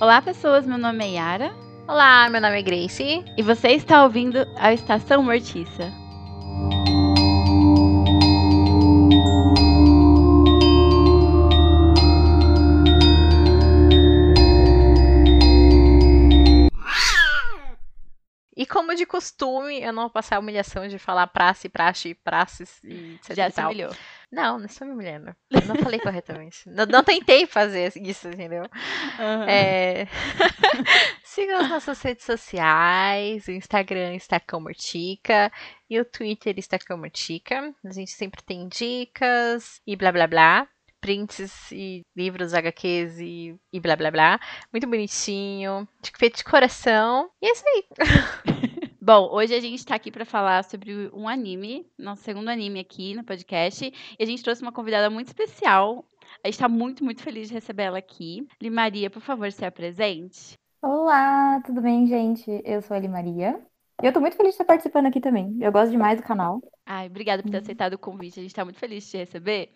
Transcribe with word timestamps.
Olá, 0.00 0.22
pessoas. 0.22 0.66
Meu 0.66 0.78
nome 0.78 1.04
é 1.04 1.08
Yara. 1.10 1.54
Olá, 1.86 2.26
meu 2.30 2.40
nome 2.40 2.58
é 2.58 2.62
Grace. 2.62 3.22
E 3.36 3.42
você 3.42 3.72
está 3.72 4.02
ouvindo 4.02 4.38
a 4.56 4.72
Estação 4.72 5.22
Mortiça. 5.22 5.92
E 18.56 18.64
como 18.64 18.94
de 18.94 19.04
costume, 19.04 19.82
eu 19.82 19.92
não 19.92 20.04
vou 20.04 20.10
passar 20.10 20.36
a 20.36 20.38
humilhação 20.38 20.88
de 20.88 20.98
falar 20.98 21.26
praça, 21.26 21.68
praxe, 21.68 22.14
praças 22.14 22.82
e 22.82 23.16
etc 23.16 23.36
Já 23.36 23.48
e 23.48 23.52
se 23.52 23.60
humilhou. 23.60 23.90
Não, 24.30 24.58
não 24.58 24.66
estou 24.66 24.86
me 24.86 24.94
humilhando. 24.94 25.34
Eu 25.50 25.66
não 25.66 25.74
falei 25.76 25.98
corretamente. 25.98 26.62
não, 26.68 26.86
não 26.86 27.02
tentei 27.02 27.46
fazer 27.46 27.92
isso, 27.96 28.28
entendeu? 28.28 28.64
É... 29.48 30.06
Sigam 31.24 31.58
as 31.60 31.68
nossas 31.68 32.00
redes 32.02 32.24
sociais. 32.24 33.48
O 33.48 33.50
Instagram 33.50 34.14
está 34.14 34.40
e 35.88 35.98
o 35.98 36.04
Twitter 36.04 36.54
está 36.58 36.78
Comortica. 36.78 37.74
A 37.84 37.92
gente 37.92 38.12
sempre 38.12 38.42
tem 38.42 38.68
dicas 38.68 39.80
e 39.86 39.96
blá 39.96 40.12
blá 40.12 40.26
blá. 40.26 40.68
Prints 41.00 41.72
e 41.72 42.02
livros, 42.14 42.52
HQs 42.52 43.18
e, 43.20 43.56
e 43.72 43.80
blá 43.80 43.96
blá 43.96 44.10
blá. 44.10 44.40
Muito 44.72 44.86
bonitinho. 44.86 45.88
Feito 46.18 46.36
de 46.36 46.44
coração. 46.44 47.30
E 47.42 47.46
é 47.46 47.52
isso 47.52 47.64
aí. 47.66 48.66
Bom, 49.12 49.28
hoje 49.32 49.52
a 49.52 49.58
gente 49.58 49.84
tá 49.84 49.96
aqui 49.96 50.08
pra 50.08 50.24
falar 50.24 50.62
sobre 50.62 51.10
um 51.12 51.26
anime, 51.28 51.84
nosso 51.98 52.22
segundo 52.22 52.48
anime 52.48 52.78
aqui 52.78 53.12
no 53.12 53.24
podcast. 53.24 53.84
E 54.16 54.22
a 54.22 54.24
gente 54.24 54.40
trouxe 54.40 54.62
uma 54.62 54.70
convidada 54.70 55.10
muito 55.10 55.26
especial. 55.26 56.04
A 56.44 56.46
gente 56.46 56.60
tá 56.60 56.68
muito, 56.68 57.02
muito 57.02 57.20
feliz 57.20 57.48
de 57.48 57.54
receber 57.54 57.82
ela 57.82 57.98
aqui. 57.98 58.46
Limaria, 58.62 59.10
por 59.10 59.20
favor, 59.20 59.50
se 59.50 59.64
apresente. 59.64 60.52
Olá, 60.80 61.60
tudo 61.66 61.80
bem, 61.80 62.06
gente? 62.06 62.62
Eu 62.64 62.80
sou 62.82 62.94
a 62.94 62.98
Eli 62.98 63.08
Maria. 63.08 63.60
E 64.00 64.06
eu 64.06 64.12
tô 64.12 64.20
muito 64.20 64.36
feliz 64.36 64.50
de 64.50 64.54
estar 64.62 64.64
participando 64.64 65.06
aqui 65.06 65.18
também. 65.20 65.58
Eu 65.60 65.72
gosto 65.72 65.90
demais 65.90 66.20
do 66.20 66.24
canal. 66.24 66.62
Ai, 66.86 67.08
obrigada 67.08 67.42
por 67.42 67.50
ter 67.50 67.56
Uhum. 67.56 67.62
aceitado 67.64 67.94
o 67.94 67.98
convite. 67.98 68.38
A 68.38 68.42
gente 68.44 68.54
tá 68.54 68.64
muito 68.64 68.78
feliz 68.78 69.02
de 69.02 69.10
te 69.10 69.16
receber, 69.16 69.72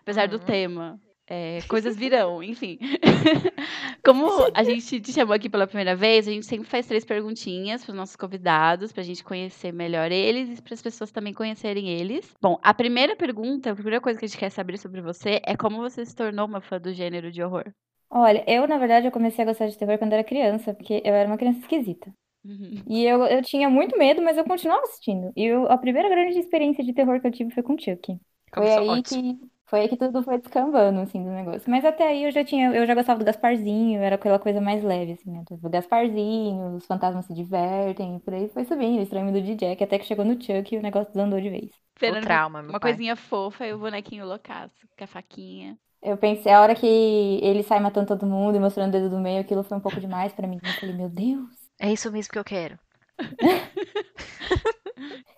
apesar 0.00 0.26
do 0.28 0.36
Uhum. 0.38 0.42
tema. 0.42 1.00
É, 1.30 1.62
coisas 1.68 1.94
virão, 1.96 2.42
enfim. 2.42 2.78
Como 4.04 4.26
a 4.54 4.62
gente 4.64 5.00
te 5.00 5.12
chamou 5.12 5.34
aqui 5.34 5.48
pela 5.48 5.66
primeira 5.66 5.94
vez, 5.94 6.26
a 6.26 6.30
gente 6.30 6.46
sempre 6.46 6.66
faz 6.66 6.86
três 6.86 7.04
perguntinhas 7.04 7.84
para 7.84 7.92
os 7.92 7.96
nossos 7.96 8.16
convidados, 8.16 8.92
para 8.92 9.02
a 9.02 9.04
gente 9.04 9.22
conhecer 9.22 9.72
melhor 9.72 10.10
eles 10.10 10.58
e 10.58 10.62
para 10.62 10.74
as 10.74 10.82
pessoas 10.82 11.10
também 11.10 11.34
conhecerem 11.34 11.88
eles. 11.88 12.32
Bom, 12.40 12.58
a 12.62 12.72
primeira 12.72 13.14
pergunta, 13.14 13.70
a 13.70 13.74
primeira 13.74 14.00
coisa 14.00 14.18
que 14.18 14.24
a 14.24 14.28
gente 14.28 14.38
quer 14.38 14.50
saber 14.50 14.78
sobre 14.78 15.02
você 15.02 15.40
é 15.44 15.54
como 15.56 15.78
você 15.78 16.04
se 16.06 16.14
tornou 16.16 16.46
uma 16.46 16.60
fã 16.62 16.80
do 16.80 16.92
gênero 16.94 17.30
de 17.30 17.42
horror. 17.42 17.70
Olha, 18.10 18.42
eu, 18.48 18.66
na 18.66 18.78
verdade, 18.78 19.06
eu 19.06 19.12
comecei 19.12 19.42
a 19.44 19.46
gostar 19.46 19.66
de 19.68 19.76
terror 19.78 19.98
quando 19.98 20.12
era 20.14 20.24
criança, 20.24 20.74
porque 20.74 21.02
eu 21.04 21.14
era 21.14 21.28
uma 21.28 21.36
criança 21.36 21.58
esquisita. 21.60 22.12
Uhum. 22.44 22.84
E 22.86 23.04
eu, 23.04 23.24
eu 23.26 23.42
tinha 23.42 23.70
muito 23.70 23.98
medo, 23.98 24.22
mas 24.22 24.38
eu 24.38 24.44
continuava 24.44 24.82
assistindo. 24.84 25.32
E 25.36 25.44
eu- 25.46 25.66
a 25.70 25.78
primeira 25.78 26.08
grande 26.08 26.38
experiência 26.38 26.84
de 26.84 26.94
terror 26.94 27.20
que 27.20 27.26
eu 27.28 27.32
tive 27.32 27.52
foi 27.52 27.62
com 27.62 27.78
Chuck. 27.78 28.18
Foi 28.54 28.68
Começou 28.68 28.82
aí 28.82 29.02
ótimo. 29.02 29.24
que, 29.38 29.38
foi 29.68 29.80
aí 29.80 29.88
que 29.88 29.96
tudo 29.96 30.22
foi 30.22 30.38
descambando, 30.38 31.00
assim, 31.00 31.22
do 31.22 31.30
negócio. 31.30 31.70
Mas 31.70 31.84
até 31.84 32.08
aí 32.08 32.24
eu 32.24 32.30
já 32.32 32.44
tinha, 32.44 32.74
eu 32.74 32.86
já 32.86 32.94
gostava 32.94 33.18
do 33.18 33.24
Gasparzinho, 33.24 34.00
era 34.00 34.16
aquela 34.16 34.38
coisa 34.38 34.60
mais 34.60 34.82
leve, 34.82 35.12
assim, 35.12 35.30
né? 35.30 35.44
O 35.50 35.68
Gasparzinho, 35.70 36.76
os 36.76 36.86
fantasmas 36.86 37.26
se 37.26 37.34
divertem, 37.34 38.16
e 38.16 38.20
por 38.20 38.34
aí 38.34 38.48
foi 38.48 38.64
subindo, 38.64 38.98
o 38.98 39.02
Estranho 39.02 39.32
de 39.42 39.54
Jack, 39.54 39.82
até 39.84 39.98
que 39.98 40.06
chegou 40.06 40.24
no 40.24 40.34
Chuck 40.42 40.74
e 40.74 40.78
o 40.78 40.82
negócio 40.82 41.12
desandou 41.12 41.40
de 41.40 41.50
vez. 41.50 41.70
O 42.06 42.16
Esperando 42.16 42.16
trauma, 42.16 42.62
meu 42.62 42.74
uma 42.74 42.80
pai. 42.80 42.98
coisinha 42.98 43.14
fofa 43.16 43.66
e 43.66 43.72
o 43.74 43.78
bonequinho 43.78 44.24
loucaço, 44.26 44.88
com 44.96 45.04
a 45.04 45.06
faquinha. 45.06 45.78
Eu 46.02 46.16
pensei, 46.16 46.52
a 46.52 46.60
hora 46.62 46.74
que 46.74 46.86
ele 46.86 47.62
sai 47.62 47.80
matando 47.80 48.06
todo 48.08 48.26
mundo 48.26 48.56
e 48.56 48.60
mostrando 48.60 48.88
o 48.90 48.92
dedo 48.92 49.10
do 49.10 49.18
meio, 49.20 49.40
aquilo 49.40 49.62
foi 49.64 49.76
um 49.76 49.80
pouco 49.80 50.00
demais 50.00 50.32
pra 50.32 50.46
mim. 50.46 50.60
Eu 50.64 50.74
falei, 50.74 50.94
meu 50.94 51.08
Deus. 51.08 51.68
É 51.80 51.92
isso 51.92 52.12
mesmo 52.12 52.32
que 52.32 52.38
eu 52.38 52.44
quero. 52.44 52.78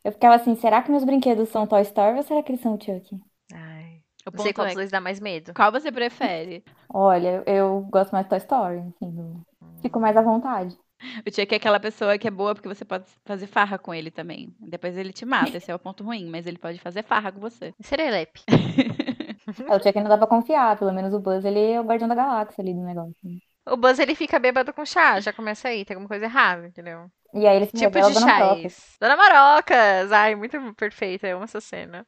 Eu 0.05 0.13
ficava 0.13 0.35
assim, 0.35 0.55
será 0.57 0.83
que 0.83 0.91
meus 0.91 1.05
brinquedos 1.05 1.49
são 1.49 1.67
Toy 1.67 1.83
Story 1.83 2.19
ou 2.19 2.23
será 2.23 2.43
que 2.43 2.53
eles 2.53 2.61
são 2.61 2.75
o 2.75 2.83
Chuck? 2.83 3.19
O 4.33 4.37
Não 4.37 4.43
sei 4.43 4.53
qual 4.53 4.67
é, 4.67 4.71
dos 4.71 4.75
dois 4.75 4.91
dá 4.91 5.01
mais 5.01 5.21
medo. 5.21 5.53
qual 5.55 5.71
você 5.73 5.91
prefere? 5.93 6.65
Olha, 6.89 7.43
eu, 7.47 7.87
gosto 7.91 8.13
mais 8.13 8.25
de 8.27 8.31
Toy 8.31 8.39
Story, 8.39 8.79
assim, 8.79 9.15
eu 9.19 9.41
fico 9.83 10.01
mais 10.01 10.17
à 10.17 10.23
vontade. 10.23 10.77
O 11.27 11.31
Chuck 11.35 11.53
é 11.53 11.57
aquela 11.57 11.81
pessoa 11.81 12.19
que 12.19 12.29
é 12.29 12.31
boa 12.31 12.55
porque 12.55 12.69
você 12.69 12.85
pode 12.85 13.07
fazer 13.25 13.47
farra 13.47 13.79
com 13.79 13.95
ele 13.95 14.11
também. 14.11 14.55
Depois 14.61 14.97
ele 14.99 15.13
te 15.13 15.25
mata, 15.25 15.57
esse 15.57 15.71
é 15.71 15.75
o 15.75 15.79
ponto 15.79 16.05
ruim, 16.05 16.29
mas 16.29 16.47
ele 16.47 16.59
pode 16.59 16.79
fazer 16.79 17.03
farra 17.03 17.33
com 17.33 17.41
você. 17.41 17.73
Serelepe. 17.81 18.43
É, 19.67 19.75
O 19.77 19.83
Chuck 19.83 19.99
não 20.01 20.09
dá 20.09 20.19
pra 20.19 20.27
confiar, 20.27 20.79
pelo 20.79 20.93
menos 20.93 21.15
o 21.15 21.21
Buzz, 21.21 21.45
ele 21.45 21.73
é 21.73 21.81
o 21.81 21.85
guardião 21.85 22.09
da 22.09 22.15
galáxia 22.15 22.61
ali 22.63 22.75
do 22.75 22.83
negócio. 22.83 23.15
O 23.67 23.77
Buzz 23.77 23.99
ele 23.99 24.15
fica 24.15 24.39
bêbado 24.39 24.73
com 24.75 24.85
chá, 24.85 25.21
já 25.21 25.33
começa 25.33 25.69
aí, 25.69 25.85
tem 25.85 25.95
alguma 25.95 26.09
coisa 26.09 26.25
errada, 26.27 26.67
entendeu? 26.67 27.11
E 27.33 27.47
aí 27.47 27.57
ele 27.57 27.67
se 27.67 27.73
Tipo 27.73 28.01
de 28.01 28.13
Dona 28.13 28.21
Maroca. 28.21 28.69
chás. 28.69 28.97
Dona 29.01 29.17
Marocas! 29.17 30.13
Ai, 30.13 30.35
muito 30.35 30.59
perfeita, 30.75 31.27
eu 31.29 31.37
amo 31.37 31.45
essa 31.45 31.61
cena. 31.61 32.07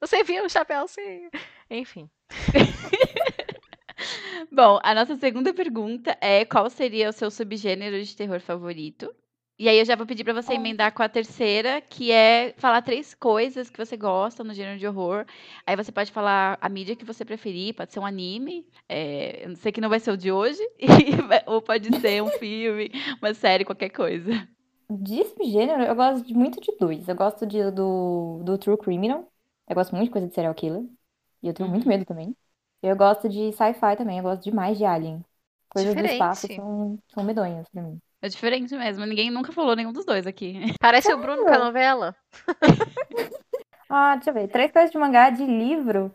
Você 0.00 0.22
viu 0.22 0.44
o 0.44 0.48
chapéuzinho? 0.48 1.30
Enfim. 1.70 2.08
Bom, 4.52 4.78
a 4.82 4.94
nossa 4.94 5.16
segunda 5.16 5.52
pergunta 5.52 6.16
é 6.20 6.44
qual 6.44 6.70
seria 6.70 7.08
o 7.08 7.12
seu 7.12 7.30
subgênero 7.30 8.02
de 8.02 8.16
terror 8.16 8.40
favorito? 8.40 9.12
E 9.58 9.68
aí 9.68 9.76
eu 9.78 9.84
já 9.84 9.96
vou 9.96 10.06
pedir 10.06 10.22
pra 10.22 10.32
você 10.32 10.52
emendar 10.54 10.92
com 10.94 11.02
a 11.02 11.08
terceira, 11.08 11.80
que 11.80 12.12
é 12.12 12.54
falar 12.58 12.80
três 12.80 13.12
coisas 13.12 13.68
que 13.68 13.84
você 13.84 13.96
gosta 13.96 14.44
no 14.44 14.54
gênero 14.54 14.78
de 14.78 14.86
horror. 14.86 15.26
Aí 15.66 15.74
você 15.74 15.90
pode 15.90 16.12
falar 16.12 16.56
a 16.60 16.68
mídia 16.68 16.94
que 16.94 17.04
você 17.04 17.24
preferir, 17.24 17.74
pode 17.74 17.92
ser 17.92 17.98
um 17.98 18.06
anime, 18.06 18.64
é, 18.88 19.44
eu 19.44 19.56
sei 19.56 19.72
que 19.72 19.80
não 19.80 19.88
vai 19.88 19.98
ser 19.98 20.12
o 20.12 20.16
de 20.16 20.30
hoje, 20.30 20.62
ou 21.46 21.60
pode 21.60 21.88
ser 22.00 22.22
um 22.22 22.28
filme, 22.38 22.90
uma 23.20 23.34
série, 23.34 23.64
qualquer 23.64 23.88
coisa. 23.90 24.30
De 24.90 25.24
gênero, 25.50 25.82
eu 25.82 25.94
gosto 25.94 26.32
muito 26.34 26.60
de 26.60 26.72
dois. 26.78 27.08
Eu 27.08 27.16
gosto 27.16 27.44
de- 27.46 27.70
do, 27.72 28.40
do 28.44 28.56
True 28.58 28.78
Criminal. 28.78 29.28
Eu 29.68 29.74
gosto 29.74 29.92
muito 29.94 30.06
de 30.06 30.12
coisa 30.12 30.28
de 30.28 30.34
serial 30.34 30.54
killer. 30.54 30.82
E 31.42 31.48
eu 31.48 31.54
tenho 31.54 31.68
muito 31.68 31.84
Uhum. 31.84 31.88
medo 31.88 32.04
também. 32.04 32.36
Eu 32.82 32.96
gosto 32.96 33.28
de 33.28 33.52
sci-fi 33.52 33.96
também. 33.96 34.18
Eu 34.18 34.24
gosto 34.24 34.42
demais 34.44 34.78
de 34.78 34.84
Alien. 34.84 35.24
Coisas 35.68 35.94
do 35.94 36.04
espaço 36.04 36.42
Diferente. 36.42 36.60
são, 36.62 36.98
são 37.12 37.24
medonhas 37.24 37.68
pra 37.68 37.82
mim. 37.82 38.00
É 38.20 38.28
diferente 38.28 38.74
mesmo, 38.76 39.06
ninguém 39.06 39.30
nunca 39.30 39.52
falou 39.52 39.76
nenhum 39.76 39.92
dos 39.92 40.04
dois 40.04 40.26
aqui. 40.26 40.54
Parece 40.80 41.12
o 41.12 41.18
Bruno 41.18 41.44
com 41.44 41.52
a 41.54 41.58
novela. 41.58 42.16
Ah, 43.88 44.16
deixa 44.16 44.30
eu 44.30 44.34
ver. 44.34 44.48
Três 44.48 44.70
coisas 44.72 44.90
de 44.90 44.98
mangá, 44.98 45.30
de 45.30 45.44
livro. 45.44 46.14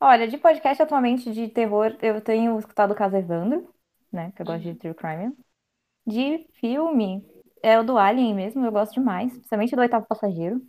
Olha, 0.00 0.28
de 0.28 0.38
podcast 0.38 0.82
atualmente 0.82 1.32
de 1.32 1.48
terror, 1.48 1.96
eu 2.02 2.20
tenho 2.20 2.58
escutado 2.58 2.92
o 2.92 2.94
caso 2.96 3.16
Evandro, 3.16 3.72
né? 4.12 4.32
Que 4.34 4.42
eu 4.42 4.46
gosto 4.46 4.62
de 4.62 4.74
True 4.74 4.94
Crime. 4.94 5.36
De 6.06 6.46
filme, 6.60 7.24
é 7.62 7.78
o 7.78 7.84
do 7.84 7.98
Alien 7.98 8.34
mesmo, 8.34 8.64
eu 8.66 8.72
gosto 8.72 8.94
demais. 8.94 9.32
Principalmente 9.32 9.74
do 9.76 9.80
Oitavo 9.82 10.06
Passageiro. 10.06 10.62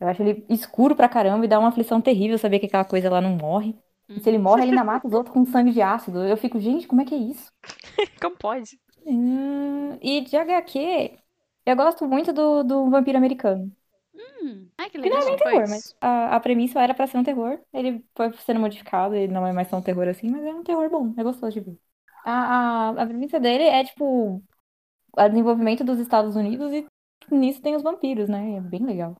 Eu 0.00 0.08
acho 0.08 0.22
ele 0.22 0.44
escuro 0.48 0.96
pra 0.96 1.08
caramba 1.08 1.44
e 1.44 1.48
dá 1.48 1.58
uma 1.58 1.68
aflição 1.68 2.00
terrível 2.00 2.38
saber 2.38 2.58
que 2.60 2.66
aquela 2.66 2.84
coisa 2.84 3.10
lá 3.10 3.20
não 3.20 3.36
morre. 3.36 3.76
E 4.16 4.20
se 4.20 4.28
ele 4.28 4.38
morre, 4.38 4.62
ele 4.62 4.70
ainda 4.70 4.84
mata 4.84 5.06
os 5.06 5.12
outros 5.14 5.34
com 5.34 5.44
sangue 5.46 5.72
de 5.72 5.82
ácido. 5.82 6.24
Eu 6.24 6.36
fico, 6.36 6.58
gente, 6.60 6.86
como 6.88 7.02
é 7.02 7.04
que 7.04 7.14
é 7.14 7.18
isso? 7.18 7.52
Como 8.20 8.36
pode? 8.36 8.78
Hum, 9.04 9.98
e 10.02 10.22
de 10.22 10.36
HQ, 10.36 11.18
eu 11.66 11.76
gosto 11.76 12.06
muito 12.08 12.32
do, 12.32 12.62
do 12.64 12.90
Vampiro 12.90 13.18
Americano. 13.18 13.74
Hum, 14.14 14.70
ai, 14.78 14.88
que 14.90 14.98
Que 15.00 15.08
não 15.10 15.16
é 15.18 15.24
legal. 15.24 15.26
nem 15.26 15.36
terror, 15.36 15.68
mas 15.68 15.82
a, 16.00 16.36
a 16.36 16.40
premissa 16.40 16.80
era 16.80 16.94
pra 16.94 17.06
ser 17.06 17.18
um 17.18 17.24
terror. 17.24 17.60
Ele 17.72 18.04
foi 18.14 18.32
sendo 18.34 18.60
modificado, 18.60 19.14
ele 19.14 19.32
não 19.32 19.46
é 19.46 19.52
mais 19.52 19.68
tão 19.70 19.82
terror 19.82 20.08
assim, 20.08 20.28
mas 20.30 20.44
é 20.44 20.52
um 20.54 20.62
terror 20.64 20.88
bom, 20.90 21.14
é 21.16 21.22
gostoso 21.22 21.52
de 21.52 21.60
ver. 21.60 21.78
A, 22.24 22.32
a, 22.90 23.02
a 23.02 23.06
premissa 23.06 23.40
dele 23.40 23.64
é, 23.64 23.84
tipo, 23.84 24.42
o 25.16 25.28
desenvolvimento 25.28 25.84
dos 25.84 25.98
Estados 26.00 26.36
Unidos 26.36 26.72
e 26.72 26.86
nisso 27.32 27.62
tem 27.62 27.76
os 27.76 27.82
vampiros, 27.82 28.28
né? 28.28 28.56
É 28.56 28.60
bem 28.60 28.84
legal. 28.86 29.16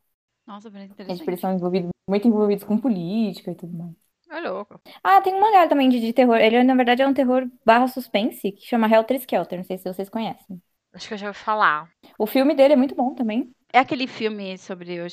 Nossa, 0.50 0.68
parece 0.70 0.90
É, 0.90 0.94
tipo, 0.94 1.02
eles 1.02 1.20
interessante. 1.20 1.40
são 1.40 1.54
envolvidos, 1.54 1.90
muito 2.08 2.26
envolvidos 2.26 2.64
com 2.64 2.76
política 2.76 3.52
e 3.52 3.54
tudo 3.54 3.72
mais. 3.72 3.94
É 4.28 4.40
louco. 4.48 4.80
Ah, 5.02 5.20
tem 5.20 5.34
um 5.34 5.40
mangá 5.40 5.68
também 5.68 5.88
de, 5.88 6.00
de 6.00 6.12
terror. 6.12 6.36
Ele, 6.36 6.62
na 6.64 6.74
verdade, 6.74 7.02
é 7.02 7.06
um 7.06 7.14
terror 7.14 7.48
barra 7.64 7.86
suspense, 7.86 8.52
que 8.52 8.66
chama 8.66 8.88
Helter 8.88 9.16
Skelter. 9.18 9.58
Não 9.58 9.64
sei 9.64 9.78
se 9.78 9.84
vocês 9.92 10.08
conhecem. 10.08 10.60
Acho 10.92 11.06
que 11.08 11.14
eu 11.14 11.18
já 11.18 11.28
ouvi 11.28 11.38
falar. 11.38 11.88
O 12.18 12.26
filme 12.26 12.54
dele 12.54 12.74
é 12.74 12.76
muito 12.76 12.94
bom 12.96 13.14
também. 13.14 13.52
É 13.72 13.78
aquele 13.78 14.08
filme 14.08 14.58
sobre 14.58 15.00
o 15.00 15.06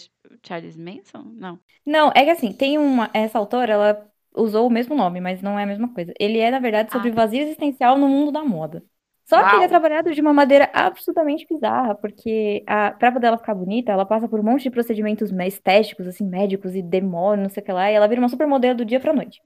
Charles 0.45 0.75
Manson? 0.75 1.23
Não. 1.35 1.59
Não, 1.85 2.11
é 2.15 2.23
que 2.23 2.31
assim, 2.31 2.51
tem 2.51 2.79
uma. 2.79 3.09
Essa 3.13 3.37
autora, 3.37 3.73
ela 3.73 4.11
usou 4.35 4.65
o 4.67 4.71
mesmo 4.71 4.95
nome, 4.95 5.21
mas 5.21 5.41
não 5.41 5.57
é 5.57 5.63
a 5.63 5.67
mesma 5.67 5.93
coisa. 5.93 6.13
Ele 6.19 6.39
é, 6.39 6.49
na 6.49 6.59
verdade, 6.59 6.91
sobre 6.91 7.09
Ah. 7.09 7.13
vazio 7.13 7.41
existencial 7.41 7.97
no 7.97 8.07
mundo 8.07 8.31
da 8.31 8.43
moda. 8.43 8.83
Só 9.27 9.43
que 9.43 9.55
ele 9.55 9.57
é 9.57 9.59
Uau. 9.59 9.69
trabalhado 9.69 10.13
de 10.13 10.21
uma 10.21 10.33
maneira 10.33 10.69
absolutamente 10.73 11.45
bizarra, 11.49 11.95
porque 11.95 12.63
a, 12.65 12.91
pra 12.91 13.09
dela 13.11 13.37
ficar 13.37 13.53
bonita, 13.53 13.91
ela 13.91 14.05
passa 14.05 14.27
por 14.27 14.39
um 14.39 14.43
monte 14.43 14.63
de 14.63 14.71
procedimentos 14.71 15.31
estéticos, 15.31 16.07
assim, 16.07 16.25
médicos 16.25 16.75
e 16.75 16.81
demônios, 16.81 17.43
não 17.43 17.49
sei 17.49 17.61
o 17.61 17.65
que 17.65 17.71
lá, 17.73 17.91
e 17.91 17.95
ela 17.95 18.07
vira 18.07 18.21
uma 18.21 18.29
supermodelo 18.29 18.77
do 18.77 18.85
dia 18.85 19.01
pra 19.01 19.13
noite. 19.13 19.41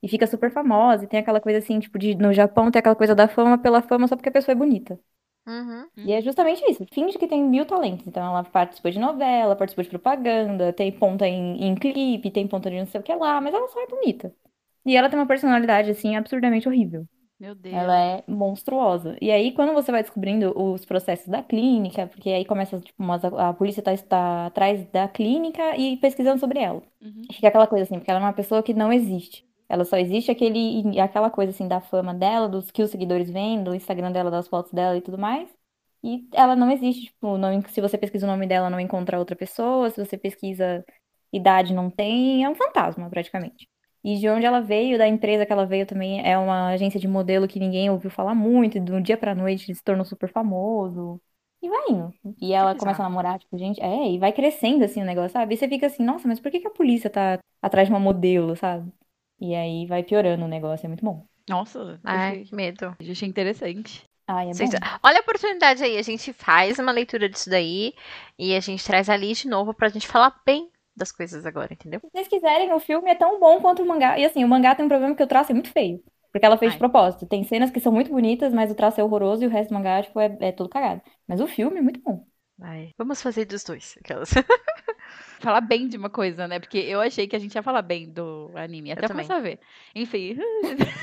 E 0.00 0.08
fica 0.08 0.26
super 0.26 0.52
famosa, 0.52 1.04
e 1.04 1.08
tem 1.08 1.18
aquela 1.18 1.40
coisa 1.40 1.58
assim, 1.58 1.80
tipo, 1.80 1.98
de, 1.98 2.14
no 2.14 2.32
Japão 2.32 2.70
tem 2.70 2.78
aquela 2.78 2.94
coisa 2.94 3.14
da 3.14 3.26
fama 3.26 3.58
pela 3.58 3.82
fama 3.82 4.06
só 4.06 4.14
porque 4.14 4.28
a 4.28 4.32
pessoa 4.32 4.52
é 4.52 4.56
bonita. 4.56 5.00
Uhum. 5.46 5.86
E 5.96 6.12
é 6.12 6.22
justamente 6.22 6.62
isso. 6.70 6.86
Finge 6.92 7.18
que 7.18 7.26
tem 7.26 7.42
mil 7.42 7.66
talentos. 7.66 8.06
Então 8.06 8.24
ela 8.24 8.44
participou 8.44 8.90
de 8.90 8.98
novela, 8.98 9.56
participou 9.56 9.84
de 9.84 9.90
propaganda, 9.90 10.72
tem 10.72 10.90
ponta 10.92 11.26
em, 11.26 11.62
em 11.62 11.74
clipe, 11.74 12.30
tem 12.30 12.46
ponta 12.46 12.70
de 12.70 12.78
não 12.78 12.86
sei 12.86 13.00
o 13.00 13.04
que 13.04 13.14
lá, 13.14 13.40
mas 13.40 13.52
ela 13.52 13.68
só 13.68 13.82
é 13.82 13.86
bonita. 13.86 14.34
E 14.86 14.96
ela 14.96 15.08
tem 15.10 15.18
uma 15.18 15.26
personalidade, 15.26 15.90
assim, 15.90 16.16
absurdamente 16.16 16.68
horrível. 16.68 17.06
Meu 17.44 17.54
Deus. 17.54 17.74
Ela 17.74 17.98
é 18.00 18.24
monstruosa. 18.26 19.16
E 19.20 19.30
aí, 19.30 19.52
quando 19.52 19.74
você 19.74 19.92
vai 19.92 20.02
descobrindo 20.02 20.58
os 20.58 20.84
processos 20.86 21.28
da 21.28 21.42
clínica, 21.42 22.06
porque 22.06 22.30
aí 22.30 22.44
começa, 22.44 22.80
tipo, 22.80 23.02
umas- 23.02 23.22
a 23.22 23.52
polícia 23.52 23.82
tá, 23.82 23.92
está 23.92 24.46
atrás 24.46 24.82
da 24.86 25.06
clínica 25.06 25.76
e 25.76 25.98
pesquisando 25.98 26.40
sobre 26.40 26.60
ela. 26.60 26.82
Uhum. 27.02 27.22
Fica 27.30 27.48
aquela 27.48 27.66
coisa 27.66 27.84
assim, 27.84 27.96
porque 27.96 28.10
ela 28.10 28.20
é 28.20 28.22
uma 28.22 28.32
pessoa 28.32 28.62
que 28.62 28.72
não 28.72 28.90
existe. 28.90 29.46
Ela 29.68 29.84
só 29.84 29.96
existe 29.98 30.30
aquele, 30.30 30.98
aquela 30.98 31.30
coisa 31.30 31.50
assim 31.50 31.68
da 31.68 31.80
fama 31.80 32.14
dela, 32.14 32.48
dos 32.48 32.70
que 32.70 32.82
os 32.82 32.90
seguidores 32.90 33.30
veem, 33.30 33.62
do 33.62 33.74
Instagram 33.74 34.10
dela, 34.12 34.30
das 34.30 34.48
fotos 34.48 34.72
dela 34.72 34.96
e 34.96 35.02
tudo 35.02 35.18
mais. 35.18 35.48
E 36.02 36.26
ela 36.32 36.54
não 36.56 36.70
existe, 36.70 37.06
tipo, 37.06 37.36
não, 37.38 37.60
se 37.68 37.80
você 37.80 37.98
pesquisa 37.98 38.26
o 38.26 38.30
nome 38.30 38.46
dela, 38.46 38.70
não 38.70 38.80
encontra 38.80 39.18
outra 39.18 39.34
pessoa, 39.36 39.90
se 39.90 40.02
você 40.04 40.16
pesquisa 40.18 40.84
idade, 41.32 41.74
não 41.74 41.90
tem, 41.90 42.44
é 42.44 42.48
um 42.48 42.54
fantasma, 42.54 43.08
praticamente. 43.10 43.68
E 44.04 44.18
de 44.18 44.28
onde 44.28 44.44
ela 44.44 44.60
veio, 44.60 44.98
da 44.98 45.08
empresa 45.08 45.46
que 45.46 45.52
ela 45.52 45.64
veio 45.64 45.86
também, 45.86 46.20
é 46.22 46.36
uma 46.36 46.68
agência 46.68 47.00
de 47.00 47.08
modelo 47.08 47.48
que 47.48 47.58
ninguém 47.58 47.88
ouviu 47.88 48.10
falar 48.10 48.34
muito, 48.34 48.76
e 48.76 48.80
de 48.80 48.92
um 48.92 49.00
dia 49.00 49.16
pra 49.16 49.34
noite 49.34 49.70
ele 49.70 49.74
se 49.74 49.82
tornou 49.82 50.04
super 50.04 50.30
famoso. 50.30 51.18
E 51.62 51.68
vai 51.70 51.86
indo. 51.88 52.14
E 52.38 52.52
ela 52.52 52.74
começa 52.74 53.02
a 53.02 53.08
namorar, 53.08 53.38
tipo, 53.38 53.56
gente, 53.56 53.80
é, 53.80 54.10
e 54.10 54.18
vai 54.18 54.30
crescendo 54.30 54.84
assim 54.84 55.00
o 55.00 55.06
negócio, 55.06 55.30
sabe? 55.30 55.54
E 55.54 55.56
você 55.56 55.66
fica 55.66 55.86
assim, 55.86 56.04
nossa, 56.04 56.28
mas 56.28 56.38
por 56.38 56.50
que 56.50 56.60
que 56.60 56.66
a 56.66 56.70
polícia 56.70 57.08
tá 57.08 57.38
atrás 57.62 57.88
de 57.88 57.94
uma 57.94 57.98
modelo, 57.98 58.54
sabe? 58.54 58.92
E 59.40 59.54
aí 59.54 59.86
vai 59.86 60.02
piorando 60.02 60.44
o 60.44 60.48
negócio, 60.48 60.84
é 60.84 60.88
muito 60.88 61.02
bom. 61.04 61.24
Nossa, 61.48 61.98
Ai, 62.04 62.44
que 62.44 62.54
medo. 62.54 62.94
eu 63.00 63.10
achei 63.12 63.26
interessante. 63.26 64.04
Ai, 64.26 64.50
é 64.50 64.54
bom. 64.54 64.70
Olha 65.02 65.18
a 65.18 65.22
oportunidade 65.22 65.82
aí, 65.82 65.96
a 65.96 66.02
gente 66.02 66.32
faz 66.34 66.78
uma 66.78 66.92
leitura 66.92 67.26
disso 67.28 67.48
daí 67.48 67.94
e 68.38 68.54
a 68.54 68.60
gente 68.60 68.84
traz 68.84 69.08
ali 69.08 69.32
de 69.32 69.48
novo 69.48 69.72
pra 69.72 69.88
gente 69.88 70.06
falar 70.06 70.38
bem 70.44 70.70
das 70.96 71.12
coisas 71.12 71.44
agora, 71.46 71.72
entendeu? 71.72 72.00
Se 72.00 72.08
vocês 72.12 72.28
quiserem, 72.28 72.72
o 72.72 72.80
filme 72.80 73.10
é 73.10 73.14
tão 73.14 73.40
bom 73.40 73.60
quanto 73.60 73.82
o 73.82 73.86
mangá. 73.86 74.18
E 74.18 74.24
assim, 74.24 74.44
o 74.44 74.48
mangá 74.48 74.74
tem 74.74 74.84
um 74.84 74.88
problema 74.88 75.14
que 75.14 75.22
o 75.22 75.26
traço 75.26 75.52
é 75.52 75.54
muito 75.54 75.70
feio. 75.70 76.02
Porque 76.32 76.44
ela 76.46 76.58
fez 76.58 76.72
de 76.72 76.76
Ai. 76.76 76.78
propósito. 76.78 77.26
Tem 77.26 77.44
cenas 77.44 77.70
que 77.70 77.80
são 77.80 77.92
muito 77.92 78.10
bonitas, 78.10 78.52
mas 78.52 78.70
o 78.70 78.74
traço 78.74 79.00
é 79.00 79.04
horroroso 79.04 79.44
e 79.44 79.46
o 79.46 79.50
resto 79.50 79.70
do 79.70 79.74
mangá, 79.74 80.02
tipo, 80.02 80.18
é, 80.20 80.36
é 80.40 80.52
todo 80.52 80.68
cagado. 80.68 81.00
Mas 81.28 81.40
o 81.40 81.46
filme 81.46 81.78
é 81.78 81.82
muito 81.82 82.00
bom. 82.00 82.26
Vai. 82.58 82.92
Vamos 82.98 83.22
fazer 83.22 83.44
dos 83.44 83.64
dois. 83.64 83.96
Aquelas. 84.00 84.30
Falar 85.40 85.60
bem 85.60 85.88
de 85.88 85.96
uma 85.96 86.10
coisa, 86.10 86.48
né? 86.48 86.58
Porque 86.58 86.78
eu 86.78 87.00
achei 87.00 87.26
que 87.28 87.36
a 87.36 87.38
gente 87.38 87.54
ia 87.54 87.62
falar 87.62 87.82
bem 87.82 88.10
do 88.10 88.50
anime, 88.54 88.92
até 88.92 89.04
eu 89.04 89.08
também. 89.08 89.26
começar 89.26 89.36
a 89.36 89.40
ver. 89.40 89.60
Enfim. 89.94 90.36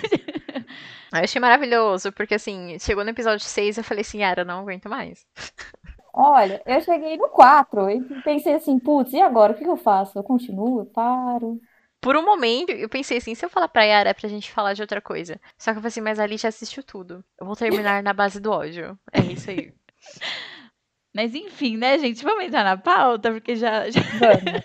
Eu 1.13 1.19
achei 1.23 1.41
maravilhoso, 1.41 2.11
porque 2.13 2.35
assim, 2.35 2.79
chegou 2.79 3.03
no 3.03 3.09
episódio 3.09 3.45
6 3.45 3.77
eu 3.77 3.83
falei 3.83 4.01
assim, 4.01 4.19
Yara, 4.21 4.45
não 4.45 4.59
aguento 4.61 4.89
mais. 4.89 5.25
Olha, 6.13 6.62
eu 6.66 6.81
cheguei 6.81 7.18
no 7.18 7.30
4 7.30 7.90
e 7.90 8.02
pensei 8.24 8.54
assim, 8.54 8.78
putz, 8.80 9.13
e 9.13 9.22
agora? 9.22 9.54
O 9.54 9.56
que 9.56 9.63
eu 9.63 9.78
faço? 9.78 10.18
Eu 10.18 10.24
continuo? 10.24 10.81
Eu 10.81 10.86
paro? 10.86 11.60
Por 12.02 12.16
um 12.18 12.25
momento, 12.25 12.72
eu 12.72 12.90
pensei 12.90 13.18
assim, 13.18 13.36
se 13.36 13.46
eu 13.46 13.50
falar 13.50 13.68
pra 13.68 13.84
Yara 13.84 14.10
é 14.10 14.13
pra 14.13 14.28
gente 14.28 14.52
falar 14.52 14.74
de 14.74 14.81
outra 14.81 15.00
coisa. 15.00 15.40
Só 15.58 15.72
que 15.72 15.78
eu 15.78 15.81
falei 15.81 15.88
assim, 15.90 16.02
mas 16.02 16.19
ali 16.19 16.36
já 16.36 16.50
assistiu 16.50 16.84
tudo. 16.84 17.24
Eu 17.40 17.46
vou 17.46 17.56
terminar 17.56 18.02
na 18.02 18.12
base 18.12 18.40
do 18.40 18.52
ódio. 18.52 18.98
É 19.13 19.19
isso 19.19 19.50
aí. 19.50 19.74
Mas 21.13 21.36
enfim, 21.36 21.75
né, 21.75 22.00
gente? 22.00 22.24
Vamos 22.24 22.46
entrar 22.46 22.63
na 22.63 22.78
pauta, 22.78 23.31
porque 23.34 23.56
já. 23.56 23.90
já... 23.90 24.02
Vamos. 24.19 24.62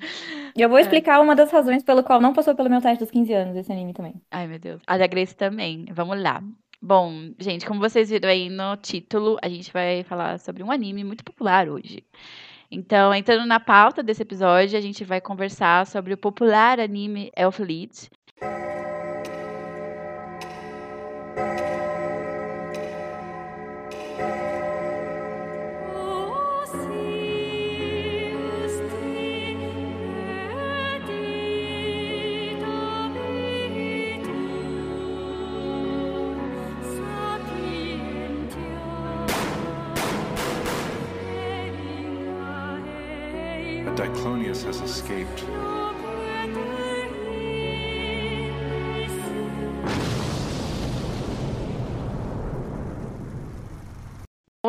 E 0.56 0.62
eu 0.62 0.68
vou 0.68 0.78
explicar 0.78 1.20
uma 1.20 1.36
das 1.36 1.50
razões 1.50 1.82
pelo 1.82 2.02
qual 2.02 2.20
não 2.20 2.32
passou 2.32 2.54
pelo 2.54 2.70
meu 2.70 2.80
teste 2.80 2.98
dos 3.04 3.10
15 3.10 3.32
anos 3.34 3.56
esse 3.56 3.70
anime 3.70 3.92
também. 3.92 4.14
Ai, 4.30 4.46
meu 4.46 4.58
Deus. 4.58 4.82
A 4.86 4.96
da 4.96 5.06
Grace 5.06 5.34
também. 5.36 5.84
Vamos 5.92 6.20
lá. 6.20 6.42
Bom, 6.82 7.34
gente, 7.38 7.66
como 7.66 7.78
vocês 7.78 8.08
viram 8.08 8.30
aí 8.30 8.48
no 8.48 8.74
título, 8.76 9.36
a 9.42 9.48
gente 9.50 9.70
vai 9.70 10.02
falar 10.02 10.38
sobre 10.40 10.62
um 10.62 10.70
anime 10.70 11.04
muito 11.04 11.22
popular 11.22 11.68
hoje. 11.68 12.02
Então, 12.70 13.14
entrando 13.14 13.46
na 13.46 13.60
pauta 13.60 14.02
desse 14.02 14.22
episódio, 14.22 14.78
a 14.78 14.80
gente 14.80 15.04
vai 15.04 15.20
conversar 15.20 15.86
sobre 15.86 16.14
o 16.14 16.16
popular 16.16 16.80
anime 16.80 17.30
Elf 17.36 17.58
Lied. 17.58 18.08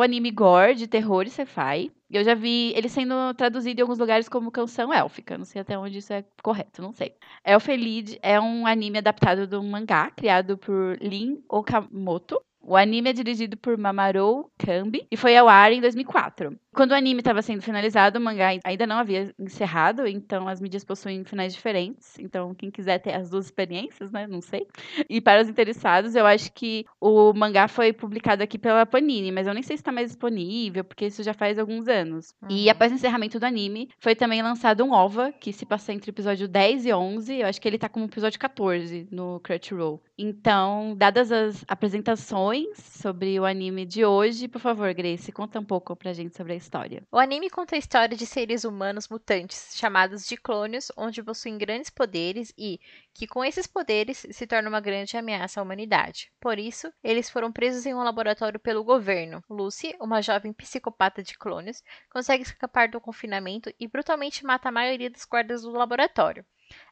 Anime 0.02 0.30
gore 0.30 0.74
de 0.74 0.86
terror 0.86 1.24
e 1.26 1.30
sci-fi. 1.30 1.90
Eu 2.10 2.22
já 2.22 2.34
vi 2.34 2.72
ele 2.76 2.88
sendo 2.88 3.32
traduzido 3.34 3.80
em 3.80 3.82
alguns 3.82 3.98
lugares 3.98 4.28
como 4.28 4.50
canção 4.50 4.92
élfica. 4.92 5.38
Não 5.38 5.44
sei 5.44 5.62
até 5.62 5.78
onde 5.78 5.98
isso 5.98 6.12
é 6.12 6.24
correto, 6.42 6.82
não 6.82 6.92
sei. 6.92 7.14
Elfelied 7.44 8.18
é 8.22 8.38
um 8.40 8.66
anime 8.66 8.98
adaptado 8.98 9.46
de 9.46 9.56
um 9.56 9.68
mangá 9.68 10.10
criado 10.10 10.58
por 10.58 10.98
Lin 11.00 11.42
Okamoto. 11.48 12.38
O 12.64 12.76
anime 12.76 13.10
é 13.10 13.12
dirigido 13.12 13.56
por 13.56 13.76
Mamoru 13.76 14.48
Kambi 14.56 15.06
e 15.10 15.16
foi 15.16 15.36
ao 15.36 15.48
ar 15.48 15.72
em 15.72 15.80
2004. 15.80 16.56
Quando 16.74 16.92
o 16.92 16.94
anime 16.94 17.20
estava 17.20 17.42
sendo 17.42 17.60
finalizado, 17.62 18.18
o 18.18 18.22
mangá 18.22 18.50
ainda 18.64 18.86
não 18.86 18.96
havia 18.96 19.32
encerrado, 19.38 20.06
então 20.06 20.48
as 20.48 20.60
mídias 20.60 20.84
possuem 20.84 21.22
finais 21.24 21.54
diferentes. 21.54 22.18
Então, 22.18 22.54
quem 22.54 22.70
quiser 22.70 22.98
ter 22.98 23.12
as 23.14 23.28
duas 23.28 23.44
experiências, 23.46 24.10
né? 24.10 24.26
Não 24.26 24.40
sei. 24.40 24.66
E 25.08 25.20
para 25.20 25.42
os 25.42 25.48
interessados, 25.48 26.14
eu 26.14 26.24
acho 26.24 26.50
que 26.52 26.84
o 27.00 27.32
mangá 27.34 27.68
foi 27.68 27.92
publicado 27.92 28.42
aqui 28.42 28.58
pela 28.58 28.86
Panini, 28.86 29.30
mas 29.30 29.46
eu 29.46 29.54
nem 29.54 29.62
sei 29.62 29.76
se 29.76 29.82
está 29.82 29.92
mais 29.92 30.08
disponível, 30.08 30.82
porque 30.84 31.06
isso 31.06 31.22
já 31.22 31.34
faz 31.34 31.58
alguns 31.58 31.88
anos. 31.88 32.34
E 32.48 32.64
Uhum. 32.64 32.70
após 32.70 32.90
o 32.90 32.94
encerramento 32.94 33.38
do 33.38 33.44
anime, 33.44 33.88
foi 33.98 34.14
também 34.14 34.42
lançado 34.42 34.82
um 34.82 34.92
OVA, 34.92 35.32
que 35.32 35.52
se 35.52 35.66
passa 35.66 35.92
entre 35.92 36.10
o 36.10 36.12
episódio 36.12 36.48
10 36.48 36.86
e 36.86 36.92
11. 36.92 37.40
Eu 37.40 37.46
acho 37.48 37.60
que 37.60 37.68
ele 37.68 37.78
tá 37.78 37.88
como 37.88 38.06
episódio 38.06 38.38
14 38.40 39.06
no 39.10 39.40
Crunchyroll. 39.40 40.02
Então, 40.18 40.94
dadas 40.96 41.30
as 41.32 41.64
apresentações 41.68 42.68
sobre 42.78 43.38
o 43.38 43.44
anime 43.44 43.84
de 43.84 44.04
hoje, 44.04 44.48
por 44.48 44.60
favor, 44.60 44.92
Grace, 44.94 45.30
conta 45.32 45.58
um 45.60 45.64
pouco 45.64 45.94
pra 45.96 46.12
gente 46.12 46.36
sobre 46.36 46.52
a 46.52 46.56
história. 46.62 47.06
O 47.12 47.18
anime 47.18 47.50
conta 47.50 47.76
a 47.76 47.78
história 47.78 48.16
de 48.16 48.24
seres 48.24 48.64
humanos 48.64 49.08
mutantes, 49.08 49.72
chamados 49.76 50.26
de 50.26 50.36
clônios, 50.36 50.90
onde 50.96 51.22
possuem 51.22 51.58
grandes 51.58 51.90
poderes 51.90 52.54
e 52.56 52.80
que, 53.12 53.26
com 53.26 53.44
esses 53.44 53.66
poderes, 53.66 54.26
se 54.30 54.46
tornam 54.46 54.70
uma 54.70 54.80
grande 54.80 55.16
ameaça 55.16 55.60
à 55.60 55.62
humanidade. 55.62 56.32
Por 56.40 56.58
isso, 56.58 56.90
eles 57.04 57.28
foram 57.28 57.52
presos 57.52 57.84
em 57.84 57.94
um 57.94 58.02
laboratório 58.02 58.58
pelo 58.58 58.82
governo. 58.82 59.44
Lucy, 59.50 59.94
uma 60.00 60.22
jovem 60.22 60.52
psicopata 60.52 61.22
de 61.22 61.36
clônios, 61.36 61.82
consegue 62.10 62.42
escapar 62.42 62.88
do 62.88 63.00
confinamento 63.00 63.72
e 63.78 63.86
brutalmente 63.86 64.44
mata 64.44 64.68
a 64.68 64.72
maioria 64.72 65.10
dos 65.10 65.26
guardas 65.26 65.62
do 65.62 65.72
laboratório. 65.72 66.46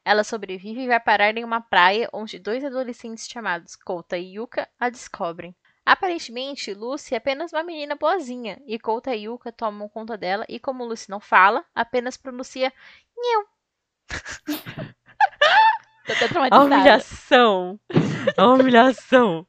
Ela 0.05 0.25
sobrevive 0.25 0.83
e 0.83 0.89
vai 0.89 1.01
parar 1.01 1.37
em 1.37 1.45
uma 1.45 1.61
praia 1.61 2.09
onde 2.13 2.39
dois 2.39 2.63
adolescentes 2.65 3.27
chamados 3.27 3.77
Kouta 3.77 4.19
e 4.19 4.35
Yuka 4.37 4.69
a 4.79 4.91
descobrem. 4.91 5.55
Aparentemente, 5.91 6.73
Lucy 6.73 7.15
é 7.15 7.17
apenas 7.17 7.53
uma 7.53 7.65
menina 7.65 7.97
boazinha, 7.97 8.63
e 8.65 8.79
Kouta 8.79 9.13
e 9.13 9.25
Yuka 9.25 9.51
tomam 9.51 9.89
conta 9.89 10.17
dela 10.17 10.47
e, 10.49 10.61
como 10.61 10.85
Lucy 10.85 11.11
não 11.11 11.19
fala, 11.19 11.65
apenas 11.75 12.17
pronuncia 12.17 12.73
Tô 16.07 16.13
até 16.13 16.27
A 16.53 16.61
humilhação! 16.63 17.81
A 18.37 18.47
humilhação! 18.47 19.45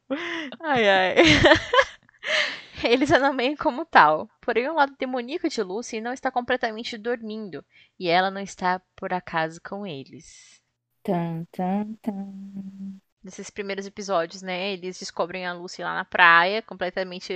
Ai, 0.59 0.89
ai. 0.89 1.15
Eles 2.83 3.11
a 3.11 3.19
nomeiam 3.19 3.55
como 3.55 3.85
tal. 3.85 4.27
Porém, 4.41 4.67
o 4.67 4.73
lado 4.73 4.95
demoníaco 4.97 5.47
de 5.47 5.61
Lucy 5.61 6.01
não 6.01 6.11
está 6.11 6.31
completamente 6.31 6.97
dormindo. 6.97 7.63
E 7.99 8.09
ela 8.09 8.31
não 8.31 8.41
está, 8.41 8.81
por 8.95 9.13
acaso, 9.13 9.61
com 9.61 9.85
eles. 9.85 10.59
Tan, 11.03 11.45
tan, 11.51 11.93
tan. 12.01 12.99
Nesses 13.23 13.49
primeiros 13.49 13.85
episódios, 13.85 14.41
né? 14.41 14.73
Eles 14.73 14.99
descobrem 14.99 15.45
a 15.45 15.53
Lucy 15.53 15.83
lá 15.83 15.95
na 15.95 16.05
praia, 16.05 16.61
completamente 16.61 17.33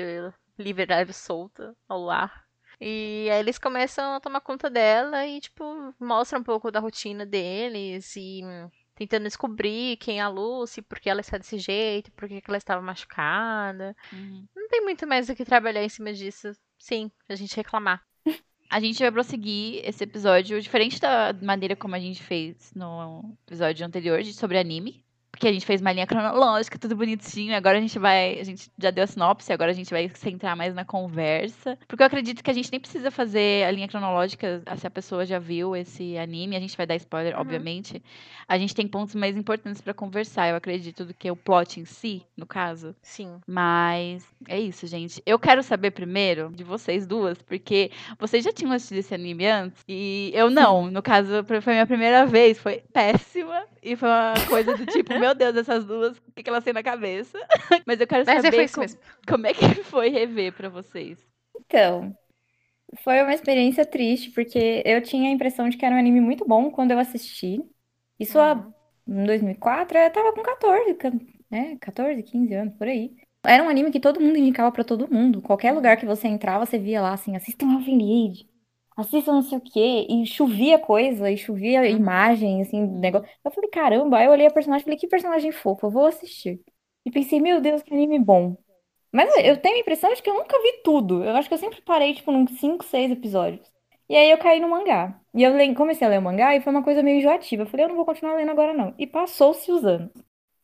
livre, 0.57 1.13
solta 1.13 1.75
ao 1.87 2.01
lar. 2.01 2.45
E 2.79 3.29
aí 3.31 3.39
eles 3.39 3.57
começam 3.57 4.15
a 4.15 4.19
tomar 4.19 4.41
conta 4.41 4.69
dela 4.69 5.25
e, 5.25 5.39
tipo, 5.39 5.93
mostra 5.99 6.39
um 6.39 6.43
pouco 6.43 6.71
da 6.71 6.79
rotina 6.79 7.25
deles 7.25 8.15
e 8.15 8.41
hum, 8.43 8.69
tentando 8.95 9.23
descobrir 9.23 9.97
quem 9.97 10.19
é 10.19 10.21
a 10.21 10.27
Lucy, 10.27 10.81
por 10.81 10.99
que 10.99 11.09
ela 11.09 11.21
está 11.21 11.37
desse 11.37 11.57
jeito, 11.57 12.11
por 12.11 12.27
que 12.27 12.41
ela 12.47 12.57
estava 12.57 12.81
machucada. 12.81 13.95
Uhum. 14.11 14.45
Não 14.55 14.67
tem 14.67 14.81
muito 14.81 15.05
mais 15.07 15.29
o 15.29 15.35
que 15.35 15.45
trabalhar 15.45 15.83
em 15.83 15.89
cima 15.89 16.13
disso. 16.13 16.51
Sim, 16.77 17.11
a 17.29 17.35
gente 17.35 17.55
reclamar. 17.55 18.01
A 18.67 18.79
gente 18.79 18.97
vai 18.97 19.11
prosseguir 19.11 19.79
esse 19.87 20.03
episódio 20.03 20.59
diferente 20.59 20.99
da 20.99 21.31
maneira 21.39 21.75
como 21.75 21.93
a 21.93 21.99
gente 21.99 22.21
fez 22.23 22.73
no 22.73 23.37
episódio 23.45 23.85
anterior 23.85 24.25
sobre 24.25 24.57
anime. 24.57 25.04
Porque 25.35 25.49
a 25.49 25.51
gente 25.51 25.65
fez 25.65 25.81
uma 25.81 25.91
linha 25.91 26.07
cronológica, 26.07 26.79
tudo 26.79 26.95
bonitinho. 26.95 27.53
Agora 27.57 27.77
a 27.77 27.81
gente 27.81 27.99
vai. 27.99 28.39
A 28.39 28.43
gente 28.45 28.71
já 28.77 28.89
deu 28.89 29.03
a 29.03 29.07
sinopse, 29.07 29.51
agora 29.51 29.69
a 29.69 29.73
gente 29.73 29.89
vai 29.89 30.09
centrar 30.15 30.55
mais 30.55 30.73
na 30.73 30.85
conversa. 30.85 31.77
Porque 31.89 32.01
eu 32.01 32.07
acredito 32.07 32.41
que 32.41 32.49
a 32.49 32.53
gente 32.53 32.71
nem 32.71 32.79
precisa 32.79 33.11
fazer 33.11 33.65
a 33.65 33.71
linha 33.71 33.85
cronológica 33.85 34.63
se 34.77 34.87
a 34.87 34.89
pessoa 34.89 35.25
já 35.25 35.37
viu 35.37 35.75
esse 35.75 36.17
anime. 36.17 36.55
A 36.55 36.59
gente 36.61 36.77
vai 36.77 36.87
dar 36.87 36.95
spoiler, 36.95 37.35
uhum. 37.35 37.41
obviamente. 37.41 38.01
A 38.47 38.57
gente 38.57 38.73
tem 38.73 38.87
pontos 38.87 39.13
mais 39.13 39.35
importantes 39.35 39.81
para 39.81 39.93
conversar, 39.93 40.49
eu 40.49 40.55
acredito, 40.55 41.03
do 41.03 41.13
que 41.13 41.29
o 41.29 41.35
plot 41.35 41.81
em 41.81 41.85
si, 41.85 42.23
no 42.37 42.45
caso. 42.45 42.95
Sim. 43.01 43.41
Mas 43.45 44.25
é 44.47 44.59
isso, 44.59 44.87
gente. 44.87 45.21
Eu 45.25 45.37
quero 45.37 45.61
saber 45.63 45.91
primeiro 45.91 46.49
de 46.53 46.63
vocês 46.63 47.05
duas, 47.05 47.41
porque 47.41 47.91
vocês 48.17 48.43
já 48.43 48.53
tinham 48.53 48.71
assistido 48.71 48.99
esse 48.99 49.13
anime 49.13 49.47
antes 49.47 49.83
e 49.87 50.31
eu 50.33 50.49
não. 50.49 50.85
No 50.95 51.01
caso, 51.01 51.43
foi 51.43 51.73
minha 51.73 51.85
primeira 51.85 52.25
vez, 52.25 52.57
foi 52.57 52.81
péssima 52.93 53.65
e 53.83 53.95
foi 53.95 54.07
uma 54.07 54.33
coisa 54.47 54.77
do 54.77 54.85
tipo, 54.85 55.13
meu 55.25 55.33
Deus, 55.33 55.55
essas 55.55 55.83
duas, 55.83 56.17
o 56.17 56.31
que, 56.35 56.43
que 56.43 56.49
elas 56.49 56.63
têm 56.63 56.73
na 56.73 56.83
cabeça? 56.83 57.37
Mas 57.85 57.99
eu 57.99 58.05
quero 58.05 58.23
Mas 58.25 58.41
saber 58.41 58.69
como, 58.71 58.87
como 59.27 59.47
é 59.47 59.53
que 59.53 59.65
foi 59.85 60.09
rever 60.09 60.53
para 60.53 60.69
vocês. 60.69 61.17
Então, 61.59 62.15
foi 63.03 63.21
uma 63.21 63.33
experiência 63.33 63.85
triste, 63.85 64.29
porque 64.31 64.83
eu 64.85 65.01
tinha 65.01 65.29
a 65.29 65.33
impressão 65.33 65.67
de 65.67 65.77
que 65.77 65.85
era 65.85 65.95
um 65.95 65.99
anime 65.99 66.21
muito 66.21 66.45
bom 66.45 66.69
quando 66.69 66.91
eu 66.91 66.99
assisti. 66.99 67.59
Isso 68.19 68.37
uhum. 68.39 68.71
em 69.07 69.25
2004, 69.25 69.97
eu 69.97 70.11
tava 70.11 70.31
com 70.33 70.43
14, 70.43 70.95
né? 71.49 71.77
14, 71.81 72.21
15 72.21 72.53
anos, 72.53 72.77
por 72.77 72.87
aí. 72.87 73.15
Era 73.43 73.63
um 73.63 73.69
anime 73.69 73.91
que 73.91 73.99
todo 73.99 74.21
mundo 74.21 74.37
indicava 74.37 74.71
para 74.71 74.83
todo 74.83 75.11
mundo. 75.11 75.41
Qualquer 75.41 75.71
lugar 75.71 75.97
que 75.97 76.05
você 76.05 76.27
entrava, 76.27 76.65
você 76.65 76.77
via 76.77 77.01
lá 77.01 77.13
assim, 77.13 77.35
assistam 77.35 77.73
Elfen 77.73 78.29
Age, 78.29 78.47
assistam 78.95 79.33
não 79.33 79.41
sei 79.41 79.57
o 79.57 79.61
quê. 79.61 80.07
E 80.09 80.25
chovia 80.25 80.79
coisa, 80.79 81.29
e 81.31 81.37
chovia 81.37 81.81
uhum. 81.81 81.87
imagem, 81.87 82.61
assim, 82.61 82.85
negócio. 82.85 83.27
Eu 83.43 83.51
falei, 83.51 83.69
caramba, 83.69 84.17
aí 84.17 84.25
eu 84.25 84.31
olhei 84.31 84.47
a 84.47 84.51
personagem 84.51 84.81
e 84.81 84.85
falei, 84.85 84.99
que 84.99 85.07
personagem 85.07 85.51
fofo, 85.51 85.87
eu 85.87 85.91
vou 85.91 86.05
assistir. 86.07 86.61
E 87.05 87.11
pensei, 87.11 87.39
meu 87.39 87.61
Deus, 87.61 87.83
que 87.83 87.93
anime 87.93 88.19
bom. 88.19 88.57
Mas 89.11 89.29
eu 89.37 89.57
tenho 89.57 89.77
a 89.77 89.79
impressão 89.79 90.13
de 90.13 90.21
que 90.21 90.29
eu 90.29 90.33
nunca 90.33 90.61
vi 90.61 90.81
tudo. 90.83 91.23
Eu 91.23 91.35
acho 91.35 91.47
que 91.47 91.53
eu 91.53 91.57
sempre 91.57 91.81
parei, 91.81 92.13
tipo, 92.13 92.31
uns 92.31 92.59
5, 92.59 92.83
6 92.83 93.11
episódios. 93.11 93.75
E 94.09 94.15
aí 94.15 94.29
eu 94.29 94.37
caí 94.37 94.59
no 94.59 94.69
mangá. 94.69 95.19
E 95.33 95.43
eu 95.43 95.51
comecei 95.75 96.05
a 96.05 96.09
ler 96.09 96.19
o 96.19 96.21
mangá 96.21 96.55
e 96.55 96.61
foi 96.61 96.71
uma 96.71 96.83
coisa 96.83 97.01
meio 97.01 97.19
enjoativa. 97.19 97.63
Eu 97.63 97.67
falei, 97.67 97.85
eu 97.85 97.89
não 97.89 97.95
vou 97.95 98.05
continuar 98.05 98.35
lendo 98.35 98.51
agora, 98.51 98.73
não. 98.73 98.93
E 98.97 99.07
passou-se 99.07 99.71
os 99.71 99.85
anos. 99.85 100.11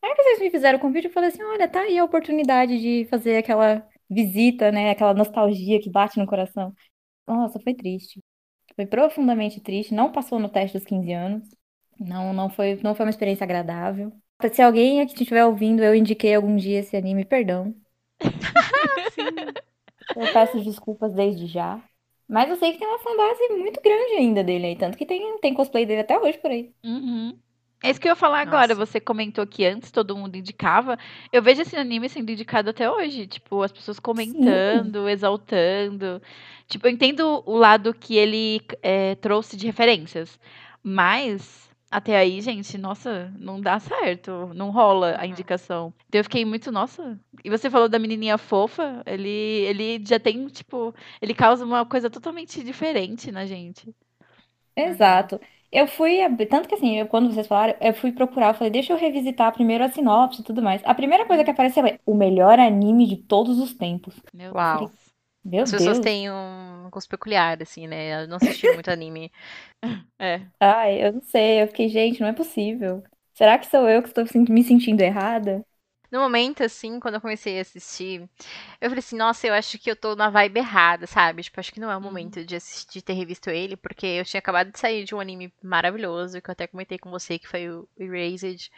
Aí 0.02 0.16
que 0.16 0.24
vocês 0.24 0.40
me 0.40 0.52
fizeram 0.52 0.80
o 0.80 0.82
convite, 0.82 1.06
eu 1.08 1.14
falei 1.14 1.30
assim, 1.30 1.44
olha, 1.44 1.68
tá 1.68 1.82
aí 1.82 1.98
a 1.98 2.04
oportunidade 2.04 2.80
de 2.80 3.06
fazer 3.10 3.38
aquela 3.38 3.88
visita, 4.10 4.72
né? 4.72 4.92
Aquela 4.92 5.14
nostalgia 5.14 5.80
que 5.80 5.90
bate 5.90 6.20
no 6.20 6.28
coração. 6.28 6.74
Nossa, 7.28 7.60
foi 7.60 7.74
triste. 7.74 8.22
Foi 8.76 8.86
profundamente 8.86 9.60
triste. 9.62 9.94
Não 9.94 10.12
passou 10.12 10.40
no 10.40 10.50
teste 10.50 10.78
dos 10.78 10.86
15 10.86 11.12
anos. 11.14 11.50
Não, 12.00 12.34
não 12.34 12.50
foi, 12.50 12.80
não 12.84 12.96
foi 12.96 13.06
uma 13.06 13.12
experiência 13.12 13.44
agradável. 13.44 14.12
Se 14.52 14.62
alguém 14.62 15.02
aqui 15.02 15.14
estiver 15.14 15.46
ouvindo, 15.46 15.84
eu 15.84 15.94
indiquei 15.94 16.34
algum 16.34 16.56
dia 16.56 16.80
esse 16.80 16.98
anime, 16.98 17.24
perdão. 17.24 17.76
eu 20.16 20.34
peço 20.34 20.60
desculpas 20.64 21.14
desde 21.14 21.46
já. 21.48 21.82
Mas 22.28 22.50
eu 22.50 22.56
sei 22.56 22.72
que 22.72 22.80
tem 22.80 22.88
uma 22.88 23.00
fanbase 23.00 23.50
muito 23.50 23.82
grande 23.82 24.14
ainda 24.16 24.44
dele 24.44 24.68
aí. 24.68 24.76
Tanto 24.78 24.98
que 24.98 25.06
tem, 25.06 25.38
tem 25.40 25.54
cosplay 25.54 25.86
dele 25.86 26.02
até 26.02 26.18
hoje 26.18 26.38
por 26.38 26.50
aí. 26.50 26.74
Uhum. 26.84 27.38
É 27.84 27.90
isso 27.90 28.00
que 28.00 28.08
eu 28.08 28.12
ia 28.12 28.16
falar 28.16 28.46
Nossa. 28.46 28.58
agora. 28.58 28.76
Você 28.76 29.00
comentou 29.00 29.46
que 29.48 29.66
antes 29.66 29.92
todo 29.92 30.16
mundo 30.16 30.36
indicava. 30.36 30.98
Eu 31.32 31.42
vejo 31.42 31.62
esse 31.62 31.76
anime 31.76 32.08
sendo 32.10 32.32
indicado 32.32 32.70
até 32.70 32.90
hoje. 32.90 33.28
Tipo, 33.28 33.64
as 33.64 33.72
pessoas 33.72 34.00
comentando, 34.00 35.06
Sim. 35.06 35.10
exaltando. 35.10 36.22
Tipo, 36.68 36.88
eu 36.88 36.92
entendo 36.92 37.44
o 37.46 37.58
lado 37.58 37.94
que 37.94 38.16
ele 38.16 38.62
é, 38.82 39.16
trouxe 39.16 39.58
de 39.58 39.66
referências. 39.66 40.40
Mas 40.84 41.70
até 41.90 42.16
aí, 42.18 42.40
gente, 42.40 42.78
nossa, 42.78 43.34
não 43.38 43.60
dá 43.60 43.80
certo. 43.80 44.52
Não 44.54 44.70
rola 44.70 45.16
a 45.20 45.26
indicação. 45.26 45.94
Então 46.08 46.20
eu 46.20 46.24
fiquei 46.24 46.46
muito, 46.46 46.72
nossa. 46.72 47.20
E 47.44 47.50
você 47.50 47.70
falou 47.70 47.90
da 47.90 48.00
menininha 48.00 48.38
fofa. 48.38 49.02
Ele, 49.06 49.30
ele 49.30 50.04
já 50.06 50.20
tem, 50.20 50.48
tipo. 50.48 50.94
Ele 51.22 51.34
causa 51.34 51.66
uma 51.66 51.86
coisa 51.86 52.10
totalmente 52.10 52.64
diferente 52.64 53.32
na 53.32 53.46
gente. 53.46 53.94
Exato. 54.76 55.40
Eu 55.72 55.88
fui, 55.88 56.18
tanto 56.50 56.68
que 56.68 56.76
assim, 56.76 56.98
eu, 57.00 57.08
quando 57.08 57.32
vocês 57.34 57.48
falaram, 57.48 57.76
eu 57.80 57.94
fui 57.94 58.12
procurar, 58.12 58.50
eu 58.50 58.54
falei, 58.56 58.70
deixa 58.72 58.92
eu 58.94 58.98
revisitar 58.98 59.54
primeiro 59.54 59.84
a 59.84 59.90
sinopse 59.90 60.42
e 60.42 60.44
tudo 60.44 60.62
mais. 60.62 60.82
A 60.86 60.94
primeira 60.94 61.26
coisa 61.26 61.44
que 61.44 61.50
apareceu 61.52 61.86
é 61.86 62.00
o 62.06 62.14
melhor 62.14 62.60
anime 62.60 63.08
de 63.08 63.18
todos 63.18 63.58
os 63.60 63.74
tempos. 63.74 64.16
Meu 64.34 64.54
Uau. 64.54 64.84
Falei, 64.84 64.92
Meu 65.44 65.64
As 65.64 65.72
Deus. 65.72 65.80
pessoas 65.80 66.00
têm 66.00 66.30
um 66.32 66.90
gosto 66.90 67.10
peculiar, 67.10 67.62
assim, 67.62 67.88
né? 67.88 68.24
Eu 68.24 68.28
não 68.28 68.38
assisti 68.38 68.70
muito 68.70 68.90
anime. 68.90 69.32
É. 70.20 70.48
Ai, 70.60 71.04
eu 71.06 71.14
não 71.14 71.22
sei, 71.22 71.62
eu 71.64 71.68
fiquei, 71.68 71.90
gente, 71.90 72.20
não 72.22 72.28
é 72.28 72.34
possível. 72.34 73.04
Será 73.34 73.58
que 73.58 73.66
sou 73.68 73.90
eu 73.90 74.02
que 74.04 74.10
estou 74.10 74.24
me 74.50 74.64
sentindo 74.64 75.02
errada? 75.02 75.66
No 76.12 76.20
momento, 76.20 76.62
assim, 76.64 77.00
quando 77.00 77.16
eu 77.16 77.22
comecei 77.22 77.58
a 77.58 77.62
assistir, 77.62 78.30
eu 78.82 78.90
falei 78.90 79.00
assim, 79.00 79.16
nossa, 79.16 79.48
eu 79.48 79.54
acho 79.54 79.80
que 79.80 79.90
eu 79.90 79.96
tô 79.96 80.16
na 80.16 80.30
vibe 80.30 80.58
errada, 80.58 81.08
sabe? 81.08 81.42
Tipo, 81.42 81.60
acho 81.60 81.72
que 81.72 81.80
não 81.80 81.90
é 81.90 81.96
o 81.96 81.98
uhum. 81.98 82.04
momento 82.04 82.44
de 82.44 82.56
assistir, 82.56 83.00
de 83.00 83.02
ter 83.02 83.14
revisto 83.14 83.50
ele, 83.50 83.78
porque 83.78 84.06
eu 84.06 84.26
tinha 84.26 84.40
acabado 84.40 84.72
de 84.72 84.80
sair 84.80 85.06
de 85.06 85.16
um 85.16 85.20
anime 85.22 85.54
maravilhoso, 85.64 86.42
que 86.42 86.50
eu 86.50 86.52
até 86.52 86.68
comentei 86.68 87.00
com 87.00 87.10
você, 87.10 87.40
que 87.40 87.48
foi 87.48 87.70
o 87.70 87.88
Erased. 87.98 88.70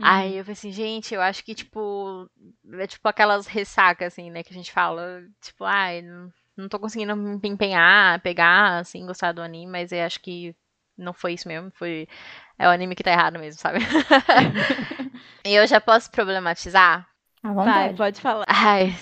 Uhum. 0.00 0.06
Aí 0.06 0.38
eu 0.38 0.44
falei 0.44 0.54
assim, 0.54 0.72
gente, 0.72 1.14
eu 1.14 1.20
acho 1.20 1.44
que, 1.44 1.54
tipo, 1.54 2.30
é 2.72 2.86
tipo 2.86 3.06
aquelas 3.06 3.46
ressacas, 3.46 4.14
assim, 4.14 4.30
né, 4.30 4.42
que 4.42 4.52
a 4.52 4.56
gente 4.56 4.72
fala, 4.72 5.22
tipo, 5.42 5.64
ai, 5.64 6.00
não, 6.00 6.32
não 6.56 6.68
tô 6.68 6.78
conseguindo 6.78 7.14
me 7.14 7.38
empenhar, 7.48 8.22
pegar, 8.22 8.78
assim, 8.78 9.04
gostar 9.04 9.32
do 9.32 9.42
anime, 9.42 9.70
mas 9.70 9.92
eu 9.92 10.02
acho 10.02 10.20
que 10.20 10.56
não 10.98 11.12
foi 11.12 11.34
isso 11.34 11.48
mesmo, 11.48 11.70
foi 11.74 12.08
é 12.58 12.66
o 12.66 12.70
anime 12.70 12.94
que 12.94 13.02
tá 13.02 13.12
errado 13.12 13.38
mesmo, 13.38 13.60
sabe? 13.60 13.78
e 15.46 15.54
eu 15.54 15.66
já 15.66 15.80
posso 15.80 16.10
problematizar? 16.10 17.06
Vai, 17.42 17.94
pode 17.94 18.20
falar. 18.20 18.44
Ai, 18.48 18.94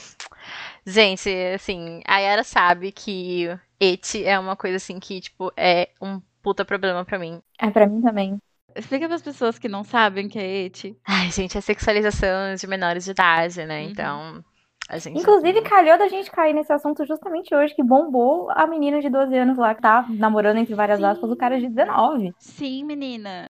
gente, 0.86 1.28
assim, 1.54 2.02
a 2.06 2.18
Yara 2.18 2.44
sabe 2.44 2.92
que 2.92 3.48
Eti 3.80 4.24
é 4.24 4.38
uma 4.38 4.56
coisa 4.56 4.76
assim 4.76 5.00
que, 5.00 5.20
tipo, 5.20 5.52
é 5.56 5.88
um 6.00 6.20
puta 6.42 6.64
problema 6.64 7.04
pra 7.04 7.18
mim. 7.18 7.40
É 7.58 7.70
pra 7.70 7.86
mim 7.86 8.00
também. 8.02 8.38
Explica 8.74 9.06
para 9.06 9.16
as 9.16 9.22
pessoas 9.22 9.58
que 9.58 9.68
não 9.68 9.82
sabem 9.82 10.26
o 10.26 10.28
que 10.28 10.38
é 10.38 10.64
eti. 10.64 10.94
Ai, 11.06 11.30
gente, 11.30 11.56
é 11.56 11.60
sexualização 11.62 12.54
de 12.54 12.66
menores 12.66 13.06
de 13.06 13.10
idade, 13.10 13.64
né? 13.64 13.80
Uhum. 13.80 13.88
Então, 13.88 14.44
Gente... 14.92 15.18
Inclusive, 15.18 15.62
calhou 15.62 15.98
da 15.98 16.06
gente 16.06 16.30
cair 16.30 16.54
nesse 16.54 16.72
assunto 16.72 17.04
justamente 17.04 17.52
hoje, 17.52 17.74
que 17.74 17.82
bombou 17.82 18.48
a 18.50 18.66
menina 18.68 19.00
de 19.00 19.10
12 19.10 19.36
anos 19.36 19.58
lá, 19.58 19.74
que 19.74 19.82
tá 19.82 20.06
namorando 20.08 20.58
entre 20.58 20.74
várias 20.76 21.00
Sim. 21.00 21.04
aspas, 21.04 21.28
o 21.28 21.36
cara 21.36 21.58
de 21.58 21.68
19. 21.68 22.32
Sim, 22.38 22.84
menina. 22.84 23.50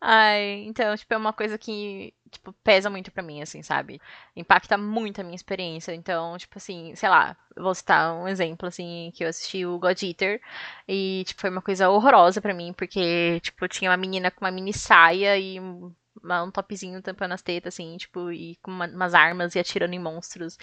Ai, 0.00 0.64
então, 0.66 0.96
tipo, 0.96 1.14
é 1.14 1.16
uma 1.16 1.32
coisa 1.32 1.56
que, 1.56 2.12
tipo, 2.32 2.52
pesa 2.64 2.90
muito 2.90 3.12
pra 3.12 3.22
mim, 3.22 3.40
assim, 3.40 3.62
sabe? 3.62 4.00
Impacta 4.34 4.76
muito 4.76 5.20
a 5.20 5.24
minha 5.24 5.36
experiência. 5.36 5.94
Então, 5.94 6.36
tipo 6.36 6.58
assim, 6.58 6.94
sei 6.96 7.08
lá, 7.08 7.36
vou 7.56 7.74
citar 7.74 8.12
um 8.14 8.26
exemplo, 8.26 8.66
assim, 8.66 9.12
que 9.14 9.22
eu 9.22 9.28
assisti 9.28 9.64
o 9.64 9.78
God 9.78 10.02
Eater 10.02 10.40
e, 10.88 11.22
tipo, 11.26 11.40
foi 11.40 11.50
uma 11.50 11.62
coisa 11.62 11.88
horrorosa 11.88 12.40
pra 12.40 12.52
mim, 12.52 12.72
porque, 12.72 13.38
tipo, 13.40 13.68
tinha 13.68 13.90
uma 13.90 13.96
menina 13.96 14.32
com 14.32 14.44
uma 14.44 14.50
mini 14.50 14.72
saia 14.72 15.38
e 15.38 15.60
um 15.60 15.92
topzinho 16.52 17.02
tampando 17.02 17.32
as 17.32 17.42
tetas, 17.42 17.74
assim, 17.74 17.96
tipo, 17.96 18.30
e 18.32 18.56
com 18.62 18.70
uma, 18.70 18.86
umas 18.86 19.14
armas 19.14 19.54
e 19.54 19.58
atirando 19.58 19.94
em 19.94 19.98
monstros. 19.98 20.58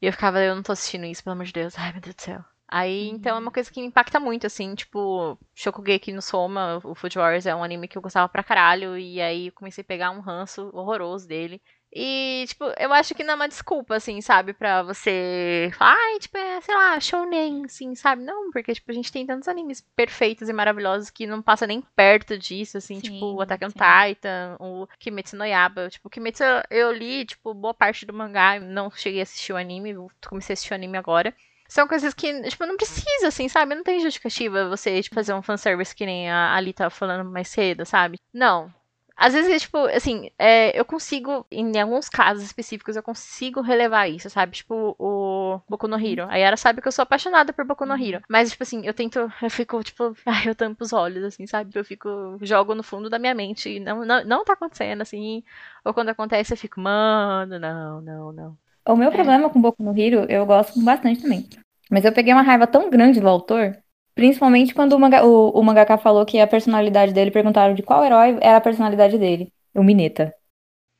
E 0.00 0.06
eu 0.06 0.12
ficava, 0.12 0.40
eu 0.40 0.54
não 0.54 0.62
tô 0.62 0.72
assistindo 0.72 1.04
isso, 1.04 1.22
pelo 1.22 1.34
amor 1.34 1.46
de 1.46 1.52
Deus. 1.52 1.74
Ai, 1.78 1.92
meu 1.92 2.00
Deus 2.00 2.16
do 2.16 2.22
céu. 2.22 2.44
Aí, 2.68 3.10
uhum. 3.10 3.16
então, 3.16 3.36
é 3.36 3.38
uma 3.38 3.50
coisa 3.50 3.70
que 3.70 3.80
me 3.80 3.86
impacta 3.86 4.18
muito, 4.18 4.46
assim, 4.46 4.74
tipo, 4.74 5.38
Shokugeki 5.54 6.10
no 6.12 6.22
Soma, 6.22 6.80
o 6.82 6.94
Food 6.94 7.18
Wars 7.18 7.44
é 7.44 7.54
um 7.54 7.62
anime 7.62 7.86
que 7.86 7.98
eu 7.98 8.02
gostava 8.02 8.28
pra 8.28 8.42
caralho, 8.42 8.96
e 8.96 9.20
aí 9.20 9.50
comecei 9.50 9.82
a 9.82 9.84
pegar 9.84 10.10
um 10.10 10.20
ranço 10.20 10.70
horroroso 10.72 11.28
dele. 11.28 11.60
E, 11.94 12.44
tipo, 12.48 12.64
eu 12.78 12.90
acho 12.92 13.14
que 13.14 13.22
não 13.22 13.32
é 13.32 13.36
uma 13.36 13.48
desculpa, 13.48 13.96
assim, 13.96 14.20
sabe, 14.22 14.54
pra 14.54 14.82
você 14.82 15.70
falar, 15.76 15.94
ai, 15.94 16.18
tipo, 16.18 16.38
é, 16.38 16.60
sei 16.62 16.74
lá, 16.74 16.98
shounen, 16.98 17.66
assim, 17.66 17.94
sabe? 17.94 18.22
Não, 18.22 18.50
porque, 18.50 18.72
tipo, 18.72 18.90
a 18.90 18.94
gente 18.94 19.12
tem 19.12 19.26
tantos 19.26 19.46
animes 19.46 19.82
perfeitos 19.94 20.48
e 20.48 20.52
maravilhosos 20.54 21.10
que 21.10 21.26
não 21.26 21.42
passa 21.42 21.66
nem 21.66 21.82
perto 21.94 22.38
disso, 22.38 22.78
assim, 22.78 22.94
sim, 22.94 23.00
tipo, 23.02 23.34
o 23.34 23.42
Attack 23.42 23.66
on 23.66 23.68
Titan, 23.68 24.56
o 24.58 24.86
Kimetsu 24.98 25.36
no 25.36 25.44
Yaba. 25.44 25.90
Tipo, 25.90 26.08
o 26.08 26.10
Kimetsu 26.10 26.42
eu 26.70 26.90
li, 26.92 27.26
tipo, 27.26 27.52
boa 27.52 27.74
parte 27.74 28.06
do 28.06 28.14
mangá, 28.14 28.58
não 28.58 28.90
cheguei 28.90 29.20
a 29.20 29.24
assistir 29.24 29.52
o 29.52 29.56
anime, 29.58 29.94
comecei 30.26 30.52
a 30.52 30.54
assistir 30.54 30.72
o 30.72 30.76
anime 30.76 30.96
agora 30.96 31.34
são 31.68 31.88
coisas 31.88 32.12
que, 32.12 32.42
tipo, 32.50 32.66
não 32.66 32.76
precisa, 32.76 33.28
assim, 33.28 33.48
sabe? 33.48 33.74
Não 33.74 33.82
tem 33.82 33.98
justificativa 33.98 34.68
você, 34.68 35.02
tipo, 35.02 35.14
fazer 35.14 35.32
um 35.32 35.40
fanservice 35.40 35.94
que 35.94 36.04
nem 36.04 36.30
a 36.30 36.54
Ali 36.54 36.74
tava 36.74 36.90
falando 36.90 37.30
mais 37.30 37.48
cedo, 37.48 37.86
sabe? 37.86 38.18
Não. 38.30 38.70
Às 39.16 39.34
vezes, 39.34 39.62
tipo, 39.62 39.78
assim, 39.86 40.30
é, 40.38 40.78
eu 40.78 40.84
consigo, 40.84 41.46
em 41.50 41.78
alguns 41.80 42.08
casos 42.08 42.42
específicos, 42.42 42.96
eu 42.96 43.02
consigo 43.02 43.60
relevar 43.60 44.08
isso, 44.08 44.28
sabe? 44.30 44.52
Tipo, 44.52 44.96
o 44.98 45.60
Boku 45.68 45.86
no 45.86 45.98
Hero. 45.98 46.26
A 46.28 46.36
Yara 46.36 46.56
sabe 46.56 46.80
que 46.80 46.88
eu 46.88 46.92
sou 46.92 47.02
apaixonada 47.02 47.52
por 47.52 47.64
Boku 47.64 47.84
no 47.86 47.94
Hero. 47.94 48.18
Uhum. 48.18 48.24
Mas, 48.28 48.50
tipo 48.50 48.62
assim, 48.62 48.84
eu 48.84 48.94
tento, 48.94 49.30
eu 49.40 49.50
fico, 49.50 49.82
tipo, 49.82 50.14
ai, 50.26 50.48
eu 50.48 50.54
tampo 50.54 50.82
os 50.82 50.92
olhos, 50.92 51.24
assim, 51.24 51.46
sabe? 51.46 51.70
Eu 51.74 51.84
fico, 51.84 52.38
jogo 52.40 52.74
no 52.74 52.82
fundo 52.82 53.10
da 53.10 53.18
minha 53.18 53.34
mente. 53.34 53.68
E 53.68 53.80
não, 53.80 54.04
não, 54.04 54.24
não 54.24 54.44
tá 54.44 54.54
acontecendo, 54.54 55.02
assim. 55.02 55.42
Ou 55.84 55.92
quando 55.94 56.08
acontece, 56.08 56.52
eu 56.52 56.56
fico, 56.56 56.80
mano, 56.80 57.58
não, 57.58 58.00
não, 58.00 58.32
não. 58.32 58.58
O 58.86 58.96
meu 58.96 59.10
é. 59.10 59.12
problema 59.12 59.50
com 59.50 59.60
Boku 59.60 59.82
no 59.82 59.96
Hero, 59.96 60.26
eu 60.28 60.44
gosto 60.46 60.82
bastante 60.82 61.22
também. 61.22 61.48
Mas 61.90 62.04
eu 62.04 62.12
peguei 62.12 62.32
uma 62.32 62.42
raiva 62.42 62.66
tão 62.66 62.88
grande 62.90 63.20
do 63.20 63.28
autor 63.28 63.76
Principalmente 64.14 64.74
quando 64.74 64.92
o, 64.94 64.98
manga, 65.00 65.24
o, 65.26 65.50
o 65.50 65.62
mangaka 65.64 65.96
falou 65.98 66.24
que 66.26 66.38
a 66.40 66.46
personalidade 66.46 67.12
dele, 67.12 67.30
perguntaram 67.30 67.74
de 67.74 67.82
qual 67.82 68.04
herói 68.04 68.38
era 68.40 68.58
a 68.58 68.60
personalidade 68.60 69.18
dele. 69.18 69.52
O 69.74 69.82
Mineta. 69.82 70.34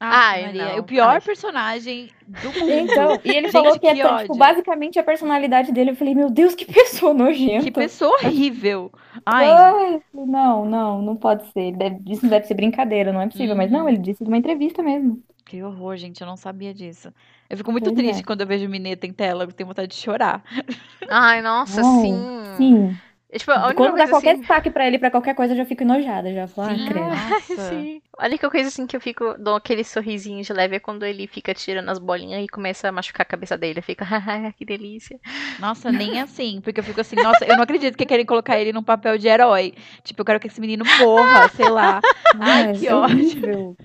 Ai, 0.05 0.43
Maria, 0.43 0.65
não. 0.73 0.79
o 0.79 0.85
pior 0.85 1.09
Ai. 1.09 1.21
personagem 1.21 2.11
do 2.27 2.53
mundo. 2.59 2.91
Então, 2.91 3.21
e 3.25 3.31
ele 3.37 3.49
Gente, 3.49 3.53
falou 3.53 3.79
que 3.79 3.87
é 3.87 3.95
que 3.95 4.03
tipo, 4.03 4.09
ódio. 4.09 4.35
basicamente 4.35 4.99
a 4.99 5.05
personalidade 5.05 5.73
dele. 5.73 5.91
Eu 5.91 5.97
falei, 5.97 6.15
meu 6.15 6.29
Deus, 6.31 6.55
que 6.55 6.65
pessoa 6.67 7.15
nojenta. 7.15 7.65
Que 7.65 7.71
pessoa 7.71 8.13
horrível. 8.17 8.91
Ai, 9.25 9.51
Ai, 9.51 10.03
não, 10.13 10.65
não, 10.65 11.03
não 11.03 11.17
pode 11.17 11.47
ser. 11.53 11.73
Deve- 11.77 12.01
isso 12.11 12.23
não 12.25 12.31
deve 12.31 12.47
ser 12.47 12.55
brincadeira, 12.55 13.13
não 13.13 13.21
é 13.21 13.29
possível. 13.29 13.55
Mas 13.57 13.71
não, 13.71 13.83
Uhum. 13.83 13.89
ele 13.89 13.99
disse 13.99 14.25
numa 14.25 14.37
entrevista 14.39 14.83
mesmo. 14.83 15.23
que 15.45 15.63
horror, 15.63 15.97
gente. 15.97 16.21
Eu 16.21 16.27
não 16.27 16.37
sabia 16.37 16.73
disso. 16.75 17.13
Eu 17.53 17.59
fico 17.59 17.71
muito 17.71 17.85
Pois 17.85 17.97
triste 17.97 18.21
é. 18.21 18.25
quando 18.25 18.41
eu 18.41 18.47
vejo 18.47 18.67
Mineta 18.67 19.07
em 19.07 19.13
tela. 19.13 19.45
Eu 19.45 19.53
tenho 19.53 19.67
vontade 19.67 19.89
de 19.89 19.95
chorar. 19.95 20.43
Ai, 21.11 21.43
nossa, 21.43 21.83
sim. 21.83 22.17
Sim. 22.57 22.97
É, 23.31 23.39
Tipo, 23.39 23.51
a 23.53 23.67
única 23.67 23.75
Quando 23.75 23.97
dá 23.97 24.09
qualquer 24.09 24.31
assim... 24.31 24.41
destaque 24.41 24.71
pra 24.71 24.87
ele, 24.87 24.99
pra 24.99 25.11
qualquer 25.11 25.35
coisa, 25.35 25.53
eu 25.53 25.59
já 25.59 25.67
fico 25.67 25.83
enojada. 25.83 26.33
Já 26.33 26.47
falo, 26.47 26.71
ah, 26.71 26.75
Sim. 26.77 26.87
credo. 26.87 27.07
Nossa. 27.09 27.69
Sim. 27.69 28.03
A 28.19 28.27
única 28.27 28.51
coisa 28.51 28.69
assim 28.69 28.87
que 28.87 28.97
eu 28.97 29.01
fico, 29.03 29.35
dou 29.39 29.55
aquele 29.57 29.85
sorrisinho 29.85 30.43
de 30.43 30.53
leve 30.53 30.77
é 30.77 30.81
quando 30.81 31.05
ele 31.05 31.27
fica 31.27 31.53
tirando 31.53 31.91
as 31.91 31.99
bolinhas 31.99 32.43
e 32.43 32.49
começa 32.49 32.89
a 32.89 32.93
machucar 32.93 33.23
a 33.23 33.29
cabeça 33.29 33.59
dele. 33.59 33.81
Eu 33.81 33.83
fico, 33.83 34.03
haha, 34.03 34.51
que 34.57 34.65
delícia. 34.65 35.21
Nossa, 35.59 35.93
nem 35.93 36.21
assim. 36.21 36.61
Porque 36.63 36.81
eu 36.81 36.85
fico 36.85 37.03
assim, 37.03 37.17
nossa, 37.17 37.45
eu 37.45 37.55
não 37.57 37.65
acredito 37.65 37.99
que 37.99 38.07
querem 38.07 38.25
colocar 38.25 38.59
ele 38.59 38.73
num 38.73 38.83
papel 38.83 39.19
de 39.19 39.29
herói. 39.29 39.75
Tipo, 40.03 40.23
eu 40.23 40.25
quero 40.25 40.41
que 40.41 40.47
esse 40.47 40.61
menino 40.61 40.85
morra, 40.99 41.49
sei 41.49 41.69
lá. 41.69 42.01
Ai, 42.39 42.63
Ai, 42.65 42.73
que 42.79 42.89
é 42.89 42.95
ódio. 42.95 43.77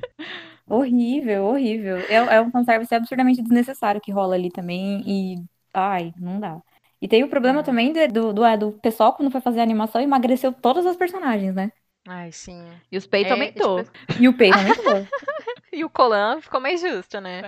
Horrível. 0.70 1.46
Horrível. 1.46 1.98
É, 2.10 2.16
é 2.16 2.42
um 2.42 2.52
fanservice 2.52 2.94
absurdamente 2.94 3.42
desnecessário 3.42 4.02
que 4.02 4.12
rola 4.12 4.36
ali 4.36 4.52
também. 4.52 5.02
E. 5.06 5.44
Ai, 5.74 6.14
não 6.18 6.40
dá. 6.40 6.62
E 7.02 7.08
tem 7.08 7.24
o 7.24 7.30
problema 7.30 7.60
É. 7.60 7.64
também 7.64 7.94
do, 8.12 8.34
do, 8.34 8.44
é, 8.44 8.58
do 8.58 8.72
pessoal, 8.74 9.14
quando 9.14 9.32
foi 9.32 9.40
fazer 9.42 9.60
a 9.60 9.64
animação, 9.64 10.02
emagreceu 10.02 10.52
todas 10.52 10.86
as 10.86 10.96
personagens, 10.96 11.54
né? 11.54 11.72
Ai, 12.08 12.32
sim. 12.32 12.64
E 12.92 12.98
os 12.98 13.06
peitos 13.06 13.32
É, 13.32 13.34
aumentou. 13.34 13.84
tipo, 13.84 13.98
E 14.22 14.28
o 14.28 14.34
peito 14.34 14.58
aumentou. 14.58 15.08
E 15.72 15.84
o 15.84 15.90
Colan 15.90 16.42
ficou 16.42 16.60
mais 16.60 16.82
justo, 16.82 17.20
né? 17.22 17.42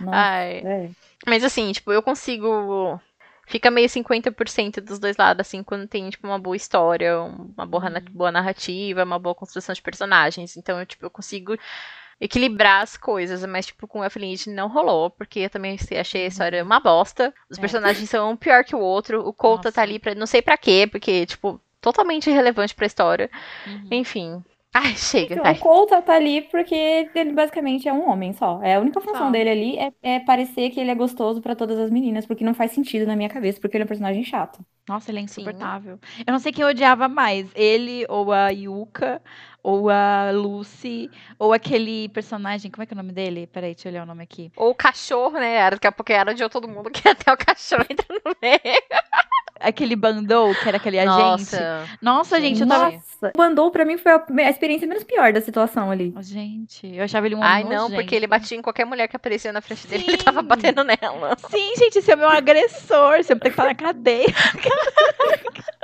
Nossa, 0.00 0.16
Ai. 0.16 0.58
é. 0.66 0.90
Mas 1.26 1.44
assim, 1.44 1.70
tipo, 1.72 1.92
eu 1.92 2.02
consigo. 2.02 3.00
Fica 3.46 3.70
meio 3.70 3.88
50% 3.88 4.80
dos 4.80 4.98
dois 4.98 5.16
lados, 5.16 5.46
assim, 5.46 5.62
quando 5.62 5.86
tem, 5.86 6.10
tipo, 6.10 6.26
uma 6.26 6.38
boa 6.38 6.56
história, 6.56 7.20
uma 7.20 7.64
boa, 7.64 7.88
na- 7.88 8.00
boa 8.00 8.32
narrativa, 8.32 9.04
uma 9.04 9.20
boa 9.20 9.36
construção 9.36 9.72
de 9.72 9.80
personagens. 9.82 10.56
Então, 10.56 10.80
eu, 10.80 10.86
tipo, 10.86 11.06
eu 11.06 11.10
consigo 11.10 11.56
equilibrar 12.20 12.82
as 12.82 12.96
coisas, 12.96 13.44
mas, 13.44 13.66
tipo, 13.66 13.86
com 13.86 14.02
Elfenlied 14.02 14.48
não 14.50 14.68
rolou, 14.68 15.10
porque 15.10 15.40
eu 15.40 15.50
também 15.50 15.78
achei 15.98 16.24
a 16.24 16.28
história 16.28 16.62
uma 16.64 16.80
bosta. 16.80 17.32
Os 17.50 17.58
É. 17.58 17.60
personagens 17.60 18.08
são 18.08 18.30
um 18.30 18.36
pior 18.36 18.64
que 18.64 18.74
o 18.74 18.80
outro. 18.80 19.20
O 19.26 19.32
Colta 19.32 19.68
Nossa. 19.68 19.72
tá 19.76 19.82
ali 19.82 19.98
pra 19.98 20.14
não 20.14 20.26
sei 20.26 20.40
pra 20.40 20.56
quê, 20.56 20.88
porque, 20.90 21.26
tipo, 21.26 21.60
totalmente 21.80 22.30
irrelevante 22.30 22.74
pra 22.74 22.86
história. 22.86 23.30
Uhum. 23.66 23.88
Enfim. 23.92 24.44
Ai, 24.78 24.94
chega, 24.94 25.32
Então, 25.32 25.42
vai. 25.44 25.54
o 25.54 25.58
Colta 25.58 26.02
tá 26.02 26.14
ali 26.14 26.42
porque 26.42 26.74
ele 27.14 27.32
basicamente 27.32 27.88
é 27.88 27.92
um 27.94 28.10
homem 28.10 28.34
só. 28.34 28.60
É 28.62 28.74
a 28.74 28.80
única 28.80 29.00
função 29.00 29.26
Só. 29.26 29.30
dele 29.30 29.48
ali 29.48 29.78
é, 29.78 29.90
é 30.02 30.20
parecer 30.20 30.68
que 30.68 30.78
ele 30.78 30.90
é 30.90 30.94
gostoso 30.94 31.40
pra 31.40 31.56
todas 31.56 31.78
as 31.78 31.90
meninas, 31.90 32.26
porque 32.26 32.44
não 32.44 32.52
faz 32.52 32.72
sentido 32.72 33.06
na 33.06 33.16
minha 33.16 33.30
cabeça, 33.30 33.58
porque 33.58 33.74
ele 33.74 33.84
é 33.84 33.86
um 33.86 33.88
personagem 33.88 34.22
chato. 34.22 34.58
Nossa, 34.86 35.10
ele 35.10 35.18
é 35.18 35.20
Sim. 35.22 35.40
insuportável. 35.40 35.98
Eu 36.26 36.30
não 36.30 36.38
sei 36.38 36.52
quem 36.52 36.62
eu 36.62 36.68
odiava 36.68 37.08
mais. 37.08 37.48
Ele 37.54 38.04
ou 38.08 38.30
a 38.32 38.50
Yuka, 38.50 39.22
ou 39.62 39.88
a 39.88 40.30
Lucy, 40.30 41.10
ou 41.38 41.54
aquele 41.54 42.08
personagem. 42.10 42.70
Como 42.70 42.82
é 42.82 42.86
que 42.86 42.92
é 42.92 42.96
o 42.96 42.98
nome 42.98 43.12
dele? 43.12 43.46
Peraí, 43.46 43.74
deixa 43.74 43.88
eu 43.88 43.92
olhar 43.92 44.02
o 44.02 44.06
nome 44.06 44.22
aqui. 44.24 44.52
Ou 44.56 44.70
o 44.70 44.74
cachorro, 44.74 45.32
né? 45.38 45.54
Era, 45.54 45.76
daqui 45.76 45.86
a 45.86 45.92
pouco 45.92 46.12
era 46.12 46.34
de 46.34 46.46
todo 46.50 46.68
mundo, 46.68 46.90
que 46.92 47.08
até 47.08 47.32
o 47.32 47.36
cachorro 47.36 47.86
entra 47.88 48.06
no 48.24 48.36
meio. 48.42 48.60
Aquele 49.60 49.96
Bandou, 49.96 50.54
que 50.54 50.68
era 50.68 50.76
aquele 50.76 50.98
agente. 50.98 51.18
Nossa. 51.18 51.84
Nossa, 52.00 52.40
gente, 52.40 52.60
eu 52.60 52.68
tava. 52.68 52.90
Nossa, 52.90 53.32
o 53.34 53.38
Bandou 53.38 53.70
pra 53.70 53.84
mim 53.84 53.96
foi 53.96 54.12
a, 54.12 54.50
experiência 54.50 54.86
menos 54.86 55.04
pior 55.04 55.32
da 55.32 55.40
situação 55.40 55.90
ali. 55.90 56.14
Gente, 56.20 56.86
eu 56.94 57.04
achava 57.04 57.26
ele 57.26 57.34
um 57.34 57.42
Ai, 57.42 57.64
não, 57.64 57.90
porque 57.90 58.14
ele 58.14 58.26
batia 58.26 58.56
em 58.56 58.62
qualquer 58.62 58.84
mulher 58.84 59.08
que 59.08 59.16
aparecia 59.16 59.52
na 59.52 59.60
frente 59.60 59.86
dele, 59.86 60.04
ele 60.06 60.18
Sim. 60.18 60.24
tava 60.24 60.42
batendo 60.42 60.84
nela. 60.84 61.36
Sim, 61.50 61.74
gente, 61.76 61.98
esse 61.98 62.10
é 62.10 62.14
o 62.14 62.18
meu 62.18 62.28
agressor. 62.28 63.18
Você 63.18 63.34
ter 63.34 63.40
que 63.40 63.48
estar 63.48 63.64
na 63.64 63.74
cadeia. 63.74 64.26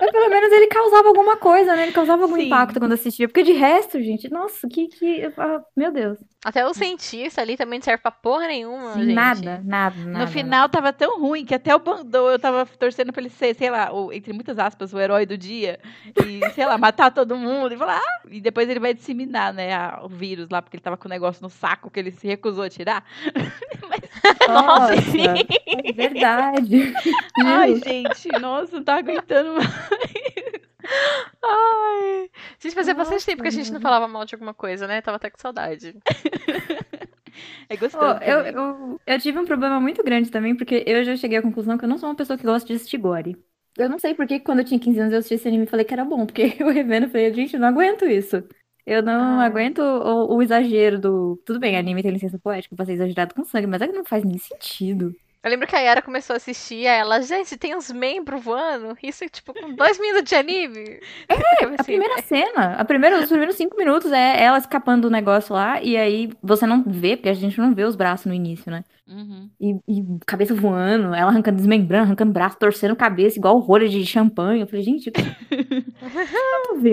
Mas 0.03 0.11
pelo 0.11 0.29
menos 0.29 0.53
ele 0.53 0.67
causava 0.67 1.09
alguma 1.09 1.37
coisa, 1.37 1.77
né? 1.77 1.85
Ele 1.85 1.93
causava 1.93 2.25
algum 2.25 2.35
Sim. 2.35 2.47
impacto 2.47 2.81
quando 2.81 2.93
assistia. 2.93 3.29
Porque 3.29 3.45
de 3.45 3.53
resto, 3.53 4.03
gente, 4.03 4.29
nossa, 4.31 4.69
que. 4.69 4.89
que 4.89 5.33
ah, 5.37 5.63
meu 5.77 5.93
Deus. 5.93 6.19
Até 6.45 6.67
o 6.67 6.75
cientista 6.75 7.41
ali 7.41 7.57
também 7.57 7.79
não 7.79 7.85
serve 7.85 8.03
pra 8.03 8.11
porra 8.11 8.49
nenhuma, 8.49 8.95
Sim, 8.95 9.05
gente. 9.05 9.15
nada, 9.15 9.63
nada, 9.65 9.97
nada. 9.97 10.25
No 10.25 10.27
final 10.27 10.69
tava 10.69 10.93
tão 10.93 11.21
ruim 11.21 11.45
que 11.45 11.55
até 11.55 11.73
o 11.73 11.79
Bandou 11.79 12.33
eu 12.33 12.39
tava 12.39 12.67
torcendo 12.67 13.13
pra 13.13 13.23
ele 13.23 13.31
ser, 13.31 13.55
sei 13.63 13.71
lá, 13.71 13.93
o, 13.93 14.13
entre 14.13 14.33
muitas 14.33 14.59
aspas, 14.59 14.93
o 14.93 14.99
herói 14.99 15.25
do 15.25 15.39
dia. 15.39 15.79
E, 16.27 16.51
sei 16.51 16.67
lá, 16.67 16.77
matar 16.77 17.13
todo 17.13 17.37
mundo 17.37 17.73
e 17.73 17.77
falar. 17.79 18.01
"Ah", 18.01 18.23
E 18.29 18.41
depois 18.41 18.69
ele 18.69 18.81
vai 18.81 18.93
disseminar, 18.93 19.55
né, 19.55 19.73
a- 19.73 20.01
o 20.03 20.09
vírus 20.09 20.49
lá, 20.51 20.61
porque 20.61 20.77
ele 20.77 20.83
tava 20.83 20.97
com 20.97 21.07
o 21.07 21.09
negócio 21.09 21.41
no 21.41 21.49
saco 21.49 21.89
que 21.89 22.01
ele 22.01 22.11
se 22.11 22.27
recusou 22.27 22.65
a 22.65 22.69
tirar. 22.69 23.05
Nossa, 24.49 24.97
sim. 25.03 25.27
é 25.85 25.93
verdade. 25.93 26.93
Ai, 27.39 27.77
gente, 27.77 28.29
nossa, 28.41 28.77
não 28.77 28.83
tá 28.85 28.97
aguentando 28.97 29.55
mais. 29.55 29.69
Ai. 31.45 32.31
Gente, 32.59 32.75
fazia 32.75 32.95
bastante 32.95 33.15
Nossa, 33.19 33.27
tempo 33.27 33.43
que 33.43 33.49
a 33.49 33.53
gente 33.53 33.73
não 33.73 33.81
falava 33.81 34.09
mal 34.09 34.25
de 34.25 34.35
alguma 34.35 34.53
coisa, 34.55 34.89
né? 34.89 35.01
Tava 35.01 35.17
até 35.19 35.31
com 35.31 35.39
saudade. 35.39 35.95
É 37.69 37.77
gostoso. 37.77 38.05
eu, 38.05 38.15
também. 38.19 38.53
eu, 38.53 39.01
eu 39.07 39.19
tive 39.21 39.39
um 39.39 39.47
problema 39.47 39.81
muito 39.81 40.03
grande 40.05 40.31
também, 40.31 40.55
porque 40.55 40.85
eu 40.87 41.03
já 41.05 41.17
cheguei 41.17 41.39
à 41.39 41.43
conclusão 41.43 41.79
que 41.79 41.85
eu 41.85 41.89
não 41.89 41.97
sou 41.99 42.09
uma 42.09 42.15
pessoa 42.15 42.37
que 42.39 42.45
gosta 42.45 42.67
de 42.67 42.75
assistir 42.75 42.99
gore. 42.99 43.37
Eu 43.77 43.89
não 43.89 43.99
sei 43.99 44.15
por 44.15 44.27
que 44.27 44.41
quando 44.41 44.59
eu 44.61 44.65
tinha 44.65 44.79
15 44.81 45.01
anos 45.01 45.13
eu 45.13 45.19
assisti 45.19 45.35
esse 45.35 45.49
anime 45.49 45.65
e 45.65 45.67
falei 45.67 45.85
que 45.85 45.93
era 45.95 46.05
bom, 46.05 46.27
porque 46.27 46.43
eu 46.61 46.69
revendo 46.71 47.09
falei, 47.09 47.33
gente, 47.33 47.55
eu 47.55 47.61
não 47.61 47.69
aguento 47.69 48.05
isso. 48.05 48.43
Eu 48.85 49.03
não 49.03 49.41
Ah. 49.41 49.45
aguento 49.45 49.79
o, 49.81 50.37
o 50.37 50.43
exagero 50.43 50.99
do. 51.01 51.37
Tudo 51.47 51.61
bem, 51.61 51.77
anime 51.77 52.03
tem 52.03 52.11
licença 52.13 52.39
poética 52.39 52.75
pra 52.77 52.85
ser 52.85 52.93
exagerado 52.95 53.35
com 53.35 53.45
sangue, 53.45 53.67
mas 53.67 53.81
é 53.83 53.87
que 53.89 53.93
não 53.95 54.05
faz 54.05 54.25
nem 54.25 54.39
sentido. 54.39 55.15
Eu 55.43 55.51
lembro 55.51 55.67
que 55.67 55.75
a 55.75 55.81
Yara 55.81 56.01
começou 56.01 56.35
a 56.35 56.37
assistir, 56.37 56.87
aí 56.87 57.01
ela, 57.01 57.21
gente, 57.21 57.57
tem 57.57 57.75
uns 57.75 57.91
membros 57.91 58.43
voando. 58.43 58.97
Isso, 59.03 59.29
tipo, 59.29 59.53
com 59.53 59.75
dois 59.75 59.99
minutos 59.99 60.29
de 60.29 60.37
anime. 60.37 61.01
É, 61.29 61.65
A 61.79 61.83
primeira 61.83 62.23
cena, 62.23 62.77
a 62.77 62.85
primeira, 62.85 63.19
os 63.19 63.29
primeiros 63.29 63.57
cinco 63.57 63.77
minutos 63.77 64.13
é 64.13 64.41
ela 64.41 64.59
escapando 64.59 65.03
do 65.03 65.11
negócio 65.11 65.53
lá, 65.53 65.83
e 65.83 65.97
aí 65.97 66.31
você 66.41 66.65
não 66.65 66.85
vê, 66.87 67.17
porque 67.17 67.29
a 67.29 67.35
gente 67.35 67.59
não 67.59 67.75
vê 67.75 67.85
os 67.85 67.97
braços 67.97 68.27
no 68.27 68.35
início, 68.35 68.71
né? 68.71 68.85
Uhum. 69.09 69.51
E, 69.61 69.75
e 69.89 70.05
cabeça 70.25 70.55
voando, 70.55 71.13
ela 71.13 71.31
arrancando, 71.31 71.57
desmembrando, 71.57 72.05
arrancando 72.05 72.33
braço, 72.33 72.57
torcendo 72.57 72.95
cabeça, 72.95 73.39
igual 73.39 73.59
rolha 73.59 73.89
de 73.89 74.07
champanhe. 74.07 74.61
Eu 74.61 74.67
falei, 74.69 74.85
gente, 74.85 75.09
eu 75.09 75.13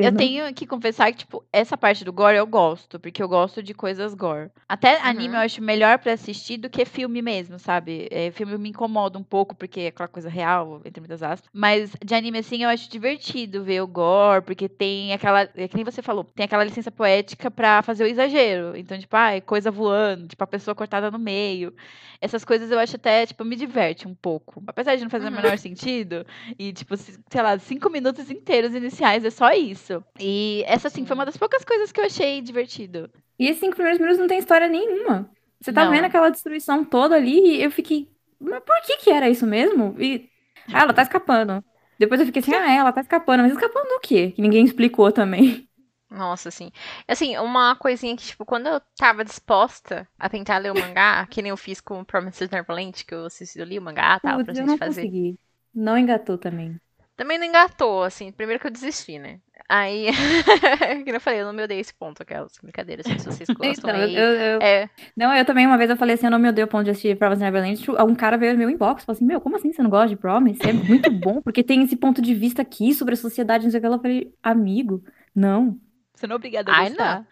Eu 0.04 0.15
tenho 0.15 0.54
que 0.54 0.65
confessar 0.67 1.12
que, 1.12 1.19
tipo, 1.19 1.43
essa 1.52 1.78
parte 1.78 2.04
do 2.06 2.13
gore 2.13 2.38
eu 2.38 2.45
gosto, 2.45 3.00
porque 3.00 3.22
eu 3.22 3.28
gosto 3.28 3.63
de 3.63 3.74
coisas 3.74 4.13
gore. 4.13 4.50
Até 4.67 5.00
anime 5.02 5.30
Uhum. 5.30 5.34
eu 5.36 5.39
acho 5.45 5.62
melhor 5.63 5.98
pra 6.00 6.13
assistir 6.13 6.58
do 6.58 6.69
que 6.69 6.86
filme 6.86 7.22
mesmo, 7.22 7.58
sabe? 7.58 8.08
É, 8.12 8.30
filme 8.32 8.58
me 8.58 8.69
incomoda 8.69 9.17
um 9.17 9.24
pouco, 9.24 9.56
porque 9.56 9.82
é 9.82 9.88
aquela 9.88 10.08
coisa 10.08 10.30
real, 10.30 10.82
entre 10.86 11.02
muitas 11.02 11.24
aspas. 11.24 11.50
Mas 11.54 11.91
de 12.04 12.13
anime, 12.13 12.39
assim, 12.39 12.63
eu 12.63 12.69
acho 12.69 12.89
divertido 12.89 13.63
ver 13.63 13.82
o 13.82 13.88
gore, 13.88 14.43
porque 14.43 14.69
tem 14.69 15.12
aquela. 15.13 15.50
É 15.56 15.67
que 15.67 15.76
nem 15.76 15.86
você 15.86 16.02
falou, 16.02 16.24
tem 16.24 16.45
aquela 16.45 16.63
licença 16.63 16.91
poética 16.91 17.50
pra 17.50 17.82
fazer 17.82 18.04
o 18.04 18.08
exagero. 18.08 18.76
Então, 18.78 18.98
tipo, 18.98 19.15
ai, 19.15 19.41
coisa 19.41 19.72
voando, 19.72 20.28
tipo, 20.28 20.43
a 20.43 20.48
pessoa 20.48 20.76
cortada 20.76 21.10
no 21.10 21.17
meio. 21.19 21.74
Essas 22.22 22.43
coisas 22.43 22.69
eu 22.69 22.78
acho 22.78 22.98
até, 22.98 23.26
tipo, 23.26 23.45
me 23.45 23.56
diverte 23.56 24.06
um 24.06 24.13
pouco. 24.13 24.62
Apesar 24.67 24.95
de 24.98 25.04
não 25.04 25.10
fazer 25.10 25.28
Uhum. 25.28 25.32
o 25.34 25.36
menor 25.38 25.58
sentido. 25.58 26.26
E, 26.60 26.74
tipo, 26.74 26.98
se- 26.98 27.17
sei 27.30 27.41
lá, 27.41 27.58
cinco 27.58 27.89
minutos 27.89 28.30
inteiros 28.30 28.76
iniciais 28.76 28.98
é 29.03 29.29
só 29.29 29.51
isso. 29.51 30.03
E 30.19 30.63
essa, 30.67 30.88
assim, 30.88 31.05
foi 31.05 31.15
uma 31.15 31.25
das 31.25 31.38
poucas 31.38 31.63
coisas 31.63 31.91
que 31.91 31.99
eu 31.99 32.05
achei 32.05 32.41
divertido. 32.41 33.09
E 33.38 33.45
esses 33.47 33.59
cinco 33.59 33.75
primeiros 33.75 33.99
minutos 33.99 34.19
não 34.19 34.27
tem 34.27 34.39
história 34.39 34.67
nenhuma. 34.67 35.29
Você 35.62 35.71
tá 35.73 35.85
Não. 35.85 35.91
vendo 35.91 36.05
aquela 36.05 36.29
destruição 36.29 36.83
toda 36.85 37.15
ali 37.15 37.57
e 37.57 37.63
eu 37.63 37.71
fiquei. 37.71 38.09
Mas 38.39 38.63
por 38.63 38.81
que 38.83 38.97
que 38.97 39.09
era 39.09 39.29
isso 39.29 39.45
mesmo? 39.45 39.95
E. 39.99 40.29
Ah, 40.71 40.81
ela 40.81 40.93
tá 40.93 41.01
escapando. 41.01 41.63
Depois 41.97 42.19
eu 42.19 42.25
fiquei 42.25 42.41
assim, 42.41 42.53
ah, 42.53 42.71
é, 42.71 42.77
ela 42.77 42.91
tá 42.93 43.01
escapando. 43.01 43.43
Mas 43.43 43.51
escapando 43.51 43.88
do 43.89 43.99
quê? 43.99 44.31
Que 44.31 44.41
ninguém 44.41 44.63
explicou 44.65 45.12
também. 45.12 45.67
Nossa, 46.09 46.49
assim. 46.49 46.71
Assim, 47.07 47.38
uma 47.38 47.75
coisinha 47.75 48.15
que, 48.17 48.23
tipo, 48.23 48.45
quando 48.45 48.67
eu 48.67 48.81
tava 48.97 49.23
disposta 49.23 50.07
a 50.17 50.27
tentar 50.29 50.57
ler 50.57 50.71
o 50.71 50.75
mangá, 50.75 51.25
que 51.27 51.41
nem 51.41 51.51
eu 51.51 51.57
fiz 51.57 51.79
com 51.79 52.03
Promises 52.03 52.49
Neverland, 52.49 53.05
que 53.05 53.13
eu 53.13 53.25
assisti, 53.25 53.59
eu 53.59 53.65
li 53.65 53.77
o 53.77 53.81
mangá, 53.81 54.19
tal, 54.19 54.41
pra 54.41 54.53
Putz, 54.53 54.59
eu 54.59 54.65
gente 54.65 54.65
não 54.65 54.77
fazer. 54.77 55.12
consegui. 55.12 55.39
Não 55.73 55.97
engatou 55.97 56.38
também. 56.38 56.79
Também 57.19 57.38
não 57.38 57.45
engatou, 57.45 58.03
assim, 58.03 58.32
primeiro 58.32 58.62
que 58.62 58.67
eu 58.67 58.71
desisti, 58.71 59.19
né? 59.19 59.39
Aí, 59.67 60.08
que 61.05 61.12
eu 61.12 61.19
falei, 61.19 61.41
eu 61.41 61.45
não 61.45 61.53
me 61.53 61.62
odeio 61.63 61.82
esse 61.82 61.93
ponto, 61.93 62.23
aquelas 62.23 62.53
brincadeiras, 62.63 63.05
se 63.05 63.13
vocês 63.29 63.49
gostam 63.53 63.89
Então, 63.91 63.91
aí. 63.93 64.15
eu- 64.15 64.23
eu- 64.23 64.62
É, 64.62 64.89
Não, 65.17 65.36
eu 65.36 65.43
também, 65.45 65.67
uma 65.67 65.77
vez 65.77 65.89
eu 65.89 65.97
falei 65.97 66.15
assim, 66.15 66.25
eu 66.27 66.32
não 66.32 66.39
me 66.39 66.47
odeio 66.49 66.65
o 66.65 66.69
ponto 66.69 66.86
de 66.86 66.91
assistir 66.91 67.17
Promise 67.17 67.41
Neverland. 67.41 67.79
Tipo, 67.79 68.01
Um 68.03 68.15
cara 68.15 68.38
veio 68.38 68.53
no 68.53 68.60
meu 68.60 68.69
inbox 68.69 69.03
e 69.03 69.05
falou 69.05 69.17
assim, 69.17 69.25
meu, 69.25 69.41
como 69.41 69.58
assim 69.58 69.71
você 69.73 69.84
não 69.84 69.89
gosta 69.89 70.08
de 70.10 70.15
Promise? 70.15 70.65
É 70.65 70.71
muito 70.73 71.12
bom, 71.12 71.41
porque 71.41 71.62
tem 71.62 71.84
esse 71.84 71.97
ponto 71.97 72.21
de 72.21 72.34
vista 72.34 72.62
aqui 72.62 72.93
sobre 72.93 73.13
a 73.15 73.17
sociedade, 73.17 73.65
não 73.65 73.71
sei 73.71 73.79
o 73.79 73.82
que. 73.82 73.88
Eu 73.88 73.99
falei, 73.99 74.34
amigo, 74.41 75.03
não. 75.36 75.77
Você 76.15 76.25
não 76.25 76.34
é 76.34 76.38
obrigada 76.38 76.71
a 76.71 76.75
Ai, 76.75 76.89
gostar. 76.89 77.27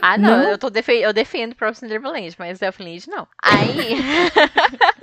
Ah, 0.00 0.18
não, 0.18 0.42
Não? 0.42 0.50
eu, 0.50 0.58
tô 0.58 0.68
defe 0.70 0.92
eu 1.00 1.12
defendo 1.12 1.54
Promised 1.54 1.88
Neverland, 1.88 2.34
mas 2.38 2.60
Neverland 2.60 3.08
não. 3.08 3.26
Aí. 3.42 3.94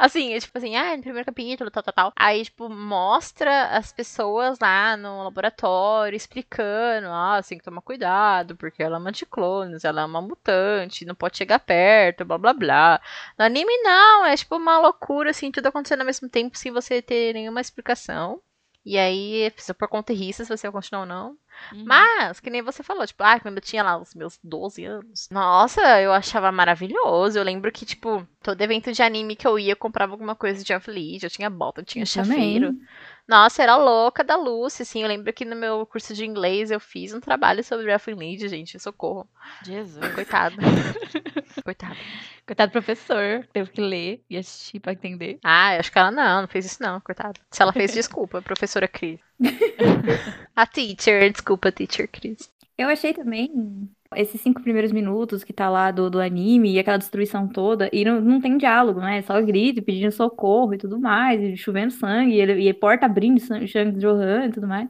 Assim, 0.00 0.32
é 0.32 0.40
tipo 0.40 0.56
assim, 0.56 0.76
ah, 0.76 0.96
no 0.96 1.02
primeiro 1.02 1.26
capítulo, 1.26 1.70
tal, 1.70 1.82
tal, 1.82 1.92
tal. 1.92 2.12
Aí, 2.16 2.42
tipo, 2.42 2.70
mostra 2.70 3.66
as 3.76 3.92
pessoas 3.92 4.58
lá 4.58 4.96
no 4.96 5.22
laboratório 5.24 6.16
explicando, 6.16 7.08
ah, 7.08 7.36
assim, 7.36 7.58
que 7.58 7.64
tomar 7.64 7.82
cuidado, 7.82 8.56
porque 8.56 8.82
ela 8.82 8.96
é 8.96 8.98
uma 8.98 9.10
anticlones, 9.10 9.84
ela 9.84 10.00
é 10.00 10.04
uma 10.06 10.22
mutante, 10.22 11.04
não 11.04 11.14
pode 11.14 11.36
chegar 11.36 11.58
perto, 11.58 12.24
blá 12.24 12.38
blá 12.38 12.54
blá. 12.54 13.00
No 13.38 13.44
anime, 13.44 13.76
não, 13.82 14.24
é 14.24 14.34
tipo 14.34 14.56
uma 14.56 14.78
loucura, 14.78 15.30
assim, 15.32 15.52
tudo 15.52 15.66
acontecendo 15.66 16.00
ao 16.00 16.06
mesmo 16.06 16.30
tempo 16.30 16.56
sem 16.56 16.72
você 16.72 17.02
ter 17.02 17.34
nenhuma 17.34 17.60
explicação. 17.60 18.40
E 18.84 18.96
aí, 18.96 19.52
por 19.78 19.88
conta 19.88 20.14
e 20.14 20.16
risco, 20.16 20.44
se 20.44 20.48
você 20.56 20.66
vai 20.68 20.72
continuar 20.72 21.02
ou 21.02 21.06
não. 21.06 21.36
Uhum. 21.72 21.84
Mas, 21.86 22.40
que 22.40 22.50
nem 22.50 22.62
você 22.62 22.82
falou, 22.82 23.06
tipo, 23.06 23.22
ah, 23.22 23.38
quando 23.38 23.56
eu 23.56 23.62
tinha 23.62 23.82
lá 23.82 23.96
os 23.96 24.14
meus 24.14 24.38
12 24.42 24.84
anos. 24.84 25.28
Nossa, 25.30 26.00
eu 26.00 26.12
achava 26.12 26.50
maravilhoso. 26.50 27.38
Eu 27.38 27.44
lembro 27.44 27.70
que, 27.70 27.86
tipo, 27.86 28.26
todo 28.42 28.60
evento 28.60 28.92
de 28.92 29.02
anime 29.02 29.36
que 29.36 29.46
eu 29.46 29.58
ia, 29.58 29.72
eu 29.72 29.76
comprava 29.76 30.12
alguma 30.12 30.34
coisa 30.34 30.64
de 30.64 30.72
Aflige. 30.72 31.24
Eu 31.24 31.30
tinha 31.30 31.50
bota, 31.50 31.80
eu 31.80 31.84
tinha 31.84 32.02
eu 32.02 32.06
chaveiro. 32.06 32.68
Também. 32.68 32.86
Nossa, 33.30 33.62
era 33.62 33.76
louca 33.76 34.24
da 34.24 34.34
Lucy, 34.34 34.82
assim. 34.82 35.02
Eu 35.02 35.08
lembro 35.08 35.32
que 35.32 35.44
no 35.44 35.54
meu 35.54 35.86
curso 35.86 36.12
de 36.12 36.26
inglês 36.26 36.72
eu 36.72 36.80
fiz 36.80 37.14
um 37.14 37.20
trabalho 37.20 37.62
sobre 37.62 37.86
Lied, 38.18 38.48
gente. 38.48 38.76
Socorro. 38.80 39.28
Jesus. 39.64 40.04
Coitado. 40.14 40.56
Coitado. 41.62 41.96
Coitado 42.44 42.72
professor. 42.72 43.46
Teve 43.52 43.70
que 43.70 43.80
ler 43.80 44.24
e 44.28 44.36
assistir 44.36 44.80
pra 44.80 44.94
entender. 44.94 45.38
Ah, 45.44 45.74
eu 45.74 45.80
acho 45.80 45.92
que 45.92 45.98
ela 45.98 46.10
não, 46.10 46.40
não 46.40 46.48
fez 46.48 46.64
isso 46.66 46.82
não, 46.82 47.00
coitado. 47.00 47.38
Se 47.52 47.62
ela 47.62 47.72
fez, 47.72 47.92
desculpa, 47.94 48.42
professora 48.42 48.88
Cris. 48.88 49.20
a 50.54 50.66
teacher, 50.66 51.32
desculpa, 51.32 51.72
teacher 51.72 52.08
Cris. 52.10 52.50
Eu 52.76 52.88
achei 52.88 53.12
também 53.12 53.90
esses 54.16 54.40
cinco 54.40 54.62
primeiros 54.62 54.90
minutos 54.90 55.44
que 55.44 55.52
tá 55.52 55.68
lá 55.68 55.90
do, 55.90 56.10
do 56.10 56.20
anime 56.20 56.72
e 56.72 56.78
aquela 56.78 56.96
destruição 56.96 57.46
toda, 57.46 57.88
e 57.92 58.04
não, 58.04 58.20
não 58.20 58.40
tem 58.40 58.56
diálogo, 58.56 59.00
né? 59.00 59.18
É 59.18 59.22
só 59.22 59.40
grito, 59.40 59.82
pedindo 59.82 60.10
socorro 60.10 60.74
e 60.74 60.78
tudo 60.78 60.98
mais, 60.98 61.40
e 61.40 61.56
chovendo 61.56 61.92
sangue, 61.92 62.34
e, 62.34 62.40
ele, 62.40 62.68
e 62.68 62.72
porta 62.74 63.06
abrindo 63.06 63.40
Shang 63.40 63.92
Johan 63.98 64.46
e 64.46 64.50
tudo 64.52 64.66
mais. 64.66 64.88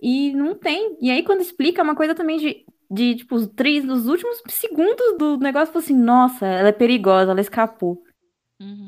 E 0.00 0.32
não 0.34 0.54
tem. 0.54 0.96
E 1.00 1.10
aí, 1.10 1.22
quando 1.22 1.40
explica 1.40 1.80
é 1.80 1.84
uma 1.84 1.96
coisa 1.96 2.14
também 2.14 2.38
de, 2.38 2.64
de 2.90 3.16
tipo, 3.16 3.34
os 3.34 3.46
três, 3.48 3.84
dos 3.84 4.06
últimos 4.06 4.42
segundos 4.48 5.16
do 5.18 5.38
negócio, 5.38 5.76
assim, 5.76 5.96
nossa, 5.96 6.46
ela 6.46 6.68
é 6.68 6.72
perigosa, 6.72 7.30
ela 7.30 7.40
escapou. 7.40 8.02
Uhum. 8.60 8.86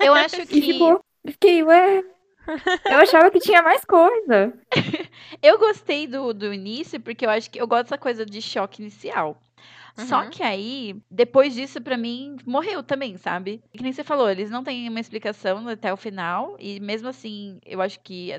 Eu 0.00 0.14
acho 0.14 0.36
que. 0.46 0.58
E 0.58 0.62
ficou, 0.62 1.04
fiquei, 1.26 1.62
ué, 1.62 2.02
eu 2.84 2.98
achava 2.98 3.30
que 3.30 3.38
tinha 3.38 3.62
mais 3.62 3.84
coisa. 3.84 4.52
eu 5.42 5.58
gostei 5.58 6.06
do, 6.06 6.32
do 6.32 6.52
início, 6.52 7.00
porque 7.00 7.24
eu 7.24 7.30
acho 7.30 7.50
que 7.50 7.60
eu 7.60 7.66
gosto 7.66 7.84
dessa 7.84 7.98
coisa 7.98 8.24
de 8.24 8.40
choque 8.40 8.82
inicial. 8.82 9.40
Uhum. 9.96 10.06
Só 10.06 10.28
que 10.28 10.42
aí, 10.42 10.96
depois 11.10 11.54
disso, 11.54 11.80
para 11.80 11.96
mim, 11.96 12.36
morreu 12.44 12.82
também, 12.82 13.16
sabe? 13.16 13.62
Que 13.72 13.82
nem 13.82 13.92
você 13.92 14.02
falou, 14.02 14.28
eles 14.28 14.50
não 14.50 14.64
têm 14.64 14.88
uma 14.88 15.00
explicação 15.00 15.68
até 15.68 15.92
o 15.92 15.96
final. 15.96 16.56
E 16.58 16.80
mesmo 16.80 17.08
assim, 17.08 17.58
eu 17.64 17.80
acho 17.80 18.00
que 18.00 18.32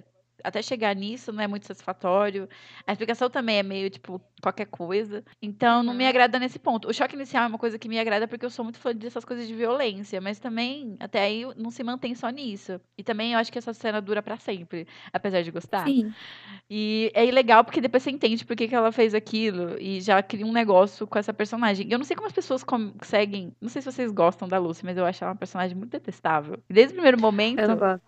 até 0.45 0.62
chegar 0.62 0.95
nisso 0.95 1.31
não 1.31 1.43
é 1.43 1.47
muito 1.47 1.65
satisfatório. 1.65 2.47
A 2.86 2.91
explicação 2.91 3.29
também 3.29 3.58
é 3.58 3.63
meio, 3.63 3.89
tipo, 3.89 4.21
qualquer 4.41 4.67
coisa. 4.67 5.23
Então, 5.41 5.81
não 5.81 5.93
me 5.93 6.03
uhum. 6.03 6.10
agrada 6.10 6.39
nesse 6.39 6.60
ponto. 6.60 6.88
O 6.88 6.93
choque 6.93 7.15
inicial 7.15 7.43
é 7.43 7.47
uma 7.47 7.58
coisa 7.58 7.79
que 7.79 7.89
me 7.89 7.99
agrada 7.99 8.27
porque 8.27 8.45
eu 8.45 8.49
sou 8.49 8.63
muito 8.63 8.79
fã 8.79 8.93
dessas 8.93 9.25
coisas 9.25 9.47
de 9.47 9.55
violência, 9.55 10.21
mas 10.21 10.39
também, 10.39 10.95
até 10.99 11.21
aí, 11.21 11.45
não 11.58 11.71
se 11.71 11.84
mantém 11.84 12.13
só 12.13 12.29
nisso. 12.29 12.79
E 12.97 13.03
também 13.03 13.34
eu 13.34 13.39
acho 13.39 13.51
que 13.51 13.58
essa 13.58 13.73
cena 13.73 14.01
dura 14.01 14.21
para 14.21 14.38
sempre, 14.38 14.88
apesar 15.12 15.41
de 15.41 15.51
gostar. 15.51 15.86
Sim. 15.86 16.13
E 16.69 17.12
é 17.13 17.23
legal 17.31 17.63
porque 17.63 17.81
depois 17.81 18.03
você 18.03 18.12
entende 18.12 18.45
por 18.45 18.55
que, 18.55 18.67
que 18.67 18.75
ela 18.75 18.91
fez 18.91 19.13
aquilo 19.13 19.75
e 19.79 19.99
já 20.01 20.21
cria 20.21 20.45
um 20.45 20.51
negócio 20.51 21.08
com 21.08 21.17
essa 21.17 21.34
personagem. 21.34 21.88
Eu 21.89 21.97
não 21.97 22.05
sei 22.05 22.15
como 22.15 22.27
as 22.27 22.34
pessoas 22.34 22.63
conseguem. 22.63 23.51
Não 23.60 23.69
sei 23.69 23.81
se 23.81 23.91
vocês 23.91 24.12
gostam 24.12 24.47
da 24.47 24.58
Lucy, 24.58 24.86
mas 24.86 24.97
eu 24.97 25.05
acho 25.05 25.23
ela 25.23 25.34
uma 25.34 25.38
personagem 25.38 25.75
muito 25.75 25.91
detestável. 25.91 26.60
Desde 26.69 26.93
o 26.93 26.95
primeiro 26.95 27.19
momento. 27.19 27.60
Eu 27.60 27.67
não 27.67 27.77
gosto. 27.77 28.03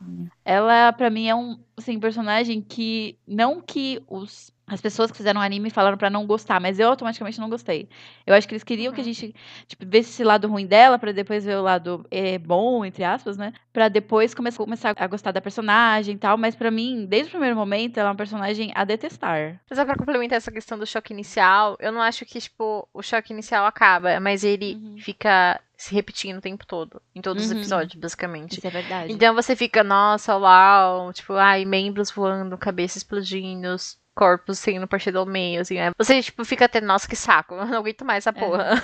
Ela, 0.45 0.93
para 0.93 1.10
mim, 1.10 1.28
é 1.28 1.36
um 1.36 1.58
assim, 1.78 2.00
personagem 2.00 2.26
que. 2.61 3.17
Não 3.25 3.61
que 3.61 4.01
os 4.07 4.51
as 4.67 4.82
pessoas 4.82 5.10
que 5.10 5.17
fizeram 5.17 5.39
o 5.39 5.43
anime 5.43 5.69
falaram 5.69 5.97
para 5.97 6.10
não 6.10 6.27
gostar, 6.27 6.60
mas 6.60 6.77
eu 6.77 6.89
automaticamente 6.89 7.39
não 7.39 7.49
gostei. 7.49 7.88
Eu 8.25 8.36
acho 8.36 8.45
que 8.45 8.53
eles 8.53 8.65
queriam 8.65 8.89
uhum. 8.89 8.95
que 8.95 9.01
a 9.01 9.03
uhum. 9.06 9.13
gente, 9.13 9.36
tipo, 9.65 9.86
visse 9.88 10.10
esse 10.10 10.23
lado 10.25 10.47
ruim 10.49 10.67
dela, 10.67 10.99
para 10.99 11.13
depois 11.13 11.45
ver 11.45 11.56
o 11.56 11.62
lado 11.62 12.06
é, 12.12 12.38
bom, 12.38 12.84
entre 12.84 13.03
aspas, 13.06 13.38
né? 13.38 13.53
Pra 13.71 13.88
depois 13.88 14.34
começar, 14.34 14.58
começar 14.58 14.93
a 14.97 15.08
gostar 15.08 15.32
da 15.32 15.39
personagem 15.39 16.15
e 16.15 16.17
tal. 16.17 16.38
Mas 16.38 16.53
para 16.53 16.69
mim, 16.69 17.06
desde 17.06 17.30
o 17.30 17.32
primeiro 17.32 17.56
momento, 17.56 17.97
ela 17.97 18.10
é 18.10 18.12
uma 18.12 18.17
personagem 18.17 18.73
a 18.75 18.84
detestar. 18.84 19.62
Mas 19.69 19.80
é 19.80 19.86
pra 19.86 19.95
complementar 19.95 20.36
essa 20.36 20.51
questão 20.51 20.77
do 20.77 20.86
choque 20.86 21.13
inicial, 21.13 21.77
eu 21.80 21.91
não 21.91 22.01
acho 22.01 22.25
que, 22.25 22.41
tipo, 22.41 22.86
o 22.93 23.01
choque 23.01 23.32
inicial 23.32 23.65
acaba, 23.65 24.19
mas 24.19 24.43
ele 24.43 24.75
uhum. 24.75 24.97
fica 24.99 25.62
se 25.77 25.93
repetindo 25.93 26.39
o 26.39 26.41
tempo 26.41 26.65
todo. 26.65 27.01
Em 27.15 27.21
todos 27.21 27.43
uhum. 27.43 27.51
os 27.51 27.58
episódios, 27.58 27.95
basicamente. 27.95 28.58
Isso 28.58 28.67
é 28.67 28.69
verdade. 28.69 29.13
Então 29.13 29.34
você 29.34 29.56
fica, 29.56 29.82
nossa, 29.84 30.36
uau, 30.36 31.13
tipo, 31.13 31.34
ai, 31.34 31.63
membros 31.63 32.12
voando, 32.12 32.58
cabeça 32.58 32.97
explodindo, 32.97 33.77
corpos 34.17 34.58
sendo 34.58 34.88
partido 34.88 35.19
ao 35.19 35.25
meio, 35.27 35.62
assim, 35.62 35.75
né? 35.75 35.91
Você, 35.95 36.19
tipo, 36.23 36.43
fica 36.43 36.65
até, 36.65 36.82
nossa, 36.82 37.08
que 37.08 37.15
saco, 37.15 37.53
eu 37.56 37.65
não 37.67 37.77
aguento 37.77 38.03
mais 38.03 38.25
essa 38.25 38.38
é. 38.38 38.39
porra. 38.39 38.84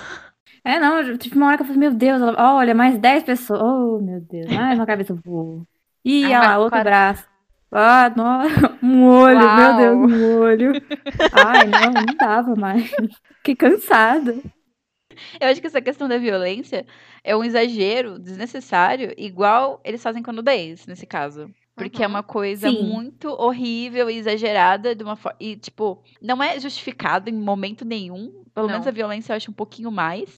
É, 0.64 0.78
não, 0.78 1.18
tipo, 1.18 1.36
uma 1.36 1.48
hora 1.48 1.56
que 1.56 1.62
eu 1.64 1.66
falei, 1.66 1.80
meu 1.80 1.92
Deus, 1.92 2.22
olha, 2.38 2.74
mais 2.74 2.96
10 2.96 3.24
pessoas. 3.24 3.60
Oh, 3.60 4.00
meu 4.00 4.20
Deus, 4.20 4.46
mais 4.46 4.78
uma 4.78 4.86
cabeça 4.86 5.12
voa. 5.12 5.66
Ih, 6.04 6.26
olha 6.26 6.38
lá, 6.38 6.58
outro 6.58 6.70
quatro... 6.70 6.84
braço. 6.84 7.24
Ah, 7.72 8.12
nossa, 8.14 8.78
um 8.80 9.04
olho, 9.04 9.44
Uau. 9.44 9.56
meu 9.56 9.76
Deus, 9.76 10.12
um 10.12 10.38
olho. 10.38 10.72
Ai, 11.32 11.66
não, 11.66 11.92
não 11.92 12.16
dava 12.16 12.54
mais. 12.54 12.88
Fiquei 13.38 13.56
cansada. 13.56 14.36
Eu 15.40 15.48
acho 15.48 15.60
que 15.60 15.66
essa 15.66 15.82
questão 15.82 16.08
da 16.08 16.18
violência 16.18 16.86
é 17.22 17.36
um 17.36 17.42
exagero 17.44 18.18
desnecessário, 18.18 19.12
igual 19.16 19.80
eles 19.84 20.02
fazem 20.02 20.22
com 20.22 20.30
a 20.30 20.34
nudez, 20.34 20.86
nesse 20.86 21.06
caso. 21.06 21.50
Porque 21.76 21.98
uhum. 21.98 22.04
é 22.04 22.06
uma 22.06 22.22
coisa 22.22 22.68
Sim. 22.70 22.84
muito 22.84 23.28
horrível 23.28 24.08
e 24.08 24.16
exagerada 24.16 24.94
de 24.94 25.02
uma 25.02 25.16
forma. 25.16 25.36
E, 25.40 25.56
tipo, 25.56 26.02
não 26.22 26.42
é 26.42 26.58
justificado 26.60 27.28
em 27.28 27.32
momento 27.32 27.84
nenhum. 27.84 28.44
Pelo 28.54 28.68
não. 28.68 28.74
menos 28.74 28.86
a 28.86 28.92
violência 28.92 29.32
eu 29.32 29.36
acho 29.36 29.50
um 29.50 29.54
pouquinho 29.54 29.90
mais. 29.90 30.34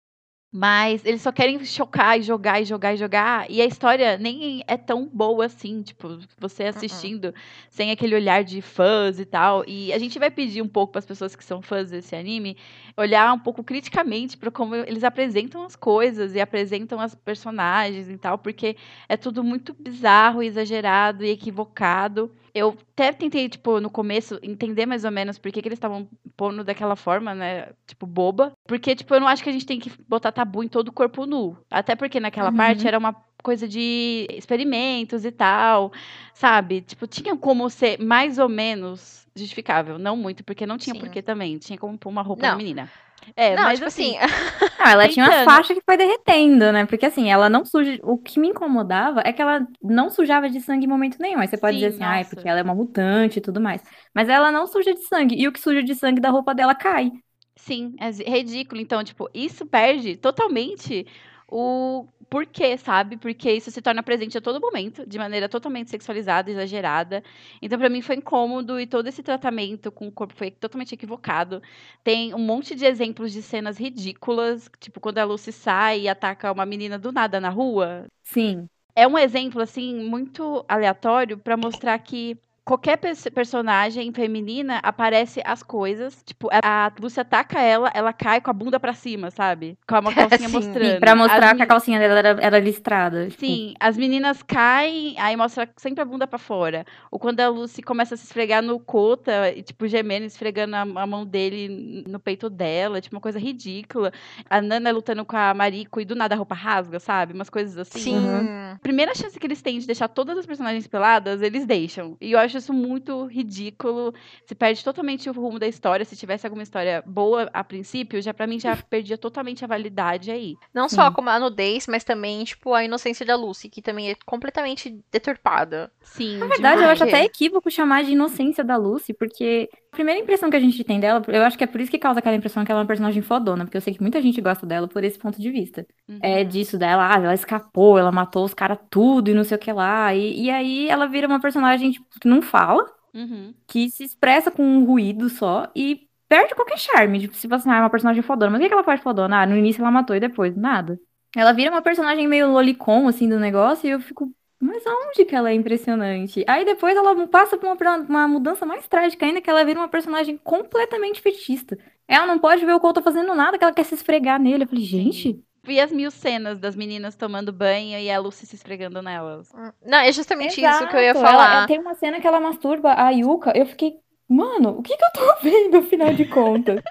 Mas 0.52 1.04
eles 1.04 1.20
só 1.20 1.32
querem 1.32 1.62
chocar 1.64 2.18
e 2.18 2.22
jogar 2.22 2.62
e 2.62 2.64
jogar 2.64 2.94
e 2.94 2.96
jogar. 2.96 3.50
E 3.50 3.60
a 3.60 3.66
história 3.66 4.16
nem 4.16 4.62
é 4.66 4.76
tão 4.76 5.06
boa 5.06 5.46
assim, 5.46 5.82
tipo, 5.82 6.18
você 6.38 6.64
assistindo, 6.64 7.34
sem 7.68 7.90
aquele 7.90 8.14
olhar 8.14 8.42
de 8.42 8.62
fãs 8.62 9.18
e 9.18 9.26
tal. 9.26 9.64
E 9.66 9.92
a 9.92 9.98
gente 9.98 10.18
vai 10.18 10.30
pedir 10.30 10.62
um 10.62 10.68
pouco 10.68 10.92
para 10.92 11.00
as 11.00 11.06
pessoas 11.06 11.36
que 11.36 11.44
são 11.44 11.60
fãs 11.60 11.90
desse 11.90 12.14
anime 12.16 12.56
olhar 12.96 13.32
um 13.34 13.38
pouco 13.38 13.62
criticamente 13.62 14.36
para 14.36 14.50
como 14.50 14.74
eles 14.74 15.04
apresentam 15.04 15.62
as 15.64 15.76
coisas 15.76 16.34
e 16.34 16.40
apresentam 16.40 16.98
as 16.98 17.14
personagens 17.14 18.08
e 18.08 18.16
tal, 18.16 18.38
porque 18.38 18.76
é 19.08 19.16
tudo 19.16 19.44
muito 19.44 19.74
bizarro, 19.74 20.42
exagerado 20.42 21.22
e 21.24 21.30
equivocado 21.30 22.30
eu 22.56 22.74
até 22.92 23.12
tentei, 23.12 23.50
tipo, 23.50 23.80
no 23.80 23.90
começo, 23.90 24.38
entender 24.42 24.86
mais 24.86 25.04
ou 25.04 25.10
menos 25.10 25.38
por 25.38 25.52
que, 25.52 25.60
que 25.60 25.68
eles 25.68 25.76
estavam 25.76 26.08
pondo 26.36 26.64
daquela 26.64 26.96
forma, 26.96 27.34
né? 27.34 27.68
Tipo, 27.86 28.06
boba. 28.06 28.52
Porque, 28.66 28.96
tipo, 28.96 29.14
eu 29.14 29.20
não 29.20 29.28
acho 29.28 29.42
que 29.42 29.50
a 29.50 29.52
gente 29.52 29.66
tem 29.66 29.78
que 29.78 29.92
botar 30.08 30.32
tabu 30.32 30.64
em 30.64 30.68
todo 30.68 30.88
o 30.88 30.92
corpo 30.92 31.26
nu. 31.26 31.54
Até 31.70 31.94
porque 31.94 32.18
naquela 32.18 32.48
uhum. 32.48 32.56
parte 32.56 32.88
era 32.88 32.96
uma 32.96 33.14
coisa 33.42 33.68
de 33.68 34.26
experimentos 34.30 35.26
e 35.26 35.30
tal, 35.30 35.92
sabe? 36.32 36.80
Tipo, 36.80 37.06
tinha 37.06 37.36
como 37.36 37.68
ser 37.68 38.02
mais 38.02 38.38
ou 38.38 38.48
menos 38.48 39.28
justificável. 39.36 39.98
Não 39.98 40.16
muito, 40.16 40.42
porque 40.42 40.64
não 40.64 40.78
tinha 40.78 40.94
Sim. 40.94 41.00
porquê 41.00 41.20
também. 41.20 41.58
Tinha 41.58 41.78
como 41.78 41.98
pôr 41.98 42.08
uma 42.08 42.22
roupa 42.22 42.42
não. 42.42 42.50
da 42.52 42.56
menina. 42.56 42.90
É, 43.34 43.56
não, 43.56 43.64
mas 43.64 43.78
tipo 43.78 43.88
assim. 43.88 44.16
assim 44.16 44.34
não, 44.78 44.86
ela 44.86 45.08
tinha 45.08 45.24
uma 45.26 45.44
faixa 45.44 45.74
que 45.74 45.82
foi 45.84 45.96
derretendo, 45.96 46.72
né? 46.72 46.86
Porque 46.86 47.06
assim, 47.06 47.30
ela 47.30 47.48
não 47.48 47.64
suja. 47.64 47.98
O 48.02 48.18
que 48.18 48.38
me 48.38 48.48
incomodava 48.48 49.22
é 49.24 49.32
que 49.32 49.42
ela 49.42 49.66
não 49.82 50.10
sujava 50.10 50.48
de 50.48 50.60
sangue 50.60 50.86
em 50.86 50.88
momento 50.88 51.18
nenhum. 51.20 51.40
Aí 51.40 51.48
você 51.48 51.56
pode 51.56 51.78
Sim, 51.78 51.84
dizer 51.84 51.94
assim, 51.94 52.04
ai, 52.04 52.18
ah, 52.18 52.20
é 52.20 52.24
porque 52.24 52.48
ela 52.48 52.60
é 52.60 52.62
uma 52.62 52.74
mutante 52.74 53.38
e 53.38 53.42
tudo 53.42 53.60
mais. 53.60 53.82
Mas 54.14 54.28
ela 54.28 54.52
não 54.52 54.66
suja 54.66 54.94
de 54.94 55.02
sangue. 55.06 55.34
E 55.36 55.48
o 55.48 55.52
que 55.52 55.60
suja 55.60 55.82
de 55.82 55.94
sangue 55.94 56.20
da 56.20 56.30
roupa 56.30 56.54
dela 56.54 56.74
cai. 56.74 57.10
Sim, 57.56 57.94
é 57.98 58.10
ridículo. 58.30 58.80
Então, 58.80 59.02
tipo, 59.02 59.28
isso 59.34 59.66
perde 59.66 60.16
totalmente 60.16 61.06
o 61.48 62.06
por 62.28 62.46
quê, 62.46 62.76
sabe? 62.76 63.16
Porque 63.16 63.50
isso 63.52 63.70
se 63.70 63.80
torna 63.82 64.02
presente 64.02 64.36
a 64.38 64.40
todo 64.40 64.60
momento, 64.60 65.06
de 65.06 65.18
maneira 65.18 65.48
totalmente 65.48 65.90
sexualizada, 65.90 66.50
exagerada. 66.50 67.22
Então, 67.62 67.78
para 67.78 67.88
mim, 67.88 68.02
foi 68.02 68.16
incômodo 68.16 68.78
e 68.80 68.86
todo 68.86 69.06
esse 69.08 69.22
tratamento 69.22 69.90
com 69.92 70.08
o 70.08 70.12
corpo 70.12 70.34
foi 70.34 70.50
totalmente 70.50 70.94
equivocado. 70.94 71.62
Tem 72.02 72.34
um 72.34 72.38
monte 72.38 72.74
de 72.74 72.84
exemplos 72.84 73.32
de 73.32 73.42
cenas 73.42 73.78
ridículas, 73.78 74.70
tipo 74.80 75.00
quando 75.00 75.18
a 75.18 75.24
Lucy 75.24 75.52
sai 75.52 76.02
e 76.02 76.08
ataca 76.08 76.52
uma 76.52 76.66
menina 76.66 76.98
do 76.98 77.12
nada 77.12 77.40
na 77.40 77.48
rua. 77.48 78.06
Sim. 78.24 78.68
É 78.94 79.06
um 79.06 79.18
exemplo, 79.18 79.60
assim, 79.60 79.94
muito 80.08 80.64
aleatório 80.68 81.38
para 81.38 81.56
mostrar 81.56 81.98
que 81.98 82.38
qualquer 82.66 82.96
pe- 82.98 83.30
personagem 83.30 84.12
feminina 84.12 84.80
aparece 84.82 85.40
as 85.44 85.62
coisas. 85.62 86.20
Tipo, 86.24 86.48
a, 86.52 86.92
Lúcia 87.00 87.20
ataca 87.22 87.60
ela, 87.60 87.90
ela 87.94 88.12
cai 88.12 88.40
com 88.40 88.50
a 88.50 88.52
bunda 88.52 88.78
pra 88.80 88.92
cima, 88.92 89.30
sabe? 89.30 89.78
Com 89.88 89.94
uma 90.00 90.12
calcinha 90.12 90.48
Sim. 90.48 90.54
mostrando. 90.54 90.94
Sim, 90.94 91.00
pra 91.00 91.14
mostrar 91.14 91.52
As 91.52 91.56
que 91.56 91.62
a 91.62 91.66
calcinha 91.66 91.98
dela 92.00 92.18
era, 92.18 92.28
era 92.42 92.58
listrada. 92.58 93.28
tipo. 93.28 93.38
Sim, 93.46 93.74
as 93.78 93.96
meninas 93.96 94.42
caem, 94.42 95.14
aí 95.18 95.36
mostra 95.36 95.68
sempre 95.76 96.02
a 96.02 96.04
bunda 96.04 96.26
pra 96.26 96.38
fora. 96.40 96.84
Ou 97.10 97.18
quando 97.20 97.38
a 97.40 97.48
Lucy 97.48 97.80
começa 97.82 98.14
a 98.14 98.18
se 98.18 98.24
esfregar 98.24 98.62
no 98.62 98.80
Cota, 98.80 99.52
e, 99.54 99.62
tipo, 99.62 99.86
gemendo, 99.86 100.26
esfregando 100.26 100.74
a, 100.74 100.80
a 100.80 101.06
mão 101.06 101.24
dele 101.24 102.04
no 102.08 102.18
peito 102.18 102.50
dela, 102.50 103.00
tipo, 103.00 103.14
uma 103.14 103.22
coisa 103.22 103.38
ridícula. 103.38 104.12
A 104.50 104.60
Nana 104.60 104.90
lutando 104.90 105.24
com 105.24 105.36
a 105.36 105.54
Mariko 105.54 106.00
e 106.00 106.04
do 106.04 106.16
nada 106.16 106.34
a 106.34 106.38
roupa 106.38 106.54
rasga, 106.56 106.98
sabe? 106.98 107.32
Umas 107.32 107.48
coisas 107.48 107.78
assim. 107.78 108.00
Sim. 108.00 108.16
Uhum. 108.16 108.76
Primeira 108.82 109.14
chance 109.14 109.38
que 109.38 109.46
eles 109.46 109.62
têm 109.62 109.78
de 109.78 109.86
deixar 109.86 110.08
todas 110.08 110.36
as 110.36 110.46
personagens 110.46 110.86
peladas, 110.88 111.40
eles 111.42 111.64
deixam. 111.64 112.16
E 112.20 112.32
eu 112.32 112.38
acho 112.40 112.55
isso 112.56 112.72
muito 112.72 113.24
ridículo. 113.26 114.12
Se 114.44 114.54
perde 114.54 114.82
totalmente 114.84 115.28
o 115.28 115.32
rumo 115.32 115.58
da 115.58 115.66
história. 115.66 116.04
Se 116.04 116.16
tivesse 116.16 116.46
alguma 116.46 116.62
história 116.62 117.02
boa 117.06 117.50
a 117.52 117.64
princípio, 117.64 118.20
já 118.22 118.32
para 118.34 118.46
mim 118.46 118.58
já 118.60 118.76
perdia 118.88 119.18
totalmente 119.18 119.64
a 119.64 119.68
validade 119.68 120.30
aí. 120.30 120.58
Não 120.74 120.88
só 120.88 121.10
como 121.10 121.30
a 121.30 121.38
nudez, 121.38 121.86
mas 121.86 122.04
também, 122.04 122.44
tipo, 122.44 122.74
a 122.74 122.84
inocência 122.84 123.24
da 123.26 123.36
Lucy, 123.36 123.68
que 123.68 123.82
também 123.82 124.10
é 124.10 124.16
completamente 124.26 124.98
deturpada. 125.10 125.90
Sim, 126.02 126.38
Na 126.38 126.46
verdade, 126.46 126.82
eu 126.82 126.88
Demais. 126.88 126.92
acho 126.92 127.04
até 127.04 127.24
equívoco 127.24 127.70
chamar 127.70 128.04
de 128.04 128.12
inocência 128.12 128.62
da 128.64 128.76
Lucy, 128.76 129.12
porque 129.14 129.68
a 129.92 129.96
primeira 129.96 130.20
impressão 130.20 130.50
que 130.50 130.56
a 130.56 130.60
gente 130.60 130.82
tem 130.84 131.00
dela, 131.00 131.22
eu 131.28 131.42
acho 131.42 131.56
que 131.58 131.64
é 131.64 131.66
por 131.66 131.80
isso 131.80 131.90
que 131.90 131.98
causa 131.98 132.20
aquela 132.20 132.36
impressão 132.36 132.64
que 132.64 132.70
ela 132.70 132.80
é 132.80 132.82
uma 132.82 132.86
personagem 132.88 133.22
fodona, 133.22 133.64
porque 133.64 133.76
eu 133.76 133.80
sei 133.80 133.94
que 133.94 134.00
muita 134.02 134.20
gente 134.20 134.40
gosta 134.40 134.66
dela 134.66 134.86
por 134.88 135.02
esse 135.04 135.18
ponto 135.18 135.40
de 135.40 135.50
vista. 135.50 135.86
É 136.20 136.44
disso 136.44 136.78
dela, 136.78 137.08
ah, 137.12 137.16
ela 137.16 137.34
escapou, 137.34 137.98
ela 137.98 138.12
matou 138.12 138.44
os 138.44 138.54
caras 138.54 138.78
tudo 138.90 139.30
e 139.30 139.34
não 139.34 139.44
sei 139.44 139.56
o 139.56 139.60
que 139.60 139.72
lá. 139.72 140.14
E, 140.14 140.44
e 140.44 140.50
aí 140.50 140.88
ela 140.88 141.06
vira 141.06 141.26
uma 141.26 141.40
personagem 141.40 141.92
tipo, 141.92 142.06
que 142.20 142.28
não 142.28 142.42
fala, 142.46 142.86
Uhum. 143.14 143.54
que 143.66 143.90
se 143.90 144.04
expressa 144.04 144.50
com 144.50 144.62
um 144.62 144.84
ruído 144.84 145.28
só 145.28 145.70
e 145.74 146.06
perde 146.28 146.54
qualquer 146.54 146.78
charme. 146.78 147.20
Tipo, 147.20 147.34
se 147.34 147.46
você 147.48 147.68
ah, 147.68 147.76
é 147.76 147.80
uma 147.80 147.90
personagem 147.90 148.22
fodona. 148.22 148.50
Mas 148.50 148.60
o 148.60 148.62
que, 148.62 148.68
que 148.68 148.74
ela 148.74 148.84
faz 148.84 149.00
fodona? 149.00 149.42
Ah, 149.42 149.46
no 149.46 149.56
início 149.56 149.80
ela 149.80 149.90
matou 149.90 150.14
e 150.14 150.20
depois, 150.20 150.56
nada. 150.56 150.98
Ela 151.34 151.52
vira 151.52 151.70
uma 151.70 151.82
personagem 151.82 152.26
meio 152.26 152.50
lolicon, 152.50 153.08
assim, 153.08 153.28
do 153.28 153.38
negócio, 153.38 153.86
e 153.86 153.90
eu 153.90 154.00
fico. 154.00 154.30
Mas 154.58 154.86
aonde 154.86 155.24
que 155.24 155.34
ela 155.36 155.50
é 155.50 155.54
impressionante? 155.54 156.44
Aí 156.48 156.64
depois 156.64 156.96
ela 156.96 157.26
passa 157.28 157.58
por 157.58 157.66
uma, 157.66 157.96
uma 157.96 158.28
mudança 158.28 158.64
mais 158.64 158.88
trágica 158.88 159.26
ainda, 159.26 159.40
que 159.40 159.50
ela 159.50 159.64
vira 159.64 159.78
uma 159.78 159.88
personagem 159.88 160.38
completamente 160.38 161.20
fetichista. 161.20 161.76
Ela 162.08 162.26
não 162.26 162.38
pode 162.38 162.64
ver 162.64 162.72
o 162.72 162.80
Couto 162.80 163.02
fazendo 163.02 163.34
nada, 163.34 163.58
que 163.58 163.64
ela 163.64 163.74
quer 163.74 163.84
se 163.84 163.94
esfregar 163.94 164.40
nele. 164.40 164.64
Eu 164.64 164.68
falei, 164.68 164.84
gente, 164.84 165.38
E 165.68 165.80
as 165.80 165.90
mil 165.92 166.10
cenas 166.10 166.58
das 166.58 166.76
meninas 166.76 167.16
tomando 167.16 167.52
banho 167.52 167.98
e 167.98 168.10
a 168.10 168.18
Lucy 168.18 168.46
se 168.46 168.54
esfregando 168.56 169.02
nelas. 169.02 169.52
Não, 169.84 169.98
é 169.98 170.12
justamente 170.12 170.60
isso 170.60 170.86
que 170.86 170.96
eu 170.96 171.00
ia 171.02 171.14
Exato, 171.14 171.18
ela- 171.18 171.30
falar. 171.30 171.52
ela 171.52 171.66
tem 171.66 171.78
uma 171.78 171.94
cena 171.94 172.20
que 172.20 172.26
ela 172.26 172.40
masturba 172.40 172.92
a 172.94 173.10
Yuka. 173.10 173.52
Eu 173.56 173.66
fiquei, 173.66 173.98
mano, 174.28 174.78
o 174.78 174.82
que 174.82 174.96
que 174.96 175.04
eu 175.04 175.12
tô 175.12 175.36
vendo, 175.42 175.78
afinal 175.78 176.12
de 176.12 176.24
contas? 176.26 176.82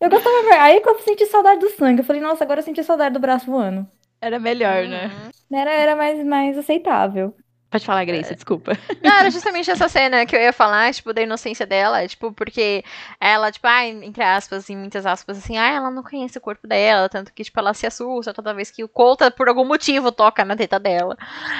eu 0.00 0.10
gostava 0.10 0.42
mais. 0.42 0.60
Aí 0.62 0.80
que 0.80 0.88
eu 0.88 0.98
senti 1.00 1.26
saudade 1.26 1.60
do 1.60 1.70
sangue. 1.70 2.00
Eu 2.00 2.04
falei, 2.04 2.20
nossa, 2.22 2.44
agora 2.44 2.60
eu 2.60 2.64
senti 2.64 2.82
saudade 2.84 3.14
do 3.14 3.20
braço 3.20 3.46
voando. 3.46 3.86
Era 4.20 4.38
melhor, 4.40 4.86
né? 4.88 5.06
Uhum. 5.06 5.30
Era, 5.52 5.72
era 5.72 5.96
mais, 5.96 6.24
mais 6.24 6.58
aceitável. 6.58 7.34
Pode 7.74 7.86
falar, 7.86 8.04
Grace, 8.04 8.32
desculpa. 8.32 8.78
Não, 9.02 9.12
era 9.12 9.28
justamente 9.32 9.68
essa 9.68 9.88
cena 9.88 10.24
que 10.24 10.36
eu 10.36 10.40
ia 10.40 10.52
falar, 10.52 10.94
tipo, 10.94 11.12
da 11.12 11.20
inocência 11.20 11.66
dela, 11.66 12.06
tipo, 12.06 12.30
porque 12.32 12.84
ela, 13.20 13.50
tipo, 13.50 13.66
ai, 13.66 13.90
entre 13.90 14.22
aspas, 14.22 14.70
em 14.70 14.76
muitas 14.76 15.04
aspas, 15.04 15.38
assim, 15.38 15.58
ah, 15.58 15.66
ela 15.72 15.90
não 15.90 16.04
conhece 16.04 16.38
o 16.38 16.40
corpo 16.40 16.68
dela, 16.68 17.08
tanto 17.08 17.32
que, 17.32 17.42
tipo, 17.42 17.58
ela 17.58 17.74
se 17.74 17.84
assusta 17.84 18.32
toda 18.32 18.54
vez 18.54 18.70
que 18.70 18.84
o 18.84 18.88
Colta, 18.88 19.28
por 19.28 19.48
algum 19.48 19.64
motivo, 19.64 20.12
toca 20.12 20.44
na 20.44 20.54
teta 20.54 20.78
dela. 20.78 21.16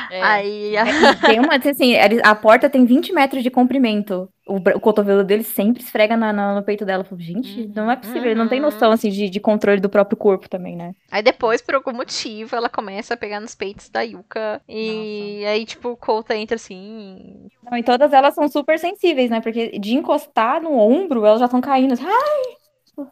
É. 0.09 0.23
Aí, 0.23 0.75
Tem 1.27 1.41
uma, 1.41 1.57
assim, 1.57 1.95
ele- 1.95 2.21
a 2.23 2.35
porta 2.37 2.71
tem 2.71 2.85
20 2.85 3.13
metros 3.13 3.43
de 3.43 3.51
comprimento. 3.51 4.29
O, 4.47 4.57
o 4.57 4.81
cotovelo 4.81 5.25
dele 5.25 5.43
sempre 5.45 5.83
esfrega 5.83 6.17
na, 6.17 6.33
na- 6.33 6.55
no 6.55 6.63
peito 6.65 6.85
dela. 6.85 7.03
Eu 7.03 7.07
falo, 7.09 7.21
gente, 7.21 7.67
não 7.75 7.91
é 7.91 7.97
possível. 7.97 8.31
Ele 8.31 8.39
não 8.39 8.49
tem 8.49 8.61
Uhum. 8.61 8.61
noção, 8.61 8.93
assim, 8.93 9.11
de, 9.11 9.31
de 9.31 9.41
controle 9.41 9.81
do 9.81 9.89
próprio 9.91 10.17
corpo 10.19 10.49
também, 10.49 10.77
né? 10.77 10.95
aí 11.11 11.23
depois, 11.23 11.63
por 11.63 11.75
algum 11.75 11.93
motivo, 11.93 12.57
ela 12.57 12.69
começa 12.69 13.15
a 13.15 13.17
pegar 13.17 13.41
nos 13.41 13.55
peitos 13.55 13.89
da 13.89 14.03
Yuka, 14.03 14.63
e 14.69 15.45
aí, 15.47 15.65
tipo, 15.65 15.91
o 15.91 15.97
Colta 15.97 16.37
entra 16.37 16.57
assim, 16.57 17.49
Não, 17.63 17.79
e 17.79 17.83
todas 17.83 18.13
elas 18.13 18.35
são 18.35 18.49
super 18.49 18.79
sensíveis, 18.79 19.31
né? 19.31 19.41
Porque 19.41 19.79
de 19.79 19.95
encostar 19.95 20.61
no 20.63 20.73
ombro, 20.79 21.25
elas 21.25 21.41
já 21.41 21.47
estão 21.47 21.61
caindo. 21.61 21.95
Ah, 22.01 22.55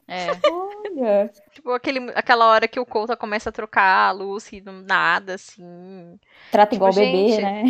É. 0.07 0.29
olha! 0.51 1.31
tipo, 1.53 1.71
aquele, 1.71 2.11
aquela 2.15 2.47
hora 2.47 2.69
que 2.69 2.81
o 2.81 2.87
Colta 2.87 3.17
começa 3.17 3.49
a 3.51 3.53
trocar 3.53 4.09
a 4.09 4.13
Lucy 4.13 4.61
do 4.61 4.73
nada, 4.73 5.35
assim, 5.35 6.19
Trata 6.51 6.75
Tipo, 6.75 6.89
igual 6.89 6.93
bebê, 6.93 7.29
gente, 7.29 7.43
né? 7.43 7.63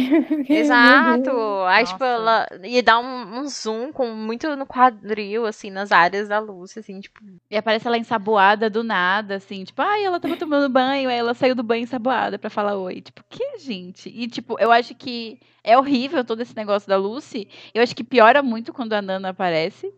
Exato. 0.49 1.31
Aí, 1.69 1.85
tipo, 1.85 2.01
Nossa. 2.01 2.15
ela 2.15 2.49
ia 2.65 2.83
dar 2.83 2.99
um, 2.99 3.39
um 3.39 3.49
zoom 3.49 3.93
com 3.93 4.09
muito 4.11 4.55
no 4.57 4.67
quadril, 4.67 5.47
assim, 5.47 5.71
nas 5.71 5.93
áreas 5.93 6.29
da 6.29 6.39
luz, 6.39 6.77
assim, 6.77 7.01
tipo. 7.01 7.21
E 7.51 7.57
aparece 7.57 7.87
ela 7.87 7.99
ensaboada 7.99 8.69
do 8.69 8.83
nada, 8.83 9.37
assim, 9.37 9.63
tipo, 9.65 9.81
ai, 9.81 10.05
ela 10.05 10.19
tava 10.19 10.37
tomando 10.37 10.69
banho, 10.69 11.09
aí 11.09 11.17
ela 11.17 11.35
saiu 11.35 11.55
do 11.55 11.63
banho 11.63 11.85
ensaboada 11.85 12.39
pra 12.39 12.51
falar 12.51 12.77
oi. 12.77 13.01
Tipo, 13.01 13.23
que 13.29 13.59
gente? 13.59 14.09
E, 14.09 14.27
tipo, 14.27 14.59
eu 14.59 14.73
acho 14.73 14.95
que 14.95 15.39
é 15.63 15.79
horrível 15.79 16.25
todo 16.25 16.41
esse 16.41 16.57
negócio 16.57 16.89
da 16.89 16.97
Lucy. 16.97 17.49
Eu 17.73 17.83
acho 17.83 17.95
que 17.95 18.03
piora 18.03 18.43
muito 18.43 18.73
quando 18.73 18.95
a 18.95 19.03
Nana 19.03 19.29
aparece. 19.31 19.93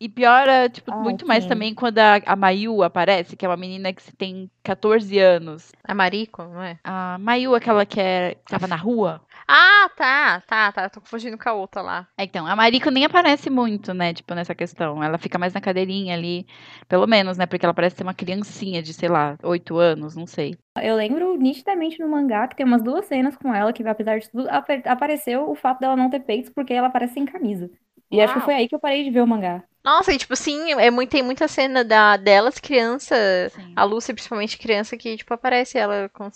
E 0.00 0.08
piora, 0.08 0.68
tipo, 0.68 0.90
Ah, 0.92 0.96
muito 0.96 1.26
mais 1.26 1.42
sim. 1.44 1.48
também 1.48 1.74
quando 1.74 1.98
a, 1.98 2.16
a 2.26 2.36
Mayu 2.36 2.82
aparece, 2.82 3.36
que 3.36 3.44
é 3.44 3.48
uma 3.48 3.56
menina 3.56 3.92
que 3.92 4.16
tem 4.16 4.50
14 4.62 5.18
anos. 5.18 5.72
A 5.84 5.94
Mariko, 5.94 6.42
não 6.44 6.62
é? 6.62 6.78
A 6.84 7.18
Mayu, 7.18 7.54
aquela 7.54 7.84
que 7.86 8.00
é, 8.00 8.36
tava 8.48 8.66
na 8.66 8.76
rua. 8.76 9.20
Ah, 9.46 9.88
tá, 9.96 10.40
tá, 10.46 10.72
tá. 10.72 10.88
Tô 10.90 11.00
confundindo 11.00 11.38
com 11.38 11.48
a 11.48 11.52
outra 11.52 11.80
lá. 11.82 12.08
É, 12.16 12.24
Então, 12.24 12.46
a 12.46 12.54
Mariko 12.54 12.90
nem 12.90 13.04
aparece 13.04 13.48
muito, 13.50 13.94
né, 13.94 14.12
tipo, 14.12 14.34
nessa 14.34 14.54
questão. 14.54 15.02
Ela 15.02 15.18
fica 15.18 15.38
mais 15.38 15.52
na 15.54 15.60
cadeirinha 15.60 16.14
ali, 16.14 16.46
pelo 16.88 17.06
menos, 17.06 17.36
né, 17.38 17.46
porque 17.46 17.64
ela 17.64 17.74
parece 17.74 17.96
ser 17.96 18.02
uma 18.02 18.14
criancinha 18.14 18.82
de, 18.82 18.92
sei 18.92 19.08
lá, 19.08 19.36
8 19.42 19.76
anos, 19.78 20.14
não 20.14 20.26
sei. 20.26 20.56
Eu 20.80 20.94
lembro 20.96 21.36
nitidamente 21.36 21.98
no 21.98 22.08
mangá 22.08 22.46
que 22.46 22.56
tem 22.56 22.64
umas 22.66 22.82
duas 22.82 23.06
cenas 23.06 23.36
com 23.36 23.52
ela 23.54 23.72
que, 23.72 23.82
apesar 23.86 24.18
de 24.18 24.30
tudo, 24.30 24.48
apareceu 24.84 25.50
o 25.50 25.54
fato 25.54 25.80
dela 25.80 25.96
não 25.96 26.10
ter 26.10 26.20
peitos 26.20 26.50
porque 26.50 26.72
ela 26.72 26.86
aparece 26.88 27.14
sem 27.14 27.24
camisa. 27.26 27.68
E 28.10 28.20
acho 28.20 28.34
que 28.34 28.40
Uau. 28.40 28.46
foi 28.46 28.54
aí 28.54 28.68
que 28.68 28.74
eu 28.74 28.80
parei 28.80 29.04
de 29.04 29.10
ver 29.10 29.22
o 29.22 29.26
mangá. 29.26 29.64
Nossa, 29.84 30.12
e 30.12 30.18
tipo, 30.18 30.34
sim, 30.36 30.72
é 30.72 30.90
muito, 30.90 31.10
tem 31.10 31.22
muita 31.22 31.48
cena 31.48 31.84
da, 31.84 32.16
delas, 32.16 32.58
criança, 32.58 33.14
Sim. 33.50 33.72
a 33.74 33.84
Lucy, 33.84 34.12
principalmente 34.12 34.58
criança, 34.58 34.96
que, 34.96 35.16
tipo, 35.16 35.32
aparece 35.32 35.78
ela 35.78 36.08
com, 36.10 36.30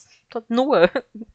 nua. 0.49 0.91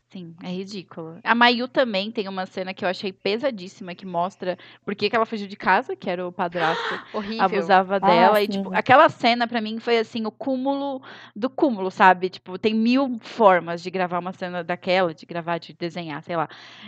Sim, 0.10 0.34
é 0.42 0.48
ridículo. 0.48 1.20
A 1.22 1.36
Mayu 1.36 1.68
também 1.68 2.10
tem 2.10 2.30
uma 2.30 2.46
cena 2.46 2.74
que 2.74 2.86
eu 2.86 2.88
achei 2.88 3.12
pesadíssima, 3.12 3.94
que 3.94 4.06
mostra 4.06 4.58
por 4.86 4.96
que, 4.96 5.10
que 5.10 5.16
ela 5.16 5.26
fugiu 5.26 5.48
de 5.48 5.58
casa, 5.58 5.98
que 5.98 6.10
era 6.10 6.26
o 6.26 6.32
padrasto 6.32 6.82
Horrível. 7.14 7.44
abusava 7.44 8.00
dela. 8.00 8.42
e, 8.42 8.46
sim. 8.46 8.52
tipo, 8.54 8.74
aquela 8.74 9.10
cena 9.10 9.46
pra 9.46 9.60
mim 9.60 9.80
foi 9.80 9.98
assim, 9.98 10.26
o 10.26 10.32
cúmulo 10.32 11.02
do 11.36 11.50
cúmulo, 11.50 11.92
sabe? 11.92 12.30
Tipo, 12.30 12.58
tem 12.58 12.74
mil 12.74 13.20
formas 13.20 13.84
de 13.84 13.90
gravar 13.92 14.20
uma 14.20 14.32
cena 14.32 14.64
daquela, 14.64 15.14
de 15.14 15.26
gravar, 15.26 15.58
de 15.58 15.74
desenhar, 15.74 16.24
sei 16.24 16.38
lá. 16.38 16.48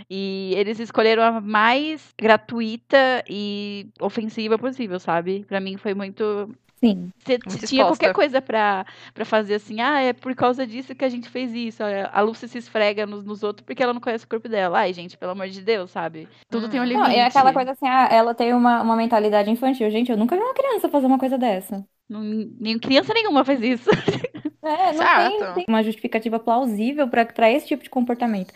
E 0.10 0.54
eles 0.56 0.80
escolheram 0.80 1.22
a 1.22 1.42
mais 1.42 2.14
gratuita 2.18 3.24
e 3.30 3.90
ofensiva 4.00 4.58
possível, 4.58 4.98
sabe? 4.98 5.09
Pra 5.48 5.60
mim 5.60 5.78
foi 5.78 5.94
muito. 5.94 6.50
Sim. 6.80 7.12
Muito 7.46 7.68
tinha 7.68 7.84
qualquer 7.84 8.14
coisa 8.14 8.42
pra, 8.42 8.86
pra 9.14 9.26
fazer 9.26 9.56
assim, 9.56 9.82
ah, 9.82 10.00
é 10.00 10.14
por 10.14 10.34
causa 10.34 10.66
disso 10.66 10.96
que 10.96 11.04
a 11.04 11.10
gente 11.10 11.28
fez 11.28 11.54
isso. 11.54 11.84
A 11.84 12.10
a 12.14 12.22
Lucy 12.22 12.48
se 12.48 12.58
esfrega 12.58 13.06
nos, 13.06 13.26
nos 13.26 13.44
outros 13.44 13.66
porque 13.66 13.84
ela 13.84 13.94
não 13.94 14.00
conhece 14.00 14.24
o 14.24 14.28
corpo 14.30 14.48
dela. 14.48 14.80
Ai, 14.80 14.94
gente, 14.94 15.18
pelo 15.18 15.34
amor 15.34 15.50
de 15.50 15.62
Deus, 15.62 15.92
sabe? 15.92 16.30
Tudo 16.50 16.70
tem 16.70 16.80
um 16.80 16.84
Hum. 16.84 16.86
limite. 16.86 17.10
Não, 17.10 17.14
é 17.14 17.26
aquela 17.26 17.52
coisa 17.52 17.72
assim, 17.72 17.86
ah, 17.88 18.08
ela 18.10 18.34
tem 18.34 18.54
uma, 18.54 18.82
uma 18.82 18.96
mentalidade 18.96 19.52
infantil. 19.52 19.90
Gente, 19.92 20.10
eu 20.10 20.18
nunca 20.18 20.38
vi 20.38 20.42
uma 20.42 20.54
criança 20.54 20.88
fazer 20.88 21.06
uma 21.06 21.20
coisa 21.20 21.38
dessa. 21.38 21.86
Não- 22.10 22.22
nem 22.24 22.80
criança 22.80 23.14
nenhuma 23.14 23.44
faz 23.44 23.62
isso. 23.62 23.90
É, 24.62 24.92
não 24.92 25.30
tem, 25.30 25.54
tem 25.54 25.66
uma 25.70 25.82
justificativa 25.82 26.38
plausível 26.38 27.08
pra, 27.08 27.26
pra 27.26 27.50
esse 27.50 27.66
tipo 27.66 27.82
de 27.82 27.90
comportamento. 27.90 28.54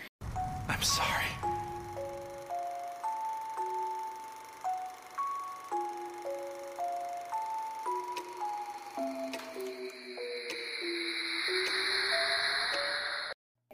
I'm 0.69 0.81
sorry. 0.83 1.22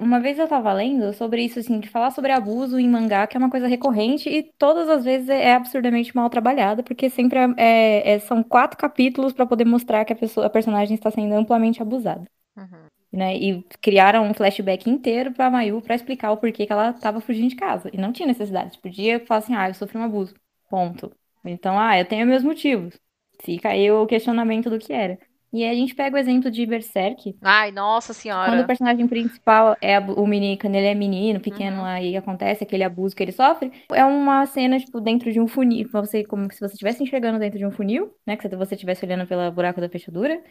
Uma 0.09 0.19
vez 0.19 0.39
eu 0.39 0.47
tava 0.47 0.73
lendo 0.73 1.13
sobre 1.13 1.43
isso, 1.43 1.59
assim, 1.59 1.79
de 1.79 1.87
falar 1.87 2.09
sobre 2.11 2.31
abuso 2.31 2.79
em 2.79 2.89
mangá, 2.89 3.27
que 3.27 3.37
é 3.37 3.39
uma 3.39 3.49
coisa 3.49 3.67
recorrente 3.67 4.27
e 4.27 4.41
todas 4.57 4.89
as 4.89 5.03
vezes 5.05 5.29
é 5.29 5.53
absurdamente 5.53 6.15
mal 6.15 6.29
trabalhada, 6.31 6.81
porque 6.83 7.09
sempre 7.11 7.37
é, 7.37 7.53
é- 7.57 8.11
é- 8.13 8.19
são 8.19 8.41
quatro 8.43 8.77
capítulos 8.77 9.33
pra 9.33 9.45
poder 9.45 9.65
mostrar 9.65 10.03
que 10.05 10.13
a 10.13 10.15
pessoa, 10.15 10.47
a 10.47 10.49
personagem 10.49 10.95
está 10.95 11.11
sendo 11.11 11.35
amplamente 11.35 11.81
abusada, 11.81 12.25
Uhum. 12.57 12.89
né? 13.11 13.37
E 13.37 13.63
criaram 13.81 14.25
um 14.25 14.33
flashback 14.33 14.89
inteiro 14.89 15.33
pra 15.33 15.49
Mayu 15.51 15.81
pra 15.81 15.95
explicar 15.95 16.31
o 16.31 16.37
porquê 16.37 16.65
que 16.67 16.73
ela 16.73 16.93
tava 16.93 17.21
fugindo 17.21 17.49
de 17.49 17.55
casa. 17.55 17.89
E 17.93 17.97
não 17.97 18.13
tinha 18.13 18.27
necessidade. 18.27 18.79
Podia 18.79 19.25
falar 19.25 19.39
assim, 19.39 19.55
ah, 19.55 19.69
eu 19.69 19.73
sofri 19.75 19.97
um 19.97 20.03
abuso. 20.03 20.35
Ponto. 20.69 21.11
Então, 21.45 21.79
ah, 21.79 21.97
eu 21.99 22.05
tenho 22.05 22.27
meus 22.27 22.43
motivos. 22.43 22.99
Fica 23.41 23.69
aí 23.69 23.89
o 23.91 24.05
questionamento 24.07 24.69
do 24.69 24.79
que 24.79 24.93
era. 24.93 25.17
E 25.51 25.63
aí 25.63 25.71
a 25.71 25.73
gente 25.73 25.95
pega 25.95 26.15
o 26.15 26.19
exemplo 26.19 26.51
de 26.51 26.65
Berserk, 26.65 27.35
Ai, 27.41 27.71
nossa 27.71 28.13
quando 28.13 28.15
o 28.15 28.21
senhora. 28.21 28.67
personagem 28.67 29.07
principal 29.07 29.75
é 29.81 29.99
o 29.99 30.27
menino, 30.27 30.59
quando 30.59 30.75
ele 30.75 30.87
é 30.87 30.93
menino, 30.93 31.39
pequeno, 31.39 31.77
Uhum. 31.77 31.85
aí 31.85 32.15
acontece 32.15 32.63
aquele 32.63 32.83
abuso 32.83 33.15
que 33.15 33.23
ele 33.23 33.31
sofre, 33.31 33.71
é 33.91 34.05
uma 34.05 34.45
cena, 34.45 34.79
tipo, 34.79 35.01
dentro 35.01 35.31
de 35.31 35.39
um 35.41 35.47
funil, 35.47 35.89
você, 35.91 36.23
como 36.23 36.51
se 36.51 36.59
você 36.59 36.73
estivesse 36.73 37.01
enxergando 37.03 37.39
dentro 37.39 37.57
de 37.57 37.65
um 37.65 37.71
funil, 37.71 38.13
né, 38.25 38.37
que 38.37 38.47
você 38.47 38.75
estivesse 38.75 39.05
olhando 39.05 39.25
pelo 39.27 39.51
buraco 39.51 39.81
da 39.81 39.89
fechadura, 39.89 40.41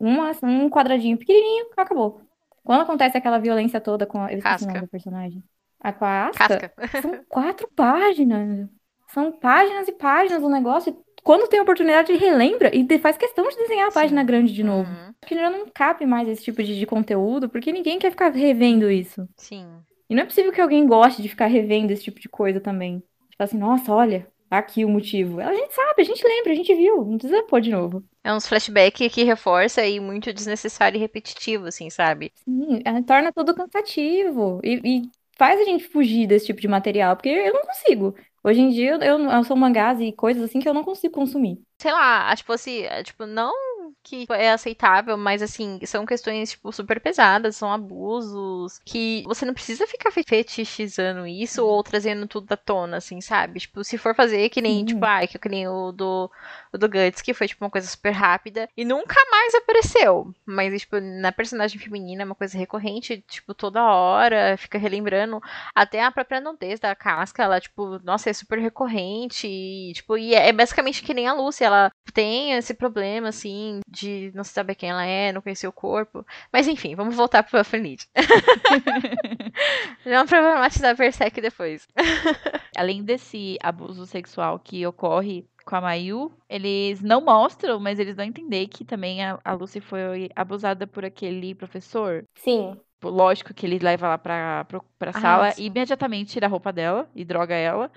uma, 0.00 0.32
um 0.42 0.68
quadradinho 0.68 1.16
pequenininho, 1.16 1.66
acabou. 1.76 2.20
Quando 2.64 2.82
acontece 2.82 3.16
aquela 3.16 3.38
violência 3.38 3.80
toda 3.80 4.06
com, 4.06 4.20
a- 4.22 4.32
eu 4.32 4.38
esqueci 4.38 4.64
o 4.64 4.66
nome 4.66 4.80
Casca. 4.80 4.86
do 4.86 4.90
personagem, 4.90 5.42
a 5.80 5.92
com 5.92 6.04
a 6.04 6.26
Asta, 6.28 6.68
Casca. 6.68 7.00
são 7.00 7.24
quatro 7.28 7.68
páginas. 7.74 8.68
São 9.08 9.32
páginas 9.32 9.88
e 9.88 9.92
páginas 9.92 10.42
do 10.42 10.48
negócio. 10.48 10.96
Quando 11.22 11.48
tem 11.48 11.60
oportunidade, 11.60 12.12
ele 12.12 12.18
relembra 12.18 12.70
e 12.74 12.98
faz 12.98 13.16
questão 13.16 13.48
de 13.48 13.56
desenhar 13.56 13.88
a 13.88 13.92
página 13.92 14.20
Sim. 14.22 14.26
grande 14.26 14.52
de 14.52 14.62
novo. 14.62 14.90
Uhum. 14.90 15.14
Acho 15.22 15.26
que 15.26 15.34
já 15.34 15.50
não 15.50 15.66
cabe 15.72 16.06
mais 16.06 16.28
esse 16.28 16.42
tipo 16.42 16.62
de, 16.62 16.78
de 16.78 16.86
conteúdo, 16.86 17.48
porque 17.48 17.72
ninguém 17.72 17.98
quer 17.98 18.10
ficar 18.10 18.30
revendo 18.30 18.90
isso. 18.90 19.28
Sim. 19.36 19.66
E 20.08 20.14
não 20.14 20.22
é 20.22 20.26
possível 20.26 20.52
que 20.52 20.60
alguém 20.60 20.86
goste 20.86 21.20
de 21.20 21.28
ficar 21.28 21.46
revendo 21.46 21.92
esse 21.92 22.04
tipo 22.04 22.18
de 22.18 22.28
coisa 22.28 22.60
também. 22.60 23.02
Tipo 23.30 23.42
assim, 23.42 23.58
nossa, 23.58 23.92
olha, 23.92 24.26
tá 24.48 24.58
aqui 24.58 24.84
o 24.84 24.88
motivo. 24.88 25.40
A 25.40 25.52
gente 25.52 25.74
sabe, 25.74 26.02
a 26.02 26.04
gente 26.04 26.26
lembra, 26.26 26.52
a 26.52 26.56
gente 26.56 26.74
viu. 26.74 27.04
Não 27.04 27.18
precisa 27.18 27.42
pôr 27.42 27.60
de 27.60 27.70
novo. 27.70 28.02
É 28.24 28.32
uns 28.32 28.46
flashbacks 28.46 29.12
que 29.12 29.22
reforça 29.22 29.84
e 29.86 30.00
muito 30.00 30.32
desnecessário 30.32 30.96
e 30.96 31.00
repetitivo, 31.00 31.66
assim, 31.66 31.90
sabe? 31.90 32.32
Sim, 32.36 32.80
é, 32.84 33.02
torna 33.02 33.32
tudo 33.32 33.54
cansativo. 33.54 34.60
E, 34.64 34.80
e 34.82 35.02
faz 35.36 35.60
a 35.60 35.64
gente 35.64 35.84
fugir 35.88 36.26
desse 36.26 36.46
tipo 36.46 36.60
de 36.60 36.68
material, 36.68 37.16
porque 37.16 37.28
eu 37.28 37.52
não 37.52 37.62
consigo. 37.62 38.14
Hoje 38.44 38.60
em 38.60 38.70
dia, 38.70 38.92
eu, 39.02 39.18
eu, 39.20 39.44
sou 39.44 39.56
mangás 39.56 40.00
e 40.00 40.12
coisas 40.12 40.42
assim 40.44 40.60
que 40.60 40.68
eu 40.68 40.74
não 40.74 40.84
consigo 40.84 41.14
consumir. 41.14 41.60
Sei 41.80 41.92
lá, 41.92 42.34
tipo 42.36 42.52
assim, 42.52 42.82
tipo, 43.04 43.26
não 43.26 43.52
que 44.02 44.26
é 44.30 44.52
aceitável, 44.52 45.16
mas 45.18 45.42
assim, 45.42 45.78
são 45.84 46.06
questões, 46.06 46.52
tipo, 46.52 46.72
super 46.72 47.00
pesadas, 47.00 47.56
são 47.56 47.70
abusos, 47.72 48.78
que 48.84 49.22
você 49.26 49.44
não 49.44 49.52
precisa 49.52 49.86
ficar 49.86 50.10
fe- 50.10 50.22
fetichizando 50.26 51.26
isso 51.26 51.64
ou 51.64 51.82
trazendo 51.82 52.26
tudo 52.26 52.50
à 52.52 52.56
tona, 52.56 52.96
assim, 52.98 53.20
sabe? 53.20 53.60
Tipo, 53.60 53.84
se 53.84 53.98
for 53.98 54.14
fazer 54.14 54.48
que 54.48 54.62
nem, 54.62 54.78
Sim. 54.80 54.84
tipo, 54.86 55.04
ai, 55.04 55.26
que 55.28 55.38
que 55.38 55.48
nem 55.48 55.68
o 55.68 55.92
do, 55.92 56.30
o 56.72 56.78
do 56.78 56.88
Guts, 56.88 57.20
que 57.22 57.34
foi, 57.34 57.46
tipo, 57.48 57.64
uma 57.64 57.70
coisa 57.70 57.86
super 57.86 58.10
rápida 58.12 58.68
e 58.76 58.84
nunca 58.84 59.14
mais 59.30 59.54
apareceu. 59.54 60.32
Mas, 60.46 60.80
tipo, 60.80 60.98
na 61.00 61.30
personagem 61.32 61.78
feminina 61.78 62.22
é 62.22 62.24
uma 62.24 62.34
coisa 62.34 62.56
recorrente, 62.56 63.22
tipo, 63.28 63.54
toda 63.54 63.82
hora, 63.84 64.56
fica 64.56 64.78
relembrando. 64.78 65.40
Até 65.74 66.02
a 66.02 66.10
própria 66.10 66.40
nudez 66.40 66.80
da 66.80 66.94
casca, 66.94 67.42
ela, 67.42 67.60
tipo, 67.60 67.98
nossa, 68.04 68.30
é 68.30 68.32
super 68.32 68.58
recorrente. 68.58 69.46
E, 69.46 69.92
tipo, 69.92 70.16
e 70.16 70.34
é 70.34 70.52
basicamente 70.52 71.02
que 71.02 71.14
nem 71.14 71.26
a 71.26 71.32
Lucy, 71.34 71.64
ela 71.64 71.90
tem 72.12 72.52
esse 72.54 72.74
problema, 72.74 73.28
assim, 73.28 73.80
de 73.88 74.30
não 74.34 74.44
saber 74.44 74.74
quem 74.74 74.90
ela 74.90 75.04
é, 75.04 75.32
não 75.32 75.40
conhecer 75.42 75.66
o 75.68 75.72
corpo. 75.72 76.24
Mas 76.52 76.68
enfim, 76.68 76.94
vamos 76.94 77.16
voltar 77.16 77.42
pro 77.42 77.58
Affinity. 77.58 78.06
Vamos 80.04 80.30
problematizar 80.30 80.96
Berserk 80.96 81.40
depois. 81.40 81.86
Além 82.76 83.02
desse 83.02 83.56
abuso 83.62 84.06
sexual 84.06 84.58
que 84.58 84.86
ocorre 84.86 85.46
com 85.64 85.76
a 85.76 85.80
Mayu, 85.80 86.32
eles 86.48 87.02
não 87.02 87.20
mostram, 87.20 87.78
mas 87.78 87.98
eles 87.98 88.16
dão 88.16 88.24
a 88.24 88.28
entender 88.28 88.66
que 88.68 88.84
também 88.84 89.22
a, 89.24 89.38
a 89.44 89.52
Lucy 89.52 89.80
foi 89.80 90.30
abusada 90.34 90.86
por 90.86 91.04
aquele 91.04 91.54
professor. 91.54 92.24
Sim. 92.34 92.80
Lógico 93.02 93.54
que 93.54 93.64
ele 93.66 93.78
leva 93.78 94.06
ela 94.06 94.18
pra, 94.18 94.64
pro- 94.64 94.84
pra 94.98 95.12
Ah, 95.12 95.20
sala 95.20 95.52
sim. 95.52 95.62
e 95.62 95.66
imediatamente 95.66 96.32
tira 96.32 96.46
a 96.46 96.48
roupa 96.50 96.72
dela 96.72 97.08
e 97.14 97.24
droga 97.24 97.54
ela. 97.54 97.90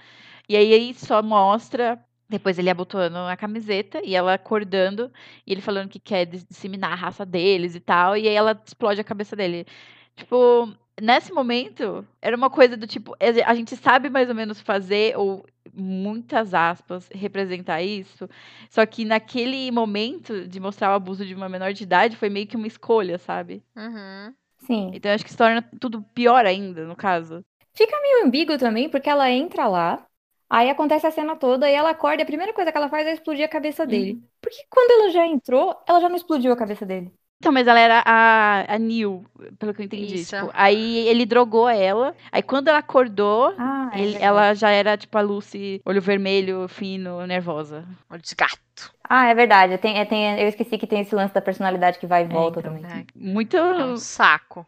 E 0.50 0.56
aí 0.56 0.72
ele 0.72 0.94
só 0.94 1.22
mostra. 1.24 2.04
Depois 2.32 2.58
ele 2.58 2.70
abotoando 2.70 3.18
a 3.20 3.36
camiseta 3.38 4.02
e 4.04 4.16
ela 4.16 4.34
acordando 4.34 5.12
e 5.46 5.52
ele 5.52 5.62
falando 5.62 5.90
que 5.90 6.00
quer 6.00 6.26
dis- 6.26 6.46
disseminar 6.46 6.94
a 6.94 6.96
raça 6.96 7.26
deles 7.26 7.76
e 7.76 7.80
tal. 7.82 8.16
E 8.18 8.28
aí 8.28 8.34
ela 8.36 8.60
explode 8.66 9.02
a 9.02 9.04
cabeça 9.04 9.36
dele. 9.36 9.66
Tipo, 10.16 10.74
nesse 11.02 11.32
momento, 11.34 12.08
era 12.22 12.36
uma 12.38 12.50
coisa 12.50 12.78
do 12.78 12.88
tipo, 12.88 13.16
a 13.20 13.52
a 13.52 13.56
gente 13.56 13.76
sabe 13.76 14.10
mais 14.10 14.30
ou 14.30 14.36
menos 14.36 14.62
fazer, 14.62 15.18
ou 15.18 15.46
muitas 15.74 16.54
aspas, 16.54 17.10
representar 17.14 17.82
isso. 17.82 18.30
Só 18.70 18.86
que 18.86 19.06
naquele 19.06 19.72
momento 19.72 20.48
de 20.48 20.60
mostrar 20.60 20.92
o 20.92 20.96
abuso 20.96 21.26
de 21.26 21.34
uma 21.36 21.50
menor 21.50 21.74
de 21.74 21.84
idade 21.84 22.16
foi 22.18 22.30
meio 22.30 22.48
que 22.48 22.56
uma 22.58 22.68
escolha, 22.68 23.18
sabe? 23.18 23.64
Uhum. 23.76 24.36
Sim. 24.60 24.92
Então 24.94 25.12
eu 25.12 25.16
acho 25.16 25.24
que 25.26 25.32
se 25.32 25.38
torna 25.38 25.62
tudo 25.80 26.02
pior 26.14 26.46
ainda, 26.46 26.86
no 26.86 26.96
caso. 26.96 27.44
Fica 27.74 28.00
meio 28.02 28.26
ambíguo 28.26 28.58
também, 28.58 28.90
porque 28.90 29.10
ela 29.10 29.30
entra 29.32 29.68
lá, 29.68 30.06
aí 30.58 30.70
acontece 30.70 31.08
a 31.08 31.12
cena 31.12 31.36
toda 31.36 31.70
e 31.70 31.74
ela 31.74 31.92
acorda 31.92 32.22
e 32.22 32.24
a 32.24 32.26
primeira 32.32 32.54
coisa 32.54 32.72
que 32.72 32.78
ela 32.78 32.90
faz 32.90 33.08
é 33.08 33.14
explodir 33.14 33.46
a 33.46 33.50
cabeça 33.50 33.86
dele. 33.88 34.22
Por 34.42 34.50
que 34.52 34.66
quando 34.70 34.92
ela 34.92 35.10
já 35.12 35.26
entrou, 35.28 35.84
ela 35.88 36.00
já 36.02 36.10
não 36.10 36.16
explodiu 36.16 36.52
a 36.54 36.58
cabeça 36.58 36.86
dele? 36.86 37.12
Então, 37.38 37.52
mas 37.52 37.66
ela 37.68 37.80
era 37.80 38.04
a, 38.06 38.76
a 38.76 38.78
Neil, 38.80 39.26
pelo 39.58 39.74
que 39.74 39.82
eu 39.82 39.86
entendi. 39.86 40.16
Isso. 40.16 40.36
tipo, 40.36 40.52
aí 40.54 41.08
ele 41.08 41.26
drogou 41.26 41.68
ela. 41.68 42.16
Aí 42.32 42.44
quando 42.44 42.68
ela 42.68 42.78
acordou, 42.78 43.56
Ah, 43.58 43.90
é 43.94 44.00
ele- 44.00 44.12
verdade. 44.14 44.26
ela 44.26 44.54
já 44.54 44.70
era 44.70 44.96
tipo 44.96 45.18
a 45.18 45.22
Lucy, 45.22 45.82
olho 45.84 46.02
vermelho, 46.02 46.68
fino, 46.68 47.26
nervosa. 47.26 47.84
Olho 48.10 48.22
de 48.22 48.36
gato. 48.36 48.94
Ah, 49.04 49.28
é 49.30 49.36
verdade. 49.36 49.78
Tem, 49.78 50.00
é, 50.00 50.06
tem, 50.06 50.40
eu 50.42 50.48
esqueci 50.48 50.78
que 50.78 50.88
tem 50.88 51.02
esse 51.02 51.14
lance 51.16 51.34
da 51.34 51.42
personalidade 51.42 52.00
que 52.00 52.08
vai 52.08 52.24
e 52.24 52.28
volta 52.28 52.60
então. 52.60 52.74
também. 52.74 52.86
É, 52.86 53.06
Muito. 53.16 53.58
é 53.58 53.86
um 53.86 53.98
saco. 53.98 54.66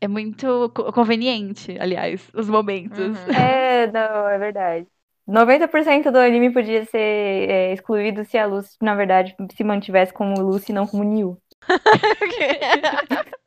É 0.00 0.06
muito 0.06 0.70
co- 0.70 0.92
conveniente, 0.92 1.76
aliás, 1.80 2.30
os 2.34 2.48
momentos. 2.48 2.98
Uhum. 2.98 3.34
É, 3.34 3.86
não, 3.90 4.28
é 4.28 4.38
verdade. 4.38 4.86
90% 5.26 6.10
do 6.10 6.18
anime 6.18 6.52
podia 6.52 6.84
ser 6.86 6.98
é, 6.98 7.72
excluído 7.72 8.24
se 8.24 8.38
a 8.38 8.46
Lucy, 8.46 8.76
na 8.80 8.94
verdade, 8.94 9.34
se 9.54 9.64
mantivesse 9.64 10.12
como 10.12 10.40
Lucy 10.40 10.72
e 10.72 10.74
não 10.74 10.86
como 10.86 11.02
Neil. 11.04 11.38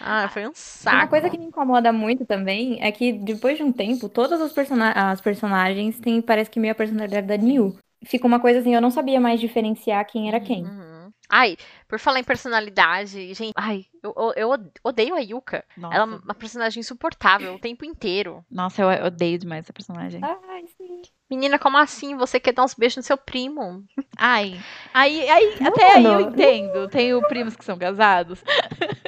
ah, 0.00 0.28
foi 0.28 0.46
um 0.46 0.52
saco. 0.54 0.96
Uma 0.96 1.08
coisa 1.08 1.30
que 1.30 1.38
me 1.38 1.46
incomoda 1.46 1.92
muito 1.92 2.24
também 2.26 2.78
é 2.82 2.92
que 2.92 3.12
depois 3.12 3.56
de 3.56 3.62
um 3.64 3.72
tempo, 3.72 4.08
todas 4.08 4.40
as, 4.40 4.52
persona 4.52 4.92
as 4.92 5.20
personagens 5.20 5.98
têm, 5.98 6.20
parece 6.22 6.50
que 6.50 6.60
meio 6.60 6.72
a 6.72 6.76
personalidade 6.76 7.26
da 7.26 7.36
Neil. 7.36 7.76
Fica 8.04 8.26
uma 8.26 8.38
coisa 8.40 8.60
assim, 8.60 8.74
eu 8.74 8.80
não 8.80 8.90
sabia 8.90 9.20
mais 9.20 9.40
diferenciar 9.40 10.06
quem 10.06 10.28
era 10.28 10.40
quem. 10.40 10.64
Uhum. 10.64 10.85
Ai, 11.28 11.56
por 11.88 11.98
falar 11.98 12.20
em 12.20 12.24
personalidade, 12.24 13.32
gente, 13.34 13.52
ai, 13.56 13.84
eu, 14.02 14.14
eu- 14.36 14.50
odeio 14.84 15.14
a 15.14 15.20
Yuka. 15.20 15.64
Nossa, 15.76 15.94
Ela 15.94 16.04
é 16.04 16.16
uma 16.24 16.34
personagem 16.34 16.80
insuportável 16.80 17.54
o 17.54 17.58
tempo 17.58 17.84
inteiro. 17.84 18.44
nossa, 18.50 18.82
eu 18.82 19.06
odeio 19.06 19.38
demais 19.38 19.64
essa 19.64 19.72
personagem. 19.72 20.20
Ai, 20.22 20.64
sim. 20.76 21.02
Menina, 21.28 21.58
como 21.58 21.76
assim? 21.76 22.16
Você 22.16 22.38
quer 22.38 22.52
dar 22.52 22.62
uns 22.62 22.74
beijos 22.74 22.98
no 22.98 23.02
seu 23.02 23.16
primo? 23.18 23.82
Ai, 24.16 24.60
aí, 24.94 25.28
aí 25.28 25.56
até 25.60 25.96
aí 25.96 26.04
eu 26.04 26.20
entendo. 26.20 26.86
Tenho 26.88 27.20
primos 27.26 27.56
que 27.56 27.64
são 27.64 27.76
casados. 27.76 28.44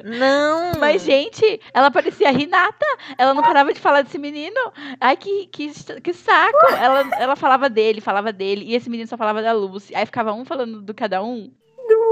Não! 0.03 0.73
Mas, 0.81 1.03
gente, 1.03 1.61
ela 1.73 1.93
parecia 1.93 2.29
a 2.29 2.33
Renata. 2.33 2.85
Ela 3.17 3.35
não 3.35 3.43
parava 3.43 3.73
de 3.73 3.79
falar 3.79 4.03
desse 4.03 4.19
menino. 4.19 4.59
Ai, 5.01 5.17
que, 5.17 5.47
que, 5.47 5.71
que 6.01 6.13
saco. 6.13 6.67
Ela, 6.77 7.09
ela 7.21 7.37
falava 7.37 7.69
dele, 7.71 8.01
falava 8.01 8.33
dele. 8.33 8.65
E 8.65 8.75
esse 8.75 8.91
menino 8.91 9.09
só 9.09 9.17
falava 9.17 9.41
da 9.41 9.53
Lucy. 9.53 9.95
Aí 9.95 10.05
ficava 10.05 10.33
um 10.33 10.45
falando 10.45 10.83
do 10.83 10.93
cada 10.95 11.23
um. 11.23 11.53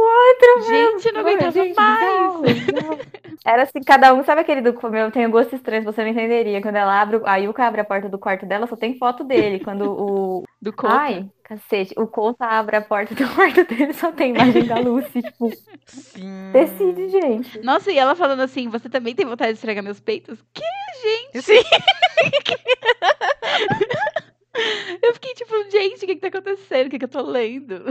Outro, 0.07 0.63
Gente, 0.69 1.13
não 1.13 1.21
aguentava 1.21 1.53
gente, 1.53 1.75
mais. 1.75 2.01
não, 2.03 2.43
não. 2.43 2.99
Era 3.45 3.63
assim, 3.63 3.81
cada 3.81 4.13
um, 4.15 4.25
sabe 4.25 4.41
aquele 4.41 4.61
do 4.61 4.73
como 4.73 4.97
eu 4.97 5.11
tenho 5.11 5.31
gosto 5.31 5.55
estranho, 5.55 5.85
você 5.85 6.03
não 6.03 6.11
entenderia. 6.11 6.61
Quando 6.61 6.77
ela 6.77 7.01
abre, 7.01 7.17
o- 7.17 7.27
a 7.27 7.37
Yuka 7.37 7.65
abre 7.65 7.81
a 7.81 7.85
porta 7.85 8.09
do 8.09 8.19
quarto 8.19 8.45
dela, 8.47 8.67
só 8.67 8.77
tem 8.77 8.97
foto 8.99 9.23
dele. 9.25 9.61
Quando 9.61 9.91
o. 9.93 10.45
Do 10.61 10.73
Coca. 10.73 10.95
Ai, 10.95 11.29
cacete, 11.45 11.95
o 11.99 12.07
Conta 12.09 12.45
abre 12.47 12.77
a 12.77 12.81
porta 12.81 13.15
do 13.15 13.29
quarto 13.35 13.63
dele, 13.65 13.93
só 13.93 14.11
tem 14.11 14.35
imagem 14.35 14.65
da 14.67 14.81
Lucy. 14.81 15.23
Tipo, 15.23 15.53
Sim. 15.87 16.51
decide, 16.53 17.09
gente. 17.11 17.61
Nossa, 17.63 17.93
e 17.93 17.99
ela 17.99 18.17
falando 18.17 18.41
assim: 18.41 18.69
você 18.69 18.89
também 18.89 19.15
tem 19.15 19.27
vontade 19.27 19.53
de 19.53 19.59
esfregar 19.59 19.85
meus 19.85 20.01
peitos? 20.01 20.43
Que, 20.53 20.63
gente? 21.35 21.43
Sim. 21.43 21.63
Eu 25.03 25.13
fiquei 25.15 25.35
tipo, 25.35 25.55
gente, 25.71 26.05
o 26.05 26.09
que, 26.09 26.15
que 26.17 26.21
tá 26.21 26.29
acontecendo? 26.29 26.87
O 26.87 26.91
que, 26.91 26.99
que 26.99 27.05
eu 27.05 27.09
tô 27.09 27.21
lendo? 27.23 27.85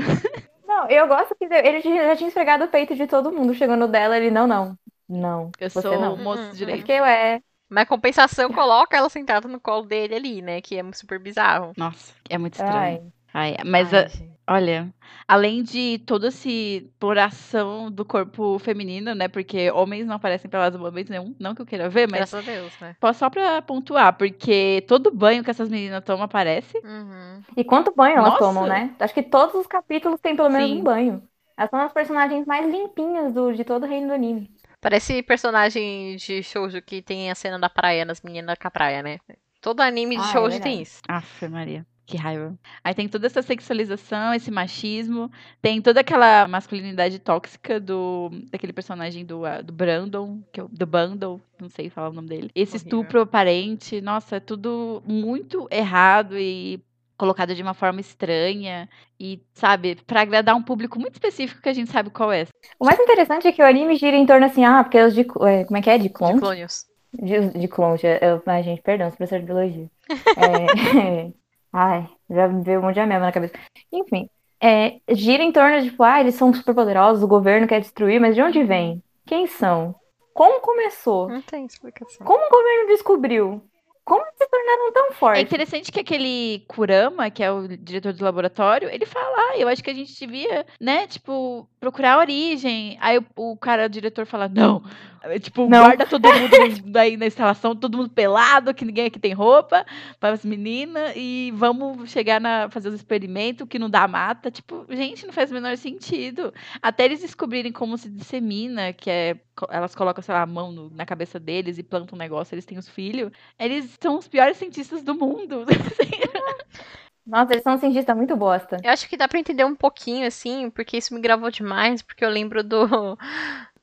Não, 0.65 0.89
eu 0.89 1.07
gosto 1.07 1.35
que 1.35 1.45
ele 1.45 1.81
já 1.81 2.15
tinha 2.15 2.27
esfregado 2.27 2.65
o 2.65 2.67
peito 2.69 2.95
de 2.95 3.07
todo 3.07 3.31
mundo. 3.31 3.53
Chegou 3.53 3.75
no 3.77 3.87
dela, 3.87 4.17
ele, 4.17 4.31
não, 4.31 4.47
não. 4.47 4.77
Não, 5.07 5.55
Eu 5.59 5.69
você 5.73 5.81
sou 5.81 5.97
não. 5.97 6.17
moço 6.17 6.49
de 6.49 6.57
Eu 6.67 6.77
direito. 6.77 6.79
fiquei, 6.79 6.99
ué. 7.01 7.41
Mas 7.69 7.87
compensação, 7.87 8.51
coloca 8.51 8.95
ela 8.97 9.09
sentada 9.09 9.47
no 9.47 9.59
colo 9.59 9.85
dele 9.85 10.15
ali, 10.15 10.41
né? 10.41 10.61
Que 10.61 10.77
é 10.77 10.93
super 10.93 11.19
bizarro. 11.19 11.73
Nossa, 11.77 12.13
é 12.29 12.37
muito 12.37 12.55
estranho. 12.55 12.99
Ai. 12.99 13.11
Ai, 13.33 13.55
mas 13.65 13.93
Ai, 13.93 13.93
a-. 13.93 14.07
Olha, 14.47 14.93
além 15.27 15.63
de 15.63 15.97
toda 16.05 16.27
essa 16.27 16.47
exploração 16.47 17.89
do 17.91 18.05
corpo 18.05 18.59
feminino, 18.59 19.15
né? 19.15 19.27
Porque 19.27 19.71
homens 19.71 20.05
não 20.05 20.15
aparecem 20.15 20.49
pelados 20.49 20.79
em 20.79 20.83
momento 20.83 21.09
nenhum, 21.09 21.35
não 21.39 21.55
que 21.55 21.61
eu 21.61 21.65
queira 21.65 21.89
ver, 21.89 22.07
mas 22.07 22.27
Graças 22.27 22.39
a 22.39 22.41
Deus, 22.41 22.77
né? 22.79 22.95
posso 22.99 23.19
só 23.19 23.29
pra 23.29 23.61
pontuar, 23.61 24.17
porque 24.17 24.83
todo 24.87 25.11
banho 25.11 25.43
que 25.43 25.51
essas 25.51 25.69
meninas 25.69 26.03
tomam 26.03 26.25
aparece. 26.25 26.77
Uhum. 26.83 27.43
E 27.57 27.63
quanto 27.63 27.93
banho 27.95 28.17
elas 28.17 28.35
Nossa! 28.35 28.37
tomam, 28.37 28.67
né? 28.67 28.95
Acho 28.99 29.13
que 29.13 29.23
todos 29.23 29.55
os 29.55 29.67
capítulos 29.67 30.19
têm 30.21 30.35
pelo 30.35 30.49
menos 30.49 30.69
Sim. 30.69 30.79
um 30.79 30.83
banho. 30.83 31.27
Elas 31.57 31.69
são 31.69 31.79
as 31.79 31.93
personagens 31.93 32.45
mais 32.45 32.65
limpinhas 32.69 33.33
do, 33.33 33.53
de 33.53 33.63
todo 33.63 33.83
o 33.83 33.87
reino 33.87 34.07
do 34.07 34.13
anime. 34.13 34.51
Parece 34.81 35.21
personagem 35.23 36.15
de 36.15 36.41
shoujo 36.43 36.81
que 36.81 37.01
tem 37.01 37.29
a 37.31 37.35
cena 37.35 37.59
da 37.59 37.69
praia 37.69 38.05
nas 38.05 38.21
meninas 38.21 38.57
com 38.59 38.67
a 38.67 38.71
praia, 38.71 39.01
né? 39.03 39.19
Todo 39.61 39.81
anime 39.81 40.17
de 40.17 40.23
Ah, 40.23 40.39
é 40.39 40.41
shoujo 40.41 40.49
verdade. 40.49 40.61
tem 40.61 40.81
isso. 40.81 41.01
Aff, 41.07 41.47
Maria. 41.47 41.85
Que 42.05 42.17
raiva. 42.17 42.53
Aí 42.83 42.93
tem 42.93 43.07
toda 43.09 43.25
essa 43.25 43.41
sexualização, 43.41 44.31
esse 44.33 44.51
machismo, 44.51 45.31
tem 45.59 45.81
toda 45.81 46.01
aquela 46.01 46.47
masculinidade 46.47 47.17
tóxica 47.17 47.79
do 47.79 48.29
daquele 48.51 48.73
personagem 48.73 49.25
do, 49.25 49.41
uh, 49.41 49.63
do 49.63 49.73
Brandon, 49.73 50.39
que 50.53 50.59
é 50.59 50.63
o, 50.63 50.67
do 50.67 50.85
Bundle, 50.85 51.41
não 51.59 51.67
sei 51.67 51.89
falar 51.89 52.09
o 52.09 52.13
nome 52.13 52.27
dele. 52.27 52.51
Esse 52.53 52.77
Horrível. 52.77 52.99
estupro 52.99 53.21
aparente, 53.21 54.01
nossa, 54.01 54.35
é 54.35 54.39
tudo 54.39 55.01
muito 55.07 55.67
errado 55.71 56.37
e 56.37 56.79
colocado 57.17 57.55
de 57.55 57.63
uma 57.63 57.73
forma 57.73 58.01
estranha 58.01 58.87
e, 59.19 59.41
sabe, 59.53 59.95
pra 60.05 60.21
agradar 60.21 60.55
um 60.55 60.61
público 60.61 60.99
muito 60.99 61.13
específico 61.13 61.61
que 61.61 61.69
a 61.69 61.73
gente 61.73 61.89
sabe 61.89 62.09
qual 62.11 62.31
é. 62.31 62.45
O 62.79 62.85
mais 62.85 62.99
interessante 62.99 63.47
é 63.47 63.51
que 63.51 63.61
o 63.63 63.65
anime 63.65 63.95
gira 63.95 64.15
em 64.17 64.25
torno 64.27 64.45
assim, 64.45 64.63
ah, 64.63 64.83
porque 64.83 65.01
os 65.01 65.15
de. 65.15 65.21
é, 65.21 65.63
como 65.63 65.77
é 65.77 65.81
que 65.81 65.89
é? 65.89 65.97
De 65.97 66.09
De 66.09 66.09
clones? 66.09 66.39
clônios. 66.39 66.85
De, 67.13 67.49
de 67.49 67.67
clones. 67.67 68.01
Eu, 68.03 68.43
ai, 68.45 68.61
gente, 68.63 68.81
perdão, 68.81 69.09
sou 69.09 69.17
professor 69.17 69.39
de 69.39 69.45
biologia. 69.45 69.89
É, 70.37 71.31
ai, 71.75 72.09
já 72.29 72.47
me 72.47 72.63
veio 72.63 72.79
um 72.79 72.83
monte 72.83 72.93
de 72.93 73.01
ameba 73.01 73.25
na 73.25 73.31
cabeça. 73.31 73.53
Enfim, 73.91 74.29
é, 74.61 74.99
gira 75.09 75.43
em 75.43 75.51
torno 75.51 75.81
de, 75.81 75.89
tipo, 75.89 76.01
ah, 76.03 76.21
eles 76.21 76.35
são 76.35 76.53
super 76.53 76.73
poderosos, 76.73 77.21
o 77.21 77.27
governo 77.27 77.67
quer 77.67 77.81
destruir, 77.81 78.19
mas 78.19 78.33
de 78.33 78.41
onde 78.41 78.63
vem? 78.63 79.03
Quem 79.25 79.45
são? 79.45 79.93
Como 80.33 80.61
começou? 80.61 81.27
Não 81.27 81.41
tem 81.41 81.65
explicação. 81.65 82.25
Como 82.25 82.45
o 82.45 82.49
governo 82.49 82.87
descobriu? 82.87 83.61
Como 84.05 84.21
eles 84.21 84.35
se 84.37 84.47
tornaram 84.47 84.93
tão 84.93 85.07
É 85.07 85.11
fortes? 85.13 85.41
interessante 85.43 85.91
que 85.91 85.99
aquele 85.99 86.63
Kurama, 86.67 87.29
que 87.31 87.43
é 87.43 87.51
o 87.51 87.67
diretor 87.67 88.13
do 88.13 88.23
laboratório, 88.23 88.87
ele 88.89 89.05
fala, 89.05 89.35
ah, 89.51 89.57
eu 89.57 89.67
acho 89.67 89.83
que 89.83 89.89
a 89.89 89.93
gente 89.95 90.13
devia, 90.19 90.63
né, 90.79 91.07
tipo, 91.07 91.67
procurar 91.79 92.13
a 92.13 92.19
origem. 92.19 92.97
Aí 93.01 93.17
o, 93.17 93.25
o 93.35 93.57
cara, 93.57 93.87
o 93.87 93.89
diretor 93.89 94.25
fala, 94.27 94.47
não. 94.47 94.83
É, 95.23 95.39
Tipo, 95.39 95.67
Não. 95.67 95.79
guarda 95.79 96.05
todo 96.05 96.21
mundo 96.31 96.51
aí 96.99 97.17
na 97.17 97.25
instalação, 97.25 97.75
todo 97.75 97.97
mundo 97.97 98.11
pelado, 98.11 98.75
que 98.75 98.85
ninguém 98.85 99.07
aqui 99.07 99.17
tem 99.17 99.33
roupa, 99.33 99.83
para 100.19 100.35
as 100.35 100.45
meninas, 100.45 101.13
e 101.15 101.51
vamos 101.55 102.11
chegar 102.11 102.39
na 102.39 102.69
fazer 102.69 102.89
os 102.89 102.93
experimentos, 102.95 103.67
que 103.67 103.79
não 103.79 103.89
dá 103.89 104.07
mata. 104.07 104.51
Tipo, 104.51 104.85
gente, 104.91 105.25
não 105.25 105.33
faz 105.33 105.49
o 105.49 105.55
menor 105.55 105.75
sentido. 105.77 106.53
Até 106.79 107.05
eles 107.05 107.21
descobrirem 107.21 107.71
como 107.71 107.97
se 107.97 108.07
dissemina, 108.07 108.93
que 108.93 109.09
é, 109.09 109.35
elas 109.71 109.95
colocam, 109.95 110.21
sei 110.23 110.35
lá, 110.35 110.43
a 110.43 110.45
mão 110.45 110.71
no- 110.71 110.91
na 110.91 111.07
cabeça 111.07 111.39
deles 111.39 111.79
e 111.79 111.83
plantam 111.83 112.15
um 112.15 112.19
negócio, 112.19 112.53
eles 112.53 112.65
têm 112.65 112.77
os 112.77 112.87
filhos. 112.87 113.31
Eles 113.57 113.94
são 114.01 114.17
os 114.17 114.27
piores 114.27 114.57
cientistas 114.57 115.01
do 115.03 115.15
mundo. 115.15 115.65
Nossa, 117.25 117.53
eles 117.53 117.63
são 117.63 117.77
cientistas 117.77 118.15
muito 118.15 118.35
bosta. 118.35 118.77
Eu 118.83 118.91
acho 118.91 119.09
que 119.09 119.17
dá 119.17 119.27
pra 119.27 119.39
entender 119.39 119.65
um 119.65 119.75
pouquinho, 119.75 120.27
assim, 120.27 120.69
porque 120.69 120.97
isso 120.97 121.13
me 121.13 121.19
gravou 121.19 121.49
demais, 121.49 122.01
porque 122.01 122.23
eu 122.23 122.29
lembro 122.29 122.63
do. 122.63 123.17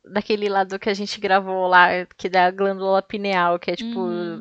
Daquele 0.04 0.48
lado 0.48 0.80
que 0.80 0.88
a 0.90 0.94
gente 0.94 1.20
gravou 1.20 1.68
lá, 1.68 1.86
que 2.16 2.28
da 2.28 2.50
glândula 2.50 3.00
pineal, 3.02 3.56
que 3.58 3.70
é 3.70 3.76
tipo. 3.76 4.00
Hum. 4.00 4.40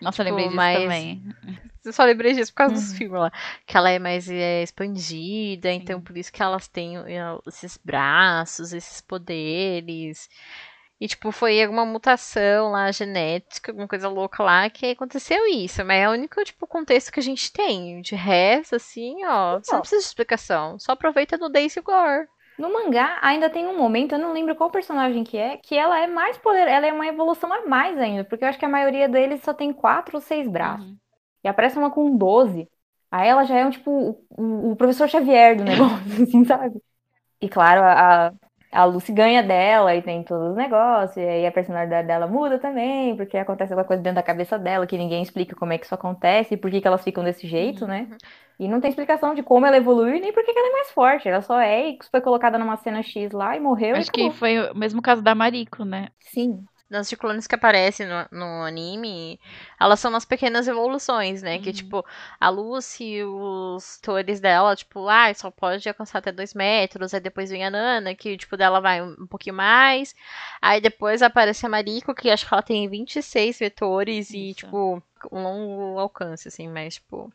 Nossa, 0.00 0.22
eu 0.22 0.26
Tipo, 0.26 0.36
lembrei 0.36 0.46
disso 0.46 0.56
mas- 0.56 0.78
também. 0.78 1.22
Eu 1.84 1.92
só 1.92 2.04
lembrei 2.04 2.32
disso 2.32 2.52
por 2.52 2.58
causa 2.58 2.74
dos 2.74 2.90
Uhum. 2.92 2.96
filmes 2.96 3.20
lá. 3.20 3.32
Que 3.66 3.76
ela 3.76 3.90
é 3.90 3.98
mais 3.98 4.28
é, 4.30 4.62
expandida, 4.62 5.68
então 5.72 6.00
por 6.00 6.16
isso 6.16 6.32
que 6.32 6.40
elas 6.40 6.68
têm 6.68 6.96
é, 6.96 7.20
esses 7.44 7.76
braços, 7.76 8.72
esses 8.72 9.00
poderes. 9.00 10.30
E, 11.02 11.08
tipo, 11.08 11.32
foi 11.32 11.60
alguma 11.62 11.84
mutação 11.84 12.70
lá, 12.70 12.92
genética, 12.92 13.72
alguma 13.72 13.88
coisa 13.88 14.08
louca 14.08 14.42
lá, 14.42 14.70
que 14.70 14.86
aconteceu 14.92 15.46
isso. 15.48 15.84
Mas 15.84 16.02
é 16.02 16.08
o 16.08 16.12
único, 16.12 16.44
tipo, 16.44 16.66
contexto 16.66 17.10
que 17.10 17.18
a 17.18 17.22
gente 17.22 17.52
tem. 17.52 18.00
De 18.00 18.14
resto, 18.14 18.76
assim, 18.76 19.24
ó, 19.24 19.58
você 19.58 19.72
não 19.72 19.80
precisa 19.80 20.00
de 20.00 20.06
explicação. 20.06 20.78
Só 20.78 20.92
aproveita 20.92 21.36
no 21.36 21.48
Daisy 21.48 21.80
Gore. 21.80 22.28
No 22.58 22.72
mangá, 22.72 23.18
ainda 23.22 23.50
tem 23.50 23.66
um 23.66 23.76
momento, 23.76 24.12
eu 24.14 24.18
não 24.18 24.32
lembro 24.32 24.54
qual 24.54 24.70
personagem 24.70 25.24
que 25.24 25.36
é, 25.36 25.56
que 25.56 25.74
ela 25.76 25.98
é 25.98 26.06
mais 26.06 26.36
poderosa, 26.38 26.70
ela 26.70 26.86
é 26.86 26.92
uma 26.92 27.06
evolução 27.06 27.52
a 27.52 27.66
mais 27.66 27.98
ainda, 27.98 28.24
porque 28.24 28.44
eu 28.44 28.48
acho 28.48 28.58
que 28.58 28.64
a 28.64 28.68
maioria 28.68 29.08
deles 29.08 29.42
só 29.42 29.52
tem 29.54 29.72
quatro 29.72 30.16
ou 30.18 30.20
seis 30.20 30.46
braços. 30.46 30.86
Uhum. 30.86 30.96
E 31.42 31.48
aparece 31.48 31.78
uma 31.78 31.90
com 31.90 32.14
12. 32.16 32.68
Aí 33.10 33.28
ela 33.28 33.44
já 33.44 33.56
é 33.58 33.66
um 33.66 33.70
tipo 33.70 33.90
o, 33.90 34.24
o- 34.30 34.72
o 34.72 34.76
professor 34.76 35.08
Xavier 35.08 35.56
do 35.56 35.64
negócio, 35.64 36.22
assim, 36.22 36.44
sabe? 36.44 36.80
E 37.40 37.48
claro, 37.48 37.82
a, 37.82 38.32
a- 38.72 38.84
Lucy 38.84 39.12
ganha 39.12 39.42
dela 39.42 39.94
e 39.94 40.02
tem 40.02 40.24
todos 40.24 40.50
os 40.50 40.56
negócios, 40.56 41.16
e 41.16 41.20
aí 41.20 41.46
a 41.46 41.52
personalidade 41.52 42.08
dela 42.08 42.26
muda 42.26 42.58
também, 42.58 43.16
porque 43.16 43.36
acontece 43.38 43.72
alguma 43.72 43.86
coisa 43.86 44.02
dentro 44.02 44.16
da 44.16 44.22
cabeça 44.22 44.58
dela 44.58 44.86
que 44.86 44.98
ninguém 44.98 45.22
explica 45.22 45.54
como 45.56 45.72
é 45.72 45.78
que 45.78 45.84
isso 45.86 45.94
acontece 45.94 46.54
e 46.54 46.56
por 46.56 46.70
que 46.70 46.80
que 46.80 46.86
elas 46.88 47.04
ficam 47.04 47.22
desse 47.24 47.46
jeito, 47.46 47.86
né? 47.86 48.08
E 48.58 48.68
não 48.68 48.80
tem 48.80 48.88
explicação 48.90 49.34
de 49.34 49.42
como 49.42 49.66
ela 49.66 49.76
evoluiu 49.76 50.14
e 50.16 50.20
nem 50.20 50.32
por 50.32 50.44
que 50.44 50.52
que 50.52 50.58
ela 50.58 50.68
é 50.68 50.72
mais 50.72 50.90
forte. 50.90 51.28
Ela 51.28 51.42
só 51.42 51.60
é 51.60 51.90
e 51.90 51.98
foi 52.10 52.20
colocada 52.20 52.58
numa 52.58 52.76
cena 52.76 53.02
X 53.02 53.32
lá 53.32 53.56
e 53.56 53.60
morreu 53.60 53.96
e 53.98 54.00
Acho 54.00 54.10
que 54.12 54.24
acabou. 54.24 54.38
foi 54.38 54.58
o 54.70 54.74
mesmo 54.74 55.02
caso 55.02 55.22
da 55.22 55.34
Mariko, 55.34 55.84
né? 55.84 56.08
Sim. 56.20 56.68
Das 56.92 57.08
de 57.08 57.16
clones 57.16 57.46
que 57.46 57.54
aparecem 57.54 58.06
no, 58.06 58.26
no 58.30 58.62
anime, 58.64 59.40
elas 59.80 59.98
são 59.98 60.10
umas 60.10 60.26
pequenas 60.26 60.68
evoluções, 60.68 61.40
né? 61.40 61.58
Que, 61.58 61.68
Uhum. 61.70 61.72
tipo, 61.74 62.06
a 62.38 62.48
Lucy, 62.50 63.22
os 63.24 63.96
tutores 63.96 64.40
dela, 64.40 64.76
tipo, 64.76 65.08
ah, 65.08 65.32
só 65.32 65.50
pode 65.50 65.88
alcançar 65.88 66.18
até 66.18 66.30
dois 66.30 66.52
metros. 66.52 67.14
Aí 67.14 67.20
depois 67.20 67.48
vem 67.48 67.64
a 67.64 67.70
Nana, 67.70 68.14
que, 68.14 68.36
tipo, 68.36 68.58
dela 68.58 68.78
vai 68.78 69.00
um, 69.00 69.16
um 69.20 69.26
pouquinho 69.26 69.56
mais. 69.56 70.14
Aí 70.60 70.82
depois 70.82 71.22
aparece 71.22 71.64
a 71.64 71.68
Mariko, 71.70 72.14
que 72.14 72.28
acho 72.28 72.46
que 72.46 72.52
ela 72.52 72.62
tem 72.62 72.86
26 72.86 73.58
vetores 73.58 74.28
e, 74.30 74.50
Isso. 74.50 74.58
tipo, 74.66 75.02
um 75.32 75.42
longo 75.42 75.98
alcance, 75.98 76.48
assim, 76.48 76.68
mas, 76.68 76.96
tipo. 76.96 77.32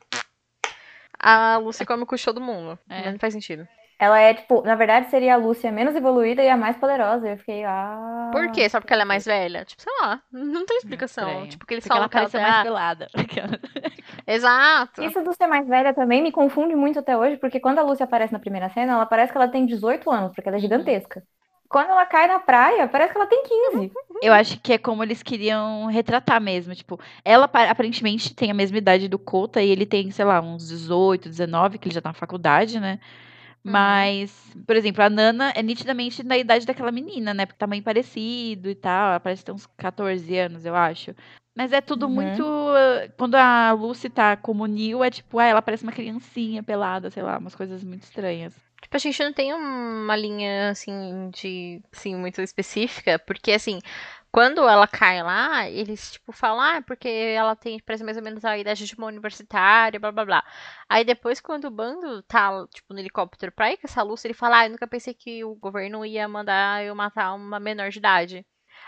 A 1.20 1.58
Lucy 1.58 1.84
come 1.84 2.04
o 2.04 2.06
cu 2.06 2.16
de 2.16 2.24
todo 2.24 2.40
mundo. 2.40 2.78
É. 2.88 3.12
Não 3.12 3.18
faz 3.18 3.34
sentido. 3.34 3.68
Ela 4.00 4.20
é, 4.20 4.34
tipo, 4.36 4.62
na 4.62 4.76
verdade 4.76 5.10
seria 5.10 5.34
a 5.34 5.38
Lúcia 5.38 5.72
menos 5.72 5.96
evoluída 5.96 6.44
e 6.44 6.50
a 6.50 6.56
mais 6.56 6.78
poderosa. 6.78 7.28
Eu 7.30 7.38
fiquei, 7.38 7.64
ah. 7.66 8.30
Por 8.32 8.52
quê? 8.52 8.70
Só 8.70 8.80
porque 8.80 8.94
ela 8.94 9.02
é 9.02 9.06
mais 9.06 9.26
velha? 9.26 9.66
Tipo, 9.66 9.82
sei 9.82 9.94
lá. 10.00 10.22
Não 10.32 10.66
tem 10.66 10.78
explicação. 10.78 11.28
Estranho. 11.30 11.50
Tipo, 11.50 11.66
que 11.66 11.74
eles 11.74 11.84
Porque 11.88 11.98
ela 11.98 12.08
falam 12.08 12.10
que 12.10 12.18
ela 12.18 12.30
parecia 12.30 12.40
tem- 12.40 12.52
mais 12.52 12.64
pelada. 12.64 13.08
Exato. 14.28 15.04
Isso 15.04 15.22
do 15.24 15.34
ser 15.34 15.48
mais 15.48 15.68
velha 15.68 15.94
também 15.94 16.22
me 16.22 16.32
confunde 16.32 16.76
muito 16.76 17.00
até 17.00 17.18
hoje, 17.18 17.38
porque 17.38 17.60
quando 17.60 17.80
a 17.80 17.84
Lúcia 17.84 18.04
aparece 18.04 18.34
na 18.34 18.40
primeira 18.40 18.70
cena, 18.70 18.94
ela 18.94 19.06
parece 19.06 19.32
que 19.32 19.38
ela 19.38 19.48
tem 19.48 19.66
18 19.66 20.10
anos, 20.12 20.32
porque 20.34 20.48
ela 20.48 20.58
é 20.58 20.62
gigantesca. 20.62 21.24
Quando 21.70 21.90
ela 21.90 22.06
cai 22.06 22.28
na 22.28 22.40
praia, 22.40 22.88
parece 22.88 23.12
que 23.12 23.18
ela 23.18 23.28
tem 23.28 23.44
15. 23.44 23.92
Eu 24.22 24.32
acho 24.34 24.58
que 24.62 24.72
é 24.74 24.78
como 24.78 25.04
eles 25.04 25.22
queriam 25.22 25.88
retratar 25.88 26.40
mesmo. 26.40 26.74
Tipo, 26.74 26.98
ela 27.26 27.46
pa- 27.48 27.70
aparentemente 27.70 28.34
tem 28.34 28.50
a 28.50 28.54
mesma 28.54 28.78
idade 28.78 29.10
do 29.10 29.20
Kota 29.20 29.62
e 29.62 29.70
ele 29.70 29.86
tem, 29.86 30.10
sei 30.12 30.24
lá, 30.24 30.40
uns 30.40 30.70
18, 30.70 31.28
19, 31.28 31.78
que 31.78 31.88
ele 31.90 31.96
já 31.96 32.02
tá 32.02 32.10
na 32.10 32.14
faculdade, 32.14 32.80
né? 32.80 33.00
Mas, 33.72 34.32
por 34.66 34.76
exemplo, 34.76 35.04
a 35.04 35.10
Nana 35.10 35.52
é 35.56 35.62
nitidamente 35.62 36.24
na 36.24 36.38
idade 36.38 36.66
daquela 36.66 36.92
menina, 36.92 37.34
né? 37.34 37.46
Porque 37.46 37.58
tamanho 37.60 37.84
parecido 37.84 38.70
e 38.70 38.76
tal. 38.76 39.10
Ela 39.10 39.20
parece 39.20 39.44
ter 39.44 39.52
uns 39.52 39.66
14 39.78 40.38
anos, 40.38 40.66
eu 40.66 40.76
acho. 40.76 41.14
Mas 41.56 41.74
é 41.74 41.82
tudo 41.82 42.06
Uhum. 42.08 42.14
muito. 42.14 42.44
Quando 43.18 43.36
a 43.36 43.72
Lucy 43.72 44.10
tá 44.10 44.38
como 44.38 44.66
Neil, 44.68 45.04
é 45.04 45.10
tipo, 45.10 45.40
ah, 45.40 45.46
ela 45.46 45.62
parece 45.62 45.84
uma 45.84 45.92
criancinha 45.92 46.62
pelada, 46.64 47.10
sei 47.10 47.24
lá, 47.24 47.38
umas 47.38 47.56
coisas 47.56 47.84
muito 47.84 48.04
estranhas. 48.04 48.54
Tipo, 48.80 48.96
a 48.96 49.00
gente 49.00 49.24
não 49.24 49.34
tem 49.34 49.52
uma 49.54 50.16
linha, 50.16 50.70
assim, 50.70 51.32
de, 51.34 51.82
assim, 51.92 52.16
muito 52.16 52.40
específica, 52.42 53.18
porque, 53.18 53.52
assim, 53.52 53.80
quando 54.32 54.68
ela 54.68 54.88
cai 54.88 55.24
lá, 55.24 55.70
eles, 55.70 56.12
tipo, 56.14 56.32
falam, 56.32 56.62
ah, 56.62 56.82
porque 56.82 57.08
ela 57.08 57.56
tem, 57.56 57.80
parece 57.80 58.04
mais 58.04 58.18
ou 58.18 58.24
menos 58.24 58.46
a 58.46 58.58
idade 58.58 58.86
de 58.86 58.96
uma 58.96 59.08
universitária, 59.08 60.00
blá, 60.00 60.12
blá, 60.12 60.26
blá. 60.26 60.44
Aí 60.90 61.04
depois, 61.04 61.40
quando 61.42 61.66
o 61.66 61.72
bando 61.72 62.22
tá, 62.24 62.52
tipo, 62.74 62.94
no 62.94 63.00
helicóptero 63.00 63.52
pra 63.52 63.72
ir 63.72 63.78
com 63.78 63.88
essa 63.88 64.04
luz, 64.04 64.24
ele 64.26 64.34
fala, 64.34 64.60
ah, 64.60 64.66
eu 64.68 64.72
nunca 64.72 64.88
pensei 64.88 65.14
que 65.14 65.44
o 65.44 65.56
governo 65.56 66.06
ia 66.06 66.28
mandar 66.28 66.84
eu 66.84 66.94
matar 66.96 67.34
uma 67.34 67.60
menor 67.60 67.90
de 67.90 67.98
idade. 68.00 68.46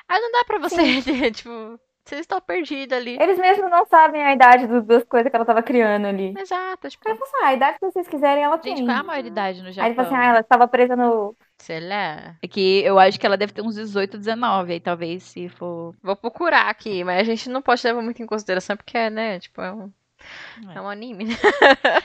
Aí 0.08 0.20
não 0.22 0.32
dá 0.32 0.44
pra 0.46 0.60
você, 0.60 1.02
tipo, 1.32 1.80
vocês 2.06 2.22
estão 2.22 2.42
perdidos 2.42 2.98
ali. 2.98 3.18
Eles 3.18 3.38
mesmos 3.38 3.70
não 3.70 3.86
sabem 3.86 4.24
a 4.24 4.34
idade 4.34 4.68
das 4.84 5.04
coisas 5.04 5.30
que 5.30 5.36
ela 5.36 5.46
tava 5.46 5.62
criando 5.64 6.08
ali. 6.08 6.40
Exato, 6.40 6.90
tipo, 6.90 7.08
Ela 7.08 7.16
assim, 7.24 7.38
ah, 7.44 7.48
a 7.48 7.54
idade 7.54 7.80
que 7.80 7.86
vocês 7.86 8.08
quiserem, 8.08 8.44
ela 8.44 8.58
tem. 8.58 8.76
Gente, 8.76 8.84
qual 8.84 8.98
é 8.98 9.00
a 9.00 9.04
maioridade 9.04 9.62
no 9.62 9.72
Aí 9.80 9.90
Japão? 9.90 9.90
ele 9.90 9.96
falou 9.96 10.08
assim, 10.08 10.16
ah, 10.16 10.26
ela 10.30 10.40
estava 10.42 10.68
presa 10.68 10.96
no. 10.96 11.36
Sei 11.60 11.80
lá. 11.82 12.36
É 12.42 12.48
que 12.48 12.82
eu 12.84 12.98
acho 13.00 13.20
que 13.20 13.26
ela 13.26 13.38
deve 13.38 13.54
ter 13.54 13.62
uns 13.62 13.76
18, 13.76 14.18
19, 14.18 14.74
aí 14.74 14.80
talvez 14.80 15.24
se 15.24 15.50
for. 15.50 15.96
Vou 16.02 16.16
procurar 16.16 16.70
aqui, 16.70 17.04
mas 17.04 17.20
a 17.20 17.24
gente 17.24 17.50
não 17.50 17.62
pode 17.62 17.86
levar 17.86 18.02
muito 18.02 18.22
em 18.22 18.26
consideração 18.26 18.76
porque 18.78 18.98
é, 18.98 19.10
né, 19.10 19.40
tipo, 19.40 19.62
é 19.62 19.72
um, 19.74 19.92
É. 20.70 20.78
é 20.78 20.82
um 20.82 20.90
anime, 20.90 21.26
né? 21.26 21.36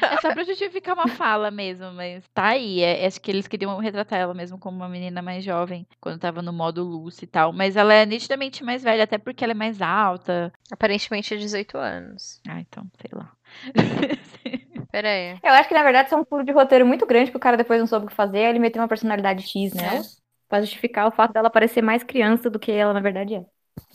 É 0.02 0.20
só 0.20 0.32
pra 0.32 0.44
justificar 0.44 0.94
uma 0.94 1.08
fala 1.08 1.50
mesmo, 1.50 1.92
mas 1.92 2.24
tá 2.32 2.48
aí. 2.48 2.80
É, 2.80 3.06
acho 3.06 3.20
que 3.20 3.30
eles 3.30 3.48
queriam 3.48 3.76
retratar 3.78 4.18
ela 4.20 4.34
mesmo 4.34 4.58
como 4.58 4.76
uma 4.76 4.88
menina 4.88 5.20
mais 5.22 5.42
jovem, 5.44 5.86
quando 6.00 6.20
tava 6.20 6.40
no 6.42 6.52
modo 6.52 6.82
Lucy 6.84 7.24
e 7.24 7.26
tal. 7.28 7.52
Mas 7.52 7.76
ela 7.76 7.92
é 7.94 8.06
nitidamente 8.06 8.62
mais 8.62 8.82
velha, 8.82 9.04
até 9.04 9.18
porque 9.18 9.42
ela 9.44 9.52
é 9.52 9.54
mais 9.54 9.80
alta. 9.82 10.52
Aparentemente 10.70 11.34
é 11.34 11.36
18 11.36 11.76
anos. 11.78 12.40
Ah, 12.48 12.60
então, 12.60 12.86
sei 13.00 13.10
lá. 13.12 13.32
Pera 14.94 15.08
aí. 15.08 15.40
Eu 15.42 15.52
acho 15.54 15.68
que, 15.68 15.74
na 15.74 15.82
verdade, 15.82 16.06
isso 16.06 16.14
é 16.14 16.18
um 16.18 16.24
furo 16.24 16.44
de 16.44 16.52
roteiro 16.52 16.86
muito 16.86 17.04
grande 17.04 17.30
que 17.30 17.36
o 17.36 17.40
cara 17.40 17.56
depois 17.56 17.80
não 17.80 17.86
soube 17.86 18.06
o 18.06 18.08
que 18.08 18.14
fazer. 18.14 18.38
Aí 18.38 18.44
ele 18.44 18.58
meteu 18.58 18.80
uma 18.80 18.88
personalidade 18.88 19.42
X 19.42 19.74
nela. 19.74 20.02
Pra 20.48 20.60
justificar 20.60 21.08
o 21.08 21.10
fato 21.10 21.32
dela 21.32 21.50
parecer 21.50 21.82
mais 21.82 22.04
criança 22.04 22.48
do 22.48 22.58
que 22.58 22.70
ela, 22.70 22.92
na 22.92 23.00
verdade, 23.00 23.34
é. 23.34 23.44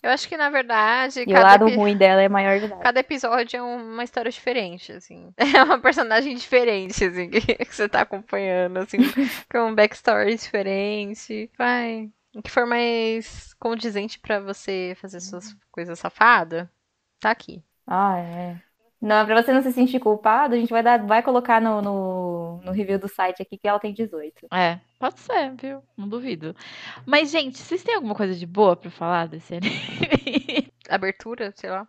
Eu 0.04 0.12
acho 0.12 0.28
que, 0.28 0.36
na 0.36 0.50
verdade, 0.50 1.22
E 1.26 1.34
o 1.34 1.42
lado 1.42 1.66
epi- 1.68 1.78
ruim 1.78 1.96
dela 1.96 2.22
é 2.22 2.28
maior 2.30 2.60
de 2.60 2.66
idade. 2.66 2.82
cada 2.84 3.00
episódio 3.00 3.58
é 3.58 3.62
uma 3.62 4.04
história 4.04 4.32
diferente, 4.32 4.92
assim. 4.92 5.34
É 5.56 5.64
uma 5.64 5.80
personagem 5.80 6.36
diferente, 6.36 7.04
assim, 7.04 7.30
que, 7.30 7.42
que 7.66 7.76
você 7.76 7.88
tá 7.88 8.02
acompanhando, 8.02 8.78
assim, 8.78 8.98
com 9.50 9.60
um 9.70 9.76
backstory 9.76 10.36
diferente. 10.36 11.50
Vai. 11.58 12.10
O 12.36 12.42
que 12.42 12.52
for 12.52 12.66
mais 12.66 13.54
condizente 13.56 14.20
pra 14.20 14.40
você 14.40 14.96
fazer 15.02 15.20
suas 15.20 15.56
coisas 15.72 15.98
safadas, 16.00 16.68
tá 17.20 17.32
aqui. 17.32 17.64
Ah, 17.88 18.18
é. 18.20 18.64
Não, 19.02 19.26
pra 19.26 19.42
você 19.42 19.54
não 19.54 19.62
se 19.62 19.72
sentir 19.72 20.00
culpado, 20.00 20.54
a 20.54 20.58
gente 20.58 20.70
vai, 20.70 20.84
dar, 20.84 21.06
vai 21.06 21.24
colocar 21.24 21.62
no, 21.62 21.82
no, 21.82 22.62
no 22.64 22.72
review 22.72 23.00
do 23.00 23.08
site 23.08 23.42
aqui 23.42 23.58
que 23.58 23.68
ela 23.68 23.80
tem 23.80 23.94
18. 23.94 24.48
É, 24.54 24.80
pode 25.00 25.20
ser, 25.22 25.56
viu? 25.56 25.82
Não 25.98 26.08
duvido. 26.08 26.54
Mas, 27.06 27.32
gente, 27.32 27.58
vocês 27.58 27.82
têm 27.82 27.96
alguma 27.96 28.14
coisa 28.14 28.36
de 28.36 28.46
boa 28.46 28.76
pra 28.76 28.92
falar 28.92 29.28
desse 29.28 29.56
anime? 29.56 30.70
Abertura, 30.90 31.54
sei 31.56 31.70
lá. 31.70 31.88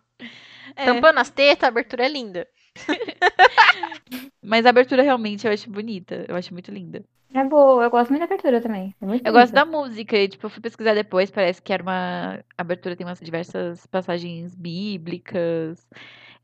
É. 0.75 0.85
Tampando 0.85 1.17
as 1.17 1.29
tetas, 1.29 1.65
a 1.65 1.67
abertura 1.67 2.05
é 2.05 2.09
linda. 2.09 2.47
Mas 4.41 4.65
a 4.65 4.69
abertura 4.69 5.03
realmente 5.03 5.45
eu 5.45 5.51
acho 5.51 5.69
bonita. 5.69 6.25
Eu 6.29 6.35
acho 6.35 6.53
muito 6.53 6.71
linda. 6.71 7.03
É 7.33 7.43
boa, 7.45 7.83
eu 7.83 7.89
gosto 7.89 8.09
muito 8.09 8.19
da 8.19 8.25
abertura 8.25 8.61
também. 8.61 8.93
É 9.01 9.05
muito 9.05 9.25
Eu 9.25 9.31
gosto 9.31 9.53
da 9.53 9.63
música, 9.63 10.17
e, 10.17 10.27
tipo, 10.27 10.45
eu 10.45 10.49
fui 10.49 10.61
pesquisar 10.61 10.93
depois, 10.93 11.31
parece 11.31 11.61
que 11.61 11.71
era 11.71 11.81
uma. 11.81 12.43
A 12.57 12.61
abertura 12.61 12.95
tem 12.95 13.05
umas 13.05 13.21
diversas 13.21 13.85
passagens 13.87 14.53
bíblicas, 14.53 15.87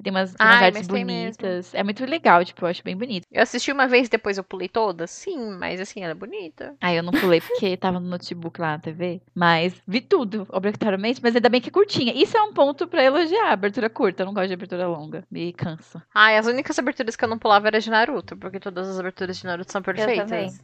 tem 0.04 0.12
umas, 0.12 0.34
tem 0.34 0.46
umas 0.46 0.62
Ai, 0.62 0.66
artes 0.66 0.88
bonitas. 0.88 1.74
É 1.74 1.84
muito 1.84 2.06
legal, 2.06 2.44
tipo, 2.46 2.64
eu 2.64 2.70
acho 2.70 2.84
bem 2.84 2.96
bonito. 2.96 3.26
Eu 3.32 3.42
assisti 3.42 3.72
uma 3.72 3.88
vez, 3.88 4.10
depois 4.10 4.38
eu 4.38 4.44
pulei 4.44 4.70
toda? 4.70 5.08
Sim, 5.08 5.58
mas 5.58 5.82
assim, 5.82 6.02
ela 6.02 6.12
é 6.12 6.16
bonita. 6.16 6.76
Aí 6.82 6.96
eu 6.96 7.04
não 7.04 7.12
pulei 7.12 7.42
porque 7.42 7.76
tava 7.78 8.00
no 8.00 8.08
notebook 8.08 8.60
lá 8.60 8.72
na 8.72 8.80
TV, 8.80 9.22
mas 9.34 9.74
vi 9.88 10.02
tudo, 10.02 10.48
obrigatoriamente, 10.50 11.22
mas 11.22 11.36
ainda 11.36 11.50
bem 11.50 11.62
que 11.62 11.70
é 11.70 11.72
curtinha. 11.72 12.14
Isso 12.16 12.38
é 12.38 12.42
um 12.42 12.54
ponto 12.54 12.88
pra 12.88 13.04
elogiar, 13.04 13.52
abertura 13.52 13.90
curta, 13.90 14.24
eu 14.24 14.28
não 14.28 14.34
gosto 14.34 14.48
de 14.48 14.54
abertura 14.54 14.88
longa, 14.88 15.24
me 15.32 15.52
cansa. 15.54 16.04
Ai, 16.14 16.38
as 16.38 16.48
únicas 16.48 16.78
aberturas 16.78 17.16
que 17.16 17.24
eu 17.24 17.30
não 17.30 17.40
pulava 17.40 17.68
era 17.68 17.80
de 17.80 17.90
Naruto, 17.90 18.38
porque 18.38 18.60
todas 18.60 18.88
as 18.88 19.00
aberturas 19.00 19.38
de 19.38 19.46
Naruto 19.46 19.72
são 19.72 19.82
perfeitas. 19.82 20.60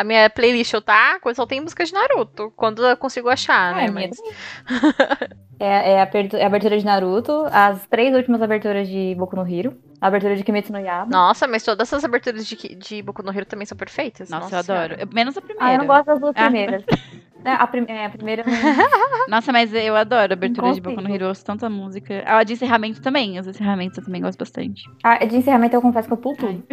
A 0.00 0.04
minha 0.04 0.30
playlist 0.30 0.72
eu 0.72 0.80
tá, 0.80 1.20
só 1.34 1.44
tem 1.44 1.60
música 1.60 1.84
de 1.84 1.92
Naruto, 1.92 2.50
quando 2.56 2.82
eu 2.86 2.96
consigo 2.96 3.28
achar, 3.28 3.74
Ah, 3.74 3.76
né? 3.76 3.90
minha 3.90 4.08
Mas... 4.08 4.18
É, 5.62 5.92
é 5.92 6.00
a, 6.00 6.08
é 6.38 6.42
a 6.42 6.46
abertura 6.46 6.78
de 6.78 6.84
Naruto, 6.86 7.44
as 7.52 7.86
três 7.86 8.14
últimas 8.16 8.40
aberturas 8.40 8.88
de 8.88 9.14
Boku 9.18 9.36
no 9.36 9.46
Hero, 9.46 9.76
a 10.00 10.06
abertura 10.06 10.34
de 10.34 10.42
Kimetsu 10.42 10.72
no 10.72 10.78
Yaiba. 10.80 11.04
Nossa, 11.10 11.46
mas 11.46 11.62
todas 11.62 11.86
essas 11.86 12.02
aberturas 12.02 12.46
de, 12.46 12.56
de 12.76 13.02
Boku 13.02 13.22
no 13.22 13.30
Hero 13.30 13.44
também 13.44 13.66
são 13.66 13.76
perfeitas. 13.76 14.30
Nossa, 14.30 14.54
eu 14.54 14.58
adoro. 14.60 14.94
Eu- 14.98 15.06
menos 15.12 15.36
a 15.36 15.42
primeira. 15.42 15.66
Ah, 15.66 15.74
eu 15.74 15.78
não 15.80 15.86
gosto 15.86 16.06
das 16.06 16.18
duas 16.18 16.32
Ah. 16.34 16.44
primeiras. 16.44 16.82
É, 16.88 17.20
a, 17.44 17.66
prim- 17.66 17.86
é, 17.88 18.06
a 18.06 18.10
primeira. 18.10 18.44
Nossa, 19.28 19.52
mas 19.52 19.72
eu 19.72 19.96
adoro 19.96 20.32
a 20.32 20.34
abertura 20.34 20.72
de 20.72 20.80
Boku 20.80 20.96
no 20.96 21.02
consigo. 21.02 21.14
Hero, 21.14 21.24
eu 21.24 21.28
ouço 21.28 21.44
tanta 21.44 21.68
música. 21.70 22.22
A 22.26 22.42
de 22.44 22.52
encerramento 22.54 23.00
também, 23.00 23.38
os 23.38 23.46
encerramentos 23.46 23.98
eu 23.98 24.04
também 24.04 24.20
gosto 24.20 24.38
bastante. 24.38 24.82
Ah, 25.02 25.24
de 25.24 25.36
encerramento 25.36 25.76
eu 25.76 25.82
confesso 25.82 26.08
que 26.08 26.14
eu 26.14 26.18
pulo 26.18 26.36
tudo. 26.36 26.64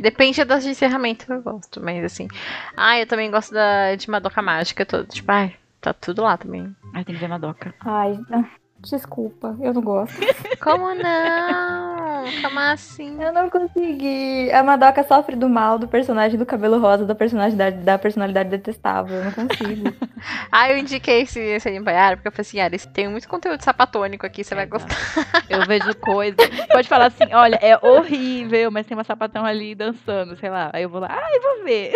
Depende 0.00 0.44
das 0.44 0.64
de 0.64 0.70
encerramento 0.70 1.26
que 1.26 1.32
eu 1.32 1.42
gosto, 1.42 1.80
mas 1.82 2.04
assim. 2.04 2.28
Ah, 2.76 2.98
eu 2.98 3.06
também 3.06 3.30
gosto 3.30 3.52
da 3.54 3.94
de 3.94 4.10
Madoka 4.10 4.42
Mágica 4.42 4.84
toda. 4.84 5.04
Tipo, 5.04 5.30
ai, 5.32 5.54
tá 5.80 5.92
tudo 5.92 6.22
lá 6.22 6.36
também. 6.36 6.74
Ai, 6.94 7.04
tem 7.04 7.14
que 7.14 7.20
ver 7.20 7.28
Madoka. 7.28 7.74
Ai, 7.80 8.18
ah, 8.32 8.44
desculpa, 8.90 9.56
eu 9.60 9.72
não 9.72 9.82
gosto. 9.82 10.16
Como 10.62 10.94
não? 10.94 12.24
Como 12.42 12.58
assim? 12.58 13.22
Eu 13.22 13.32
não 13.32 13.48
consegui. 13.50 14.50
A 14.52 14.62
Madoka 14.62 15.02
sofre 15.04 15.36
do 15.36 15.48
mal 15.48 15.78
do 15.78 15.86
personagem 15.86 16.38
do 16.38 16.46
cabelo 16.46 16.78
rosa, 16.78 17.04
da 17.04 17.14
personalidade, 17.14 17.78
da 17.78 17.98
personalidade 17.98 18.48
detestável. 18.50 19.16
Eu 19.16 19.24
não 19.24 19.32
consigo. 19.32 19.94
Ah, 20.50 20.70
eu 20.70 20.78
indiquei 20.78 21.20
esse, 21.22 21.38
esse 21.38 21.68
anime 21.68 21.84
porque 21.84 22.28
eu 22.28 22.32
falei 22.32 22.40
assim, 22.40 22.56
Yara, 22.56 22.74
esse 22.74 22.88
tem 22.88 23.06
muito 23.06 23.28
conteúdo 23.28 23.62
sapatônico 23.62 24.24
aqui, 24.24 24.42
você 24.42 24.54
vai 24.54 24.64
Exato. 24.64 24.86
gostar. 24.86 25.44
Eu 25.48 25.66
vejo 25.66 25.94
coisa. 25.96 26.36
Pode 26.72 26.88
falar 26.88 27.06
assim, 27.06 27.32
olha, 27.32 27.56
é 27.56 27.76
horrível, 27.86 28.70
mas 28.70 28.86
tem 28.86 28.96
uma 28.96 29.04
sapatão 29.04 29.44
ali 29.44 29.74
dançando, 29.74 30.36
sei 30.36 30.48
lá. 30.48 30.70
Aí 30.72 30.82
eu 30.84 30.88
vou 30.88 31.00
lá, 31.00 31.08
ai, 31.10 31.40
vou 31.40 31.64
ver. 31.64 31.94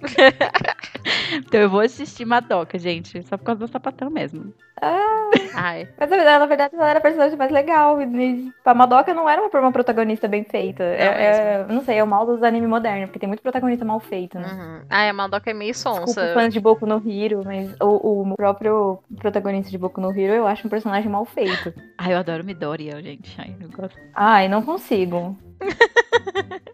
então 1.34 1.60
eu 1.60 1.70
vou 1.70 1.80
assistir 1.80 2.24
Madoka, 2.24 2.78
gente. 2.78 3.22
Só 3.24 3.36
por 3.36 3.44
causa 3.44 3.60
do 3.60 3.68
sapatão 3.68 4.10
mesmo. 4.10 4.52
Ai, 4.80 5.50
Mas 5.54 5.79
na 5.98 6.06
verdade, 6.06 6.38
na 6.38 6.46
verdade, 6.46 6.74
ela 6.74 6.90
era 6.90 6.98
a 6.98 7.02
personagem 7.02 7.36
mais 7.36 7.50
legal. 7.50 8.00
E 8.00 8.52
a 8.64 8.74
Madoka 8.74 9.12
não 9.14 9.28
era 9.28 9.42
uma, 9.42 9.60
uma 9.60 9.72
protagonista 9.72 10.26
bem 10.28 10.44
feita. 10.44 10.82
É, 10.82 11.04
é- 11.04 11.66
não 11.68 11.82
sei, 11.84 11.98
é 11.98 12.04
o 12.04 12.06
mal 12.06 12.26
dos 12.26 12.42
animes 12.42 12.68
modernos, 12.68 13.06
porque 13.06 13.18
tem 13.18 13.28
muito 13.28 13.42
protagonista 13.42 13.84
mal 13.84 14.00
feito, 14.00 14.38
né? 14.38 14.48
uhum. 14.52 14.86
Ai, 14.88 15.08
a 15.08 15.12
Madoka 15.12 15.50
é 15.50 15.54
meio 15.54 15.72
Desculpa 15.72 16.00
sonsa. 16.06 16.26
os 16.26 16.32
fãs 16.32 16.52
de 16.52 16.60
Boku 16.60 16.86
no 16.86 17.02
Hero, 17.06 17.42
mas 17.44 17.74
o, 17.80 18.30
o 18.32 18.36
próprio 18.36 18.98
protagonista 19.18 19.70
de 19.70 19.78
Boku 19.78 20.00
no 20.00 20.10
Hero 20.10 20.34
eu 20.34 20.46
acho 20.46 20.66
um 20.66 20.70
personagem 20.70 21.10
mal 21.10 21.24
feito. 21.24 21.72
Ai, 21.98 22.14
eu 22.14 22.18
adoro 22.18 22.44
Midoriya, 22.44 23.00
gente. 23.02 23.34
Ai, 23.40 23.54
eu 23.60 23.68
gosto. 23.70 23.98
Ai, 24.14 24.48
não 24.48 24.62
consigo. 24.62 25.36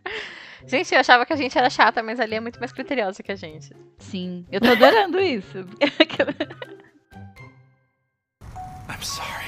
Gente, 0.67 0.93
eu 0.93 0.99
achava 1.01 1.25
que 1.25 1.33
a 1.33 1.37
gente 1.37 1.57
era 1.57 1.71
chata, 1.71 2.03
mas 2.03 2.19
ali 2.19 2.35
é 2.35 2.41
muito 2.41 2.59
mais 2.59 2.73
criteriosa 2.73 3.23
que 3.23 3.31
a 3.31 3.37
gente. 3.37 3.71
Sim, 3.99 4.45
eu 4.51 4.61
tô 4.61 4.73
adorando 4.73 5.21
isso. 5.21 5.59
I'm 8.89 9.03
sorry. 9.03 9.45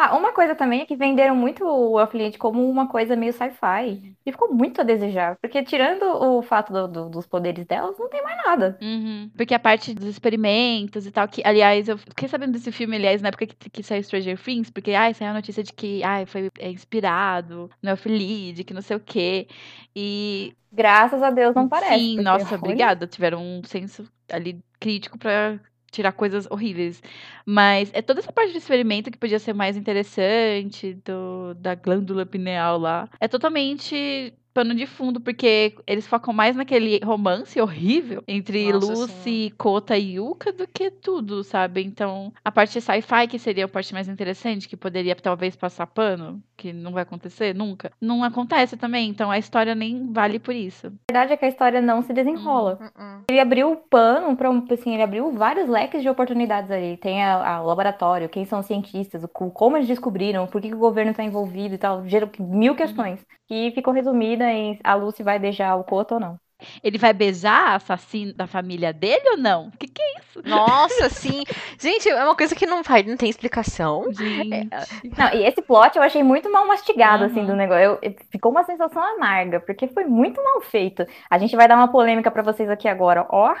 Ah, 0.00 0.16
uma 0.16 0.32
coisa 0.32 0.54
também 0.54 0.80
é 0.82 0.86
que 0.86 0.94
venderam 0.94 1.34
muito 1.34 1.64
o 1.64 1.98
Affiliate 1.98 2.38
como 2.38 2.68
uma 2.70 2.86
coisa 2.86 3.16
meio 3.16 3.32
sci-fi. 3.32 4.14
E 4.24 4.30
ficou 4.30 4.54
muito 4.54 4.80
a 4.80 4.84
desejar. 4.84 5.36
Porque 5.40 5.60
tirando 5.64 6.04
o 6.04 6.40
fato 6.40 6.72
do- 6.72 6.86
do- 6.86 7.08
dos 7.10 7.26
poderes 7.26 7.66
delas, 7.66 7.98
não 7.98 8.08
tem 8.08 8.22
mais 8.22 8.36
nada. 8.44 8.78
Uhum. 8.80 9.28
Porque 9.36 9.52
a 9.54 9.58
parte 9.58 9.92
dos 9.92 10.04
experimentos 10.06 11.04
e 11.04 11.10
tal, 11.10 11.26
que, 11.26 11.42
aliás, 11.44 11.88
eu 11.88 11.98
fiquei 11.98 12.28
sabendo 12.28 12.52
desse 12.52 12.70
filme, 12.70 12.94
aliás, 12.94 13.20
na 13.20 13.28
época 13.28 13.46
que, 13.46 13.68
que 13.70 13.82
saiu 13.82 14.02
Stranger 14.04 14.38
Things, 14.40 14.70
porque, 14.70 14.92
ai, 14.92 15.14
saiu 15.14 15.30
a 15.30 15.34
notícia 15.34 15.64
de 15.64 15.72
que, 15.72 16.00
ai, 16.04 16.26
foi 16.26 16.48
é, 16.60 16.70
inspirado 16.70 17.68
no 17.82 17.90
Elfilide, 17.90 18.62
que 18.62 18.72
não 18.72 18.82
sei 18.82 18.96
o 18.96 19.00
quê. 19.00 19.48
E, 19.96 20.54
Graças 20.70 21.22
a 21.22 21.30
Deus 21.30 21.54
não 21.54 21.68
parece. 21.68 21.94
sim, 21.98 22.14
porque, 22.16 22.22
nossa, 22.22 22.54
olha, 22.54 22.56
obrigada. 22.56 23.06
Tiveram 23.06 23.42
um 23.42 23.64
senso 23.64 24.04
ali 24.30 24.62
crítico 24.78 25.18
pra 25.18 25.58
tirar 25.90 26.12
coisas 26.12 26.46
horríveis. 26.50 27.02
Mas 27.44 27.90
é 27.92 28.02
toda 28.02 28.20
essa 28.20 28.32
parte 28.32 28.52
do 28.52 28.58
experimento 28.58 29.10
que 29.10 29.18
podia 29.18 29.38
ser 29.38 29.52
mais 29.52 29.76
interessante, 29.76 30.94
do, 31.04 31.54
da 31.54 31.74
glândula 31.74 32.26
pineal 32.26 32.78
lá. 32.78 33.08
É 33.20 33.28
totalmente 33.28 34.32
pano 34.58 34.74
de 34.74 34.86
fundo, 34.86 35.20
porque 35.20 35.76
eles 35.86 36.04
focam 36.08 36.34
mais 36.34 36.56
naquele 36.56 36.98
romance 37.04 37.60
horrível 37.60 38.24
entre 38.26 38.72
Nossa, 38.72 38.92
Lucy, 38.92 39.54
Kota 39.56 39.96
e 39.96 40.16
Yuka 40.16 40.52
do 40.52 40.66
que 40.66 40.90
tudo, 40.90 41.44
sabe? 41.44 41.84
Então, 41.84 42.32
a 42.44 42.50
parte 42.50 42.80
sci-fi, 42.80 43.28
que 43.28 43.38
seria 43.38 43.66
a 43.66 43.68
parte 43.68 43.94
mais 43.94 44.08
interessante, 44.08 44.68
que 44.68 44.76
poderia 44.76 45.14
talvez 45.14 45.54
passar 45.54 45.86
pano, 45.86 46.42
que 46.56 46.72
não 46.72 46.90
vai 46.90 47.04
acontecer 47.04 47.54
nunca, 47.54 47.92
não 48.00 48.24
acontece 48.24 48.76
também. 48.76 49.08
Então, 49.08 49.30
a 49.30 49.38
história 49.38 49.76
nem 49.76 50.12
vale 50.12 50.40
por 50.40 50.52
isso. 50.56 50.88
A 50.88 51.12
verdade 51.12 51.34
é 51.34 51.36
que 51.36 51.44
a 51.44 51.48
história 51.48 51.80
não 51.80 52.02
se 52.02 52.12
desenrola. 52.12 52.78
Uh-uh. 52.80 53.22
Ele 53.30 53.38
abriu 53.38 53.70
o 53.70 53.76
pano 53.76 54.36
para 54.36 54.48
assim, 54.74 54.92
ele 54.94 55.04
abriu 55.04 55.30
vários 55.30 55.68
leques 55.68 56.02
de 56.02 56.08
oportunidades 56.08 56.68
ali. 56.68 56.96
Tem 56.96 57.22
a, 57.22 57.58
a- 57.58 57.62
o 57.62 57.66
laboratório, 57.66 58.28
quem 58.28 58.44
são 58.44 58.58
os 58.58 58.66
cientistas, 58.66 59.22
o, 59.22 59.28
co- 59.28 59.52
como 59.52 59.76
eles 59.76 59.86
descobriram, 59.86 60.48
por 60.48 60.60
que, 60.60 60.66
que 60.68 60.74
o 60.74 60.78
governo 60.78 61.12
está 61.12 61.22
envolvido 61.22 61.76
e 61.76 61.78
tal. 61.78 62.04
Gerou 62.08 62.28
mil 62.40 62.74
questões. 62.74 63.24
Que 63.46 63.70
ficou 63.70 63.94
resumida 63.94 64.47
em 64.50 64.78
a 64.84 64.94
Lucy 64.94 65.22
vai 65.22 65.38
beijar 65.38 65.76
o 65.76 65.84
Koto 65.84 66.14
ou 66.14 66.20
não. 66.20 66.38
Ele 66.82 66.98
vai 66.98 67.12
beijar 67.12 67.68
a 67.68 67.74
assassina 67.76 68.32
da 68.34 68.44
família 68.48 68.92
dele 68.92 69.30
ou 69.30 69.36
não? 69.36 69.68
O 69.68 69.70
que, 69.78 69.86
que 69.86 70.02
é 70.02 70.18
isso? 70.18 70.42
Nossa, 70.44 71.08
sim. 71.08 71.44
Gente, 71.78 72.08
é 72.08 72.24
uma 72.24 72.34
coisa 72.34 72.52
que 72.52 72.66
não 72.66 72.82
vai, 72.82 73.04
não 73.04 73.16
tem 73.16 73.30
explicação. 73.30 74.12
Gente. 74.12 74.68
Não, 75.16 75.28
e 75.34 75.44
esse 75.46 75.62
plot 75.62 75.96
eu 75.96 76.02
achei 76.02 76.20
muito 76.24 76.50
mal 76.50 76.66
mastigado, 76.66 77.22
assim, 77.24 77.40
Uhum. 77.42 77.46
do 77.46 77.54
negócio. 77.56 77.82
Eu- 77.84 77.98
eu- 78.02 78.14
ficou 78.32 78.50
uma 78.50 78.64
sensação 78.64 79.00
amarga, 79.00 79.60
porque 79.60 79.86
foi 79.86 80.04
muito 80.04 80.42
mal 80.42 80.60
feito. 80.62 81.06
A 81.30 81.38
gente 81.38 81.54
vai 81.54 81.68
dar 81.68 81.76
uma 81.76 81.92
polêmica 81.92 82.28
pra 82.28 82.42
vocês 82.42 82.68
aqui 82.68 82.88
agora. 82.88 83.24
Ó, 83.30 83.54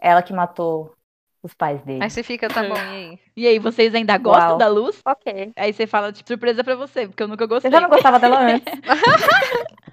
ela 0.00 0.22
que 0.22 0.32
matou 0.32 0.94
os 1.42 1.52
pais 1.52 1.82
dele. 1.82 2.02
Aí 2.02 2.08
você 2.08 2.22
fica, 2.22 2.48
tá 2.48 2.62
bom, 2.62 2.74
e 2.74 2.78
aí? 2.78 3.18
E 3.36 3.46
aí, 3.46 3.58
vocês 3.58 3.94
ainda 3.94 4.16
gostam 4.16 4.48
Uau. 4.50 4.58
da 4.58 4.66
luz? 4.68 4.98
Ok. 5.06 5.52
Aí 5.54 5.74
você 5.74 5.86
fala, 5.86 6.10
tipo, 6.10 6.26
surpresa 6.26 6.64
pra 6.64 6.74
você, 6.74 7.06
porque 7.06 7.22
eu 7.22 7.28
nunca 7.28 7.44
gostei. 7.44 7.68
Eu 7.68 7.72
já 7.72 7.80
não 7.82 7.90
gostava 7.90 8.18
dela 8.18 8.40
antes. 8.40 8.64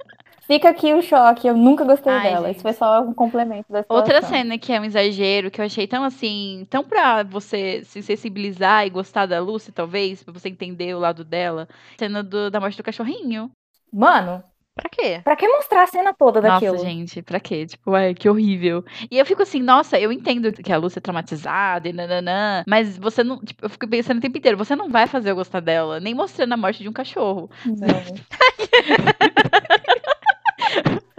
Fica 0.42 0.70
aqui 0.70 0.94
o 0.94 1.02
choque, 1.02 1.48
eu 1.48 1.56
nunca 1.56 1.86
gostei 1.86 2.12
Ai, 2.12 2.30
dela. 2.32 2.48
gente. 2.48 2.56
Isso 2.58 2.64
foi 2.64 2.74
só 2.74 3.02
um 3.02 3.14
complemento 3.14 3.72
da 3.72 3.82
situação. 3.84 4.04
Outra 4.04 4.22
cena 4.28 4.58
que 4.58 4.74
é 4.74 4.80
um 4.80 4.84
exagero, 4.86 5.50
que 5.52 5.62
eu 5.62 5.66
achei 5.66 5.88
tão 5.88 6.04
assim, 6.04 6.66
tão 6.70 6.84
pra 6.84 7.24
você 7.24 7.84
se 7.86 8.02
sensibilizar 8.02 8.86
e 8.86 8.89
gostar 8.89 9.26
da 9.28 9.39
Lucy, 9.39 9.72
talvez, 9.72 10.24
pra 10.24 10.34
você 10.34 10.50
entender 10.50 10.94
o 10.96 11.00
lado 11.00 11.24
dela. 11.24 11.68
Cena 11.98 12.22
do- 12.24 12.50
da 12.52 12.60
morte 12.60 12.76
do 12.78 12.84
cachorrinho. 12.84 13.52
Mano, 13.94 14.44
Pra 14.74 14.89
quê? 14.89 15.20
pra 15.24 15.36
que 15.36 15.46
mostrar 15.48 15.84
a 15.84 15.88
cena 15.88 16.14
toda 16.14 16.39
daquilo? 16.42 16.74
Nossa, 16.76 16.86
gente, 16.86 17.22
pra 17.22 17.39
quê? 17.42 17.66
Tipo, 17.66 17.94
ai, 17.94 18.14
que 18.16 18.28
horrível. 18.30 18.84
E 19.12 19.20
eu 19.20 19.26
fico 19.26 19.42
assim, 19.44 19.62
nossa, 19.62 20.00
eu 20.00 20.12
entendo 20.14 20.52
que 20.54 20.72
a 20.72 20.78
Lucy 20.78 20.98
é 20.98 21.02
traumatizada 21.02 21.89
e 21.89 21.94
nananã, 21.94 22.64
mas 22.68 22.98
você 22.98 23.22
não, 23.24 23.38
tipo, 23.44 23.66
eu 23.66 23.70
fico 23.70 23.86
pensando 23.88 24.18
o 24.18 24.22
tempo 24.22 24.38
inteiro, 24.38 24.58
você 24.58 24.74
não 24.76 24.89
vai 24.89 25.08
fazer 25.08 25.32
eu 25.32 25.36
gostar 25.36 25.60
dela, 25.60 26.00
nem 26.00 26.14
mostrando 26.16 26.54
a 26.54 26.58
morte 26.58 26.82
de 26.82 26.88
um 26.89 26.94
cachorro. 26.94 27.50
Não. 27.66 27.78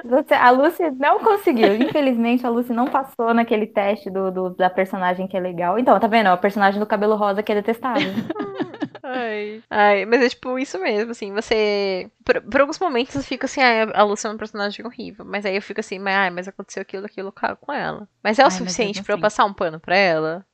Você- 0.05 0.34
a 0.34 0.50
Lucy 0.50 0.90
não 0.92 1.18
conseguiu. 1.20 1.74
Infelizmente, 1.74 2.44
a 2.46 2.50
Lucy 2.50 2.72
não 2.72 2.86
passou 2.86 3.32
naquele 3.32 3.66
teste 3.66 4.11
do, 4.11 4.30
do- 4.30 4.50
da 4.50 4.68
personagem 4.70 5.26
que 5.28 5.36
é 5.36 5.40
legal. 5.40 5.78
Então, 5.78 5.98
tá 5.98 6.07
vendo? 6.07 6.30
O 6.30 6.38
personagem 6.38 6.80
do 6.80 6.86
cabelo 6.86 7.16
rosa 7.16 7.42
que 7.42 7.53
é 7.53 7.55
detestável. 7.57 8.12
Ai. 9.05 9.62
Ai, 9.68 10.05
mas 10.07 10.22
é 10.22 10.28
tipo 10.28 10.59
isso 10.59 10.78
mesmo, 10.78 11.11
assim, 11.11 11.32
você. 11.32 12.11
Por, 12.24 12.40
por 12.42 12.61
alguns 12.61 12.78
momentos 12.78 13.14
eu 13.14 13.22
fico 13.22 13.46
assim, 13.46 13.61
ah, 13.61 13.90
a 13.94 14.03
Lucy 14.05 14.26
é 14.26 14.30
uma 14.30 14.38
personagem 14.38 14.86
horrível. 14.86 15.24
Mas 15.24 15.44
aí 15.44 15.57
eu 15.57 15.62
fico 15.62 15.80
assim, 15.80 15.98
mas, 15.98 16.14
ai, 16.14 16.30
mas 16.30 16.46
aconteceu 16.48 16.80
aquilo, 16.82 17.07
aquilo 17.07 17.32
com 17.61 17.72
ela. 17.72 18.09
Mas 18.22 18.38
é 18.38 18.42
o 18.42 18.46
Ai, 18.46 18.50
suficiente 18.53 19.03
pra 19.03 19.14
eu 19.14 19.20
passar 19.20 19.44
um 19.44 19.53
pano 19.53 19.80
pra 19.80 19.96
ela? 19.96 20.46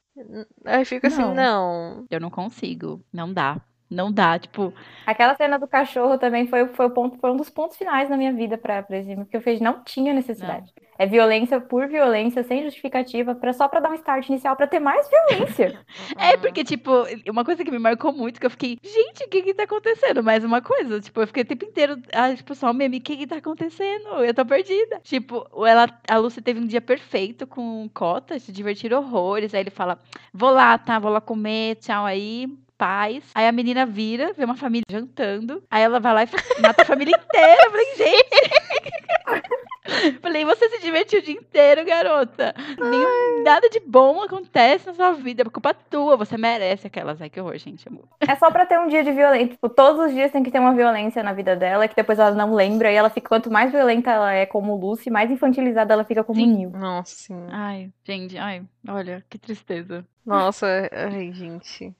Aí 0.65 0.81
eu 0.83 0.87
fico 0.87 1.07
assim, 1.07 1.23
não. 1.35 2.05
Eu 2.11 2.19
não 2.21 2.31
consigo. 2.31 3.05
Não 3.13 3.33
dá. 3.33 3.61
Não 3.91 4.13
dá. 4.13 4.39
Tipo, 4.39 4.73
Aquela 5.07 5.35
cena 5.35 5.59
do 5.59 5.67
cachorro 5.67 6.19
também 6.19 6.47
foi, 6.47 6.67
foi, 6.69 6.87
o 6.87 6.91
ponto, 6.91 7.19
foi 7.19 7.31
um 7.31 7.37
dos 7.37 7.49
pontos 7.49 7.77
finais 7.77 8.11
na 8.11 8.17
minha 8.17 8.33
vida 8.33 8.59
pra, 8.59 8.83
pra 8.83 8.99
esse 8.99 9.09
filme, 9.09 9.25
porque 9.25 9.37
eu 9.37 9.41
fiz 9.41 9.61
não 9.61 9.83
tinha 9.83 10.13
necessidade. 10.13 10.73
É 10.99 11.07
violência 11.07 11.61
por 11.61 11.87
violência, 11.87 12.43
sem 12.43 12.63
justificativa, 12.65 13.35
pra, 13.35 13.53
só 13.53 13.69
pra 13.69 13.81
dar 13.81 13.91
um 13.91 13.95
start 13.95 14.29
inicial, 14.29 14.57
pra 14.57 14.67
ter 14.67 14.81
mais 14.81 15.09
violência. 15.09 15.79
É, 16.19 16.37
porque, 16.37 16.65
tipo, 16.65 16.91
uma 17.29 17.45
coisa 17.45 17.65
que 17.65 17.71
me 17.71 17.79
marcou 17.79 18.13
muito, 18.13 18.41
que 18.41 18.47
eu 18.47 18.51
fiquei, 18.51 18.79
gente, 18.83 19.25
o 19.25 19.29
que 19.29 19.43
que 19.43 19.55
tá 19.55 19.63
acontecendo? 19.63 20.23
Mais 20.23 20.45
uma 20.45 20.61
coisa, 20.61 21.01
tipo, 21.01 21.21
eu 21.21 21.27
fiquei 21.27 21.43
o 21.43 21.47
tempo 21.47 21.65
inteiro, 21.65 21.97
ah, 22.13 22.35
tipo, 22.35 22.55
só 22.55 22.71
um 22.71 22.75
meme, 22.75 22.99
o 22.99 23.01
que 23.01 23.17
que 23.17 23.27
tá 23.27 23.37
acontecendo? 23.37 24.25
Eu 24.25 24.35
tô 24.35 24.45
perdida. 24.45 25.01
Tipo, 25.03 25.47
ela, 25.67 25.87
a 26.09 26.17
Lucy 26.17 26.43
teve 26.43 26.61
um 26.61 26.67
dia 26.67 26.81
perfeito 26.81 27.47
com 27.47 27.89
Cota, 27.95 28.39
se 28.39 28.51
divertiram 28.53 28.99
horrores, 28.99 29.55
aí 29.55 29.61
ele 29.61 29.71
fala, 29.71 29.99
vou 30.33 30.51
lá, 30.51 30.77
tá, 30.77 30.99
vou 30.99 31.11
lá 31.11 31.21
comer, 31.21 31.77
tchau 31.77 32.05
aí, 32.05 32.49
paz. 32.79 33.25
Aí 33.35 33.47
a 33.47 33.53
menina 33.53 33.85
vira, 33.85 34.33
vê 34.33 34.45
uma 34.45 34.57
família 34.57 34.87
jantando, 34.89 35.63
aí 35.69 35.83
ela 35.83 35.99
vai 35.99 36.15
lá 36.15 36.23
e 36.23 36.63
mata 36.63 36.83
a 36.83 36.87
família 36.87 37.15
inteira. 37.15 37.63
Eu 37.65 37.71
falei, 37.71 37.87
gente... 37.97 39.59
Falei, 40.21 40.45
você 40.45 40.69
se 40.69 40.81
divertiu 40.83 41.21
o 41.21 41.23
dia 41.23 41.35
inteiro, 41.35 41.85
garota. 41.85 42.55
Nenhum, 42.79 43.43
nada 43.43 43.69
de 43.69 43.81
bom 43.81 44.23
acontece 44.23 44.87
na 44.87 44.95
sua 44.95 45.13
vida. 45.13 45.43
É 45.43 45.45
culpa 45.45 45.73
tua. 45.73 46.17
Você 46.17 46.37
merece 46.37 46.87
aquelas. 46.87 47.21
Ai, 47.21 47.31
que 47.31 47.41
horror, 47.41 47.57
gente. 47.57 47.89
Amor. 47.89 48.05
É 48.21 48.35
só 48.37 48.51
pra 48.51 48.67
ter 48.67 48.79
um 48.79 48.89
dia 48.89 49.03
de 49.03 49.13
violência. 49.13 49.49
Tipo, 49.49 49.69
todos 49.69 50.07
os 50.07 50.13
dias 50.13 50.31
tem 50.31 50.43
que 50.43 50.51
ter 50.51 50.59
uma 50.59 50.75
violência 50.75 51.23
na 51.23 51.33
vida 51.33 51.57
dela, 51.57 51.89
que 51.89 51.97
depois 51.97 52.19
ela 52.19 52.33
não 52.33 52.55
lembra, 52.55 52.93
e 52.93 52.95
ela 52.95 53.11
fica, 53.11 53.29
quanto 53.29 53.51
mais 53.51 53.73
violenta 53.73 54.11
ela 54.11 54.33
é 54.33 54.45
como 54.45 54.77
Lucy, 54.77 55.11
mais 55.11 55.31
infantilizada 55.31 55.95
ela 55.95 56.05
fica 56.05 56.23
como 56.23 56.39
Sim. 56.39 56.55
Neil. 56.55 56.71
Nossa, 56.71 57.15
sim. 57.15 57.47
Ai, 57.51 57.91
gente, 58.05 58.37
ai, 58.37 58.63
olha, 58.87 59.25
que 59.29 59.39
tristeza. 59.39 60.05
Nossa, 60.29 60.67
ai, 60.93 61.33
gente. 61.33 61.95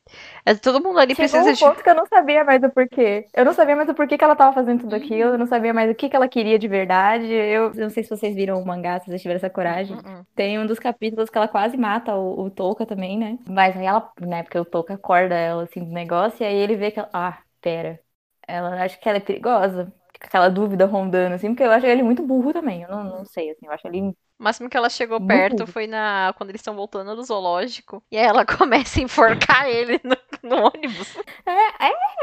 É, 0.45 0.55
todo 0.55 0.83
mundo 0.83 0.99
ali 0.99 1.15
Chegou 1.15 1.41
precisa 1.41 1.51
um 1.51 1.55
de. 1.55 1.61
ponto 1.61 1.83
que 1.83 1.89
eu 1.89 1.95
não 1.95 2.07
sabia 2.07 2.45
mais 2.45 2.63
o 2.63 2.71
porquê. 2.71 3.27
Eu 3.35 3.45
não 3.45 3.55
sabia 3.55 3.75
mais 3.75 3.89
o 3.89 3.95
porquê 3.95 4.19
que 4.19 4.25
ela 4.25 4.37
tava 4.37 4.53
fazendo 4.53 4.81
tudo 4.81 4.95
aquilo, 4.95 5.33
eu 5.33 5.39
não 5.39 5.47
sabia 5.47 5.73
mais 5.73 5.91
o 5.91 5.95
que 5.95 6.09
que 6.09 6.17
ela 6.17 6.29
queria 6.29 6.59
de 6.59 6.69
verdade. 6.69 7.33
Eu 7.33 7.73
não 7.75 7.91
sei 7.91 8.03
se 8.03 8.11
vocês 8.11 8.35
viram 8.35 8.61
o 8.61 8.67
mangá, 8.67 9.01
se 9.01 9.07
vocês 9.07 9.23
tiveram 9.23 9.39
essa 9.39 9.51
coragem. 9.51 9.97
Uh-uh. 9.97 10.27
Tem 10.35 10.59
um 10.59 10.67
dos 10.67 10.79
capítulos 10.79 11.31
que 11.31 11.39
ela 11.39 11.49
quase 11.49 11.77
mata 11.77 12.15
o, 12.15 12.45
o 12.45 12.51
Touka 12.51 12.85
também, 12.85 13.19
né? 13.19 13.39
Mas 13.49 13.77
aí 13.77 13.87
ela, 13.87 14.13
né, 14.21 14.43
porque 14.43 14.59
o 14.59 14.65
Touka 14.65 14.95
acorda 14.95 15.35
ela 15.35 15.63
assim 15.65 15.83
do 15.85 15.91
negócio, 15.91 16.43
e 16.43 16.47
aí 16.47 16.57
ele 16.57 16.77
vê 16.77 16.91
que 16.91 16.99
ela, 17.01 17.09
ah, 17.13 17.39
pera, 17.61 17.99
ela 18.47 18.83
acha 18.83 18.99
que 18.99 19.09
ela 19.09 19.19
é 19.19 19.21
perigosa. 19.21 19.93
Aquela 20.21 20.49
dúvida 20.49 20.85
rondando, 20.85 21.35
assim, 21.37 21.49
porque 21.49 21.63
eu 21.63 21.71
acho 21.71 21.87
ele 21.87 22.03
muito 22.03 22.27
burro 22.27 22.53
também. 22.53 22.83
Eu 22.83 22.89
não, 22.89 23.05
não 23.05 23.25
sei, 23.25 23.51
assim, 23.51 23.67
eu 23.67 23.73
acho 23.73 23.87
ele. 23.87 24.15
O 24.39 24.45
máximo 24.45 24.69
que 24.71 24.77
ela 24.77 24.89
chegou 24.89 25.21
perto 25.21 25.67
foi 25.67 25.87
na 25.87 26.33
quando 26.37 26.51
eles 26.51 26.61
estão 26.61 26.75
voltando 26.77 27.17
do 27.17 27.23
zoológico. 27.25 28.03
E 28.11 28.17
aí 28.17 28.25
ela 28.25 28.45
começa 28.47 29.01
a 29.01 29.03
enforcar 29.03 29.69
ele 29.69 30.01
no, 30.05 30.17
no 30.49 30.65
ônibus. 30.67 31.17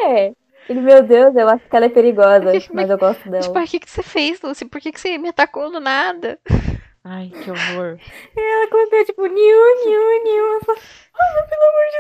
É! 0.02 0.32
Ele, 0.68 0.82
meu 0.82 1.04
Deus, 1.04 1.36
eu 1.36 1.48
acho 1.48 1.68
que 1.70 1.76
ela 1.76 1.86
é 1.86 1.90
perigosa, 1.90 2.46
Mas- 2.54 2.70
mas 2.70 2.90
eu 2.90 2.98
gosto 2.98 3.30
dela. 3.30 3.44
Tipo, 3.44 3.60
o 3.60 3.68
que, 3.68 3.80
que 3.80 3.90
você 3.92 4.02
fez, 4.02 4.42
Lucy? 4.42 4.66
Por 4.66 4.82
que, 4.82 4.92
que 4.92 5.00
você 5.00 5.18
me 5.18 5.30
atacou 5.30 5.70
do 5.72 5.80
nada? 5.80 6.40
Ai, 7.08 7.30
que 7.30 7.52
horror. 7.52 8.00
Ela 8.36 8.68
contou, 8.68 9.06
tipo, 9.06 9.22
niu, 9.28 9.86
niu, 9.86 10.24
niu. 10.24 10.54
Eu 10.54 10.60
falei, 10.62 10.82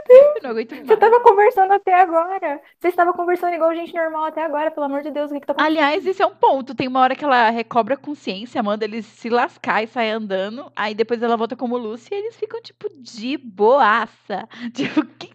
Eu 0.10 0.41
não 0.43 0.49
aguento 0.49 0.70
Você 0.70 0.84
mais. 0.84 0.99
tava 0.99 1.20
conversando 1.20 1.74
até 1.74 1.93
agora. 1.93 2.60
Você 2.80 2.88
estava 2.88 3.14
conversando 3.14 3.53
igual 3.53 3.76
gente 3.76 3.93
normal 3.93 4.26
até 4.26 4.43
agora, 4.43 4.72
pelo 4.72 4.88
amor 4.88 5.03
de 5.03 5.12
Deus, 5.12 5.30
o 5.30 5.34
que 5.36 5.41
que 5.41 5.45
tá 5.45 5.53
acontecendo? 5.53 5.78
Aliás, 5.78 6.08
esse 6.08 6.24
é 6.24 6.26
um 6.26 6.36
ponto. 6.36 6.74
Tem 6.74 6.88
uma 6.88 7.01
hora 7.01 7.16
que 7.16 7.24
ela 7.24 7.51
recobra 7.51 7.93
a 7.93 7.97
consciência, 7.97 8.64
manda 8.64 8.84
eles 8.84 9.06
se 9.06 9.30
lascar 9.30 9.84
e 9.84 9.88
sai 9.88 10.10
andando. 10.10 10.72
Aí 10.76 10.95
depois 10.95 11.22
ela 11.22 11.38
volta 11.38 11.56
como 11.56 11.78
Lucy 11.78 12.10
e 12.12 12.18
eles 12.18 12.36
ficam, 12.36 12.60
tipo, 12.62 12.89
de 12.89 13.38
boaça. 13.38 14.49
Tipo, 14.74 15.06
que 15.06 15.30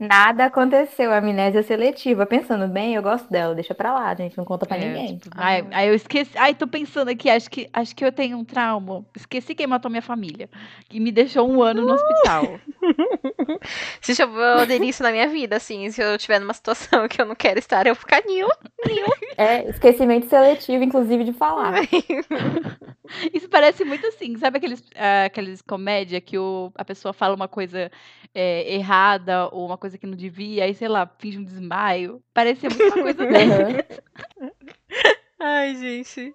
Nada 0.00 0.46
aconteceu, 0.46 1.12
amnésia 1.12 1.62
seletiva. 1.62 2.24
Pensando 2.24 2.66
bem, 2.66 2.94
eu 2.94 3.02
gosto 3.02 3.28
dela, 3.30 3.54
deixa 3.54 3.74
pra 3.74 3.92
lá, 3.92 4.14
gente, 4.14 4.36
não 4.38 4.46
conta 4.46 4.64
pra 4.64 4.78
É, 4.78 4.80
ninguém. 4.80 5.18
tipo, 5.18 5.36
ai, 5.38 5.62
aí 5.70 5.88
eu 5.88 5.94
esqueci. 5.94 6.30
Ai, 6.38 6.54
tô 6.54 6.66
pensando 6.66 7.10
aqui, 7.10 7.28
acho 7.28 7.50
que, 7.50 7.68
acho 7.70 7.94
que 7.94 8.02
eu 8.02 8.10
tenho 8.10 8.38
um 8.38 8.44
trauma. 8.44 9.04
Esqueci 9.14 9.54
quem 9.54 9.66
matou 9.66 9.90
minha 9.90 10.00
família. 10.00 10.48
E 10.90 10.98
me 10.98 11.12
deixou 11.12 11.46
um 11.46 11.62
ano 11.62 11.82
no 11.82 11.92
hospital. 11.92 12.58
Se 14.00 14.20
eu 14.22 14.42
aderir 14.58 14.88
isso 14.88 15.02
na 15.02 15.12
minha 15.12 15.28
vida, 15.28 15.56
assim, 15.56 15.90
se 15.90 16.02
eu 16.02 16.16
estiver 16.16 16.38
numa 16.40 16.54
situação 16.54 17.06
que 17.08 17.20
eu 17.20 17.26
não 17.26 17.34
quero 17.34 17.58
estar, 17.58 17.86
eu 17.86 17.94
ficar 17.94 18.22
nil. 18.24 18.48
É, 19.36 19.68
esquecimento 19.68 20.28
seletivo, 20.28 20.82
inclusive, 20.82 21.24
de 21.24 21.32
falar. 21.32 21.74
Isso 23.34 23.48
parece 23.48 23.84
muito 23.84 24.06
assim, 24.06 24.36
sabe 24.38 24.58
aqueles, 24.58 24.82
ah, 24.96 25.24
aqueles 25.24 25.60
comédia 25.62 26.20
que 26.20 26.38
o, 26.38 26.70
a 26.76 26.84
pessoa 26.84 27.12
fala 27.12 27.34
uma 27.34 27.48
coisa 27.48 27.90
é, 28.34 28.72
errada 28.74 29.48
ou 29.48 29.66
uma 29.66 29.76
coisa 29.76 29.89
que 29.98 30.06
não 30.06 30.16
devia, 30.16 30.64
aí, 30.64 30.74
sei 30.74 30.88
lá, 30.88 31.06
finge 31.18 31.38
um 31.38 31.44
desmaio. 31.44 32.22
Parece 32.34 32.68
muito 32.68 32.82
uma 32.84 33.02
coisa 33.02 33.26
dessa. 33.26 34.02
Ai, 35.38 35.74
gente. 35.76 36.34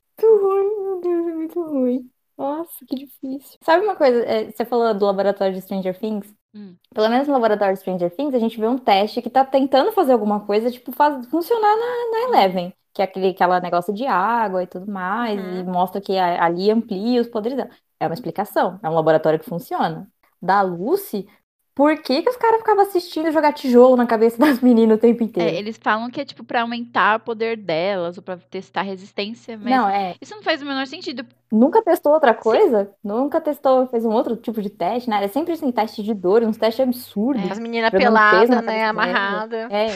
Muito 0.00 0.44
ruim, 0.44 0.82
meu 0.82 1.00
Deus, 1.00 1.26
é 1.28 1.34
muito 1.34 1.62
ruim. 1.62 2.10
Nossa, 2.36 2.84
que 2.86 2.96
difícil. 2.96 3.58
Sabe 3.62 3.84
uma 3.84 3.96
coisa? 3.96 4.24
é, 4.24 4.50
você 4.50 4.64
falou 4.64 4.92
do 4.94 5.04
laboratório 5.06 5.54
de 5.54 5.60
Stranger 5.60 5.98
Things? 5.98 6.34
Hum. 6.54 6.76
Pelo 6.92 7.08
menos 7.08 7.26
no 7.26 7.34
laboratório 7.34 7.74
de 7.74 7.80
Stranger 7.80 8.10
Things, 8.14 8.34
a 8.34 8.38
gente 8.38 8.58
vê 8.58 8.66
um 8.66 8.78
teste 8.78 9.20
que 9.22 9.30
tá 9.30 9.44
tentando 9.44 9.92
fazer 9.92 10.12
alguma 10.12 10.40
coisa, 10.46 10.70
tipo, 10.70 10.92
faz, 10.92 11.26
funcionar 11.26 11.76
na, 11.76 12.10
na 12.10 12.28
Eleven. 12.28 12.72
Que 12.92 13.02
é 13.02 13.04
aquele 13.04 13.28
aquela 13.30 13.60
negócio 13.60 13.92
de 13.92 14.06
água 14.06 14.62
e 14.62 14.66
tudo 14.68 14.90
mais, 14.90 15.40
Uhum. 15.40 15.60
e 15.60 15.64
mostra 15.64 16.00
que 16.00 16.16
a- 16.16 16.44
ali 16.44 16.70
amplia 16.70 17.20
os 17.20 17.26
poderes 17.28 17.56
dela. 17.56 17.70
É 17.98 18.06
uma 18.06 18.14
explicação, 18.14 18.78
é 18.82 18.88
um 18.88 18.94
laboratório 18.94 19.38
que 19.38 19.44
funciona. 19.48 20.08
Da 20.40 20.60
Lucy, 20.62 21.26
por 21.74 21.96
que 22.00 22.22
que 22.22 22.30
os 22.30 22.36
caras 22.36 22.58
ficavam 22.60 22.82
assistindo 22.84 23.32
jogar 23.32 23.52
tijolo 23.52 23.96
na 23.96 24.06
cabeça 24.06 24.38
das 24.38 24.60
meninas 24.60 24.96
o 24.98 25.00
tempo 25.00 25.22
É, 25.22 25.26
inteiro? 25.26 25.56
eles 25.56 25.76
falam 25.82 26.10
que 26.10 26.20
é 26.20 26.24
tipo 26.24 26.44
pra 26.44 26.62
aumentar 26.62 27.16
o 27.18 27.20
poder 27.24 27.56
delas 27.56 28.16
ou 28.16 28.22
pra 28.22 28.36
testar 28.36 28.80
a 28.80 28.84
resistência, 28.84 29.58
mas 29.58 29.70
Não, 29.70 29.88
é. 29.88 30.14
isso 30.20 30.34
não 30.34 30.42
faz 30.42 30.62
o 30.62 30.66
menor 30.66 30.86
sentido. 30.86 31.26
Nunca 31.50 31.82
testou 31.82 32.12
outra 32.12 32.34
coisa? 32.34 32.90
Nunca 33.02 33.40
testou, 33.40 33.86
fez 33.88 34.04
um 34.04 34.10
outro 34.10 34.36
tipo 34.36 34.60
de 34.62 34.70
teste, 34.70 35.08
nada. 35.08 35.24
É 35.24 35.28
sempre 35.28 35.52
assim, 35.52 35.70
teste 35.72 36.02
de 36.02 36.14
dor, 36.14 36.42
uns 36.42 36.56
testes 36.56 36.86
absurdos. 36.86 37.50
As 37.50 37.58
meninas 37.58 37.90
peladas, 37.90 38.48
né? 38.50 38.56
cabeça 38.56 38.86
Amarrada. 38.90 39.68
É. 39.70 39.88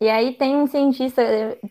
E 0.00 0.08
aí 0.08 0.32
tem 0.34 0.56
um 0.56 0.66
cientista, 0.66 1.22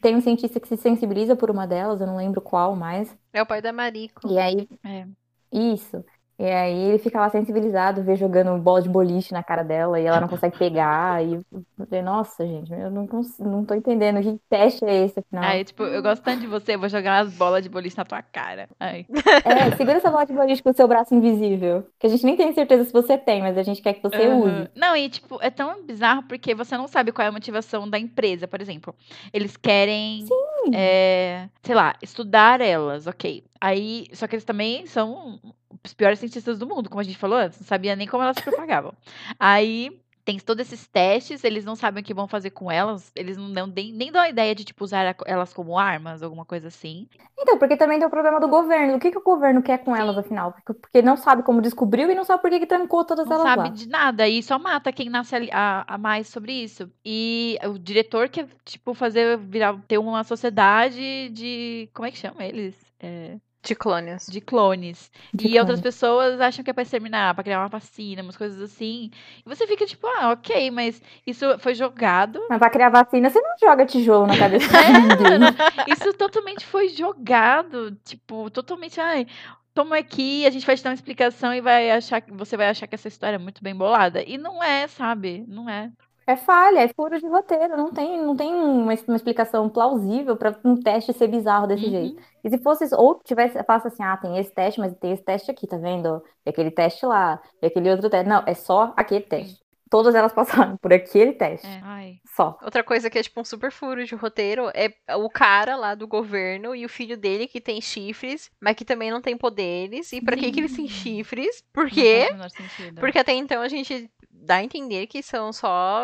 tem 0.02 0.16
um 0.16 0.22
cientista 0.22 0.60
que 0.60 0.68
se 0.68 0.78
sensibiliza 0.78 1.36
por 1.36 1.52
uma 1.52 1.68
delas, 1.68 2.00
eu 2.00 2.08
não 2.08 2.16
lembro 2.16 2.42
qual 2.42 2.76
mais. 2.78 3.14
É 3.34 3.42
o 3.42 3.46
pai 3.46 3.62
da 3.62 3.74
Marico. 3.74 4.26
E 4.32 4.40
aí, 4.40 4.70
É. 4.86 5.06
isso. 5.52 6.04
E 6.42 6.46
aí 6.52 6.90
ele 6.90 6.98
fica 6.98 7.20
lá 7.20 7.30
sensibilizado, 7.30 8.02
vê 8.04 8.16
jogando 8.16 8.58
bola 8.60 8.82
de 8.82 8.90
boliche 8.90 9.32
na 9.32 9.44
cara 9.44 9.62
dela 9.64 10.00
e 10.00 10.06
ela 10.06 10.20
não 10.20 10.28
consegue 10.28 10.58
pegar. 10.58 11.24
E 11.24 11.36
eu 11.36 11.44
falei, 11.86 12.02
nossa, 12.02 12.48
gente, 12.48 12.72
eu 12.74 12.90
não, 12.90 13.06
cons- 13.06 13.38
não 13.38 13.64
tô 13.64 13.76
entendendo. 13.76 14.22
Que 14.24 14.40
teste 14.50 14.84
é 14.84 15.06
esse, 15.06 15.20
afinal? 15.20 15.44
Aí, 15.44 15.64
tipo, 15.64 15.84
eu 15.84 16.02
gosto 16.02 16.24
tanto 16.24 16.40
de 16.42 16.48
você, 16.48 16.74
eu 16.74 16.80
vou 16.80 16.90
jogar 16.90 17.22
umas 17.24 17.34
bolas 17.36 17.62
de 17.62 17.70
boliche 17.70 17.96
na 17.96 18.06
tua 18.06 18.24
cara. 18.24 18.68
Ai. 18.80 19.06
É, 19.46 19.76
segura 19.78 19.98
essa 19.98 20.10
bola 20.10 20.26
de 20.26 20.34
boliche 20.34 20.64
com 20.64 20.72
o 20.72 20.74
seu 20.74 20.88
braço 20.88 21.14
invisível. 21.14 21.86
Que 22.00 22.08
a 22.08 22.10
gente 22.10 22.26
nem 22.26 22.36
tem 22.36 22.52
certeza 22.54 22.86
se 22.86 22.92
você 22.94 23.20
tem, 23.20 23.42
mas 23.42 23.56
a 23.56 23.64
gente 23.64 23.80
quer 23.82 23.94
que 23.94 24.02
você 24.02 24.26
Aham. 24.26 24.62
use. 24.64 24.70
Não, 24.76 24.96
e 24.96 25.10
tipo, 25.10 25.38
é 25.42 25.52
tão 25.52 25.84
bizarro 25.84 26.24
porque 26.24 26.56
você 26.56 26.76
não 26.76 26.88
sabe 26.88 27.12
qual 27.12 27.26
é 27.26 27.30
a 27.30 27.32
motivação 27.32 27.88
da 27.88 28.00
empresa, 28.00 28.48
por 28.48 28.60
exemplo. 28.62 28.96
Eles 29.32 29.56
querem, 29.58 30.26
é, 30.74 31.50
sei 31.64 31.76
lá, 31.76 31.96
estudar 32.02 32.62
elas, 32.62 33.08
ok. 33.08 33.44
Aí, 33.60 34.08
só 34.14 34.28
que 34.28 34.36
eles 34.36 34.46
também 34.46 34.86
são 34.86 35.40
os 35.84 35.94
piores 35.94 36.20
cientistas 36.20 36.60
do 36.60 36.68
mundo, 36.68 36.90
como 36.90 37.02
a 37.02 37.04
gente 37.04 37.18
falou 37.18 37.38
antes, 37.38 37.60
não 37.60 37.68
sabia 37.68 37.96
nem 37.96 38.08
como 38.08 38.24
elas 38.24 38.38
se 38.38 38.44
propagavam. 38.44 38.94
Aí 39.40 40.00
tem 40.26 40.40
todos 40.40 40.66
esses 40.68 40.88
testes, 40.88 41.44
eles 41.44 41.66
não 41.66 41.76
sabem 41.76 42.02
o 42.02 42.06
que 42.06 42.14
vão 42.14 42.28
fazer 42.28 42.52
com 42.52 42.72
elas, 42.72 43.12
eles 43.16 43.38
não 43.38 43.68
nem, 43.68 43.92
nem 43.94 44.12
dão 44.12 44.22
a 44.22 44.30
ideia 44.30 44.54
de, 44.56 44.64
tipo, 44.64 44.84
usar 44.84 45.16
elas 45.26 45.54
como 45.54 45.78
armas, 45.78 46.22
alguma 46.24 46.46
coisa 46.46 46.68
assim. 46.68 47.08
Então, 47.40 47.58
porque 47.58 47.76
também 47.78 47.98
tem 47.98 48.08
o 48.08 48.12
problema 48.12 48.40
do 48.40 48.48
governo. 48.48 48.96
O 48.96 49.00
que, 49.00 49.12
que 49.12 49.18
o 49.18 49.24
governo 49.24 49.62
quer 49.64 49.80
com 49.84 49.96
elas, 49.96 50.18
afinal? 50.18 50.54
Porque, 50.54 50.74
porque 50.74 51.02
não 51.02 51.18
sabe 51.18 51.44
como 51.44 51.62
descobriu 51.62 52.10
e 52.12 52.16
não 52.16 52.24
sabe 52.24 52.42
por 52.42 52.52
que, 52.52 52.60
que 52.60 52.68
trancou 52.68 53.04
todas 53.06 53.28
Não 53.28 53.36
elas 53.36 53.48
sabe 53.48 53.70
lá. 53.70 53.70
de 53.70 53.88
nada 53.88 54.28
e 54.28 54.44
só 54.44 54.60
mata 54.60 54.92
quem 54.94 55.10
nasce 55.10 55.50
a, 55.52 55.86
a 55.96 55.98
mais 55.98 56.28
sobre 56.28 56.54
isso. 56.54 56.92
E 57.04 57.58
o 57.66 57.78
diretor 57.80 58.30
quer, 58.30 58.48
tipo, 58.66 58.94
fazer 58.94 59.38
virar, 59.40 59.82
ter 59.88 59.98
uma 59.98 60.24
sociedade 60.24 61.30
de. 61.30 61.90
Como 61.94 62.06
é 62.08 62.12
que 62.12 62.18
chama 62.18 62.44
eles? 62.46 62.76
É, 63.00 63.40
De 63.64 63.76
clones. 63.76 64.26
de 64.28 64.42
clones. 64.42 65.12
De 65.34 65.48
e 65.48 65.60
outras 65.60 65.80
clones. 65.80 65.82
pessoas 65.82 66.42
acham 66.42 66.64
que 66.64 66.70
é 66.72 66.74
pra 66.74 66.84
exterminar, 66.84 67.36
pra 67.36 67.44
criar 67.44 67.60
uma 67.60 67.68
vacina, 67.68 68.24
umas 68.24 68.36
coisas 68.38 68.60
assim. 68.62 69.12
E 69.46 69.50
você 69.50 69.68
fica 69.68 69.86
tipo, 69.86 70.08
ah, 70.08 70.32
ok, 70.32 70.72
mas 70.72 71.02
isso 71.26 71.46
foi 71.60 71.76
jogado. 71.76 72.40
Mas 72.50 72.58
pra 72.60 72.70
criar 72.70 72.90
vacina, 72.90 73.30
você 73.30 73.40
não 73.40 73.56
joga 73.60 73.86
tijolo 73.86 74.26
na 74.26 74.38
cabeça 74.38 74.68
de 74.68 74.92
ninguém. 75.00 75.56
Isso 75.88 76.12
totalmente 76.14 76.66
foi 76.66 76.90
jogado, 76.90 77.92
tipo, 78.04 78.50
totalmente, 78.50 79.00
ai, 79.00 79.28
toma 79.74 79.98
aqui, 79.98 80.46
a 80.46 80.50
gente 80.50 80.66
vai 80.66 80.76
te 80.76 80.84
dar 80.84 80.90
uma 80.90 80.96
explicação 80.96 81.54
e 81.54 81.62
vai 81.62 81.92
achar 81.92 82.20
que 82.22 82.32
você 82.34 82.58
vai 82.58 82.70
achar 82.70 82.88
que 82.88 82.96
essa 82.96 83.08
história 83.08 83.36
é 83.36 83.40
muito 83.40 83.64
bem 83.64 83.76
bolada. 83.76 84.24
E 84.28 84.38
não 84.38 84.64
é, 84.64 84.88
sabe? 84.88 85.46
Não 85.48 85.70
é. 85.70 85.92
É 86.28 86.36
falha, 86.36 86.80
é 86.82 86.88
furo 86.88 87.20
de 87.20 87.28
roteiro. 87.28 87.76
Não 87.76 87.92
tem, 87.92 88.22
não 88.22 88.36
tem 88.36 88.54
uma, 88.54 88.94
uma 88.94 89.16
explicação 89.16 89.68
plausível 89.70 90.38
para 90.38 90.58
um 90.64 90.80
teste 90.82 91.14
ser 91.14 91.28
bizarro 91.28 91.68
desse 91.68 91.86
Uhum. 91.86 91.90
jeito. 91.90 92.22
E 92.44 92.50
se 92.50 92.58
fosse, 92.60 92.88
ou 92.96 93.20
tivesse, 93.24 93.62
passa 93.64 93.88
assim, 93.90 94.04
ah, 94.04 94.16
tem 94.18 94.38
esse 94.38 94.52
teste, 94.54 94.80
mas 94.80 94.96
tem 94.98 95.12
esse 95.14 95.24
teste 95.24 95.52
aqui, 95.52 95.68
tá 95.68 95.78
vendo? 95.78 96.24
E 96.46 96.50
aquele 96.50 96.72
teste 96.72 97.06
lá, 97.06 97.42
e 97.62 97.66
aquele 97.66 97.90
outro 97.92 98.10
teste. 98.10 98.30
Não, 98.30 98.44
é 98.46 98.54
só 98.54 98.94
aquele 98.96 99.22
teste. 99.26 99.60
Todas 99.90 100.16
elas 100.16 100.32
passaram 100.32 100.78
por 100.78 100.94
aquele 100.94 101.34
teste. 101.34 101.68
É. 101.68 101.82
Ai. 101.84 102.20
Só. 102.26 102.58
Outra 102.64 102.82
coisa 102.82 103.10
que 103.10 103.20
é 103.20 103.24
tipo 103.24 103.42
um 103.42 103.44
super 103.44 103.72
furo 103.74 104.06
de 104.06 104.16
roteiro 104.16 104.72
é 104.74 104.94
o 105.18 105.30
cara 105.30 105.76
lá 105.76 105.96
do 105.96 106.08
governo 106.08 106.74
e 106.74 106.86
o 106.86 106.90
filho 106.90 107.18
dele 107.18 107.46
que 107.46 107.60
tem 107.60 107.82
chifres, 107.82 108.50
mas 108.62 108.76
que 108.76 108.86
também 108.86 109.12
não 109.12 109.22
tem 109.22 109.36
poderes. 109.36 110.14
E 110.14 110.22
pra 110.22 110.38
que, 110.38 110.50
que 110.50 110.62
eles 110.62 110.74
têm 110.76 110.88
chifres? 110.88 111.62
Por 111.74 111.86
Não 111.86 111.92
quê? 111.92 112.20
faz 112.20 112.30
o 112.30 112.34
menor 112.34 112.50
sentido. 112.50 113.02
Porque 113.02 113.20
até 113.20 113.34
então 113.34 113.62
a 113.62 113.68
gente 113.68 114.10
dá 114.42 114.58
a 114.58 114.64
entender 114.64 115.08
que 115.08 115.24
são 115.24 115.54
só, 115.54 116.02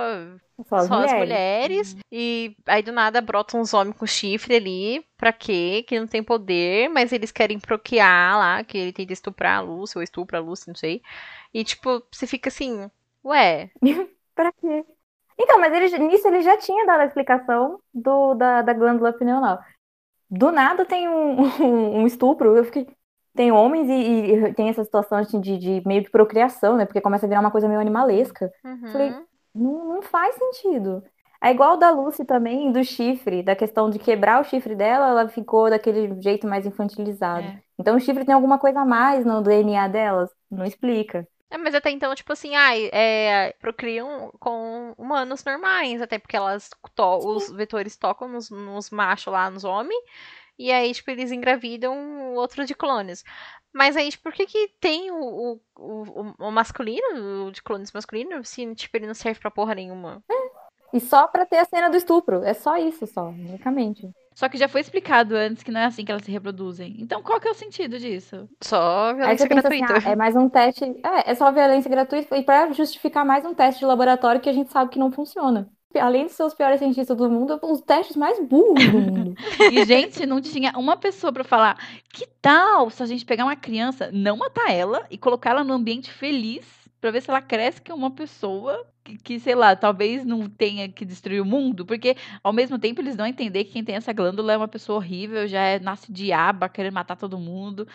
Só 0.68 0.76
as 0.78 0.88
só 0.88 0.96
as 1.04 1.14
mulheres. 1.14 1.14
mulheres. 1.14 1.94
Uhum. 1.94 2.00
E 2.12 2.56
aí 2.66 2.82
do 2.84 2.92
nada 2.92 3.22
brotam 3.22 3.60
uns 3.62 3.74
homens 3.74 3.98
com 3.98 4.06
chifre 4.08 4.56
ali. 4.56 5.06
Pra 5.18 5.34
quê? 5.34 5.84
Que 5.88 6.00
não 6.00 6.08
tem 6.08 6.24
poder, 6.24 6.90
mas 6.90 7.12
eles 7.12 7.32
querem 7.32 7.60
procriar 7.60 8.38
lá, 8.38 8.64
que 8.64 8.78
ele 8.78 8.94
tenta 8.94 9.14
estuprar 9.14 9.58
a 9.60 9.62
Lucy, 9.62 9.98
ou 9.98 10.04
estupra 10.04 10.38
a 10.40 10.42
Lucy, 10.42 10.68
não 10.68 10.76
sei. 10.76 11.02
E 11.54 11.64
tipo, 11.64 12.04
você 12.12 12.28
fica 12.28 12.50
assim, 12.50 12.90
ué, 13.26 13.72
Pra 14.36 14.52
quê? 14.54 14.86
Então, 15.40 15.60
mas 15.60 15.74
ele, 15.74 15.98
nisso 16.00 16.28
ele 16.28 16.42
já 16.42 16.58
tinha 16.58 16.86
dado 16.86 17.02
a 17.02 17.06
explicação 17.06 17.82
do, 17.94 18.34
da, 18.36 18.62
da 18.62 18.74
glândula 18.74 19.14
pineal. 19.14 19.60
Do 20.30 20.52
nada 20.52 20.86
tem 20.86 21.10
um, 21.10 21.42
um, 21.64 22.02
um 22.04 22.08
estupro. 22.08 22.58
Eu 22.58 22.66
fiquei. 22.66 22.88
Tem 23.38 23.52
homens 23.52 23.88
e, 23.90 23.94
e 24.50 24.54
tem 24.54 24.70
essa 24.70 24.84
situação 24.84 25.18
assim, 25.20 25.40
de, 25.40 25.58
de 25.58 25.82
meio 25.88 26.04
que 26.04 26.12
procriação, 26.12 26.76
né? 26.78 26.86
Porque 26.86 27.02
começa 27.02 27.26
a 27.26 27.30
virar 27.30 27.42
uma 27.42 27.52
coisa 27.52 27.68
meio 27.70 27.80
animalesca. 27.80 28.52
uhum, 28.66 28.88
Falei, 28.92 29.12
Não, 29.56 29.86
não 29.96 30.02
faz 30.02 30.36
sentido. 30.36 31.04
É 31.42 31.52
igual 31.52 31.78
da 31.78 31.92
Lucy 31.92 32.26
também, 32.26 32.72
do 32.72 32.84
chifre, 32.84 33.44
da 33.44 33.56
questão 33.56 33.90
de 33.90 34.00
quebrar 34.00 34.42
o 34.42 34.44
chifre 34.44 34.76
dela, 34.76 35.08
ela 35.10 35.30
ficou 35.30 35.70
daquele 35.70 36.20
jeito 36.22 36.48
mais 36.48 36.66
infantilizado. 36.66 37.48
É. 37.48 37.62
Então 37.80 37.96
o 37.96 38.00
chifre 38.00 38.26
tem 38.26 38.34
alguma 38.34 38.58
coisa 38.58 38.82
a 38.82 38.86
mais 38.86 39.24
no 39.26 39.42
DNA 39.42 39.88
delas? 39.88 40.32
Não 40.50 40.66
explica. 40.66 41.28
É, 41.50 41.58
mas 41.58 41.74
até 41.76 41.92
então, 41.92 42.14
tipo 42.14 42.34
assim, 42.34 42.56
ai, 42.56 42.90
é, 42.92 43.54
procriam 43.62 44.34
com 44.40 44.94
humanos 44.98 45.46
normais, 45.46 46.02
até 46.02 46.20
porque 46.20 46.36
elas 46.36 46.70
to- 46.94 47.18
os 47.36 47.50
vetores 47.52 47.96
tocam 47.96 48.28
nos, 48.28 48.50
nos 48.50 48.90
machos 48.90 49.32
lá, 49.32 49.50
nos 49.50 49.64
homens, 49.64 50.04
e 50.58 50.72
aí, 50.72 50.94
tipo, 50.94 51.10
eles 51.12 51.32
engravidam 51.32 52.34
outro 52.36 52.66
de 52.66 52.76
clones. 52.76 53.24
Mas 53.74 53.96
aí, 53.96 54.10
tipo, 54.10 54.24
por 54.24 54.34
que 54.34 54.46
que 54.48 54.70
tem 54.80 55.12
o, 55.12 55.16
o, 55.16 55.62
o, 55.78 56.36
o 56.48 56.52
masculino, 56.52 57.48
o 57.48 57.52
de 57.52 57.62
clones 57.62 57.92
masculino, 57.92 58.44
se, 58.44 58.74
tipo, 58.76 58.98
ele 58.98 59.08
não 59.08 59.14
serve 59.14 59.40
pra 59.40 59.52
porra 59.52 59.76
nenhuma? 59.76 60.24
E 60.94 61.00
só 61.00 61.28
pra 61.28 61.46
ter 61.46 61.58
a 61.58 61.66
cena 61.66 61.90
do 61.90 61.98
estupro. 61.98 62.44
É 62.44 62.54
só 62.54 62.78
isso, 62.78 63.06
só, 63.08 63.30
unicamente. 63.30 64.10
Só 64.36 64.48
que 64.48 64.58
já 64.58 64.68
foi 64.70 64.82
explicado 64.82 65.36
antes 65.36 65.64
que 65.64 65.72
não 65.72 65.82
é 65.82 65.86
assim 65.86 66.06
que 66.06 66.12
elas 66.12 66.24
se 66.24 66.32
reproduzem. 66.32 66.96
Então 67.02 67.24
qual 67.24 67.40
que 67.40 67.48
é 67.48 67.52
o 67.52 67.56
sentido 67.56 67.98
disso? 68.00 68.48
Só 68.64 69.14
violência 69.14 69.46
assim, 69.46 69.86
gratuita. 69.86 69.94
ah, 70.06 70.12
é 70.12 70.16
mais 70.16 70.36
um 70.36 70.50
teste. 70.50 70.84
É, 71.04 71.32
é 71.32 71.36
só 71.36 71.52
violência 71.52 71.90
gratuita 71.90 72.38
e 72.38 72.44
pra 72.44 72.72
justificar 72.72 73.26
mais 73.26 73.46
um 73.46 73.54
teste 73.54 73.80
de 73.80 73.86
laboratório 73.86 74.42
que 74.42 74.50
a 74.50 74.54
gente 74.54 74.72
sabe 74.72 74.92
que 74.92 75.00
não 75.00 75.12
funciona. 75.12 75.70
Além 75.96 76.28
de 76.28 76.34
ser 76.34 76.44
os 76.44 76.54
piores 76.54 76.80
cientistas 76.80 77.18
do 77.18 77.30
mundo, 77.30 77.60
os 77.64 77.82
testes 77.82 78.16
mais 78.16 78.40
burros 78.46 78.88
do 78.90 79.00
mundo. 79.00 79.36
E, 79.72 79.84
gente, 79.84 80.26
não 80.26 80.40
tinha 80.42 80.72
uma 80.78 80.96
pessoa 80.98 81.34
pra 81.34 81.44
falar: 81.44 81.78
que 82.14 82.28
tal 82.42 82.90
se 82.90 83.02
a 83.02 83.06
gente 83.06 83.26
pegar 83.26 83.46
uma 83.46 83.56
criança, 83.56 84.10
não 84.12 84.38
matar 84.38 84.72
ela 84.72 85.06
e 85.10 85.18
colocar 85.18 85.52
ela 85.52 85.64
num 85.64 85.74
ambiente 85.74 86.12
feliz 86.12 86.66
pra 87.02 87.12
ver 87.12 87.22
se 87.22 87.30
ela 87.30 87.42
cresce 87.42 87.82
que 87.82 87.92
uma 87.92 88.12
pessoa 88.12 88.86
que, 89.04 89.18
que, 89.18 89.40
sei 89.40 89.56
lá, 89.56 89.76
talvez 89.76 90.26
não 90.26 90.50
tenha 90.50 90.90
que 90.90 91.06
destruir 91.06 91.42
o 91.42 91.46
mundo? 91.46 91.86
Porque, 91.86 92.16
ao 92.44 92.52
mesmo 92.52 92.78
tempo, 92.78 93.02
eles 93.02 93.16
dão 93.16 93.26
a 93.26 93.30
entender 93.30 93.64
que 93.64 93.72
quem 93.72 93.84
tem 93.84 93.96
essa 93.96 94.12
glândula 94.12 94.54
é 94.54 94.58
uma 94.58 94.68
pessoa 94.68 94.98
horrível, 94.98 95.48
já 95.48 95.62
é, 95.62 95.80
nasce 95.80 96.12
diaba, 96.12 96.68
querendo 96.68 96.94
matar 96.94 97.16
todo 97.16 97.40
mundo. 97.40 97.88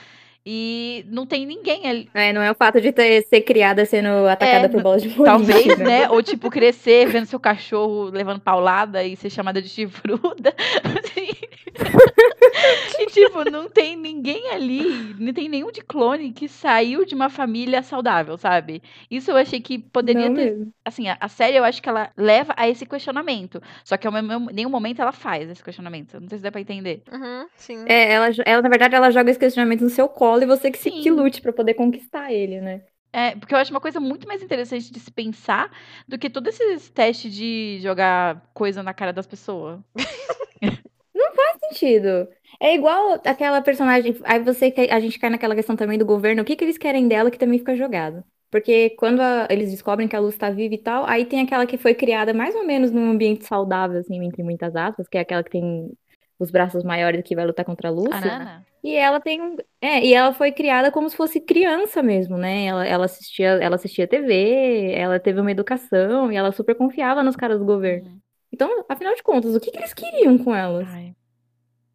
E 0.44 1.04
não 1.08 1.24
tem 1.24 1.46
ninguém 1.46 1.88
ali. 1.88 2.10
É, 2.12 2.32
não 2.32 2.42
é 2.42 2.50
o 2.50 2.54
fato 2.54 2.80
de 2.80 2.90
ter, 2.90 3.22
ser 3.28 3.42
criada 3.42 3.84
sendo 3.86 4.26
atacada 4.26 4.66
É, 4.66 4.68
por 4.68 4.82
bolas 4.82 5.02
de 5.02 5.08
boliche. 5.08 5.24
Talvez, 5.30 5.78
né? 5.78 6.10
Ou 6.10 6.20
tipo, 6.22 6.50
crescer 6.50 7.06
vendo 7.06 7.26
seu 7.26 7.38
cachorro 7.38 8.10
levando 8.10 8.40
paulada 8.40 9.04
e 9.04 9.14
ser 9.16 9.30
chamada 9.30 9.62
de 9.62 9.68
chifruda. 9.68 10.52
Assim. 10.82 11.28
e 13.00 13.06
tipo, 13.06 13.44
não 13.44 13.68
tem 13.68 13.96
ninguém 13.96 14.50
ali, 14.50 15.14
não 15.18 15.32
tem 15.32 15.48
nenhum 15.48 15.70
de 15.70 15.80
clone 15.82 16.32
que 16.32 16.48
saiu 16.48 17.04
de 17.04 17.14
uma 17.14 17.28
família 17.28 17.82
saudável, 17.82 18.36
sabe? 18.36 18.82
Isso 19.10 19.30
eu 19.30 19.36
achei 19.36 19.60
que 19.60 19.78
poderia 19.78 20.28
Não 20.28 20.34
ter. 20.34 20.52
mesmo. 20.52 20.72
Assim, 20.84 21.08
a, 21.08 21.16
a 21.20 21.28
série 21.28 21.56
eu 21.56 21.64
acho 21.64 21.80
que 21.80 21.88
ela 21.88 22.10
leva 22.16 22.54
a 22.56 22.68
esse 22.68 22.84
questionamento. 22.84 23.62
Só 23.84 23.96
que 23.96 24.08
mesmo, 24.10 24.50
nenhum 24.52 24.70
momento 24.70 25.00
ela 25.00 25.12
faz 25.12 25.48
esse 25.48 25.62
questionamento. 25.62 26.20
Não 26.20 26.28
sei 26.28 26.38
se 26.38 26.44
dá 26.44 26.50
pra 26.50 26.60
entender. 26.60 27.02
Uhum, 27.10 27.46
sim. 27.56 27.84
É, 27.86 28.12
ela, 28.12 28.28
ela, 28.44 28.62
na 28.62 28.68
verdade, 28.68 28.94
ela 28.94 29.10
joga 29.10 29.30
esse 29.30 29.38
questionamento 29.38 29.82
no 29.82 29.90
seu 29.90 30.08
colo 30.08 30.42
e 30.42 30.46
você 30.46 30.70
que, 30.70 30.78
se, 30.78 30.90
Sim. 30.90 31.02
que 31.02 31.10
lute 31.10 31.40
pra 31.40 31.52
poder 31.52 31.74
conquistar 31.74 32.32
ele, 32.32 32.60
né? 32.60 32.82
É, 33.12 33.36
porque 33.36 33.54
eu 33.54 33.58
acho 33.58 33.70
uma 33.70 33.80
coisa 33.80 34.00
muito 34.00 34.26
mais 34.26 34.42
interessante 34.42 34.90
de 34.90 34.98
se 34.98 35.10
pensar 35.10 35.70
do 36.08 36.18
que 36.18 36.30
todos 36.30 36.58
esses 36.58 36.88
testes 36.88 37.32
de 37.34 37.78
jogar 37.82 38.50
coisa 38.54 38.82
na 38.82 38.94
cara 38.94 39.12
das 39.12 39.26
pessoas. 39.26 39.80
sentido. 41.68 42.28
É 42.60 42.74
igual 42.74 43.20
aquela 43.24 43.60
personagem. 43.60 44.16
Aí 44.24 44.40
você 44.40 44.72
a 44.90 45.00
gente 45.00 45.18
cai 45.18 45.30
naquela 45.30 45.54
questão 45.54 45.76
também 45.76 45.98
do 45.98 46.04
governo. 46.06 46.42
O 46.42 46.44
que 46.44 46.56
que 46.56 46.64
eles 46.64 46.78
querem 46.78 47.08
dela 47.08 47.30
que 47.30 47.38
também 47.38 47.58
fica 47.58 47.76
jogado? 47.76 48.22
Porque 48.50 48.90
quando 48.90 49.20
a- 49.20 49.46
eles 49.48 49.70
descobrem 49.70 50.06
que 50.06 50.14
a 50.14 50.20
Luz 50.20 50.36
tá 50.36 50.50
viva 50.50 50.74
e 50.74 50.78
tal, 50.78 51.06
aí 51.06 51.24
tem 51.24 51.40
aquela 51.40 51.66
que 51.66 51.78
foi 51.78 51.94
criada 51.94 52.34
mais 52.34 52.54
ou 52.54 52.66
menos 52.66 52.90
num 52.90 53.10
ambiente 53.10 53.46
saudável, 53.46 53.98
assim, 53.98 54.22
entre 54.22 54.42
muitas 54.42 54.76
aspas, 54.76 55.08
que 55.08 55.16
é 55.16 55.22
aquela 55.22 55.42
que 55.42 55.50
tem 55.50 55.90
os 56.38 56.50
braços 56.50 56.84
maiores 56.84 57.22
que 57.22 57.34
vai 57.34 57.46
lutar 57.46 57.64
contra 57.64 57.88
a 57.88 57.90
Lúcia. 57.90 58.14
Arana? 58.14 58.66
E 58.84 58.94
ela 58.94 59.20
tem 59.20 59.40
um. 59.40 59.56
É, 59.80 60.04
e 60.04 60.12
ela 60.12 60.34
foi 60.34 60.50
criada 60.50 60.90
como 60.90 61.08
se 61.08 61.16
fosse 61.16 61.40
criança 61.40 62.02
mesmo, 62.02 62.36
né? 62.36 62.66
Ela, 62.66 62.86
ela 62.86 63.04
assistia, 63.04 63.50
ela 63.50 63.76
assistia 63.76 64.08
TV, 64.08 64.92
ela 64.92 65.20
teve 65.20 65.40
uma 65.40 65.52
educação 65.52 66.32
e 66.32 66.36
ela 66.36 66.50
super 66.52 66.74
confiava 66.74 67.22
nos 67.22 67.36
caras 67.36 67.58
do 67.60 67.64
governo. 67.64 68.08
Uhum. 68.08 68.18
Então, 68.52 68.84
afinal 68.88 69.14
de 69.14 69.22
contas, 69.22 69.54
o 69.54 69.60
que 69.60 69.70
que 69.70 69.78
eles 69.78 69.94
queriam 69.94 70.36
com 70.36 70.54
elas? 70.54 70.88
Ai, 70.90 71.14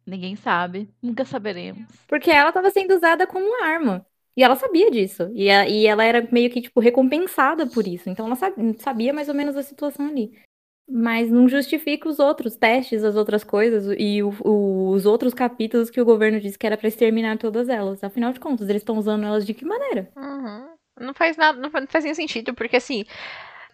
ninguém 0.08 0.34
sabe. 0.36 0.88
Nunca 1.02 1.24
saberemos. 1.24 1.86
Porque 2.06 2.30
ela 2.30 2.48
estava 2.50 2.70
sendo 2.70 2.94
usada 2.94 3.26
como 3.26 3.62
arma. 3.62 4.04
E 4.36 4.42
ela 4.42 4.54
sabia 4.56 4.90
disso. 4.90 5.30
E, 5.34 5.50
a- 5.50 5.68
e 5.68 5.86
ela 5.86 6.04
era 6.04 6.26
meio 6.30 6.48
que, 6.50 6.60
tipo, 6.60 6.78
recompensada 6.80 7.66
por 7.66 7.86
isso. 7.86 8.08
Então 8.08 8.26
ela 8.26 8.36
sab- 8.36 8.54
sabia 8.78 9.12
mais 9.12 9.28
ou 9.28 9.34
menos 9.34 9.56
a 9.56 9.62
situação 9.62 10.06
ali. 10.06 10.32
Mas 10.90 11.30
não 11.30 11.48
justifica 11.48 12.08
os 12.08 12.18
outros 12.18 12.56
testes, 12.56 13.04
as 13.04 13.14
outras 13.14 13.44
coisas 13.44 13.94
e 13.98 14.22
o- 14.22 14.32
o- 14.42 14.90
os 14.90 15.04
outros 15.04 15.34
capítulos 15.34 15.90
que 15.90 16.00
o 16.00 16.04
governo 16.04 16.40
disse 16.40 16.58
que 16.58 16.66
era 16.66 16.76
pra 16.78 16.88
exterminar 16.88 17.36
todas 17.36 17.68
elas. 17.68 18.02
Afinal 18.02 18.32
de 18.32 18.40
contas, 18.40 18.68
eles 18.68 18.80
estão 18.80 18.96
usando 18.96 19.24
elas 19.26 19.44
de 19.44 19.52
que 19.52 19.64
maneira? 19.66 20.08
Uhum. 20.16 20.68
Não 21.00 21.12
faz 21.14 21.36
nada, 21.36 21.60
não 21.60 21.70
fa- 21.70 21.80
não 21.80 21.86
faz 21.86 22.04
nenhum 22.04 22.14
sentido, 22.14 22.54
porque 22.54 22.76
assim, 22.76 23.04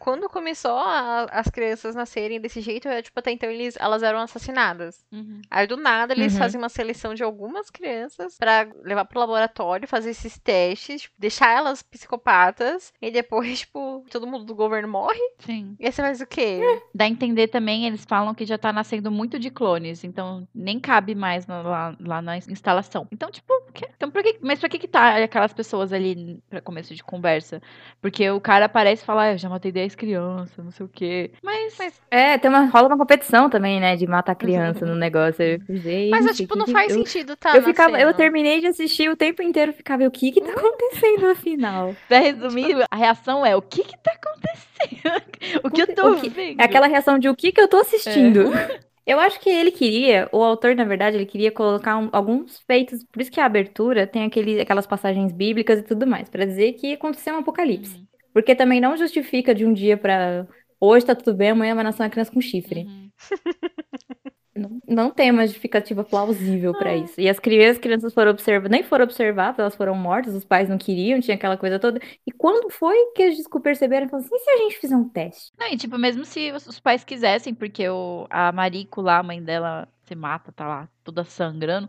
quando 0.05 0.29
começou 0.29 0.77
a- 0.77 1.25
as 1.33 1.49
crianças 1.49 1.95
nascerem 1.95 2.39
desse 2.39 2.61
jeito, 2.61 2.87
é, 2.89 3.01
tipo, 3.01 3.19
até 3.19 3.31
então 3.31 3.49
eles, 3.51 3.75
elas 3.81 4.03
eram 4.03 4.19
assassinadas. 4.19 5.03
Uhum. 5.11 5.41
Aí 5.51 5.67
do 5.67 5.79
nada 5.79 6.13
eles 6.13 6.35
Uhum. 6.35 6.39
fazem 6.41 6.59
uma 6.61 6.69
seleção 6.69 7.15
de 7.15 7.23
algumas 7.25 7.71
crianças 7.71 8.37
pra 8.37 8.69
levar 8.83 9.07
pro 9.07 9.19
laboratório, 9.19 9.89
fazer 9.89 10.11
esses 10.11 10.39
testes, 10.39 11.03
tipo, 11.03 11.15
deixar 11.19 11.57
elas 11.57 11.83
psicopatas, 11.83 12.93
e 13.01 13.11
depois, 13.11 13.61
tipo, 13.61 14.05
todo 14.11 14.27
mundo 14.27 14.45
do 14.45 14.55
governo 14.55 14.89
morre. 14.89 15.19
Sim. 15.39 15.75
E 15.81 15.87
aí 15.87 15.93
você 15.93 16.03
faz 16.03 16.21
o 16.21 16.27
quê? 16.27 16.61
Dá 16.95 17.07
a 17.07 17.09
entender 17.09 17.49
também, 17.49 17.87
eles 17.87 18.05
falam 18.05 18.35
que 18.35 18.45
já 18.45 18.59
tá 18.59 18.73
nascendo 18.75 19.11
muito 19.11 19.39
de 19.39 19.51
clones, 19.51 20.05
então 20.05 20.47
nem 20.55 20.79
cabe 20.79 21.15
mais 21.15 21.47
no- 21.47 21.63
lá, 21.63 21.97
lá 21.99 22.21
na 22.21 22.37
instalação. 22.37 23.09
Então, 23.11 23.31
tipo, 23.31 23.53
que- 23.73 23.89
então 23.97 24.11
por 24.11 24.23
que, 24.23 24.39
mas 24.43 24.61
pra 24.61 24.69
que 24.69 24.79
que 24.79 24.87
tá 24.89 25.17
aquelas 25.25 25.55
pessoas 25.55 25.93
ali 25.95 26.39
pra 26.51 26.61
começo 26.61 26.95
de 26.95 27.03
conversa? 27.03 27.63
Porque 28.03 28.29
o 28.31 28.41
cara 28.41 28.67
aparece 28.67 29.03
e 29.03 29.07
fala, 29.07 29.23
ah, 29.23 29.33
eu 29.33 29.39
já 29.39 29.49
matei 29.49 29.73
10 29.73 29.94
crianças, 29.95 30.65
não 30.65 30.71
sei 30.71 30.87
o 30.87 30.89
quê. 30.89 31.31
Mas, 31.43 31.77
É, 32.11 32.37
tem 32.39 32.51
uma, 32.51 32.67
rola 32.67 32.89
uma 32.89 32.99
competição 32.99 33.49
também, 33.51 33.81
né? 33.81 33.97
De 33.97 34.07
matar 34.07 34.35
criança 34.35 34.85
no 34.87 34.95
negócio. 34.95 35.43
Eu 35.43 35.59
gente, 35.77 36.11
Mas, 36.11 36.27
é, 36.27 36.33
tipo, 36.33 36.57
não 36.57 36.67
faz 36.67 36.91
eu, 36.93 36.99
sentido, 36.99 37.37
tá? 37.37 37.57
eu 37.57 37.63
ficava, 37.63 37.93
eu 37.93 38.07
nascendo. 38.07 38.17
terminei 38.17 38.61
de 38.61 38.67
assistir 38.69 39.09
o 39.11 39.17
tempo 39.17 39.43
inteiro, 39.43 39.73
ficava, 39.73 40.05
o 40.05 40.11
que 40.11 40.33
que 40.33 40.41
tá 40.41 40.53
acontecendo 40.53 41.27
afinal? 41.29 41.95
pra 42.09 42.19
resumir, 42.19 42.85
a 42.91 42.97
reação 42.97 43.45
é, 43.45 43.55
o 43.57 43.63
que 43.63 43.83
que 43.85 43.97
tá 44.03 44.13
acontecendo? 44.13 45.23
o 45.65 45.71
que 45.71 45.83
eu 45.83 45.95
tô 45.95 46.21
que- 46.21 46.29
vendo? 46.29 46.61
É 46.61 46.65
aquela 46.65 46.87
reação 46.87 47.19
de 47.19 47.29
o 47.29 47.35
que 47.37 47.53
que 47.53 47.61
eu 47.61 47.69
tô 47.69 47.79
assistindo. 47.79 48.45
Eu 49.07 49.21
acho 49.21 49.39
que 49.39 49.51
ele 49.51 49.71
queria, 49.71 50.31
o 50.33 50.43
autor, 50.43 50.75
na 50.75 50.83
verdade, 50.85 51.19
ele 51.19 51.27
queria 51.27 51.53
colocar 51.53 51.99
um- 51.99 52.09
alguns 52.11 52.59
feitos, 52.61 53.05
por 53.05 53.21
isso 53.21 53.31
que 53.31 53.39
a 53.39 53.45
abertura 53.45 54.07
tem 54.07 54.25
aquele, 54.25 54.59
aquelas 54.59 54.87
passagens 54.87 55.31
bíblicas 55.31 55.79
e 55.81 55.83
tudo 55.83 56.07
mais, 56.07 56.31
pra 56.31 56.47
dizer 56.47 56.73
que 56.73 56.95
aconteceu 56.95 57.35
um 57.35 57.41
apocalipse. 57.41 57.95
Uhum, 57.99 58.07
Porque 58.35 58.57
também 58.57 58.81
não 58.83 58.97
justifica 58.99 59.55
de 59.55 59.65
um 59.67 59.73
dia 59.73 59.97
pra 59.97 60.47
hoje 60.81 61.07
tá 61.07 61.15
tudo 61.15 61.35
bem, 61.35 61.51
amanhã 61.51 61.75
vai 61.75 61.85
nascer 61.85 62.03
uma 62.03 62.11
criança 62.11 62.33
com 62.33 62.41
chifre. 62.43 62.87
uhum. 62.87 63.11
Não, 64.57 64.81
Não 64.87 65.11
tem 65.11 65.33
uma 65.33 65.47
justificativa 65.47 66.05
plausível 66.05 66.75
pra 66.77 66.95
isso. 66.97 67.21
E 67.21 67.29
as 67.29 67.41
crianças, 67.41 67.77
as 67.77 67.83
crianças 67.83 68.15
foram 68.15 68.31
observadas, 68.31 68.71
nem 68.71 68.85
foram 68.85 69.05
observadas, 69.05 69.59
elas 69.59 69.75
foram 69.75 69.97
mortas, 69.97 70.35
os 70.35 70.45
pais 70.45 70.69
não 70.69 70.79
queriam, 70.79 71.21
tinha 71.21 71.35
aquela 71.37 71.57
coisa 71.57 71.79
toda. 71.81 72.01
E 72.27 72.31
quando 72.33 72.71
foi 72.71 72.97
que 73.15 73.23
eles 73.23 73.49
perceberam? 73.63 74.09
Falaram 74.09 74.27
assim, 74.27 74.37
e 74.37 74.39
se 74.39 74.51
a 74.51 74.57
gente 74.59 74.79
fizer 74.79 74.97
um 74.97 75.09
teste? 75.09 75.53
Não, 75.59 75.69
e 75.69 75.77
tipo, 75.77 75.99
mesmo 75.99 76.25
se 76.25 76.53
os 76.53 76.67
os 76.67 76.81
pais 76.81 77.05
quisessem, 77.05 77.55
porque 77.55 77.89
o, 77.89 78.27
a 78.31 78.53
Mariko 78.53 79.01
lá, 79.01 79.19
a 79.19 79.23
mãe 79.23 79.43
dela, 79.43 79.89
se 80.07 80.15
mata, 80.15 80.53
tá 80.53 80.67
lá 80.67 80.89
toda 81.03 81.25
sangrando. 81.25 81.89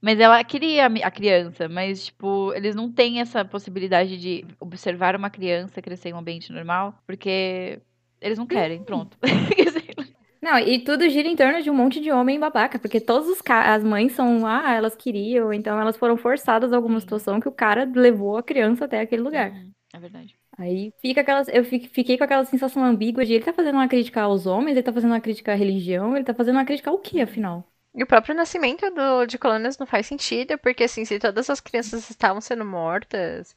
Mas 0.00 0.20
ela 0.20 0.42
queria 0.44 0.86
a 0.86 1.10
criança, 1.10 1.68
mas, 1.68 2.06
tipo, 2.06 2.52
eles 2.54 2.74
não 2.74 2.90
têm 2.92 3.20
essa 3.20 3.44
possibilidade 3.44 4.18
de 4.18 4.44
observar 4.60 5.16
uma 5.16 5.30
criança 5.30 5.82
crescer 5.82 6.10
em 6.10 6.14
um 6.14 6.18
ambiente 6.18 6.52
normal, 6.52 6.94
porque 7.06 7.80
eles 8.20 8.38
não 8.38 8.46
querem, 8.46 8.82
pronto. 8.82 9.16
Não, 10.40 10.58
e 10.58 10.78
tudo 10.84 11.08
gira 11.08 11.26
em 11.26 11.34
torno 11.34 11.60
de 11.62 11.70
um 11.70 11.74
monte 11.74 12.00
de 12.00 12.12
homem 12.12 12.38
babaca, 12.38 12.78
porque 12.78 13.00
todas 13.00 13.42
as 13.48 13.82
mães 13.82 14.12
são, 14.12 14.46
ah, 14.46 14.72
elas 14.74 14.94
queriam, 14.94 15.52
então 15.52 15.80
elas 15.80 15.96
foram 15.96 16.16
forçadas 16.16 16.72
a 16.72 16.76
alguma 16.76 17.00
situação 17.00 17.40
que 17.40 17.48
o 17.48 17.52
cara 17.52 17.90
levou 17.92 18.36
a 18.36 18.42
criança 18.42 18.84
até 18.84 19.00
aquele 19.00 19.22
lugar. 19.22 19.50
Uhum, 19.50 19.72
É 19.92 19.98
verdade. 19.98 20.36
Aí 20.58 20.92
fica 21.00 21.20
aquela, 21.20 21.42
eu 21.52 21.64
fi- 21.64 21.88
fiquei 21.88 22.16
com 22.16 22.24
aquela 22.24 22.44
sensação 22.44 22.82
ambígua 22.84 23.24
de 23.24 23.34
ele 23.34 23.44
tá 23.44 23.52
fazendo 23.52 23.74
uma 23.76 23.88
crítica 23.88 24.22
aos 24.22 24.46
homens, 24.46 24.72
ele 24.72 24.82
tá 24.82 24.92
fazendo 24.92 25.10
uma 25.10 25.20
crítica 25.20 25.52
à 25.52 25.54
religião, 25.54 26.16
ele 26.16 26.24
tá 26.24 26.34
fazendo 26.34 26.56
uma 26.56 26.64
crítica 26.64 26.90
ao 26.90 26.98
quê, 26.98 27.20
afinal? 27.20 27.64
E 27.94 28.02
o 28.02 28.06
próprio 28.06 28.34
nascimento 28.34 28.88
do, 28.90 29.26
de 29.26 29.38
colônias 29.38 29.78
não 29.78 29.86
faz 29.86 30.06
sentido, 30.06 30.58
porque 30.58 30.84
assim, 30.84 31.04
se 31.04 31.18
todas 31.18 31.48
as 31.50 31.60
crianças 31.60 32.08
estavam 32.10 32.40
sendo 32.40 32.64
mortas, 32.64 33.54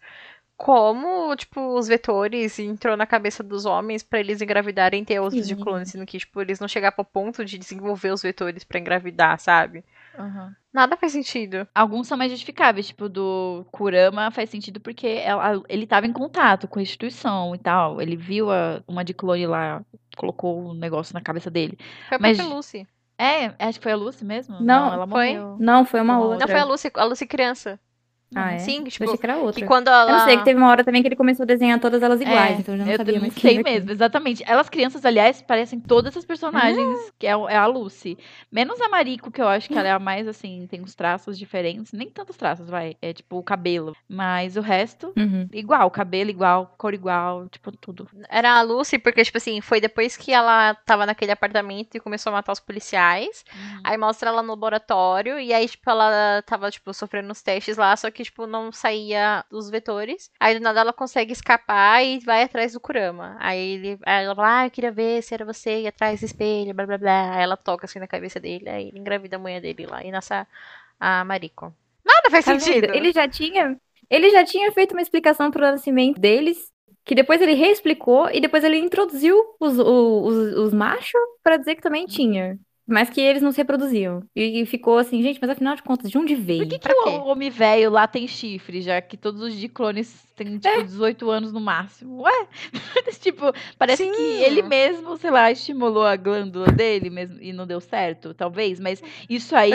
como, 0.62 1.34
tipo, 1.38 1.78
os 1.78 1.88
vetores 1.88 2.60
entrou 2.60 2.98
na 2.98 3.06
cabeça 3.06 3.42
dos 3.42 3.64
homens 3.66 4.04
pra 4.04 4.20
eles 4.20 4.42
engravidarem 4.42 5.02
e 5.02 5.06
ter 5.06 5.18
outros 5.22 5.48
de 5.48 5.56
Sim. 5.56 5.62
colônias, 5.64 5.88
sendo 5.90 6.06
que, 6.06 6.18
tipo, 6.20 6.42
eles 6.42 6.60
não 6.60 6.68
chegavam 6.68 6.96
ao 6.98 7.06
ponto 7.06 7.46
de 7.46 7.58
desenvolver 7.58 8.12
os 8.12 8.22
vetores 8.22 8.66
pra 8.66 8.78
engravidar, 8.78 9.40
sabe? 9.40 9.86
Uhum. 10.18 10.52
Nada 10.74 10.98
faz 10.98 11.14
sentido. 11.14 11.66
Alguns 11.74 12.08
são 12.10 12.18
mais 12.18 12.30
justificáveis, 12.30 12.88
tipo, 12.88 13.08
do 13.08 13.66
Kurama 13.72 14.30
faz 14.32 14.50
sentido 14.50 14.82
porque 14.82 15.08
ela- 15.08 15.64
ele 15.70 15.88
tava 15.88 16.06
em 16.08 16.12
contato 16.12 16.68
com 16.68 16.78
a 16.78 16.82
instituição 16.82 17.56
e 17.56 17.58
tal. 17.58 18.02
Ele 18.02 18.18
viu 18.18 18.52
a, 18.52 18.84
uma 18.86 19.06
de 19.06 19.14
clone 19.14 19.48
lá, 19.48 19.82
colocou 20.18 20.62
o 20.66 20.74
negócio 20.74 21.14
na 21.14 21.22
cabeça 21.22 21.50
dele. 21.50 21.78
Foi 22.10 22.18
a 22.18 22.20
Mas- 22.20 22.38
Lucy. 22.38 22.86
É, 23.18 23.54
acho 23.60 23.80
que 23.80 23.84
foi 23.84 23.94
a 23.94 23.96
Lucy 23.98 24.26
mesmo? 24.26 24.58
Não, 24.60 24.92
ela 24.94 25.08
foi. 25.08 25.38
morreu. 25.38 25.58
Não, 25.58 25.86
foi 25.86 26.02
uma 26.02 26.14
Não, 26.16 26.22
outra. 26.24 26.40
Não, 26.40 26.48
foi 26.48 26.60
a 26.60 26.66
Lucy, 26.66 26.92
a 26.94 27.04
Lucy 27.06 27.26
criança. 27.26 27.80
Ah, 28.36 28.54
é? 28.54 28.60
Sim, 28.60 28.80
Eu 28.86 28.92
tipo, 28.92 29.04
achei 29.06 29.18
que 29.18 29.26
era 29.26 29.38
outra. 29.38 29.60
que 29.62 29.68
quando 29.68 29.88
Eu 29.88 29.94
ela... 29.94 30.12
não 30.18 30.26
sei, 30.26 30.38
que 30.38 30.44
teve 30.46 30.60
uma 30.60 30.70
hora 30.70 30.84
também 30.84 31.02
que 31.02 31.08
ele 31.08 31.16
começou 31.16 31.44
a 31.44 31.48
desenhar 31.48 31.80
todas 31.80 32.04
elas 32.04 32.22
iguais, 32.22 32.58
É, 32.58 32.60
então 32.60 32.76
eu 32.76 32.78
já 32.80 32.86
não 32.86 32.92
eu 32.92 32.98
sabia 32.98 33.14
não 33.16 33.22
mais 33.22 33.34
quem 33.34 33.56
sei 33.56 33.64
mesmo, 33.64 33.90
exatamente. 33.92 34.44
Elas 34.46 34.70
crianças, 34.70 35.04
aliás, 35.04 35.42
parecem 35.42 35.80
todas 35.80 36.16
as 36.16 36.24
personagens, 36.26 37.00
Ah. 37.08 37.12
que 37.18 37.26
é, 37.26 37.32
é 37.32 37.58
a 37.58 37.66
Lucy. 37.66 38.18
Menos 38.52 38.80
a 38.82 38.88
Mariko, 38.90 39.32
que 39.32 39.42
eu 39.42 39.48
acho 39.48 39.68
que 39.68 39.78
ela 39.78 39.88
é 39.88 39.92
a 39.92 40.00
mais, 40.00 40.28
assim, 40.28 40.68
tem 40.70 40.82
uns 40.82 40.94
traços 40.94 41.40
diferentes. 41.40 41.92
Nem 41.92 42.08
tantos 42.10 42.38
traços, 42.38 42.70
vai. 42.70 42.96
É 43.02 43.14
tipo 43.14 43.38
o 43.38 43.44
cabelo. 43.44 43.96
Mas 44.08 44.56
o 44.58 44.62
resto, 44.62 45.12
Uhum. 45.18 45.48
igual. 45.52 45.90
Cabelo 45.90 46.30
igual, 46.30 46.76
cor 46.78 46.94
igual, 46.94 47.48
tipo, 47.50 47.72
tudo. 47.78 48.08
Era 48.30 48.60
a 48.60 48.62
Lucy, 48.62 49.00
porque, 49.00 49.24
tipo 49.24 49.38
assim, 49.38 49.60
foi 49.62 49.82
depois 49.82 50.16
que 50.16 50.32
ela 50.32 50.76
tava 50.86 51.06
naquele 51.06 51.32
apartamento 51.32 51.96
e 51.96 52.00
começou 52.00 52.30
a 52.32 52.34
matar 52.36 52.52
os 52.52 52.60
policiais. 52.60 53.44
Aí 53.84 53.98
mostra 53.98 54.30
ela 54.30 54.44
no 54.44 54.50
laboratório 54.50 55.40
e 55.40 55.52
aí, 55.54 55.68
tipo, 55.68 55.90
ela 55.90 56.42
tava, 56.46 56.70
tipo, 56.70 56.94
sofrendo 56.94 57.32
os 57.32 57.42
testes 57.42 57.76
lá, 57.78 57.96
só 57.98 58.10
que, 58.12 58.19
tipo, 58.24 58.48
não 58.48 58.72
saía 58.72 59.44
dos 59.50 59.70
vetores. 59.70 60.32
Aí, 60.40 60.56
do 60.58 60.62
nada, 60.62 60.80
ela 60.82 60.94
consegue 60.94 61.32
escapar 61.34 62.04
e 62.04 62.20
vai 62.20 62.44
atrás 62.44 62.74
do 62.74 62.80
Kurama. 62.80 63.36
Aí, 63.40 63.60
ele, 63.74 64.00
aí 64.06 64.26
ela 64.26 64.36
fala, 64.36 64.60
ah, 64.62 64.66
eu 64.68 64.72
queria 64.72 64.92
ver 64.92 65.22
se 65.24 65.34
era 65.34 65.46
você 65.46 65.82
ir 65.82 65.88
atrás 65.88 66.20
do 66.22 66.26
espelho, 66.26 66.74
blá, 66.74 66.86
blá, 66.86 66.98
blá. 66.98 67.36
Aí 67.36 67.44
ela 67.44 67.58
toca, 67.58 67.86
assim, 67.86 68.00
na 68.00 68.08
cabeça 68.08 68.40
dele, 68.40 68.70
aí 68.70 68.88
ele 68.90 69.00
engravida 69.00 69.36
a 69.38 69.40
mulher 69.40 69.62
dele 69.62 69.86
lá 69.86 70.04
e 70.04 70.12
nasce 70.12 70.34
a, 71.00 71.24
Mariko. 71.26 71.74
Nada 72.06 72.30
faz 72.32 72.46
Tá 72.46 72.56
vendo? 72.56 72.74
sentido. 72.74 72.88
Ele 72.94 73.12
já 73.12 73.28
tinha, 73.28 73.80
ele 74.10 74.30
já 74.30 74.44
tinha 74.46 74.72
feito 74.72 74.94
uma 74.94 75.02
explicação 75.02 75.52
pro 75.52 75.62
nascimento 75.62 76.20
deles, 76.20 76.72
que 77.06 77.16
depois 77.16 77.42
ele 77.42 77.54
reexplicou 77.54 78.30
e 78.32 78.40
depois 78.42 78.64
ele 78.64 78.78
introduziu 78.78 79.38
os, 79.60 79.78
os, 79.80 80.54
os 80.58 80.74
machos 80.74 81.20
pra 81.44 81.58
dizer 81.58 81.76
que 81.76 81.82
também 81.82 82.06
tinha. 82.06 82.60
Mas 82.90 83.10
que 83.10 83.22
eles 83.22 83.42
não 83.42 83.52
se 83.52 83.58
reproduziam. 83.58 84.24
E, 84.36 84.62
e 84.62 84.66
ficou 84.66 84.98
assim, 84.98 85.22
gente, 85.22 85.40
mas 85.40 85.52
afinal 85.52 85.76
de 85.76 85.84
contas, 85.84 86.10
de 86.10 86.18
onde 86.18 86.34
veio? 86.34 86.68
Por 86.68 86.80
que, 86.80 86.80
que 86.80 87.10
o 87.10 87.26
homem 87.26 87.50
velho 87.50 87.92
lá 87.92 88.08
tem 88.08 88.28
chifre, 88.28 88.82
já 88.82 89.00
que 89.00 89.16
todos 89.16 89.42
os 89.42 89.54
de 89.56 89.70
clones 89.70 90.26
têm, 90.36 90.56
É. 90.56 90.58
tipo, 90.60 90.84
18 90.84 91.30
anos 91.30 91.54
no 91.54 91.60
máximo? 91.60 92.22
Ué? 92.24 92.48
tipo, 93.22 93.54
parece 93.78 94.04
Sim. 94.04 94.12
que 94.12 94.22
ele 94.44 94.64
mesmo, 94.64 95.16
sei 95.18 95.30
lá, 95.30 95.52
estimulou 95.52 96.04
a 96.04 96.16
glândula 96.16 96.72
dele 96.72 97.10
mesmo 97.12 97.38
e 97.40 97.54
não 97.54 97.68
deu 97.68 97.80
certo, 97.80 98.34
talvez. 98.34 98.80
Mas 98.80 99.02
isso 99.30 99.56
aí, 99.56 99.72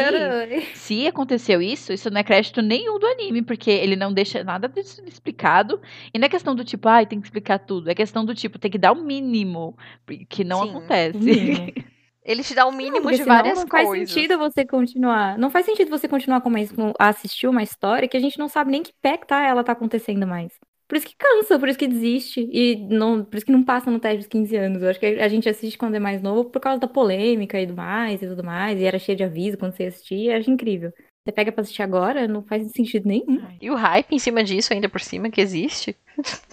se 0.75 1.07
aconteceu 1.07 1.63
isso, 1.63 1.93
isso 1.93 2.11
não 2.11 2.19
é 2.21 2.25
crédito 2.25 2.61
nenhum 2.63 2.99
do 2.99 3.07
anime, 3.07 3.43
porque 3.43 3.71
ele 3.71 3.95
não 3.95 4.13
deixa 4.13 4.43
nada 4.43 4.69
disso 4.69 5.01
explicado. 5.07 5.81
E 6.13 6.19
não 6.19 6.27
é 6.27 6.29
questão 6.29 6.55
do 6.55 6.65
tipo, 6.65 6.89
ai, 6.89 7.07
tem 7.07 7.21
que 7.21 7.27
explicar 7.29 7.59
tudo. 7.61 7.89
É 7.89 7.95
questão 7.95 8.25
do 8.25 8.35
tipo, 8.35 8.59
tem 8.59 8.71
que 8.71 8.79
dar 8.79 8.91
o 8.93 9.01
mínimo, 9.01 9.77
que 10.29 10.43
não 10.43 10.65
Sim. 10.65 10.71
acontece. 10.71 11.19
Ele 12.25 12.43
te 12.43 12.55
dá 12.55 12.67
o 12.67 12.71
Não, 12.71 12.79
mínimo 12.79 13.03
porque 13.03 13.17
de 13.19 13.25
várias 13.25 13.59
não 13.59 13.67
faz 13.69 13.87
coisas. 13.87 14.09
sentido 14.11 14.39
você 14.39 14.65
continuar. 14.65 15.39
Não 15.39 15.51
faz 15.51 15.67
sentido 15.67 15.91
você 15.91 16.09
continuar 16.09 16.41
com 16.41 16.49
uma, 16.49 16.59
a 16.99 17.09
assistir 17.09 17.47
uma 17.47 17.63
história 17.63 18.09
que 18.09 18.17
a 18.17 18.21
gente 18.21 18.39
não 18.39 18.49
sabe 18.49 18.71
nem 18.71 18.83
que 18.83 18.93
pé 19.03 19.19
que 19.19 19.27
tá, 19.27 19.43
ela 19.47 19.63
tá 19.63 19.73
acontecendo 19.73 20.27
mais. 20.27 20.53
Por 20.89 20.97
isso 20.97 21.07
que 21.07 21.15
cansa, 21.17 21.59
por 21.59 21.69
isso 21.69 21.79
que 21.79 21.87
desiste. 21.89 22.49
E 22.53 22.77
não, 22.89 23.25
por 23.25 23.37
isso 23.37 23.47
que 23.47 23.53
não 23.53 23.63
passa 23.63 23.91
no 23.91 23.99
teste 23.99 24.19
dos 24.19 24.27
15 24.27 24.57
anos. 24.57 24.83
Eu 24.83 24.91
acho 24.91 25.01
que 25.01 25.07
a 25.07 25.29
gente 25.29 25.49
assiste 25.49 25.77
quando 25.79 25.95
é 25.95 25.99
mais 25.99 26.23
novo 26.23 26.45
por 26.51 26.61
causa 26.61 26.79
da 26.81 26.89
polêmica 26.89 27.61
e 27.61 27.67
do 27.67 27.75
mais 27.75 28.23
e 28.23 28.27
tudo 28.27 28.45
mais. 28.45 28.79
E 28.81 28.85
era 28.85 28.99
cheio 28.99 29.17
de 29.17 29.25
aviso 29.25 29.59
quando 29.59 29.75
você 29.75 29.85
assistia, 29.85 30.39
acho 30.39 30.51
incrível. 30.51 30.93
Você 31.27 31.33
pega 31.33 31.51
pra 31.51 31.63
assistir 31.63 31.83
agora, 31.83 32.29
não 32.29 32.43
faz 32.43 32.71
sentido 32.73 33.09
nenhum. 33.09 33.41
E 33.61 33.71
o 33.71 33.75
hype 33.75 34.13
em 34.13 34.19
cima 34.19 34.45
disso, 34.45 34.75
ainda 34.75 34.91
por 34.91 35.01
cima, 35.01 35.31
que 35.31 35.41
existe. 35.41 35.97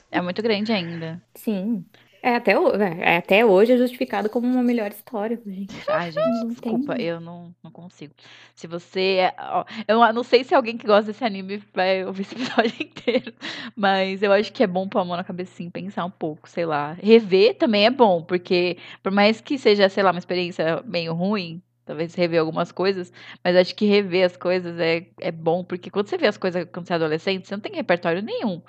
É 0.10 0.22
muito 0.22 0.42
grande 0.42 0.72
ainda. 0.72 1.22
Sim. 1.36 1.86
É 2.24 2.36
até, 2.36 2.58
ho- 2.58 2.70
é, 2.76 3.18
até 3.18 3.44
hoje 3.44 3.74
é 3.74 3.78
justificado 3.78 4.30
como 4.30 4.46
uma 4.48 4.62
melhor 4.62 4.92
história, 4.92 5.42
gente. 5.44 5.74
Ai, 5.90 6.12
gente, 6.12 6.44
Não 6.44 6.50
desculpa, 6.50 6.96
tem. 6.96 7.06
eu 7.06 7.20
não, 7.20 7.56
não 7.64 7.72
consigo. 7.72 8.14
Se 8.54 8.68
você. 8.68 9.32
ó, 9.40 9.66
eu 9.88 10.14
não 10.14 10.24
sei 10.24 10.44
se 10.44 10.54
alguém 10.54 10.78
que 10.78 10.86
gosta 10.86 11.12
desse 11.12 11.24
anime 11.24 11.58
vai 11.74 12.06
ouvir 12.06 12.22
esse 12.22 12.36
episódio 12.38 12.74
inteiro, 12.80 13.34
mas 13.76 14.22
eu 14.22 14.32
acho 14.32 14.54
que 14.54 14.62
é 14.64 14.68
bom 14.68 14.88
pôr 14.88 15.00
a 15.00 15.06
mão 15.06 15.18
na 15.18 15.24
cabeça 15.24 15.56
sim, 15.56 15.70
pensar 15.72 16.06
um 16.06 16.12
pouco, 16.12 16.48
sei 16.48 16.66
lá. 16.66 16.94
Rever 17.02 17.56
também 17.58 17.86
é 17.86 17.90
bom, 17.90 18.22
porque 18.22 18.78
por 19.02 19.12
mais 19.12 19.42
que 19.42 19.58
seja, 19.58 19.90
sei 19.90 20.04
lá, 20.04 20.12
uma 20.12 20.20
experiência 20.20 20.84
meio 20.86 21.14
ruim, 21.14 21.60
talvez 21.86 22.14
rever 22.14 22.40
algumas 22.40 22.72
coisas, 22.72 23.12
mas 23.44 23.56
acho 23.56 23.76
que 23.76 23.86
rever 23.86 24.26
as 24.26 24.38
coisas 24.38 24.80
é, 24.80 25.08
é 25.20 25.32
bom, 25.32 25.64
porque 25.64 25.90
quando 25.90 26.08
você 26.08 26.18
vê 26.20 26.28
as 26.28 26.38
coisas 26.38 26.66
quando 26.72 26.86
você 26.86 26.94
é 26.94 26.96
adolescente, 26.98 27.48
você 27.48 27.56
não 27.56 27.62
tem 27.62 27.74
repertório 27.74 28.22
nenhum. 28.22 28.62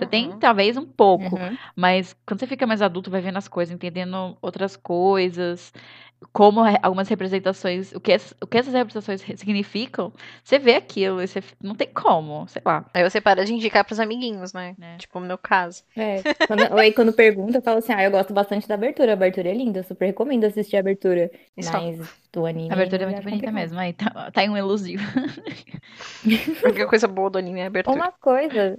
Você 0.00 0.06
tem 0.06 0.30
Uhum. 0.30 0.38
talvez 0.38 0.76
um 0.76 0.86
pouco, 0.86 1.36
Uhum. 1.36 1.58
mas 1.76 2.14
quando 2.26 2.40
você 2.40 2.46
fica 2.46 2.66
mais 2.66 2.82
adulto, 2.82 3.10
vai 3.10 3.20
vendo 3.20 3.36
as 3.38 3.48
coisas, 3.48 3.74
entendendo 3.74 4.36
outras 4.42 4.76
coisas, 4.76 5.72
como 6.32 6.60
algumas 6.82 7.08
representações, 7.08 7.92
o 7.92 8.00
que, 8.00 8.14
o 8.42 8.46
que 8.46 8.58
essas 8.58 8.74
representações 8.74 9.22
re- 9.22 9.36
significam, 9.36 10.12
você 10.44 10.58
vê 10.58 10.74
aquilo 10.76 11.20
e 11.22 11.26
você 11.28 11.42
não 11.62 11.74
tem 11.74 11.88
como, 11.88 12.46
sei 12.48 12.62
lá. 12.64 12.84
Aí 12.94 13.02
você 13.08 13.20
para 13.20 13.44
de 13.44 13.52
indicar 13.54 13.84
pros 13.84 14.00
amiguinhos, 14.00 14.52
né? 14.52 14.76
né? 14.78 14.98
Tipo, 14.98 15.20
no 15.20 15.26
meu 15.26 15.38
caso. 15.38 15.82
É, 15.96 16.24
quando, 16.46 16.62
ou 16.72 16.78
aí 16.78 16.92
quando 16.94 17.12
pergunta, 17.12 17.58
eu 17.58 17.62
falo 17.62 17.78
assim, 17.78 17.92
ah, 17.92 18.02
eu 18.02 18.10
gosto 18.10 18.32
bastante 18.32 18.66
da 18.68 18.74
abertura, 18.74 19.12
a 19.12 19.14
abertura 19.14 19.48
é 19.50 19.54
linda, 19.54 19.80
eu 19.80 19.84
super 19.84 20.06
recomendo 20.06 20.44
assistir 20.44 20.76
a 20.76 20.80
abertura. 20.80 21.30
Isso. 21.56 21.70
Mas 21.70 21.98
do 22.32 22.46
anime. 22.46 22.70
A 22.70 22.74
abertura 22.74 23.02
é 23.04 23.06
muito 23.06 23.20
acho 23.20 23.28
bonita 23.28 23.50
complicado. 23.50 23.52
mesmo, 23.52 23.78
aí 23.78 23.92
tá, 23.92 24.30
tá 24.32 24.44
em 24.44 24.50
um 24.50 24.56
elusivo. 24.56 25.02
A 26.62 26.68
única 26.68 26.86
coisa 26.88 27.08
boa 27.08 27.30
do 27.30 27.38
anime 27.38 27.60
é 27.60 27.64
a 27.64 27.66
abertura. 27.66 28.04
Uma 28.04 28.12
coisa, 28.12 28.78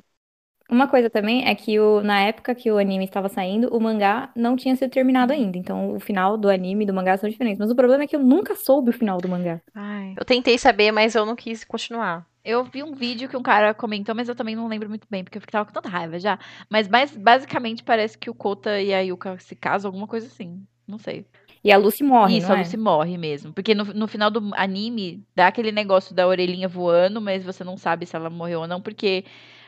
uma 0.71 0.87
coisa 0.87 1.09
também 1.09 1.45
é 1.47 1.53
que 1.53 1.77
o, 1.79 2.01
na 2.01 2.21
época 2.21 2.55
que 2.55 2.71
o 2.71 2.77
anime 2.77 3.03
estava 3.03 3.27
saindo, 3.27 3.67
o 3.75 3.79
mangá 3.79 4.31
não 4.33 4.55
tinha 4.55 4.73
sido 4.75 4.89
terminado 4.89 5.33
ainda. 5.33 5.57
Então 5.57 5.93
o 5.93 5.99
final 5.99 6.37
do 6.37 6.49
anime 6.49 6.85
e 6.85 6.87
do 6.87 6.93
mangá 6.93 7.17
são 7.17 7.29
diferentes. 7.29 7.59
Mas 7.59 7.69
o 7.69 7.75
problema 7.75 8.03
é 8.03 8.07
que 8.07 8.15
eu 8.15 8.23
nunca 8.23 8.55
soube 8.55 8.89
o 8.89 8.93
final 8.93 9.17
do 9.17 9.27
mangá. 9.27 9.61
Ai, 9.75 10.13
eu 10.17 10.23
tentei 10.23 10.57
saber, 10.57 10.91
mas 10.91 11.13
eu 11.13 11.25
não 11.25 11.35
quis 11.35 11.65
continuar. 11.65 12.25
Eu 12.43 12.63
vi 12.63 12.81
um 12.81 12.95
vídeo 12.95 13.29
que 13.29 13.37
um 13.37 13.43
cara 13.43 13.73
comentou, 13.73 14.15
mas 14.15 14.29
eu 14.29 14.35
também 14.35 14.55
não 14.55 14.67
lembro 14.67 14.89
muito 14.89 15.05
bem, 15.11 15.23
porque 15.23 15.37
eu 15.37 15.41
tava 15.41 15.65
com 15.65 15.73
tanta 15.73 15.89
raiva 15.89 16.17
já. 16.17 16.39
Mas 16.69 16.87
mais, 16.87 17.15
basicamente 17.15 17.83
parece 17.83 18.17
que 18.17 18.29
o 18.29 18.33
Kota 18.33 18.81
e 18.81 18.93
a 18.93 19.01
Yuka 19.01 19.37
se 19.39 19.55
casam, 19.55 19.89
alguma 19.89 20.07
coisa 20.07 20.25
assim. 20.25 20.65
Não 20.87 20.97
sei. 20.97 21.25
E 21.63 21.71
a 21.71 21.77
Lucy 21.77 22.03
morre, 22.03 22.37
Isso, 22.37 22.47
não 22.47 22.55
a 22.55 22.59
é? 22.59 22.61
Lucy 22.63 22.77
morre 22.77 23.17
mesmo. 23.17 23.53
Porque 23.53 23.75
no, 23.75 23.83
no 23.85 24.07
final 24.07 24.31
do 24.31 24.51
anime, 24.55 25.23
dá 25.35 25.47
aquele 25.47 25.71
negócio 25.71 26.15
da 26.15 26.27
orelhinha 26.27 26.67
voando, 26.67 27.21
mas 27.21 27.43
você 27.43 27.63
não 27.63 27.77
sabe 27.77 28.05
se 28.05 28.15
ela 28.15 28.29
morreu 28.29 28.61
ou 28.61 28.67
não, 28.67 28.81
porque 28.81 29.23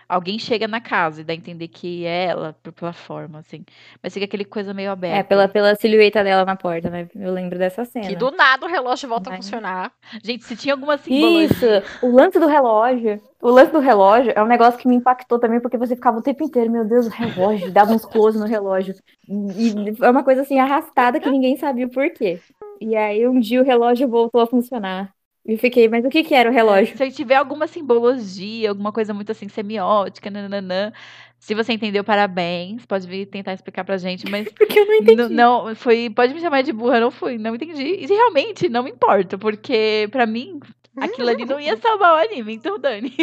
alguém 0.08 0.38
chega 0.40 0.68
na 0.68 0.80
casa 0.82 1.22
e 1.22 1.24
dá 1.24 1.34
a 1.34 1.36
entender 1.36 1.68
que 1.68 2.06
é 2.06 2.26
ela, 2.26 2.56
por- 2.62 2.74
pela 2.74 2.94
forma, 2.94 3.40
assim. 3.40 3.64
Mas 4.02 4.14
fica 4.14 4.26
aquele 4.26 4.46
coisa 4.46 4.74
meio 4.74 4.92
aberta. 4.92 5.18
É, 5.18 5.24
pela, 5.24 5.48
pela 5.48 5.76
silhueta 5.76 6.24
dela 6.24 6.46
na 6.46 6.56
porta, 6.56 6.90
né? 6.90 7.08
Eu 7.16 7.34
lembro 7.34 7.58
dessa 7.58 7.86
cena. 7.86 8.08
Que 8.08 8.16
do 8.16 8.32
nada 8.32 8.66
o 8.66 8.70
relógio 8.70 9.08
volta 9.10 9.32
a 9.32 9.36
funcionar. 9.36 9.92
Gente, 10.24 10.44
se 10.44 10.56
tinha 10.56 10.74
alguma 10.74 10.98
simbologia... 10.98 11.46
Isso! 11.46 11.66
O 12.06 12.12
lance 12.16 12.40
do 12.40 12.48
relógio. 12.48 13.22
O 13.42 13.50
lance 13.50 13.72
do 13.72 13.80
relógio 13.80 14.32
é 14.36 14.42
um 14.42 14.48
negócio 14.48 14.80
que 14.80 14.88
me 14.88 14.96
impactou 14.96 15.38
também, 15.38 15.60
porque 15.60 15.78
você 15.78 15.96
ficava 15.96 16.18
o 16.18 16.22
tempo 16.22 16.44
inteiro, 16.44 16.72
meu 16.72 16.86
Deus, 16.86 17.08
o 17.08 17.10
relógio, 17.10 17.72
dava 17.72 17.92
uns 17.94 18.06
close 18.06 18.40
no 18.40 18.46
relógio. 18.46 18.96
E 19.28 19.74
é 20.02 20.10
uma 20.10 20.24
coisa 20.24 20.42
assim 20.44 20.60
arrastada 20.60 21.20
que 21.20 21.30
ninguém 21.32 21.58
sabia 21.58 21.86
o 21.86 21.90
porquê. 21.90 22.40
e 22.80 22.96
aí 22.96 23.28
um 23.28 23.40
dia 23.40 23.62
o 23.62 23.66
relógio 23.66 24.08
voltou 24.08 24.42
a 24.42 24.48
funcionar. 24.48 25.14
E 25.46 25.54
eu 25.54 25.58
fiquei, 25.58 25.90
mas 25.90 26.06
o 26.06 26.10
que 26.10 26.24
que 26.24 26.34
era 26.34 26.50
o 26.50 26.54
relógio? 26.54 26.96
Se 26.98 27.12
tiver 27.12 27.36
alguma 27.36 27.68
simbologia, 27.68 28.70
alguma 28.70 28.94
coisa 28.94 29.14
muito 29.14 29.32
assim 29.32 29.50
semiótica, 29.50 30.30
nananã, 30.30 30.92
se 31.38 31.54
você 31.54 31.74
entendeu, 31.74 32.04
parabéns. 32.04 32.86
Pode 32.86 33.06
vir 33.06 33.26
tentar 33.26 33.54
explicar 33.54 33.84
pra 33.84 33.98
gente, 33.98 34.26
mas 34.30 34.48
Porque 34.58 34.80
eu 34.80 34.86
não 34.86 34.94
entendi. 34.96 35.34
não 35.34 35.76
foi, 35.76 36.10
pode 36.10 36.34
me 36.34 36.40
chamar 36.40 36.64
de 36.64 36.72
burra, 36.72 37.00
não 37.02 37.12
fui, 37.12 37.38
não 37.38 37.56
entendi. 37.56 37.84
E 37.84 38.06
realmente 38.06 38.70
não 38.70 38.84
me 38.84 38.92
importa, 38.92 39.38
porque 39.38 40.08
pra 40.12 40.26
mim 40.26 40.60
aquilo 41.00 41.30
ali 41.30 41.46
não 41.46 41.60
ia 41.60 41.78
salvar 41.78 42.14
o 42.14 42.26
anime, 42.26 42.54
então 42.54 42.80
dane. 42.80 43.14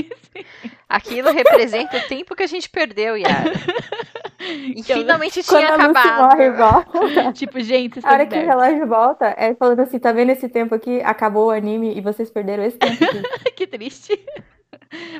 Aquilo 0.88 1.30
representa 1.32 1.96
o 1.98 2.08
tempo 2.08 2.34
que 2.34 2.42
a 2.42 2.46
gente 2.46 2.68
perdeu, 2.68 3.16
Yara. 3.16 3.52
E 4.40 4.80
Então, 4.80 4.96
finalmente 4.98 5.42
tinha 5.42 5.74
acabado. 5.74 6.34
morre, 6.34 6.50
volta. 6.50 7.32
tipo, 7.34 7.60
gente, 7.60 8.00
A 8.02 8.12
hora 8.12 8.26
que 8.26 8.38
o 8.38 8.46
relógio 8.46 8.86
volta, 8.86 9.34
é 9.36 9.54
falando 9.54 9.80
assim, 9.80 9.98
tá 9.98 10.12
vendo 10.12 10.30
esse 10.30 10.48
tempo 10.48 10.74
aqui? 10.74 11.00
Acabou 11.02 11.48
o 11.48 11.50
anime 11.50 11.94
e 11.94 12.00
vocês 12.00 12.30
perderam 12.30 12.64
esse 12.64 12.78
tempo 12.78 13.04
aqui. 13.04 13.22
que 13.54 13.66
triste. 13.66 14.18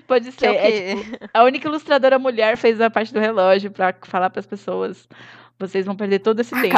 Pode 0.07 0.33
Que 0.33 0.47
é 0.47 0.49
ser. 0.49 0.57
o 0.57 0.59
É, 0.59 0.97
tipo, 0.97 1.29
a 1.35 1.45
única 1.45 1.69
ilustradora 1.69 2.19
mulher 2.19 2.57
fez 2.57 2.81
a 2.81 2.89
parte 2.89 3.13
do 3.13 3.21
relógio 3.21 3.71
pra 3.71 3.95
falar 4.03 4.31
pras 4.31 4.47
pessoas. 4.47 5.07
Vocês 5.59 5.85
vão 5.85 5.95
perder 5.95 6.21
todo 6.21 6.41
esse 6.41 6.55
tempo. 6.59 6.75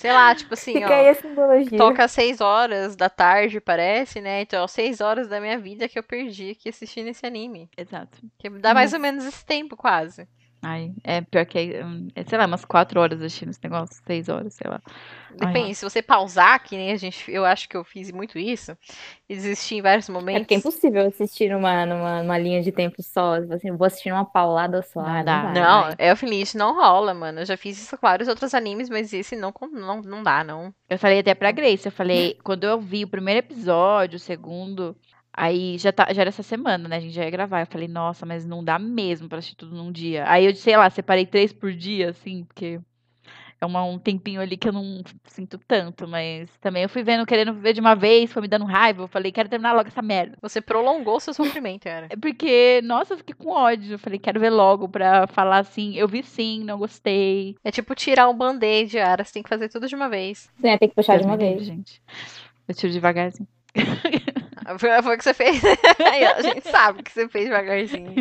Sei 0.00 0.10
lá, 0.10 0.34
tipo 0.34 0.54
assim, 0.54 0.72
Fica 0.72 0.88
ó. 0.88 0.92
aí 0.94 1.08
a 1.10 1.14
simbologia. 1.14 1.76
Toca 1.76 2.04
às 2.04 2.12
6 2.12 2.40
horas 2.40 2.96
da 2.96 3.10
tarde, 3.10 3.60
parece, 3.60 4.18
né? 4.18 4.40
Então, 4.40 4.64
às 4.64 4.70
6 4.70 4.98
horas 5.02 5.28
da 5.28 5.38
minha 5.38 5.58
vida 5.58 5.86
que 5.90 5.98
eu 5.98 6.02
perdi 6.02 6.52
aqui 6.52 6.70
assistindo 6.70 7.08
esse 7.08 7.26
anime. 7.26 7.68
Exato. 7.76 8.18
Que 8.38 8.48
dá 8.48 8.72
mais 8.72 8.92
Nossa. 8.92 8.96
ou 8.96 9.02
menos 9.02 9.26
esse 9.26 9.44
tempo, 9.44 9.76
quase. 9.76 10.26
Ai, 10.62 10.92
é 11.02 11.22
pior 11.22 11.46
que, 11.46 11.82
hum, 11.82 12.08
é, 12.14 12.22
sei 12.22 12.36
lá, 12.36 12.44
umas 12.46 12.66
quatro 12.66 13.00
horas 13.00 13.20
assistindo 13.22 13.48
esse 13.48 13.60
negócio, 13.64 13.96
seis 14.06 14.28
horas, 14.28 14.52
sei 14.54 14.70
lá. 14.70 14.80
Depende, 15.34 15.74
se 15.74 15.84
você 15.84 16.02
pausar, 16.02 16.62
que 16.62 16.76
nem 16.76 16.92
a 16.92 16.96
gente. 16.96 17.30
Eu 17.30 17.46
acho 17.46 17.66
que 17.68 17.76
eu 17.76 17.82
fiz 17.84 18.10
muito 18.12 18.38
isso. 18.38 18.76
Existir 19.28 19.76
em 19.76 19.82
vários 19.82 20.08
É 20.08 20.12
momentos. 20.12 20.42
porque 20.42 20.54
é 20.54 20.58
impossível 20.58 21.06
assistir 21.06 21.50
numa, 21.50 21.86
numa, 21.86 22.22
numa 22.22 22.36
linha 22.38 22.60
de 22.62 22.72
tempo 22.72 23.02
só. 23.02 23.40
Tipo 23.40 23.54
Assim, 23.54 23.70
vou 23.74 23.86
assistir 23.86 24.12
uma 24.12 24.24
paulada 24.24 24.82
só. 24.82 25.02
Não 25.02 25.24
dá. 25.24 25.52
Não, 25.52 25.84
Ai. 25.84 25.94
é 25.96 26.12
o 26.12 26.16
Finish 26.16 26.54
não 26.54 26.74
rola, 26.74 27.14
mano. 27.14 27.40
Eu 27.40 27.46
já 27.46 27.56
fiz 27.56 27.78
isso 27.80 27.96
com 27.96 28.06
vários 28.06 28.28
outros 28.28 28.52
animes, 28.52 28.90
mas 28.90 29.12
esse 29.14 29.36
não, 29.36 29.54
não, 29.72 30.02
não 30.02 30.22
dá, 30.22 30.44
não. 30.44 30.74
Eu 30.90 30.98
falei 30.98 31.20
até 31.20 31.34
pra 31.34 31.52
Grace, 31.52 31.86
eu 31.86 31.92
falei, 31.92 32.36
quando 32.44 32.64
eu 32.64 32.78
vi 32.80 33.04
o 33.04 33.08
primeiro 33.08 33.38
episódio, 33.38 34.16
o 34.16 34.20
segundo, 34.20 34.96
aí 35.32 35.78
já, 35.78 35.92
tá, 35.92 36.12
já 36.12 36.22
era 36.22 36.28
essa 36.28 36.42
semana, 36.42 36.88
né? 36.88 36.96
A 36.96 37.00
gente 37.00 37.14
já 37.14 37.24
ia 37.24 37.30
gravar. 37.30 37.60
Eu 37.60 37.66
falei, 37.66 37.88
nossa, 37.88 38.26
mas 38.26 38.46
não 38.46 38.62
dá 38.62 38.78
mesmo 38.78 39.28
pra 39.28 39.38
assistir 39.38 39.56
tudo 39.56 39.74
num 39.74 39.92
dia. 39.92 40.24
Aí 40.28 40.46
eu, 40.46 40.54
sei 40.54 40.76
lá, 40.76 40.88
separei 40.90 41.26
três 41.26 41.52
por 41.52 41.72
dia, 41.72 42.10
assim, 42.10 42.44
porque 42.44 42.80
é 43.60 43.66
uma, 43.66 43.84
um 43.84 43.98
tempinho 43.98 44.40
ali 44.40 44.56
que 44.56 44.68
eu 44.68 44.72
não 44.72 45.02
sinto 45.24 45.58
tanto, 45.58 46.08
mas 46.08 46.48
também 46.60 46.82
eu 46.82 46.88
fui 46.88 47.02
vendo, 47.02 47.26
querendo 47.26 47.52
ver 47.52 47.74
de 47.74 47.80
uma 47.80 47.94
vez, 47.94 48.32
foi 48.32 48.40
me 48.40 48.48
dando 48.48 48.64
raiva. 48.64 49.02
Eu 49.02 49.08
falei, 49.08 49.30
quero 49.30 49.50
terminar 49.50 49.74
logo 49.74 49.88
essa 49.88 50.00
merda. 50.00 50.38
Você 50.40 50.62
prolongou 50.62 51.20
seu 51.20 51.34
sofrimento, 51.34 51.86
era. 51.86 52.06
É 52.08 52.16
porque, 52.16 52.80
nossa, 52.82 53.12
eu 53.12 53.18
fiquei 53.18 53.34
com 53.34 53.50
ódio. 53.50 53.92
Eu 53.92 53.98
falei, 53.98 54.18
quero 54.18 54.40
ver 54.40 54.50
logo 54.50 54.88
pra 54.88 55.26
falar 55.26 55.58
assim, 55.58 55.94
eu 55.94 56.08
vi 56.08 56.22
sim, 56.22 56.64
não 56.64 56.78
gostei. 56.78 57.54
É 57.62 57.70
tipo 57.70 57.94
tirar 57.94 58.28
um 58.30 58.36
band-aid, 58.36 58.98
Ara. 58.98 59.24
Você 59.24 59.34
tem 59.34 59.42
que 59.42 59.48
fazer 59.48 59.68
tudo 59.68 59.86
de 59.86 59.94
uma 59.94 60.08
vez. 60.08 60.50
Sim, 60.58 60.78
tem 60.78 60.88
que 60.88 60.94
puxar 60.94 61.18
de 61.18 61.24
Deus 61.24 61.30
uma 61.30 61.36
me 61.36 61.44
livre, 61.44 61.64
vez. 61.64 61.66
gente. 61.66 62.02
Eu 62.66 62.74
tiro 62.74 62.92
devagarzinho. 62.92 63.48
Foi, 64.78 65.02
foi 65.02 65.14
o 65.14 65.18
que 65.18 65.24
você 65.24 65.34
fez. 65.34 65.60
A 66.36 66.42
gente 66.42 66.68
sabe 66.68 67.02
que 67.02 67.10
você 67.12 67.28
fez 67.28 67.44
devagarzinho. 67.46 68.14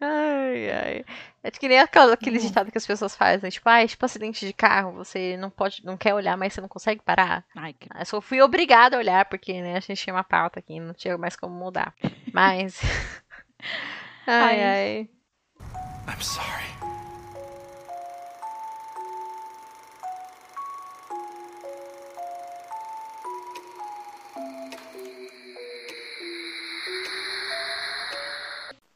Ai, 0.00 0.70
ai. 0.70 1.04
É 1.42 1.50
que 1.50 1.68
nem 1.68 1.80
aquela- 1.80 2.14
aquele 2.14 2.38
ditado 2.38 2.70
que 2.70 2.78
as 2.78 2.86
pessoas 2.86 3.16
fazem, 3.16 3.50
tipo, 3.50 3.68
ah, 3.68 3.82
é 3.82 3.86
tipo 3.86 4.04
acidente 4.04 4.46
de 4.46 4.52
carro, 4.52 4.92
você 4.92 5.36
não 5.36 5.50
pode, 5.50 5.84
não 5.84 5.96
quer 5.96 6.14
olhar, 6.14 6.36
mas 6.36 6.52
você 6.52 6.60
não 6.60 6.68
consegue 6.68 7.02
parar. 7.02 7.44
Ai, 7.56 7.72
que... 7.72 7.88
Eu 7.98 8.04
só 8.06 8.20
fui 8.20 8.40
obrigada 8.40 8.96
a 8.96 9.00
olhar, 9.00 9.24
porque, 9.24 9.60
né, 9.60 9.76
a 9.76 9.80
gente 9.80 10.02
tinha 10.02 10.14
uma 10.14 10.24
pauta 10.24 10.58
aqui, 10.60 10.78
não 10.78 10.94
tinha 10.94 11.16
mais 11.18 11.34
como 11.36 11.54
mudar. 11.54 11.94
Mas. 12.32 12.80
ai, 14.26 14.62
Ai. 14.62 14.64
ai. 14.64 15.08
I'm 16.08 16.20
sorry. 16.22 16.64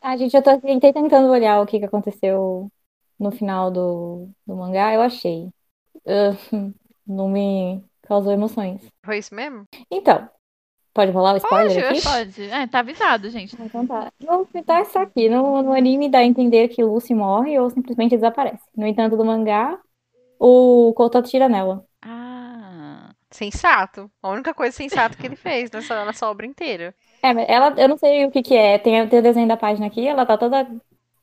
Ah, 0.03 0.17
gente, 0.17 0.37
eu 0.37 0.43
tô 0.43 0.59
tentei 0.61 0.93
tentando 0.93 1.31
olhar 1.31 1.61
o 1.61 1.67
que, 1.67 1.79
que 1.79 1.85
aconteceu 1.85 2.71
no 3.19 3.31
final 3.31 3.71
do, 3.71 4.29
do 4.45 4.57
mangá. 4.57 4.93
Eu 4.93 5.01
achei. 5.01 5.49
Ah, 6.05 6.33
não 7.07 7.29
me 7.29 7.83
causou 8.03 8.33
emoções. 8.33 8.83
Foi 9.05 9.19
isso 9.19 9.33
mesmo? 9.33 9.65
Então, 9.89 10.29
pode 10.93 11.13
rolar 11.13 11.35
o 11.35 11.37
spoiler 11.37 11.73
Pode, 11.73 11.87
aqui? 11.87 12.03
Pode. 12.03 12.51
É, 12.51 12.67
tá 12.67 12.81
avisado, 12.81 13.31
gente. 13.31 13.57
Então 13.61 13.87
tá. 13.87 14.13
Não, 14.21 14.45
tá 14.45 14.83
isso 14.83 14.99
aqui. 14.99 15.29
No, 15.29 15.63
no 15.63 15.73
anime 15.73 16.11
dá 16.11 16.19
a 16.19 16.25
entender 16.25 16.69
que 16.69 16.83
Lucy 16.83 17.15
morre 17.15 17.59
ou 17.59 17.71
simplesmente 17.71 18.17
desaparece. 18.17 18.65
No 18.77 18.87
entanto, 18.87 19.17
do 19.17 19.25
mangá, 19.25 19.81
o 20.39 20.93
Kouta 20.95 21.21
atira 21.21 21.49
nela. 21.49 21.87
Sensato. 23.33 24.11
A 24.23 24.31
única 24.31 24.55
coisa 24.55 24.77
sensata 24.77 25.17
que 25.17 25.27
ele 25.27 25.37
fez 25.37 25.71
nessa, 25.71 26.05
nessa 26.05 26.29
obra 26.29 26.47
inteira. 26.47 26.95
É, 27.23 27.33
mas 27.33 27.49
ela, 27.49 27.75
eu 27.77 27.89
não 27.89 27.97
sei 27.97 28.27
o 28.27 28.31
que 28.31 28.43
que 28.43 28.55
é. 28.55 28.79
Tem, 28.79 29.07
tem 29.09 29.19
o 29.19 29.23
desenho 29.23 29.49
da 29.49 29.57
página 29.57 29.87
aqui, 29.87 30.07
ela 30.07 30.27
tá 30.27 30.37
toda 30.37 30.69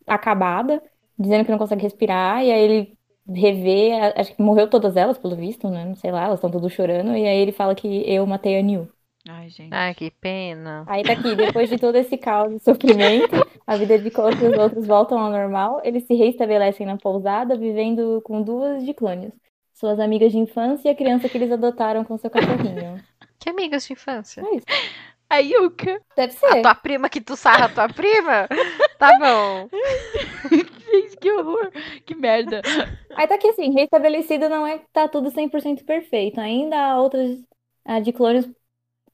acabada, 0.07 0.81
dizendo 1.17 1.45
que 1.45 1.51
não 1.51 1.57
consegue 1.57 1.83
respirar, 1.83 2.43
e 2.43 2.51
aí 2.51 2.61
ele 2.61 2.97
revê, 3.27 3.91
acho 4.15 4.35
que 4.35 4.41
morreu 4.41 4.67
todas 4.67 4.95
elas, 4.95 5.17
pelo 5.17 5.35
visto, 5.35 5.69
né? 5.69 5.85
Não 5.85 5.95
sei 5.95 6.11
lá, 6.11 6.23
elas 6.23 6.39
estão 6.39 6.49
todas 6.49 6.71
chorando, 6.71 7.15
e 7.15 7.27
aí 7.27 7.37
ele 7.37 7.51
fala 7.51 7.75
que 7.75 7.87
eu 8.09 8.25
matei 8.25 8.57
a 8.57 8.61
Niu. 8.61 8.89
Ai, 9.27 9.49
gente. 9.49 9.73
Ai, 9.73 9.93
que 9.93 10.09
pena. 10.09 10.83
Aí 10.87 11.03
tá 11.03 11.13
aqui, 11.13 11.35
depois 11.35 11.69
de 11.69 11.77
todo 11.77 11.95
esse 11.95 12.17
caos 12.17 12.53
e 12.53 12.59
sofrimento, 12.59 13.35
a 13.67 13.75
vida 13.75 13.99
de 13.99 14.09
Kouta 14.09 14.43
e 14.43 14.47
os 14.47 14.57
outros 14.57 14.87
voltam 14.87 15.19
ao 15.19 15.29
normal, 15.29 15.81
eles 15.83 16.05
se 16.05 16.15
reestabelecem 16.15 16.87
na 16.87 16.97
pousada, 16.97 17.55
vivendo 17.57 18.21
com 18.23 18.41
duas 18.41 18.83
de 18.83 18.93
clônios. 18.93 19.33
Suas 19.79 19.99
amigas 19.99 20.31
de 20.31 20.37
infância 20.37 20.89
e 20.89 20.91
a 20.91 20.95
criança 20.95 21.29
que 21.29 21.37
eles 21.37 21.51
adotaram 21.51 22.03
com 22.03 22.17
seu 22.17 22.29
cachorrinho. 22.29 23.01
Que 23.39 23.49
amigas 23.49 23.87
de 23.87 23.93
infância? 23.93 24.41
É 24.41 24.55
isso. 24.57 24.65
A 25.29 25.37
Yuka. 25.37 26.01
Deve 26.13 26.33
A 26.33 26.37
ser. 26.37 26.61
tua 26.61 26.75
prima 26.75 27.07
que 27.09 27.21
tu 27.21 27.37
sarra 27.37 27.65
a 27.65 27.69
tua 27.69 27.87
prima? 27.87 28.49
Tá 28.97 29.13
bom. 29.17 29.69
Gente, 30.51 31.17
que 31.17 31.31
horror. 31.31 31.71
Que 32.05 32.15
merda. 32.15 32.61
Aí 33.15 33.27
tá 33.27 33.35
aqui 33.35 33.47
assim, 33.47 33.71
reestabelecido 33.71 34.49
não 34.49 34.67
é 34.67 34.79
que 34.79 34.87
tá 34.91 35.07
tudo 35.07 35.31
100% 35.31 35.85
perfeito. 35.85 36.41
Ainda 36.41 36.75
há 36.77 37.01
outras 37.01 37.39
ah, 37.85 38.01
de 38.01 38.11
clones. 38.11 38.49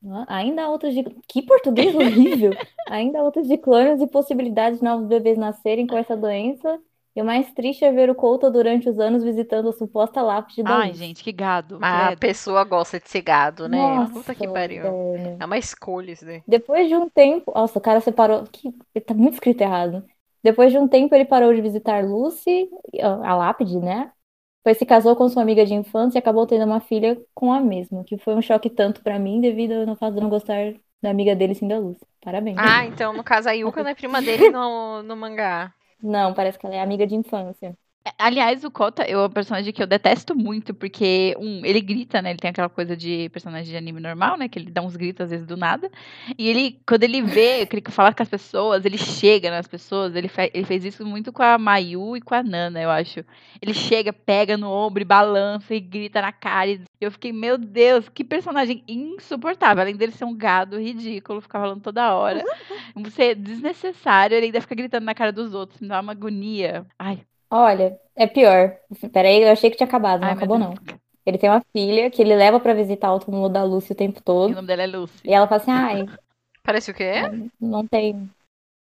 Ah, 0.07 0.26
Ainda 0.38 0.63
há 0.63 0.70
outras 0.70 0.95
de. 0.95 1.03
Que 1.28 1.43
português 1.43 1.93
horrível! 1.93 2.51
Ainda 2.89 3.20
há 3.20 3.24
outras 3.24 3.47
de 3.47 3.57
clones 3.59 4.01
e 4.01 4.07
possibilidades 4.07 4.80
de 4.80 4.86
novos 4.86 5.07
bebês 5.07 5.38
nascerem 5.38 5.86
com 5.86 5.97
essa 5.97 6.18
doença. 6.18 6.80
E 7.16 7.22
o 7.22 7.26
mais 7.26 7.51
triste 7.53 7.86
é 7.86 7.91
ver 7.91 8.09
o 8.09 8.16
Couto 8.16 8.51
durante 8.51 8.89
os 8.89 8.99
anos 8.99 9.24
visitando 9.24 9.70
a 9.70 9.74
suposta 9.74 10.22
lápide 10.22 10.63
da 10.63 10.78
Ai, 10.80 10.88
luz. 10.89 10.97
gente, 10.97 11.24
que 11.24 11.32
gado. 11.32 11.80
A 11.82 12.07
credo. 12.07 12.20
pessoa 12.20 12.63
gosta 12.66 12.99
de 12.99 13.09
ser 13.09 13.22
gado, 13.22 13.70
né? 13.70 13.78
Nossa, 13.78 14.11
Puta 14.11 14.36
que 14.36 14.45
pariu. 14.47 14.84
velho. 14.84 15.38
É 15.39 15.45
uma 15.45 15.57
escolha 15.57 16.11
isso 16.11 16.26
daí. 16.26 16.43
Depois 16.45 16.89
de 16.89 16.95
um 16.95 17.07
tempo. 17.09 17.53
Nossa, 17.55 17.80
o 17.80 17.82
cara 17.82 18.01
separou. 18.01 18.43
Que... 18.51 18.72
Tá 19.01 19.13
muito 19.13 19.36
escrito 19.36 19.61
errado. 19.61 20.03
Depois 20.43 20.72
de 20.72 20.78
um 20.78 20.88
tempo, 20.88 21.16
ele 21.16 21.26
parou 21.26 21.53
de 21.53 21.61
visitar 21.61 22.03
Lucy, 22.03 22.70
a 23.01 23.36
lápide, 23.36 23.80
né? 23.80 24.11
Pois 24.63 24.78
se 24.78 24.86
casou 24.86 25.16
com 25.16 25.30
sua 25.30 25.41
amiga 25.41 25.66
de 25.66 25.74
infância 25.74 26.18
e 26.18 26.20
acabou 26.20 26.45
tendo 26.45 26.66
uma 26.66 26.80
filha 26.82 27.18
com 27.34 27.53
a 27.53 27.59
mesma, 27.61 28.03
que 28.03 28.18
foi 28.18 28.36
um 28.36 28.41
choque 28.41 28.70
tanto 28.70 29.01
pra 29.01 29.18
mim 29.18 29.39
devido 29.39 29.88
ao 29.89 29.95
fato 29.95 30.16
de 30.16 30.22
não 30.22 30.30
gostar 30.30 30.74
da 31.01 31.09
amiga 31.11 31.36
dele 31.36 31.55
sim 31.55 31.68
da 31.68 31.78
Lucy. 31.78 32.05
Parabéns. 32.22 32.57
Ah, 32.59 32.86
então 32.86 33.13
no 33.13 33.24
caso 33.24 33.47
a 33.47 33.53
Yuka 33.53 33.84
não 33.84 33.89
é 33.91 33.95
prima 33.95 34.22
dele 34.22 34.49
no, 34.49 35.01
no 35.03 35.16
mangá. 35.16 35.72
Não, 36.02 36.34
parece 36.34 36.58
que 36.60 36.66
ela 36.66 36.76
é 36.76 36.82
amiga 36.82 37.06
de 37.08 37.16
infância. 37.16 37.78
Aliás, 38.20 38.64
o 38.64 38.70
Kota 38.70 39.01
é 39.03 39.18
um 39.18 39.28
personagem 39.30 39.74
que 39.74 39.82
eu 39.82 39.88
detesto 39.88 40.36
muito, 40.36 40.76
porque, 40.76 41.36
um, 41.39 41.66
ele 41.66 41.82
grita, 41.82 42.22
né? 42.22 42.30
Ele 42.30 42.38
tem 42.39 42.51
aquela 42.51 42.70
coisa 42.70 42.95
de 42.95 43.30
personagem 43.30 43.72
de 43.72 43.76
anime 43.76 43.99
normal, 43.99 44.38
né? 44.38 44.47
Que 44.47 44.60
ele 44.60 44.70
dá 44.70 44.82
uns 44.84 44.95
gritos 44.95 45.22
às 45.24 45.32
vezes 45.32 45.45
do 45.47 45.58
nada. 45.58 45.89
E 46.38 46.47
ele, 46.47 46.80
quando 46.88 47.03
ele 47.03 47.22
vê, 47.24 47.66
queria 47.66 47.91
falar 47.91 48.14
com 48.14 48.22
as 48.22 48.30
pessoas, 48.30 48.86
ele 48.86 48.97
chega 48.97 49.49
nas 49.49 49.68
pessoas. 49.68 50.16
Ele, 50.16 50.28
fe- 50.28 50.51
ele 50.53 50.66
fez 50.66 50.86
isso 50.86 51.03
muito 51.03 51.34
com 51.34 51.41
a 51.41 51.58
Mayu 51.58 52.16
e 52.16 52.22
com 52.22 52.36
a 52.36 52.43
Nana, 52.43 52.80
eu 52.80 52.91
acho. 52.91 53.26
Ele 53.60 53.74
chega, 53.74 54.14
pega 54.14 54.56
no 54.56 54.70
ombro 54.70 55.01
e 55.01 55.06
balança 55.06 55.74
e 55.74 55.80
grita 55.80 56.22
na 56.22 56.32
cara. 56.32 56.70
E 56.72 56.82
eu 57.01 57.12
fiquei, 57.12 57.34
meu 57.34 57.58
Deus, 57.58 58.08
que 58.08 58.24
personagem 58.24 58.84
insuportável. 58.88 59.82
Além 59.82 59.95
dele 59.95 60.12
ser 60.12 60.26
um 60.26 60.36
gado 60.38 60.80
ridículo, 60.80 61.41
ficar 61.41 61.60
falando 61.60 61.82
toda 61.82 62.14
hora. 62.14 62.43
Você 62.95 63.24
é 63.32 63.36
desnecessário, 63.36 64.36
ele 64.38 64.47
ainda 64.47 64.62
fica 64.62 64.76
gritando 64.76 65.06
na 65.06 65.16
cara 65.16 65.32
dos 65.32 65.53
outros. 65.56 65.82
Me 65.82 65.88
dá 65.88 65.99
uma 66.01 66.12
agonia. 66.12 66.86
Ai, 66.99 67.26
Olha, 67.56 67.99
é 68.16 68.28
pior. 68.28 68.76
Peraí, 69.14 69.41
eu 69.43 69.51
achei 69.51 69.70
que 69.70 69.78
tinha 69.78 69.88
acabado, 69.88 70.22
não 70.22 70.28
ai, 70.28 70.36
meu 70.36 70.43
acabou 70.43 70.58
Deus. 70.60 70.70
não. 70.76 70.95
Ele 71.26 71.38
tem 71.38 71.49
uma 71.49 71.62
filha 71.72 72.10
que 72.12 72.22
ele 72.22 72.36
leva 72.36 72.60
pra 72.60 72.74
visitar 72.74 73.14
o 73.14 73.20
túmulo 73.20 73.49
da 73.49 73.64
Lucy 73.64 73.93
o 73.93 73.95
tempo 73.95 74.20
E 74.20 74.22
o 74.22 74.24
todo. 74.24 74.53
nome 74.53 74.68
dela 74.68 74.84
é 74.84 74.88
Lucy. 74.88 75.28
E 75.28 75.34
ela 75.34 75.47
fala 75.47 75.62
assim: 75.62 75.72
ai, 75.72 76.06
Parece 76.64 76.91
o 76.91 76.93
quê? 76.93 77.14
não 77.60 77.86
tem. 77.88 78.30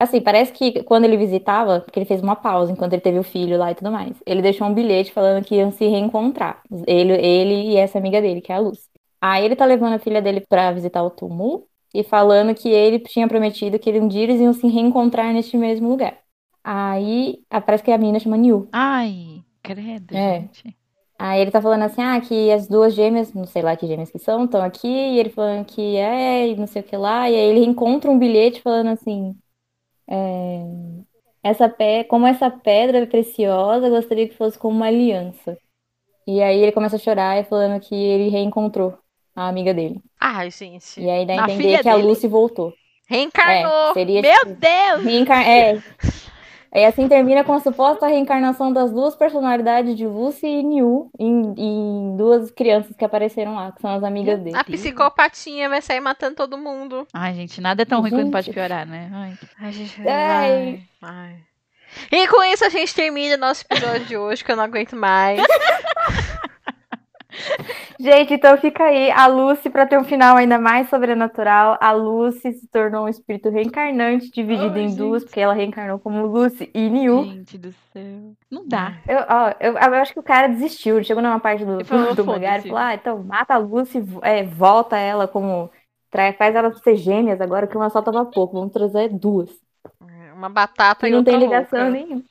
Assim, 0.01 0.21
parece 0.21 0.53
que 0.53 0.81
quando 0.83 1.03
ele 1.05 1.17
visitava, 1.17 1.81
porque 1.81 1.99
ele 1.99 2.05
fez 2.05 2.21
uma 2.21 2.35
pausa 2.35 2.71
enquanto 2.71 2.93
ele 2.93 3.01
teve 3.01 3.19
o 3.19 3.23
filho 3.23 3.57
lá 3.57 3.71
e 3.71 3.75
tudo 3.75 3.91
mais, 3.91 4.15
ele 4.25 4.41
deixou 4.41 4.65
um 4.67 4.73
bilhete 4.73 5.11
falando 5.11 5.43
que 5.43 5.55
iam 5.55 5.71
se 5.71 5.85
reencontrar. 5.87 6.61
Ele, 6.87 7.13
ele 7.13 7.71
e 7.71 7.75
essa 7.77 7.97
amiga 7.97 8.21
dele, 8.21 8.39
que 8.39 8.51
é 8.51 8.55
a 8.55 8.59
Luz. 8.59 8.87
Aí 9.21 9.43
ele 9.43 9.57
tá 9.57 9.65
levando 9.65 9.93
a 9.95 9.99
filha 9.99 10.21
dele 10.21 10.39
pra 10.47 10.71
visitar 10.71 11.03
o 11.03 11.09
túmulo 11.09 11.67
e 11.93 12.01
falando 12.03 12.55
que 12.55 12.69
ele 12.69 12.99
tinha 12.99 13.27
prometido 13.27 13.77
que 13.77 13.91
um 13.99 14.07
dia 14.07 14.23
eles 14.23 14.39
iam 14.39 14.53
se 14.53 14.67
reencontrar 14.67 15.33
neste 15.33 15.57
mesmo 15.57 15.89
lugar. 15.89 16.17
Aí 16.71 17.39
parece 17.65 17.83
que 17.83 17.91
a 17.91 17.97
menina 17.97 18.19
chama 18.19 18.37
New. 18.37 18.67
Ai, 18.71 19.43
credo, 19.63 20.15
É. 20.15 20.41
gente. 20.41 20.77
Aí 21.17 21.41
ele 21.41 21.49
tá 21.51 21.59
falando 21.61 21.81
assim, 21.83 22.01
ah, 22.01 22.21
que 22.21 22.51
as 22.51 22.67
duas 22.67 22.93
gêmeas, 22.93 23.33
não 23.33 23.45
sei 23.45 23.61
lá 23.63 23.75
que 23.75 23.87
gêmeas 23.87 24.11
que 24.11 24.19
são, 24.19 24.45
estão 24.45 24.61
aqui, 24.61 24.87
e 24.87 25.19
ele 25.19 25.29
falando 25.29 25.65
que 25.65 25.97
é, 25.97 26.47
e 26.47 26.55
não 26.55 26.67
sei 26.67 26.81
o 26.81 26.85
que 26.85 26.95
lá, 26.95 27.29
e 27.29 27.33
aí 27.35 27.41
ele 27.49 27.65
encontra 27.65 28.09
um 28.11 28.19
bilhete 28.19 28.61
falando 28.61 28.89
assim, 28.89 29.35
é, 30.07 30.63
essa 31.43 31.67
pe... 31.67 32.03
como 32.05 32.27
essa 32.27 32.49
pedra 32.51 32.99
é 32.99 33.05
preciosa, 33.05 33.89
gostaria 33.89 34.29
que 34.29 34.35
fosse 34.35 34.57
como 34.59 34.75
uma 34.77 34.87
aliança. 34.87 35.57
E 36.27 36.41
aí 36.41 36.59
ele 36.61 36.71
começa 36.71 36.95
a 36.97 36.99
chorar 36.99 37.39
e 37.39 37.43
falando 37.45 37.79
que 37.81 37.95
ele 37.95 38.29
reencontrou 38.29 38.97
a 39.35 39.47
amiga 39.47 39.73
dele. 39.73 39.99
Ai, 40.19 40.51
gente. 40.51 41.01
E 41.01 41.09
aí 41.09 41.25
dá 41.25 41.33
a 41.41 41.45
A 41.45 41.51
entender 41.51 41.81
que 41.81 41.89
a 41.89 41.95
dele? 41.95 42.07
Lucy 42.07 42.27
voltou. 42.27 42.73
Reencarnou. 43.07 43.89
É, 43.89 43.93
seria 43.93 44.21
Meu 44.21 44.39
tipo, 44.41 44.55
Deus! 44.55 45.03
reencar... 45.03 45.47
é. 45.47 45.81
E 46.73 46.85
assim 46.85 47.07
termina 47.07 47.43
com 47.43 47.53
a 47.53 47.59
suposta 47.59 48.07
reencarnação 48.07 48.71
das 48.71 48.91
duas 48.91 49.15
personalidades 49.15 49.95
de 49.95 50.05
Lucy 50.05 50.45
e 50.45 50.63
New 50.63 51.09
em, 51.19 51.53
em 51.57 52.15
duas 52.15 52.51
crianças 52.51 52.95
que 52.95 53.03
apareceram 53.03 53.55
lá, 53.55 53.71
que 53.71 53.81
são 53.81 53.95
as 53.95 54.03
amigas 54.03 54.39
dele. 54.39 54.55
A 54.55 54.63
psicopatinha 54.63 55.67
vai 55.67 55.81
sair 55.81 55.99
matando 55.99 56.35
todo 56.35 56.57
mundo. 56.57 57.07
Ai, 57.11 57.33
gente, 57.33 57.59
nada 57.59 57.81
é 57.81 57.85
tão 57.85 58.01
ruim 58.01 58.11
quanto 58.11 58.31
pode 58.31 58.51
piorar, 58.51 58.85
né? 58.85 59.09
Ai. 59.11 59.33
Ai, 59.59 59.71
gente. 59.71 60.01
Ai. 60.01 60.07
Ai, 60.07 60.83
ai. 61.01 61.35
E 62.11 62.27
com 62.27 62.43
isso 62.43 62.63
a 62.63 62.69
gente 62.69 62.93
termina 62.93 63.35
nosso 63.35 63.65
episódio 63.69 64.05
de 64.05 64.15
hoje, 64.15 64.43
que 64.43 64.51
eu 64.51 64.55
não 64.55 64.63
aguento 64.63 64.95
mais. 64.95 65.41
Gente, 67.99 68.33
então 68.33 68.57
fica 68.57 68.83
aí 68.85 69.11
a 69.11 69.27
Lucy 69.27 69.69
para 69.69 69.85
ter 69.85 69.97
um 69.99 70.03
final 70.03 70.37
ainda 70.37 70.57
mais 70.57 70.89
sobrenatural. 70.89 71.77
A 71.81 71.91
Lucy 71.91 72.53
se 72.53 72.67
tornou 72.67 73.05
um 73.05 73.09
espírito 73.09 73.49
reencarnante, 73.49 74.31
dividido 74.31 74.77
Ai, 74.77 74.83
em 74.83 74.87
gente. 74.87 74.97
duas, 74.97 75.23
porque 75.23 75.39
ela 75.39 75.53
reencarnou 75.53 75.99
como 75.99 76.25
Lucy 76.25 76.69
e 76.73 76.89
New. 76.89 77.23
Gente 77.23 77.57
do 77.57 77.71
céu. 77.93 78.35
Não 78.49 78.67
dá. 78.67 79.01
Eu, 79.07 79.19
ó, 79.29 79.53
eu, 79.59 79.73
eu 79.73 79.93
acho 80.01 80.13
que 80.13 80.19
o 80.19 80.23
cara 80.23 80.47
desistiu. 80.47 80.95
Ele 80.95 81.03
chegou 81.05 81.21
numa 81.21 81.39
parte 81.39 81.65
do, 81.65 81.73
Ele 81.75 81.83
falou, 81.83 82.15
do 82.15 82.25
mangá 82.25 82.57
e 82.57 82.61
falou: 82.61 82.77
Ah, 82.77 82.93
então 82.95 83.23
mata 83.23 83.53
a 83.55 83.57
Lucy, 83.57 83.99
é, 84.21 84.43
volta 84.43 84.97
ela 84.97 85.27
como. 85.27 85.69
Faz 86.37 86.55
ela 86.55 86.73
ser 86.73 86.95
gêmeas 86.95 87.39
agora, 87.39 87.67
que 87.67 87.77
uma 87.77 87.89
só 87.89 88.01
tava 88.01 88.25
pouco. 88.25 88.57
Vamos 88.57 88.73
trazer 88.73 89.09
duas. 89.09 89.49
Uma 90.33 90.49
batata 90.49 91.07
E 91.07 91.09
e 91.09 91.11
não 91.11 91.19
outra 91.19 91.23
tem 91.23 91.37
ligação 91.37 91.87
louca. 91.87 91.89
nenhuma. 91.89 92.23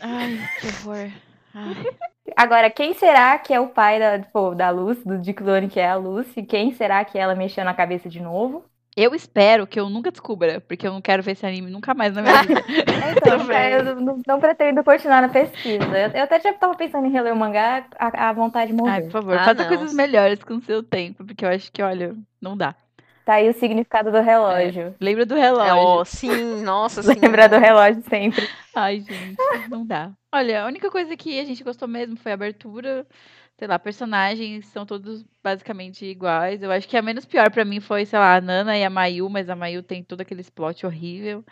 Ai, 0.00 0.48
que 0.58 0.66
horror. 0.66 1.12
Ai. 1.54 1.86
Agora, 2.36 2.70
quem 2.70 2.94
será 2.94 3.38
que 3.38 3.52
é 3.52 3.60
o 3.60 3.68
pai 3.68 3.98
da, 3.98 4.24
pô, 4.30 4.54
da 4.54 4.70
Lucy, 4.70 5.04
do 5.04 5.18
de 5.20 5.32
clone 5.34 5.68
que 5.68 5.80
é 5.80 5.88
a 5.88 5.96
Lucy? 5.96 6.42
Quem 6.44 6.72
será 6.72 7.04
que 7.04 7.18
ela 7.18 7.34
mexeu 7.34 7.64
na 7.64 7.74
cabeça 7.74 8.08
de 8.08 8.20
novo? 8.20 8.64
Eu 8.94 9.14
espero 9.14 9.66
que 9.66 9.80
eu 9.80 9.88
nunca 9.88 10.10
descubra, 10.10 10.60
porque 10.60 10.86
eu 10.86 10.92
não 10.92 11.00
quero 11.00 11.22
ver 11.22 11.32
esse 11.32 11.46
anime 11.46 11.70
nunca 11.70 11.94
mais 11.94 12.12
na 12.14 12.22
minha 12.22 12.36
vida. 12.36 12.62
Então, 13.16 13.46
cara, 13.48 13.70
eu 13.70 14.00
não, 14.00 14.22
não 14.26 14.40
pretendo 14.40 14.84
continuar 14.84 15.22
na 15.22 15.28
pesquisa. 15.30 15.98
Eu, 15.98 16.10
eu 16.10 16.22
até 16.24 16.40
já 16.40 16.52
tava 16.54 16.74
pensando 16.76 17.06
em 17.06 17.10
reler 17.10 17.32
o 17.32 17.36
mangá, 17.36 17.86
a, 17.98 18.28
a 18.30 18.32
vontade 18.32 18.72
Ai, 18.84 19.00
morreu. 19.00 19.02
por 19.02 19.10
favor, 19.12 19.38
Ah, 19.38 19.42
faça 19.42 19.64
não. 19.64 19.64
coisas 19.64 19.92
melhores 19.92 20.42
com 20.42 20.54
o 20.56 20.60
seu 20.62 20.82
tempo, 20.82 21.24
porque 21.24 21.44
eu 21.44 21.48
acho 21.48 21.70
que, 21.72 21.82
olha, 21.82 22.16
não 22.40 22.56
dá. 22.56 22.74
Tá 23.24 23.34
aí 23.34 23.48
o 23.48 23.54
significado 23.54 24.10
do 24.10 24.20
relógio. 24.20 24.94
Lembra 25.00 25.24
do 25.24 25.36
É, 25.36 25.40
relógio. 25.40 25.76
ó, 25.76 26.04
sim, 26.04 26.62
nossa, 26.62 27.02
sim. 27.02 27.14
Lembra 27.20 27.48
do 27.48 27.56
relógio 27.58 28.02
sempre. 28.02 28.48
Ai, 28.74 29.00
gente, 29.00 29.36
não 29.70 29.86
dá. 29.86 30.10
Olha, 30.32 30.62
a 30.62 30.66
única 30.66 30.90
coisa 30.90 31.16
que 31.16 31.38
a 31.38 31.44
gente 31.44 31.62
gostou 31.62 31.86
mesmo 31.86 32.16
foi 32.16 32.32
a 32.32 32.34
abertura. 32.34 33.06
Sei 33.58 33.68
lá, 33.68 33.78
personagens 33.78 34.66
são 34.66 34.84
todos 34.84 35.24
basicamente 35.42 36.04
iguais. 36.04 36.62
Eu 36.62 36.72
acho 36.72 36.88
que 36.88 36.96
a 36.96 37.02
menos 37.02 37.24
pior 37.24 37.50
pra 37.50 37.64
mim 37.64 37.78
foi, 37.80 38.04
sei 38.06 38.18
lá, 38.18 38.34
a 38.36 38.40
Nana 38.40 38.76
e 38.76 38.82
a 38.82 38.90
Mayu, 38.90 39.28
mas 39.28 39.48
a 39.48 39.54
Mayu 39.54 39.82
tem 39.82 40.02
todo 40.02 40.20
aquele 40.22 40.42
plot 40.44 40.84
horrível. 40.84 41.44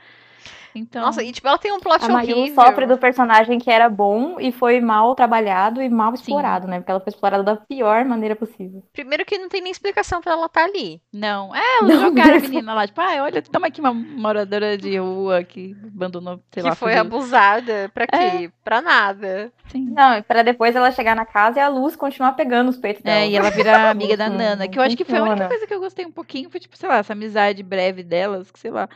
Então, 0.75 1.03
Nossa, 1.03 1.23
e 1.23 1.33
tipo, 1.33 1.49
ela 1.49 1.59
tem 1.59 1.73
um 1.73 1.81
plot 1.81 2.05
A 2.05 2.09
Mayu 2.09 2.37
horrível. 2.39 2.55
sofre 2.65 2.87
do 2.87 2.97
personagem 2.97 3.59
que 3.59 3.71
era 3.71 3.89
bom 3.89 4.39
e 4.39 4.53
foi 4.53 4.81
mal 4.81 5.15
trabalhado 5.15 5.83
e 5.83 5.89
mal 5.89 6.15
explorado, 6.15 6.69
né? 6.69 6.79
Porque 6.79 6.91
ela 6.91 7.01
foi 7.01 7.11
explorada 7.11 7.43
da 7.43 7.57
pior 7.57 8.05
maneira 8.05 8.37
possível. 8.37 8.83
Primeiro 8.93 9.25
que 9.25 9.37
não 9.39 9.49
tem 9.49 9.61
nem 9.61 9.73
explicação 9.73 10.21
pra 10.21 10.33
ela 10.33 10.47
estar 10.47 10.65
ali. 10.65 11.01
não. 11.13 11.55
É, 11.55 11.61
elas 11.81 11.95
Não 11.95 12.01
jogaram 12.03 12.31
a 12.31 12.35
mesmo. 12.35 12.49
menina 12.51 12.75
lá, 12.75 12.87
tipo, 12.87 13.01
ah, 13.01 13.23
olha, 13.23 13.43
toma 13.43 13.67
aqui 13.67 13.81
uma 13.81 13.93
moradora 13.93 14.79
de 14.79 14.97
rua 14.99 15.43
que 15.43 15.77
abandonou, 15.95 16.41
sei 16.53 16.63
que 16.63 16.69
lá, 16.69 16.75
foi 16.77 16.93
fugiu. 16.93 17.01
abusada. 17.01 17.91
Pra 17.93 18.07
quê? 18.07 18.51
Pra 18.65 18.81
nada. 18.81 19.53
Sim. 19.69 19.87
Não, 19.91 20.23
pra 20.23 20.43
depois 20.43 20.75
ela 20.77 20.91
chegar 20.93 21.17
na 21.17 21.25
casa 21.27 21.59
e 21.59 21.63
a 21.63 21.69
luz 21.69 21.97
continuar 21.97 22.33
pegando 22.33 22.69
os 22.69 22.77
peitos 22.77 23.03
dela. 23.03 23.21
É, 23.21 23.29
e 23.29 23.37
ela 23.37 23.51
vira 23.51 23.91
amiga 23.91 24.17
da 24.17 24.29
Nana, 24.29 24.69
que 24.69 24.79
eu 24.79 24.83
acho 24.83 24.97
que 24.97 25.05
foi 25.05 25.19
a 25.19 25.23
única 25.25 25.49
coisa 25.49 25.67
que 25.67 25.75
eu 25.75 25.81
gostei 25.81 26.07
um 26.07 26.13
pouquinho, 26.13 26.49
foi 26.51 26.61
tipo, 26.61 26.77
sei 26.77 26.89
lá, 26.89 26.99
essa 26.99 27.13
amizade 27.13 27.63
breve 27.63 28.03
delas, 28.03 28.51
que 28.51 28.59
sei 28.59 28.71
lá, 28.71 28.89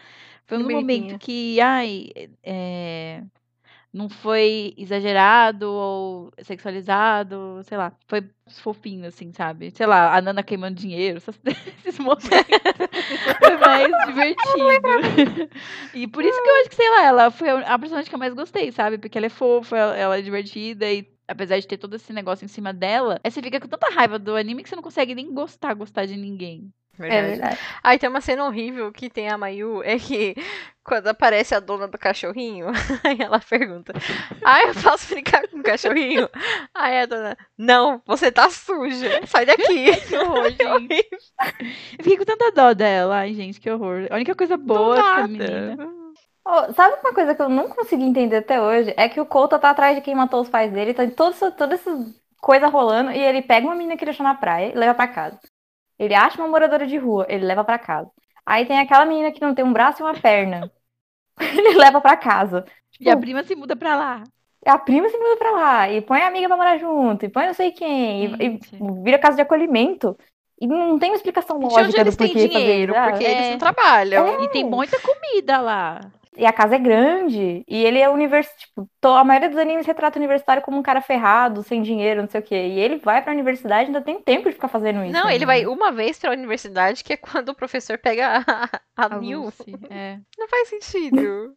foi 0.47 0.59
um 0.59 0.69
momento 0.71 1.19
que, 1.19 1.61
ai, 1.61 2.11
é, 2.43 3.23
não 3.93 4.09
foi 4.09 4.75
exagerado 4.77 5.71
ou 5.71 6.33
sexualizado, 6.43 7.61
sei 7.63 7.79
lá, 7.79 7.93
foi 8.09 8.29
fofinho, 8.61 9.07
assim, 9.07 9.33
sabe? 9.33 9.71
Sei 9.71 9.87
lá, 9.87 10.17
a 10.17 10.21
Nana 10.21 10.43
queimando 10.43 10.75
dinheiro, 10.75 11.19
esses 11.79 11.99
momentos, 11.99 12.29
foi 12.29 13.57
mais 13.57 13.93
divertido. 14.07 15.51
E 15.95 16.09
por 16.09 16.25
isso 16.25 16.43
que 16.43 16.49
eu 16.49 16.61
acho 16.61 16.71
que, 16.71 16.75
sei 16.75 16.91
lá, 16.91 17.05
ela 17.05 17.31
foi 17.31 17.49
a 17.49 17.79
personagem 17.79 18.09
que 18.09 18.15
eu 18.15 18.19
mais 18.19 18.35
gostei, 18.35 18.73
sabe? 18.73 18.99
Porque 18.99 19.17
ela 19.17 19.27
é 19.27 19.31
fofa, 19.31 19.77
ela, 19.77 19.97
ela 19.97 20.19
é 20.19 20.23
divertida 20.23 20.91
e 20.93 21.09
apesar 21.29 21.59
de 21.59 21.67
ter 21.67 21.79
todo 21.79 21.95
esse 21.95 22.13
negócio 22.13 22.45
em 22.45 22.49
cima 22.49 22.73
dela, 22.73 23.21
aí 23.23 23.31
você 23.31 23.41
fica 23.41 23.61
com 23.61 23.69
tanta 23.69 23.89
raiva 23.91 24.19
do 24.19 24.35
anime 24.35 24.63
que 24.63 24.69
você 24.69 24.77
não 24.77 24.83
consegue 24.83 25.15
nem 25.15 25.33
gostar, 25.33 25.73
gostar 25.75 26.05
de 26.05 26.17
ninguém. 26.17 26.73
É 26.99 27.23
verdade. 27.23 27.59
Aí 27.83 27.99
tem 27.99 28.09
uma 28.09 28.21
cena 28.21 28.45
horrível 28.45 28.93
que 28.93 29.11
tem 29.11 29.29
a 29.29 29.37
Mayu, 29.37 29.83
é 29.83 29.99
que 29.99 30.35
quando 30.85 31.09
aparece 31.09 31.55
a 31.55 31.61
dona 31.61 31.89
do 31.89 31.99
cachorrinho, 31.99 32.69
aí 33.03 33.17
ela 33.21 33.41
pergunta: 33.41 33.93
Ah, 34.45 34.63
eu 34.63 34.75
posso 34.75 35.09
brincar 35.09 35.49
com 35.49 35.59
o 35.59 35.63
cachorrinho? 35.63 36.29
Aí 36.75 36.99
a 37.01 37.07
dona, 37.07 37.37
não, 37.57 38.03
você 38.07 38.31
tá 38.31 38.51
suja, 38.51 39.27
sai 39.27 39.47
daqui. 39.47 39.65
Que 40.07 40.17
horror, 40.19 40.51
gente. 40.51 41.09
Eu 41.99 42.05
fiquei 42.05 42.17
com 42.17 42.25
tanta 42.25 42.53
dó 42.53 42.75
dela. 42.75 43.17
Ai, 43.17 43.35
gente, 43.35 43.61
que 43.61 43.71
horror. 43.71 44.07
A 44.11 44.17
única 44.17 44.35
coisa 44.35 44.57
boa 44.57 44.97
que 44.97 45.01
a 45.01 45.27
menina. 45.27 45.89
Ô, 46.47 46.73
sabe 46.75 46.97
uma 47.01 47.15
coisa 47.15 47.35
que 47.35 47.41
eu 47.41 47.49
não 47.49 47.69
consegui 47.71 48.05
entender 48.05 48.37
até 48.37 48.61
hoje? 48.61 48.93
É 48.99 49.09
que 49.09 49.21
o 49.21 49.25
Couto 49.25 49.59
tá 49.59 49.71
atrás 49.71 49.97
de 49.97 50.03
quem 50.03 50.15
matou 50.15 50.43
os 50.43 50.49
pais 50.49 50.71
dele, 50.71 50.93
tá 50.93 51.09
toda 51.11 51.31
essa, 51.31 51.51
toda 51.51 51.75
essa 51.75 51.91
coisa 52.39 52.67
rolando, 52.67 53.11
e 53.11 53.19
ele 53.19 53.41
pega 53.41 53.67
uma 53.67 53.75
menina 53.75 53.97
que 53.97 54.05
ele 54.05 54.11
achou 54.11 54.25
na 54.25 54.35
praia 54.35 54.71
e 54.71 54.77
leva 54.77 54.95
pra 54.95 55.09
casa. 55.09 55.41
Ele 55.99 56.15
acha 56.15 56.39
uma 56.39 56.49
moradora 56.49 56.87
de 56.87 56.97
rua, 56.97 57.27
ele 57.29 57.45
leva 57.47 57.65
pra 57.65 57.79
casa. 57.79 58.11
Aí 58.45 58.67
tem 58.67 58.79
aquela 58.79 59.05
menina 59.07 59.33
que 59.33 59.41
não 59.41 59.55
tem 59.55 59.65
um 59.65 59.73
braço 59.73 60.03
e 60.03 60.05
uma 60.05 60.15
perna. 60.15 60.71
Ele 61.41 61.77
leva 61.79 62.01
pra 62.01 62.17
casa. 62.17 62.65
E 63.01 63.09
a 63.11 63.17
prima 63.17 63.43
se 63.43 63.57
muda 63.57 63.75
pra 63.75 63.97
lá. 63.97 64.23
A 64.67 64.79
prima 64.79 65.09
se 65.09 65.17
muda 65.17 65.37
pra 65.37 65.51
lá, 65.51 65.91
e 65.91 66.01
põe 66.01 66.21
a 66.23 66.29
amiga 66.29 66.47
pra 66.49 66.57
morar 66.57 66.79
junto, 66.79 67.25
e 67.25 67.29
põe 67.29 67.47
não 67.47 67.53
sei 67.53 67.71
quem, 67.71 68.25
e, 68.25 68.47
e 68.47 68.61
vira 69.03 69.19
casa 69.19 69.37
de 69.37 69.43
acolhimento. 69.43 70.17
E 70.61 70.67
não 70.67 70.99
tem 70.99 71.11
uma 71.11 71.17
explicação 71.17 71.59
lógica 71.59 72.03
do 72.03 72.09
eles 72.09 72.17
têm 72.17 72.29
porquê 72.29 72.49
fazer 72.49 72.49
dinheiro? 72.49 72.93
isso. 72.93 73.01
Ah, 73.01 73.11
Porque 73.11 73.25
é. 73.25 73.31
eles 73.33 73.51
não 73.51 73.59
trabalham. 73.59 74.43
E 74.43 74.49
tem 74.49 74.65
muita 74.65 74.99
comida 75.01 75.61
lá. 75.61 76.01
E 76.37 76.45
a 76.45 76.53
casa 76.53 76.77
é 76.77 76.79
grande. 76.79 77.65
E 77.69 77.85
ele 77.85 77.99
é 77.99 78.09
univers... 78.09 78.49
tipo, 78.57 78.89
a 79.03 79.25
maioria 79.25 79.49
dos 79.49 79.59
animes 79.59 79.87
retrata 79.87 80.19
o 80.19 80.21
universitário 80.21 80.63
como 80.63 80.79
um 80.79 80.83
cara 80.83 81.01
ferrado, 81.01 81.63
sem 81.63 81.83
dinheiro, 81.83 82.23
não 82.23 82.29
sei 82.29 82.41
o 82.41 82.45
quê. 82.45 82.55
E 82.55 82.81
ele 82.81 82.97
vai 82.97 83.23
pra 83.23 83.33
universidade 83.33 83.85
e 83.85 83.87
ainda 83.87 84.01
tem 84.01 84.21
tempo 84.21 84.49
de 84.49 84.55
ficar 84.55 84.69
fazendo 84.69 85.05
isso. 85.05 85.13
Não, 85.13 85.27
né? 85.27 85.35
ele 85.35 85.47
vai 85.47 85.67
uma 85.67 85.93
vez 85.93 86.19
pra 86.19 86.33
universidade, 86.33 87.05
que 87.05 87.13
é 87.13 87.17
quando 87.17 87.51
o 87.51 87.55
professor 87.55 87.99
pega 87.99 88.45
a, 88.47 88.65
a, 88.97 89.07
A 89.07 89.17
é. 89.91 90.19
Não 90.39 90.49
faz 90.49 90.69
sentido. 90.69 91.55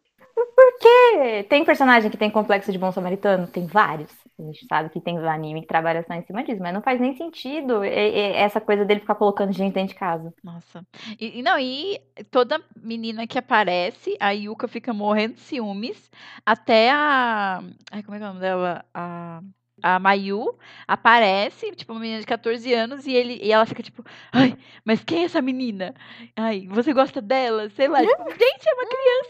É, 1.16 1.42
Tem 1.42 1.64
personagem 1.64 2.10
que 2.10 2.16
tem 2.16 2.30
complexo 2.30 2.70
de 2.70 2.78
bom 2.78 2.92
samaritano? 2.92 3.46
Tem 3.46 3.66
vários. 3.66 4.12
A 4.38 4.42
gente 4.42 4.66
sabe 4.66 4.90
que 4.90 5.00
tem 5.00 5.18
anime 5.18 5.62
que 5.62 5.66
trabalha 5.66 6.04
só 6.06 6.14
em 6.14 6.22
cima 6.24 6.44
disso, 6.44 6.60
mas 6.62 6.72
não 6.72 6.80
faz 6.82 7.00
nem 7.00 7.16
sentido 7.16 7.84
e- 7.84 7.88
e- 7.88 8.32
essa 8.36 8.60
coisa 8.60 8.84
dele 8.84 9.00
ficar 9.00 9.16
colocando 9.16 9.52
gente 9.52 9.74
dentro 9.74 9.92
de 9.94 9.98
casa. 9.98 10.32
Nossa. 10.44 10.86
E, 11.18 11.40
e 11.40 11.42
não, 11.42 11.58
e 11.58 12.00
toda 12.30 12.62
menina 12.76 13.26
que 13.26 13.38
aparece, 13.38 14.16
a 14.20 14.30
Yuka 14.30 14.68
fica 14.68 14.92
morrendo 14.92 15.34
de 15.34 15.40
ciúmes. 15.40 16.10
Até 16.46 16.90
a. 16.90 17.62
Ai, 17.90 18.02
como 18.02 18.14
é 18.14 18.18
que 18.18 18.24
é 18.24 18.26
o 18.26 18.30
nome 18.30 18.40
dela? 18.40 18.84
A. 18.94 19.40
a 19.82 19.98
Mayu 19.98 20.56
aparece, 20.86 21.70
tipo, 21.72 21.92
uma 21.92 22.00
menina 22.00 22.20
de 22.20 22.26
14 22.26 22.72
anos, 22.74 23.06
e, 23.06 23.12
ele, 23.12 23.38
e 23.42 23.52
ela 23.52 23.64
fica 23.66 23.82
tipo, 23.82 24.04
ai, 24.32 24.56
mas 24.84 25.04
quem 25.04 25.22
é 25.22 25.24
essa 25.24 25.40
menina? 25.42 25.94
Ai, 26.36 26.66
você 26.68 26.92
gosta 26.92 27.20
dela? 27.20 27.68
Sei 27.70 27.86
lá, 27.88 28.00
tipo, 28.00 28.30
gente, 28.30 28.68
é 28.68 28.74
uma 28.74 28.84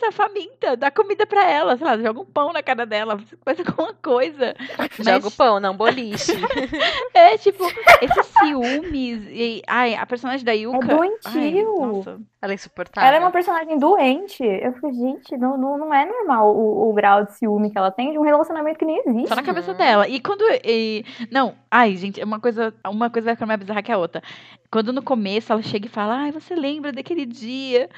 criança 0.09 0.12
faminta, 0.12 0.76
dá 0.76 0.90
comida 0.90 1.26
pra 1.26 1.48
ela, 1.48 1.76
sei 1.76 1.86
lá, 1.86 1.96
joga 1.98 2.20
um 2.20 2.24
pão 2.24 2.52
na 2.52 2.62
cara 2.62 2.84
dela, 2.86 3.18
faz 3.44 3.59
alguma 3.61 3.94
coisa. 3.94 4.54
Joga 4.98 5.28
o 5.28 5.30
pão, 5.30 5.61
não 5.61 5.76
boliche. 5.76 6.32
é, 7.14 7.36
tipo, 7.38 7.64
esses 8.00 8.26
ciúmes, 8.38 9.22
e, 9.28 9.62
ai, 9.66 9.94
a 9.94 10.04
personagem 10.06 10.44
da 10.44 10.52
Yuka... 10.52 10.92
É 10.92 10.96
doentio. 10.96 11.20
Ai, 11.24 11.62
nossa. 11.62 12.20
Ela 12.40 12.52
é 12.52 12.55
insuportável. 12.55 13.09
Ela 13.09 13.16
é 13.16 13.20
uma 13.20 13.30
personagem 13.30 13.78
doente. 13.78 14.44
Eu 14.44 14.72
falei, 14.74 14.97
gente, 14.97 15.36
não, 15.36 15.56
não, 15.56 15.78
não 15.78 15.94
é 15.94 16.06
normal 16.06 16.55
o, 16.55 16.89
o 16.89 16.93
grau 16.93 17.24
de 17.24 17.35
ciúme 17.35 17.70
que 17.70 17.78
ela 17.78 17.90
tem 17.90 18.12
de 18.12 18.18
um 18.18 18.22
relacionamento 18.22 18.78
que 18.78 18.85
nem 18.85 19.02
existe. 19.05 19.28
Só 19.28 19.35
na 19.35 19.43
cabeça 19.43 19.74
dela. 19.74 20.09
E 20.09 20.20
quando. 20.20 20.43
E, 20.64 21.05
não, 21.30 21.55
ai, 21.70 21.97
gente, 21.97 22.20
é 22.20 22.24
uma 22.24 22.39
coisa, 22.39 22.72
uma 22.86 23.10
coisa 23.10 23.26
vai 23.26 23.35
ficar 23.35 23.47
mais 23.47 23.59
bizarra 23.59 23.82
que 23.82 23.90
a 23.90 23.98
outra. 23.98 24.22
Quando 24.70 24.93
no 24.93 25.02
começo 25.02 25.52
ela 25.52 25.62
chega 25.62 25.86
e 25.86 25.90
fala, 25.90 26.14
ai, 26.14 26.32
você 26.32 26.55
lembra 26.55 26.93
daquele 26.93 27.26
dia 27.26 27.89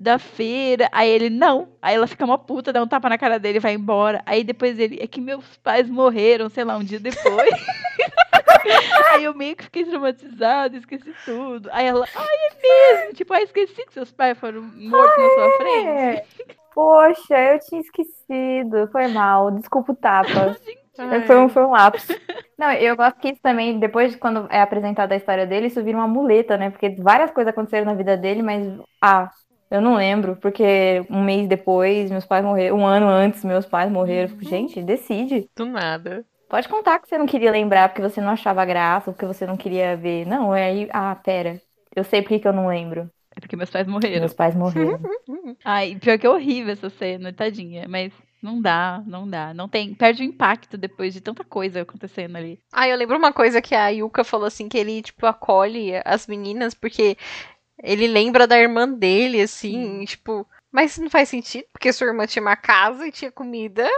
da 0.00 0.18
feira? 0.18 0.88
Aí 0.90 1.10
ele, 1.10 1.28
não. 1.28 1.68
Aí 1.82 1.94
ela 1.94 2.06
fica 2.06 2.24
uma 2.24 2.38
puta, 2.38 2.72
dá 2.72 2.82
um 2.82 2.88
tapa 2.88 3.08
na 3.10 3.18
cara 3.18 3.38
dele 3.38 3.58
e 3.58 3.60
vai 3.60 3.74
embora. 3.74 4.22
Aí 4.24 4.42
depois 4.42 4.78
ele, 4.78 4.98
é 5.00 5.06
que 5.06 5.20
meus 5.20 5.58
pais 5.58 5.88
morreram, 5.88 6.48
sei 6.48 6.64
lá, 6.64 6.76
um 6.76 6.84
dia 6.84 6.98
depois. 6.98 7.50
Aí 9.12 9.24
eu 9.24 9.34
meio 9.34 9.56
que 9.56 9.64
fiquei 9.64 9.84
traumatizada, 9.84 10.76
esqueci 10.76 11.12
tudo. 11.24 11.68
Aí 11.72 11.86
ela, 11.86 12.06
ai, 12.14 12.26
é 12.26 12.98
mesmo? 12.98 13.14
Tipo, 13.14 13.34
ai, 13.34 13.42
esqueci 13.42 13.86
que 13.86 13.92
seus 13.92 14.10
pais 14.12 14.38
foram 14.38 14.62
mortos 14.62 15.16
na 15.18 15.28
sua 15.30 15.56
frente. 15.58 15.86
É. 15.86 16.24
Poxa, 16.74 17.36
eu 17.36 17.58
tinha 17.60 17.80
esquecido. 17.80 18.88
Foi 18.92 19.08
mal. 19.08 19.50
Desculpa 19.50 19.92
o 19.92 19.96
tapa. 19.96 20.56
Foi 21.26 21.36
um, 21.38 21.48
foi 21.48 21.64
um 21.64 21.70
lápis. 21.70 22.06
Não, 22.58 22.70
eu 22.72 22.94
gosto 22.94 23.18
que 23.20 23.30
isso 23.30 23.40
também, 23.40 23.78
depois, 23.78 24.14
quando 24.16 24.46
é 24.50 24.60
apresentada 24.60 25.14
a 25.14 25.16
história 25.16 25.46
dele, 25.46 25.68
isso 25.68 25.82
vira 25.82 25.96
uma 25.96 26.06
muleta, 26.06 26.58
né? 26.58 26.68
Porque 26.68 26.90
várias 26.90 27.30
coisas 27.30 27.50
aconteceram 27.50 27.86
na 27.86 27.94
vida 27.94 28.18
dele, 28.18 28.42
mas. 28.42 28.78
Ah, 29.00 29.30
eu 29.70 29.80
não 29.80 29.94
lembro, 29.94 30.36
porque 30.36 31.04
um 31.08 31.22
mês 31.22 31.46
depois, 31.46 32.10
meus 32.10 32.26
pais 32.26 32.44
morreram. 32.44 32.76
Um 32.76 32.86
ano 32.86 33.06
antes, 33.06 33.44
meus 33.44 33.64
pais 33.64 33.90
morreram. 33.90 34.36
Gente, 34.40 34.82
decide. 34.82 35.48
Do 35.56 35.64
nada. 35.64 36.24
Pode 36.48 36.68
contar 36.68 36.98
que 36.98 37.08
você 37.08 37.16
não 37.16 37.26
queria 37.26 37.52
lembrar 37.52 37.88
porque 37.88 38.02
você 38.02 38.20
não 38.20 38.30
achava 38.30 38.64
graça, 38.64 39.10
ou 39.10 39.14
porque 39.14 39.26
você 39.26 39.46
não 39.46 39.56
queria 39.56 39.96
ver. 39.96 40.26
Não, 40.26 40.52
é 40.52 40.64
aí. 40.64 40.88
Ah, 40.92 41.14
pera. 41.14 41.62
Eu 41.94 42.02
sei 42.02 42.20
por 42.20 42.30
que 42.30 42.40
que 42.40 42.48
eu 42.48 42.52
não 42.52 42.66
lembro. 42.66 43.08
É 43.36 43.38
porque 43.38 43.54
meus 43.54 43.70
pais 43.70 43.86
morreram. 43.86 44.18
Meus 44.18 44.34
pais 44.34 44.56
morreram. 44.56 44.98
Ai, 45.64 45.96
pior 46.00 46.18
que 46.18 46.26
é 46.26 46.30
horrível 46.30 46.72
essa 46.72 46.90
cena, 46.90 47.32
tadinha. 47.32 47.86
Mas 47.88 48.12
não 48.42 48.60
dá, 48.60 49.00
não 49.06 49.28
dá. 49.28 49.54
Não 49.54 49.68
tem. 49.68 49.94
Perde 49.94 50.24
o 50.24 50.26
impacto 50.26 50.76
depois 50.76 51.14
de 51.14 51.20
tanta 51.20 51.44
coisa 51.44 51.82
acontecendo 51.82 52.34
ali. 52.36 52.58
Ah, 52.72 52.88
eu 52.88 52.96
lembro 52.96 53.16
uma 53.16 53.32
coisa 53.32 53.62
que 53.62 53.74
a 53.76 53.88
Yuka 53.88 54.24
falou 54.24 54.46
assim, 54.46 54.68
que 54.68 54.76
ele, 54.76 55.00
tipo, 55.02 55.26
acolhe 55.26 55.92
as 56.04 56.26
meninas, 56.26 56.74
porque 56.74 57.16
ele 57.82 58.06
lembra 58.06 58.46
da 58.46 58.58
irmã 58.58 58.88
dele, 58.88 59.40
assim, 59.42 60.04
tipo. 60.04 60.46
Mas 60.70 60.98
não 60.98 61.10
faz 61.10 61.28
sentido, 61.28 61.66
porque 61.72 61.92
sua 61.92 62.06
irmã 62.06 62.26
tinha 62.26 62.42
uma 62.42 62.56
casa 62.56 63.06
e 63.06 63.12
tinha 63.12 63.32
comida. 63.32 63.88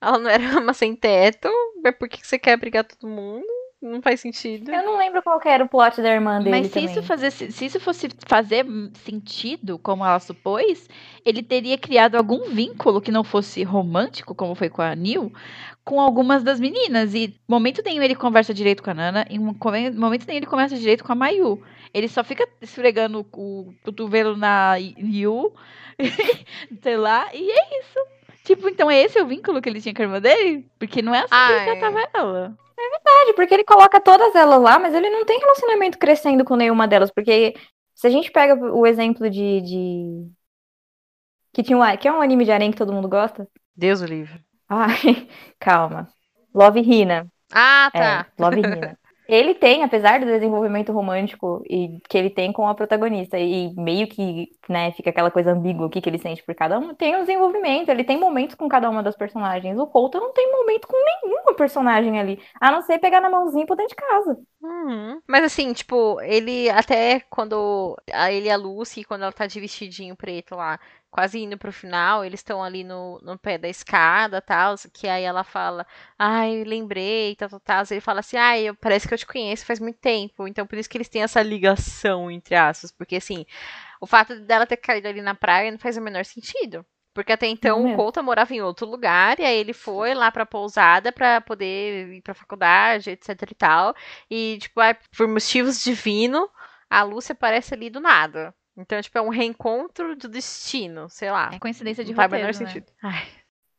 Ela 0.00 0.18
não 0.18 0.30
era 0.30 0.42
uma 0.60 0.74
sem 0.74 0.96
teto. 0.96 1.48
Mas 1.82 1.94
por 1.96 2.08
que 2.08 2.26
você 2.26 2.38
quer 2.38 2.56
brigar 2.56 2.84
todo 2.84 3.08
mundo? 3.08 3.46
Não 3.82 4.00
faz 4.00 4.20
sentido. 4.20 4.70
Eu 4.70 4.84
não 4.84 4.96
lembro 4.96 5.20
qual 5.24 5.40
que 5.40 5.48
era 5.48 5.64
o 5.64 5.68
plot 5.68 6.00
da 6.00 6.08
irmã 6.08 6.38
dele 6.38 6.50
Mas 6.50 6.68
se 6.68 6.74
também. 6.74 6.88
isso, 6.88 7.02
fazer, 7.02 7.32
se 7.32 7.64
isso 7.66 7.80
fosse 7.80 8.08
fazer 8.28 8.64
sentido, 9.04 9.76
como 9.76 10.04
ela 10.04 10.20
supôs, 10.20 10.88
ele 11.24 11.42
teria 11.42 11.76
criado 11.76 12.14
algum 12.14 12.48
vínculo 12.48 13.00
que 13.00 13.10
não 13.10 13.24
fosse 13.24 13.64
romântico, 13.64 14.36
como 14.36 14.54
foi 14.54 14.68
com 14.68 14.82
a 14.82 14.94
Neil, 14.94 15.32
com 15.84 16.00
algumas 16.00 16.44
das 16.44 16.60
meninas. 16.60 17.12
E 17.12 17.34
momento 17.48 17.82
nenhum 17.84 18.04
ele 18.04 18.14
conversa 18.14 18.54
direito 18.54 18.84
com 18.84 18.90
a 18.90 18.94
Nana, 18.94 19.26
e 19.28 19.36
um 19.36 19.52
momento 19.96 20.26
nenhum 20.28 20.38
ele 20.38 20.46
conversa 20.46 20.76
direito 20.76 21.02
com 21.02 21.10
a 21.10 21.16
Mayu. 21.16 21.60
Ele 21.92 22.06
só 22.06 22.22
fica 22.22 22.48
esfregando 22.60 23.18
o 23.32 23.74
cotovelo 23.82 24.36
na 24.36 24.76
Yu, 24.76 25.52
sei 26.80 26.96
lá, 26.96 27.28
e 27.34 27.50
é 27.50 27.80
isso. 27.80 27.98
Tipo, 28.44 28.68
então 28.68 28.88
é 28.88 29.02
esse 29.02 29.20
o 29.20 29.26
vínculo 29.26 29.60
que 29.60 29.68
ele 29.68 29.80
tinha 29.80 29.94
com 29.94 30.02
a 30.02 30.04
irmã 30.04 30.20
dele? 30.20 30.66
Porque 30.78 31.02
não 31.02 31.12
é 31.12 31.18
assim 31.18 31.28
que 31.28 31.34
Ai. 31.34 31.68
ele 31.68 31.80
tratava 31.80 32.08
ela. 32.14 32.61
Verdade, 32.76 33.32
porque 33.34 33.54
ele 33.54 33.64
coloca 33.64 34.00
todas 34.00 34.34
elas 34.34 34.60
lá, 34.60 34.78
mas 34.78 34.94
ele 34.94 35.10
não 35.10 35.24
tem 35.24 35.38
relacionamento 35.38 35.98
crescendo 35.98 36.44
com 36.44 36.56
nenhuma 36.56 36.88
delas. 36.88 37.10
Porque 37.10 37.54
se 37.94 38.06
a 38.06 38.10
gente 38.10 38.30
pega 38.30 38.54
o 38.54 38.86
exemplo 38.86 39.28
de. 39.28 39.60
de... 39.60 40.30
Que, 41.52 41.62
tinha 41.62 41.76
um, 41.76 41.96
que 41.96 42.08
é 42.08 42.12
um 42.12 42.22
anime 42.22 42.44
de 42.44 42.52
harém 42.52 42.70
que 42.70 42.78
todo 42.78 42.92
mundo 42.92 43.08
gosta. 43.08 43.46
Deus 43.76 44.00
o 44.00 44.06
livre. 44.06 44.42
Ai, 44.68 45.28
calma. 45.60 46.08
Love 46.54 46.80
Hina. 46.80 47.30
Ah, 47.52 47.90
tá. 47.92 48.26
É, 48.26 48.42
Love 48.42 48.60
Hina. 48.60 48.98
Ele 49.32 49.54
tem, 49.54 49.82
apesar 49.82 50.20
do 50.20 50.26
desenvolvimento 50.26 50.92
romântico 50.92 51.64
e 51.66 51.98
que 52.06 52.18
ele 52.18 52.28
tem 52.28 52.52
com 52.52 52.68
a 52.68 52.74
protagonista, 52.74 53.38
e 53.38 53.74
meio 53.74 54.06
que, 54.06 54.50
né, 54.68 54.92
fica 54.92 55.08
aquela 55.08 55.30
coisa 55.30 55.52
ambígua, 55.52 55.86
o 55.86 55.88
que, 55.88 56.06
ele 56.06 56.18
sente 56.18 56.42
por 56.42 56.54
cada 56.54 56.78
um, 56.78 56.94
tem 56.94 57.16
o 57.16 57.20
desenvolvimento, 57.20 57.88
ele 57.88 58.04
tem 58.04 58.18
momentos 58.18 58.54
com 58.54 58.68
cada 58.68 58.90
uma 58.90 59.02
das 59.02 59.16
personagens. 59.16 59.78
O 59.78 59.86
Colton 59.86 60.20
não 60.20 60.34
tem 60.34 60.52
momento 60.52 60.86
com 60.86 61.02
nenhuma 61.02 61.54
personagem 61.54 62.20
ali, 62.20 62.38
a 62.60 62.70
não 62.70 62.82
ser 62.82 62.98
pegar 62.98 63.22
na 63.22 63.30
mãozinha 63.30 63.64
por 63.64 63.74
dentro 63.74 63.96
de 63.96 64.06
casa. 64.06 64.38
Uhum. 64.62 65.22
Mas 65.26 65.44
assim, 65.44 65.72
tipo, 65.72 66.20
ele 66.20 66.68
até 66.68 67.20
quando 67.30 67.96
a, 68.12 68.30
ele 68.30 68.48
e 68.48 68.50
a 68.50 68.56
Lucy, 68.56 69.02
quando 69.02 69.22
ela 69.22 69.32
tá 69.32 69.46
de 69.46 69.58
vestidinho 69.58 70.14
preto 70.14 70.54
lá, 70.54 70.78
quase 71.12 71.38
indo 71.38 71.58
pro 71.58 71.70
final, 71.70 72.24
eles 72.24 72.40
estão 72.40 72.64
ali 72.64 72.82
no, 72.82 73.20
no 73.22 73.38
pé 73.38 73.58
da 73.58 73.68
escada 73.68 74.40
tal, 74.40 74.74
que 74.92 75.06
aí 75.06 75.22
ela 75.24 75.44
fala, 75.44 75.86
ai, 76.18 76.64
lembrei, 76.64 77.36
tal, 77.36 77.50
tal, 77.50 77.60
tal. 77.60 77.84
Ele 77.90 78.00
fala 78.00 78.20
assim, 78.20 78.38
ai, 78.38 78.72
parece 78.80 79.06
que 79.06 79.12
eu 79.12 79.18
te 79.22 79.26
conheço 79.26 79.66
faz 79.66 79.80
muito 79.80 79.98
tempo. 79.98 80.46
Então 80.46 80.66
por 80.66 80.78
isso 80.78 80.88
que 80.88 80.96
eles 80.96 81.08
têm 81.08 81.22
essa 81.22 81.42
ligação, 81.42 82.30
entre 82.30 82.54
aspas. 82.54 82.92
Porque 82.92 83.16
assim, 83.16 83.44
o 84.00 84.06
fato 84.06 84.38
dela 84.40 84.66
ter 84.66 84.76
caído 84.76 85.08
ali 85.08 85.22
na 85.22 85.34
praia 85.34 85.70
não 85.70 85.78
faz 85.78 85.96
o 85.96 86.00
menor 86.00 86.24
sentido. 86.24 86.84
Porque 87.14 87.32
até 87.32 87.46
então 87.46 87.82
Não 87.82 87.92
o. 87.92 87.96
Colton 87.96 88.22
morava 88.22 88.54
em 88.54 88.62
outro 88.62 88.86
lugar, 88.86 89.38
e 89.38 89.44
aí 89.44 89.58
ele 89.58 89.74
foi 89.74 90.14
lá 90.14 90.32
pra 90.32 90.46
pousada 90.46 91.12
pra 91.12 91.42
poder 91.42 92.14
ir 92.14 92.22
pra 92.22 92.32
faculdade, 92.32 93.10
etc 93.10 93.28
e 93.50 93.54
tal. 93.54 93.94
E, 94.30 94.58
tipo, 94.58 94.80
ai, 94.80 94.96
por 95.14 95.28
motivos 95.28 95.84
divinos, 95.84 96.48
a 96.88 97.02
Lúcia 97.02 97.34
aparece 97.34 97.74
ali 97.74 97.90
do 97.90 98.00
nada. 98.00 98.54
Então, 98.74 99.00
tipo, 99.02 99.18
é 99.18 99.20
um 99.20 99.28
reencontro 99.28 100.16
do 100.16 100.26
destino, 100.26 101.08
sei 101.10 101.30
lá. 101.30 101.50
É 101.52 101.58
coincidência 101.58 102.02
de 102.02 102.12
não 102.12 102.16
faz 102.16 102.32
o 102.32 102.34
roteiro, 102.34 102.46
menor 102.46 102.58
né? 102.58 102.66
sentido. 102.66 102.90
Ai, 103.02 103.28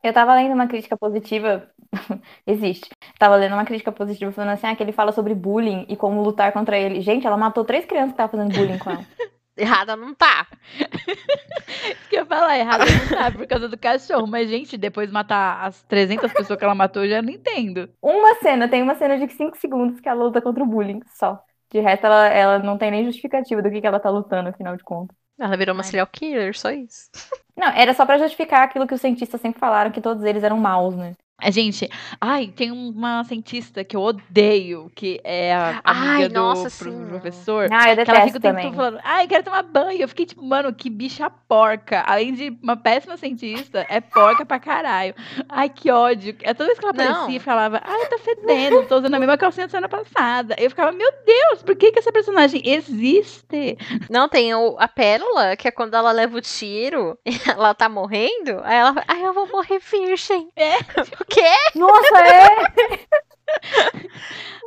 Eu 0.03 0.11
tava 0.11 0.35
lendo 0.35 0.53
uma 0.53 0.67
crítica 0.67 0.97
positiva, 0.97 1.69
existe. 2.45 2.89
Tava 3.17 3.37
lendo 3.37 3.53
uma 3.53 3.63
crítica 3.63 3.89
positiva 3.89 4.33
falando 4.33 4.49
assim, 4.51 4.67
ah, 4.67 4.75
que 4.75 4.83
ele 4.83 4.91
fala 4.91 5.13
sobre 5.13 5.33
bullying 5.33 5.85
e 5.87 5.95
como 5.95 6.21
lutar 6.21 6.51
contra 6.51 6.77
ele. 6.77 6.99
Gente, 6.99 7.25
ela 7.25 7.37
matou 7.37 7.63
três 7.63 7.85
crianças 7.85 8.09
que 8.11 8.21
estavam 8.21 8.37
fazendo 8.37 8.53
bullying 8.53 8.77
com 8.79 8.91
ela. 8.91 9.05
errada 9.55 9.95
não 9.95 10.13
tá. 10.13 10.47
Isso 10.77 12.09
que 12.09 12.17
eu 12.17 12.21
ia 12.21 12.25
falar, 12.25 12.57
errado 12.57 12.83
não 12.85 13.17
tá, 13.17 13.31
por 13.31 13.47
causa 13.47 13.69
do 13.69 13.77
cachorro. 13.77 14.27
Mas, 14.27 14.49
gente, 14.49 14.77
depois 14.77 15.09
matar 15.09 15.65
as 15.65 15.81
300 15.83 16.33
pessoas 16.33 16.59
que 16.59 16.65
ela 16.65 16.75
matou, 16.75 17.05
eu 17.05 17.09
já 17.09 17.21
não 17.21 17.29
entendo. 17.31 17.89
Uma 18.01 18.35
cena, 18.35 18.67
tem 18.67 18.81
uma 18.81 18.95
cena 18.95 19.17
de 19.17 19.31
5 19.31 19.57
segundos 19.57 20.01
que 20.01 20.09
ela 20.09 20.25
luta 20.25 20.41
contra 20.41 20.63
o 20.63 20.67
bullying, 20.67 20.99
só. 21.15 21.41
De 21.71 21.79
resto, 21.79 22.05
ela, 22.05 22.27
ela 22.27 22.59
não 22.59 22.77
tem 22.77 22.91
nem 22.91 23.05
justificativa 23.05 23.61
do 23.61 23.71
que, 23.71 23.79
que 23.79 23.87
ela 23.87 23.99
tá 23.99 24.09
lutando, 24.09 24.49
afinal 24.49 24.75
de 24.75 24.83
contas. 24.83 25.15
Ela 25.39 25.57
virou 25.57 25.73
uma 25.73 25.83
serial 25.83 26.07
killer, 26.07 26.55
só 26.57 26.71
isso. 26.71 27.09
Não, 27.55 27.67
era 27.69 27.93
só 27.93 28.05
pra 28.05 28.17
justificar 28.17 28.63
aquilo 28.63 28.87
que 28.87 28.93
os 28.93 29.01
cientistas 29.01 29.39
sempre 29.41 29.59
falaram, 29.59 29.91
que 29.91 30.01
todos 30.01 30.23
eles 30.23 30.43
eram 30.43 30.57
maus, 30.57 30.95
né? 30.95 31.13
A 31.41 31.49
gente, 31.51 31.89
ai, 32.21 32.47
tem 32.55 32.71
uma 32.71 33.23
cientista 33.25 33.83
que 33.83 33.97
eu 33.97 34.01
odeio, 34.01 34.89
que 34.95 35.19
é 35.25 35.53
a 35.53 35.81
amiga 35.83 36.11
Ai, 36.23 36.27
do 36.29 36.33
nossa, 36.35 36.69
pro- 36.83 36.91
sim. 36.91 37.05
professor. 37.07 37.67
Ah, 37.71 37.89
eu 37.91 37.95
Que 38.05 38.11
ela 38.11 38.21
fica 38.21 38.33
detesto 38.33 38.37
o 38.37 38.41
tempo 38.41 38.61
todo 38.61 38.75
falando, 38.75 38.99
ai, 39.03 39.27
quero 39.27 39.43
tomar 39.43 39.63
banho. 39.63 39.99
Eu 40.01 40.07
fiquei 40.07 40.25
tipo, 40.25 40.41
mano, 40.41 40.73
que 40.73 40.89
bicha 40.89 41.29
porca. 41.29 42.01
Além 42.07 42.33
de 42.33 42.57
uma 42.61 42.77
péssima 42.77 43.17
cientista, 43.17 43.85
é 43.89 43.99
porca 43.99 44.45
pra 44.45 44.57
caralho. 44.59 45.13
Ai, 45.49 45.67
que 45.69 45.91
ódio. 45.91 46.33
É 46.43 46.53
toda 46.53 46.67
vez 46.67 46.79
que 46.79 46.85
ela 46.85 46.91
aparecia 46.93 47.41
falava, 47.41 47.81
ai, 47.83 48.05
tá 48.07 48.17
fedendo, 48.19 48.85
tô 48.87 48.97
usando 48.99 49.15
a 49.15 49.19
mesma 49.19 49.37
calcinha 49.37 49.65
da 49.67 49.71
semana 49.71 49.89
passada. 49.89 50.55
Eu 50.57 50.69
ficava, 50.69 50.91
meu 50.93 51.11
Deus, 51.25 51.61
por 51.63 51.75
que 51.75 51.91
que 51.91 51.99
essa 51.99 52.11
personagem 52.11 52.61
existe? 52.63 53.77
Não, 54.09 54.29
tem 54.29 54.53
o- 54.55 54.77
a 54.79 54.87
pérola, 54.87 55.57
que 55.57 55.67
é 55.67 55.71
quando 55.71 55.95
ela 55.95 56.11
leva 56.11 56.37
o 56.37 56.41
tiro 56.41 57.17
ela 57.57 57.73
tá 57.73 57.89
morrendo. 57.89 58.61
Aí 58.63 58.77
ela 58.77 58.93
fala, 58.93 59.05
ai, 59.09 59.25
eu 59.25 59.33
vou 59.33 59.47
morrer 59.49 59.79
virgem. 59.79 60.47
É. 60.55 60.73
O 61.23 61.25
quê? 61.25 61.55
Nossa, 61.75 62.17
é! 62.19 62.47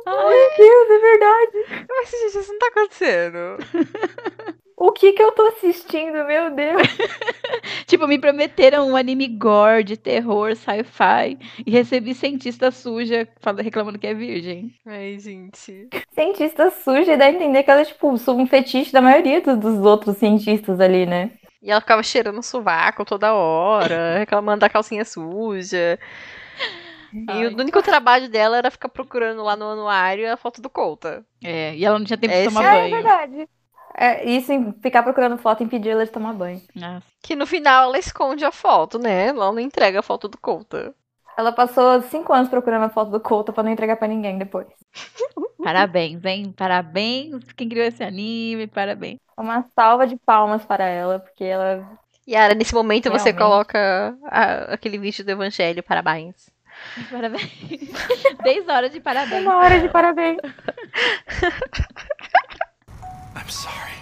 Ai, 0.07 0.13
Meu 0.15 0.57
Deus, 0.57 0.89
é 0.89 0.99
verdade! 0.99 1.85
Mas, 1.87 2.09
gente, 2.09 2.37
isso 2.39 2.51
não 2.51 2.59
tá 2.59 2.67
acontecendo. 2.67 3.57
O 4.79 4.91
que 4.91 5.11
que 5.11 5.23
eu 5.23 5.31
tô 5.31 5.41
assistindo, 5.47 6.23
meu 6.25 6.51
Deus? 6.51 6.83
tipo, 7.87 8.05
me 8.05 8.19
prometeram 8.19 8.87
um 8.87 8.95
anime 8.95 9.27
gore 9.27 9.83
de 9.83 9.97
terror, 9.97 10.55
sci-fi, 10.55 11.35
e 11.65 11.71
recebi 11.71 12.13
cientista 12.13 12.69
suja 12.69 13.27
reclamando 13.57 13.97
que 13.97 14.05
é 14.05 14.13
virgem. 14.13 14.71
Ai, 14.85 15.17
gente. 15.17 15.87
Cientista 16.13 16.69
suja, 16.69 17.13
e 17.13 17.17
dá 17.17 17.25
a 17.25 17.31
entender 17.31 17.63
que 17.63 17.71
ela 17.71 17.81
é, 17.81 17.85
tipo, 17.85 18.07
um 18.07 18.45
fetiche 18.45 18.93
da 18.93 19.01
maioria 19.01 19.41
dos, 19.41 19.57
dos 19.57 19.83
outros 19.83 20.17
cientistas 20.17 20.79
ali, 20.79 21.07
né? 21.07 21.31
E 21.59 21.71
ela 21.71 21.81
ficava 21.81 22.03
cheirando 22.03 22.37
o 22.37 22.43
sovaco 22.43 23.03
toda 23.03 23.33
hora, 23.33 24.19
reclamando 24.19 24.59
da 24.59 24.69
calcinha 24.69 25.03
suja. 25.03 25.97
E 27.13 27.45
o 27.47 27.57
único 27.57 27.81
trabalho 27.81 28.29
dela 28.29 28.57
era 28.57 28.69
ficar 28.69 28.89
procurando 28.89 29.41
lá 29.43 29.55
no 29.55 29.65
anuário 29.65 30.31
a 30.31 30.37
foto 30.37 30.61
do 30.61 30.69
Couta. 30.69 31.25
É, 31.43 31.73
e 31.75 31.85
ela 31.85 31.97
não 31.97 32.05
tinha 32.05 32.17
tempo 32.17 32.33
de 32.33 32.39
Esse 32.39 32.53
tomar 32.53 32.63
É, 32.63 32.87
é 32.87 32.89
banho. 32.89 32.91
verdade. 32.91 33.49
É, 33.95 34.29
isso 34.29 34.51
em 34.51 34.73
ficar 34.81 35.01
procurando 35.03 35.37
foto 35.37 35.63
impedir 35.63 35.89
ela 35.89 36.05
de 36.05 36.11
tomar 36.11 36.33
banho. 36.33 36.61
Nossa. 36.75 37.05
Que 37.23 37.35
no 37.35 37.47
final 37.47 37.85
ela 37.85 37.97
esconde 37.97 38.45
a 38.45 38.51
foto, 38.51 38.99
né? 38.99 39.27
Ela 39.27 39.51
não 39.51 39.59
entrega 39.59 39.99
a 39.99 40.03
foto 40.03 40.27
do 40.27 40.37
Couta. 40.37 40.93
Ela 41.37 41.51
passou 41.51 42.01
cinco 42.03 42.33
anos 42.33 42.49
procurando 42.49 42.83
a 42.85 42.89
foto 42.89 43.11
do 43.11 43.19
Couto 43.19 43.53
pra 43.53 43.63
não 43.63 43.71
entregar 43.71 43.95
pra 43.97 44.07
ninguém 44.07 44.37
depois. 44.37 44.67
Parabéns, 45.63 46.23
hein? 46.23 46.51
Parabéns 46.55 47.51
quem 47.55 47.67
criou 47.69 47.85
esse 47.85 48.03
anime, 48.03 48.67
parabéns. 48.67 49.17
Uma 49.37 49.63
salva 49.75 50.07
de 50.07 50.15
palmas 50.17 50.65
para 50.65 50.85
ela, 50.85 51.19
porque 51.19 51.43
ela. 51.43 51.87
Yara, 52.27 52.53
nesse 52.53 52.73
momento 52.73 53.09
você 53.09 53.31
Realmente. 53.31 53.37
coloca 53.37 54.17
a- 54.25 54.73
aquele 54.73 54.97
vídeo 54.97 55.23
do 55.23 55.31
Evangelho, 55.31 55.81
parabéns. 55.83 56.49
Parabéns. 57.09 57.49
10 58.43 58.67
horas 58.67 58.91
de 58.91 58.99
parabéns. 58.99 59.41
Uma 59.41 59.57
hora 59.57 59.79
de 59.79 59.89
parabéns. 59.89 60.37
I'm 63.35 63.49
sorry. 63.49 63.97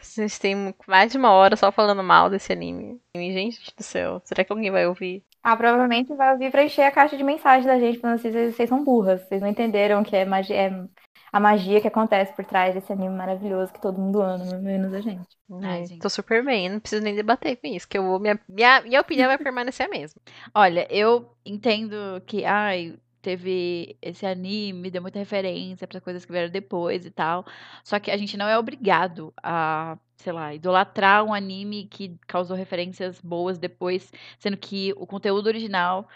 Vocês 0.00 0.38
têm 0.38 0.74
mais 0.86 1.12
de 1.12 1.18
uma 1.18 1.30
hora 1.32 1.56
só 1.56 1.70
falando 1.70 2.02
mal 2.02 2.30
desse 2.30 2.52
anime. 2.52 3.00
Gente 3.14 3.74
do 3.76 3.82
céu, 3.82 4.20
será 4.24 4.44
que 4.44 4.52
alguém 4.52 4.70
vai 4.70 4.86
ouvir? 4.86 5.24
Ah, 5.42 5.56
provavelmente 5.56 6.14
vai 6.14 6.32
ouvir 6.32 6.50
pra 6.50 6.64
encher 6.64 6.82
a 6.82 6.90
caixa 6.90 7.16
de 7.16 7.22
mensagem 7.22 7.66
da 7.66 7.78
gente, 7.78 7.98
falando 7.98 8.16
assim, 8.16 8.30
vocês, 8.30 8.54
vocês 8.54 8.68
são 8.68 8.84
burras, 8.84 9.22
vocês 9.22 9.40
não 9.40 9.48
entenderam 9.48 10.02
que 10.02 10.16
é, 10.16 10.24
magia, 10.24 10.56
é 10.56 10.84
a 11.32 11.38
magia 11.40 11.80
que 11.80 11.88
acontece 11.88 12.32
por 12.34 12.44
trás 12.44 12.74
desse 12.74 12.92
anime 12.92 13.14
maravilhoso 13.14 13.72
que 13.72 13.80
todo 13.80 14.00
mundo 14.00 14.20
ama, 14.20 14.58
menos 14.58 14.92
a 14.92 15.00
gente. 15.00 15.26
Ai, 15.62 15.86
gente. 15.86 16.00
tô 16.00 16.08
super 16.08 16.44
bem, 16.44 16.68
não 16.68 16.80
preciso 16.80 17.02
nem 17.02 17.14
debater 17.14 17.56
com 17.56 17.66
isso, 17.66 17.88
que 17.88 17.98
eu 17.98 18.02
vou, 18.02 18.18
minha, 18.18 18.38
minha, 18.48 18.80
minha 18.82 19.00
opinião 19.00 19.28
vai 19.28 19.38
permanecer 19.38 19.86
a 19.86 19.90
mesma. 19.90 20.20
Olha, 20.54 20.86
eu 20.90 21.30
entendo 21.44 21.96
que, 22.26 22.44
ai, 22.44 22.98
teve 23.20 23.96
esse 24.00 24.24
anime, 24.24 24.90
deu 24.90 25.02
muita 25.02 25.18
referência 25.18 25.86
para 25.86 26.00
coisas 26.00 26.24
que 26.24 26.32
vieram 26.32 26.50
depois 26.50 27.04
e 27.04 27.10
tal. 27.10 27.44
Só 27.84 27.98
que 27.98 28.10
a 28.10 28.16
gente 28.16 28.36
não 28.36 28.48
é 28.48 28.58
obrigado 28.58 29.32
a, 29.42 29.98
sei 30.18 30.32
lá, 30.32 30.52
idolatrar 30.54 31.24
um 31.24 31.32
anime 31.32 31.86
que 31.86 32.14
causou 32.26 32.56
referências 32.56 33.20
boas 33.20 33.56
depois, 33.56 34.12
sendo 34.38 34.56
que 34.56 34.92
o 34.96 35.06
conteúdo 35.06 35.46
original 35.46 36.06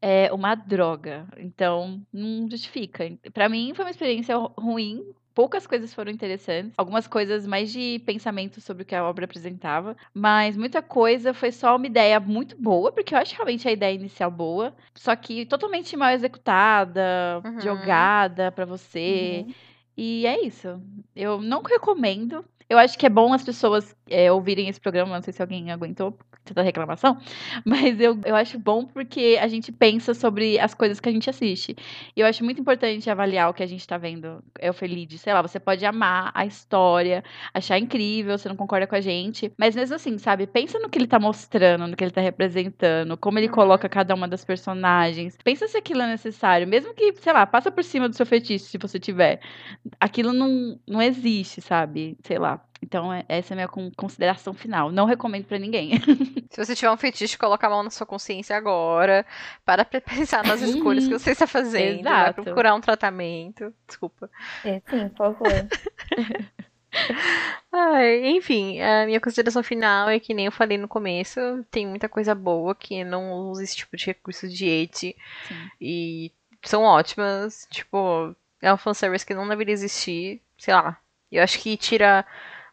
é 0.00 0.32
uma 0.32 0.54
droga. 0.56 1.26
Então, 1.38 2.02
não 2.12 2.50
justifica. 2.50 3.04
Pra 3.32 3.48
mim, 3.48 3.72
foi 3.74 3.84
uma 3.84 3.90
experiência 3.90 4.36
ru- 4.36 4.52
ruim. 4.58 5.04
Poucas 5.34 5.66
coisas 5.66 5.94
foram 5.94 6.10
interessantes, 6.12 6.74
algumas 6.76 7.06
coisas 7.06 7.46
mais 7.46 7.72
de 7.72 8.02
pensamento 8.04 8.60
sobre 8.60 8.82
o 8.82 8.86
que 8.86 8.94
a 8.94 9.02
obra 9.08 9.24
apresentava, 9.24 9.96
mas 10.12 10.58
muita 10.58 10.82
coisa 10.82 11.32
foi 11.32 11.50
só 11.50 11.76
uma 11.76 11.86
ideia 11.86 12.20
muito 12.20 12.54
boa, 12.60 12.92
porque 12.92 13.14
eu 13.14 13.18
acho 13.18 13.34
realmente 13.34 13.66
a 13.66 13.72
ideia 13.72 13.94
inicial 13.94 14.30
boa, 14.30 14.74
só 14.94 15.16
que 15.16 15.46
totalmente 15.46 15.96
mal 15.96 16.10
executada, 16.10 17.40
Uhum. 17.46 17.60
jogada 17.60 18.52
pra 18.52 18.66
você. 18.66 19.44
Uhum. 19.46 19.54
E 19.96 20.26
é 20.26 20.44
isso. 20.44 20.82
Eu 21.16 21.40
não 21.40 21.62
recomendo. 21.62 22.44
Eu 22.72 22.78
acho 22.78 22.98
que 22.98 23.04
é 23.04 23.10
bom 23.10 23.34
as 23.34 23.44
pessoas 23.44 23.94
é, 24.12 24.30
ouvirem 24.32 24.68
esse 24.68 24.80
programa. 24.80 25.14
Não 25.14 25.22
sei 25.22 25.32
se 25.32 25.42
alguém 25.42 25.70
aguentou 25.70 26.16
tanta 26.44 26.62
reclamação. 26.62 27.18
Mas 27.64 28.00
eu, 28.00 28.18
eu 28.24 28.34
acho 28.34 28.58
bom 28.58 28.84
porque 28.84 29.38
a 29.40 29.48
gente 29.48 29.70
pensa 29.72 30.14
sobre 30.14 30.58
as 30.58 30.74
coisas 30.74 31.00
que 31.00 31.08
a 31.08 31.12
gente 31.12 31.28
assiste. 31.30 31.76
E 32.16 32.20
eu 32.20 32.26
acho 32.26 32.44
muito 32.44 32.60
importante 32.60 33.08
avaliar 33.10 33.48
o 33.50 33.54
que 33.54 33.62
a 33.62 33.66
gente 33.66 33.86
tá 33.86 33.96
vendo. 33.98 34.42
É 34.58 34.70
o 34.70 34.74
Feliz. 34.74 35.20
Sei 35.20 35.32
lá, 35.32 35.42
você 35.42 35.58
pode 35.60 35.84
amar 35.84 36.30
a 36.34 36.44
história, 36.46 37.24
achar 37.54 37.78
incrível, 37.78 38.36
você 38.38 38.48
não 38.48 38.56
concorda 38.56 38.86
com 38.86 38.94
a 38.96 39.00
gente. 39.00 39.52
Mas 39.58 39.74
mesmo 39.76 39.96
assim, 39.96 40.18
sabe? 40.18 40.46
Pensa 40.46 40.78
no 40.78 40.88
que 40.88 40.98
ele 40.98 41.06
tá 41.06 41.18
mostrando, 41.18 41.86
no 41.86 41.96
que 41.96 42.04
ele 42.04 42.10
tá 42.10 42.20
representando, 42.20 43.16
como 43.16 43.38
ele 43.38 43.48
Uhum. 43.48 43.52
coloca 43.52 43.88
cada 43.88 44.14
uma 44.14 44.26
das 44.28 44.44
personagens. 44.44 45.36
Pensa 45.44 45.68
se 45.68 45.76
aquilo 45.76 46.02
é 46.02 46.06
necessário. 46.06 46.66
Mesmo 46.66 46.94
que, 46.94 47.12
sei 47.14 47.32
lá, 47.32 47.46
passa 47.46 47.70
por 47.70 47.84
cima 47.84 48.08
do 48.08 48.16
seu 48.16 48.26
fetiche, 48.26 48.64
se 48.64 48.78
você 48.78 48.98
tiver 48.98 49.40
aquilo 50.00 50.32
não, 50.32 50.78
não 50.86 51.00
existe, 51.02 51.60
sabe? 51.60 52.16
Sei 52.22 52.38
lá. 52.38 52.62
Então, 52.82 53.12
é- 53.12 53.24
essa 53.28 53.52
é 53.52 53.54
a 53.54 53.56
minha 53.56 53.68
con- 53.68 53.92
consideração 53.96 54.52
final. 54.52 54.90
Não 54.90 55.06
recomendo 55.06 55.44
pra 55.46 55.58
ninguém. 55.58 55.92
Se 56.50 56.62
você 56.64 56.74
tiver 56.74 56.90
um 56.90 56.96
fetiche, 56.96 57.38
coloca 57.38 57.66
a 57.66 57.70
mão 57.70 57.82
na 57.82 57.90
sua 57.90 58.06
consciência 58.06 58.56
agora. 58.56 59.24
Para 59.64 59.84
pra 59.84 60.00
pensar 60.00 60.44
nas 60.44 60.60
escolhas 60.60 61.06
que 61.06 61.12
você 61.18 61.30
está 61.30 61.46
fazendo. 61.46 62.02
Vai 62.02 62.22
Exato. 62.24 62.42
procurar 62.42 62.74
um 62.74 62.80
tratamento. 62.80 63.72
Desculpa. 63.86 64.28
É, 64.64 64.82
sim, 64.90 65.08
por 65.10 65.34
favor. 65.34 65.48
Ai, 67.72 68.26
enfim, 68.36 68.80
a 68.80 69.06
minha 69.06 69.20
consideração 69.20 69.62
final 69.62 70.10
é 70.10 70.20
que 70.20 70.34
nem 70.34 70.44
eu 70.46 70.52
falei 70.52 70.76
no 70.76 70.86
começo, 70.86 71.40
tem 71.70 71.86
muita 71.86 72.06
coisa 72.08 72.34
boa 72.34 72.74
que 72.74 73.02
não 73.02 73.32
usa 73.48 73.64
esse 73.64 73.76
tipo 73.76 73.96
de 73.96 74.04
recurso 74.06 74.46
de 74.46 74.66
eti 74.66 75.16
Sim. 75.48 75.54
e 75.80 76.32
são 76.62 76.82
ótimas, 76.82 77.66
tipo, 77.70 78.36
é 78.60 78.72
um 78.72 78.76
fanservice 78.76 79.24
que 79.24 79.34
não 79.34 79.48
deveria 79.48 79.72
existir, 79.72 80.42
sei 80.58 80.74
lá. 80.74 80.98
Eu 81.30 81.42
acho 81.42 81.58
que 81.60 81.76
tira 81.78 82.26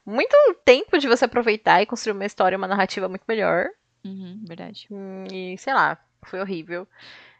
muito 0.09 0.35
tempo 0.65 0.97
de 0.97 1.07
você 1.07 1.25
aproveitar 1.25 1.81
e 1.81 1.85
construir 1.85 2.13
uma 2.13 2.25
história, 2.25 2.57
uma 2.57 2.67
narrativa 2.67 3.07
muito 3.07 3.23
melhor. 3.27 3.67
Uhum, 4.03 4.43
verdade. 4.47 4.87
Hum, 4.91 5.25
E 5.31 5.57
sei 5.57 5.73
lá, 5.73 5.97
foi 6.23 6.39
horrível. 6.39 6.87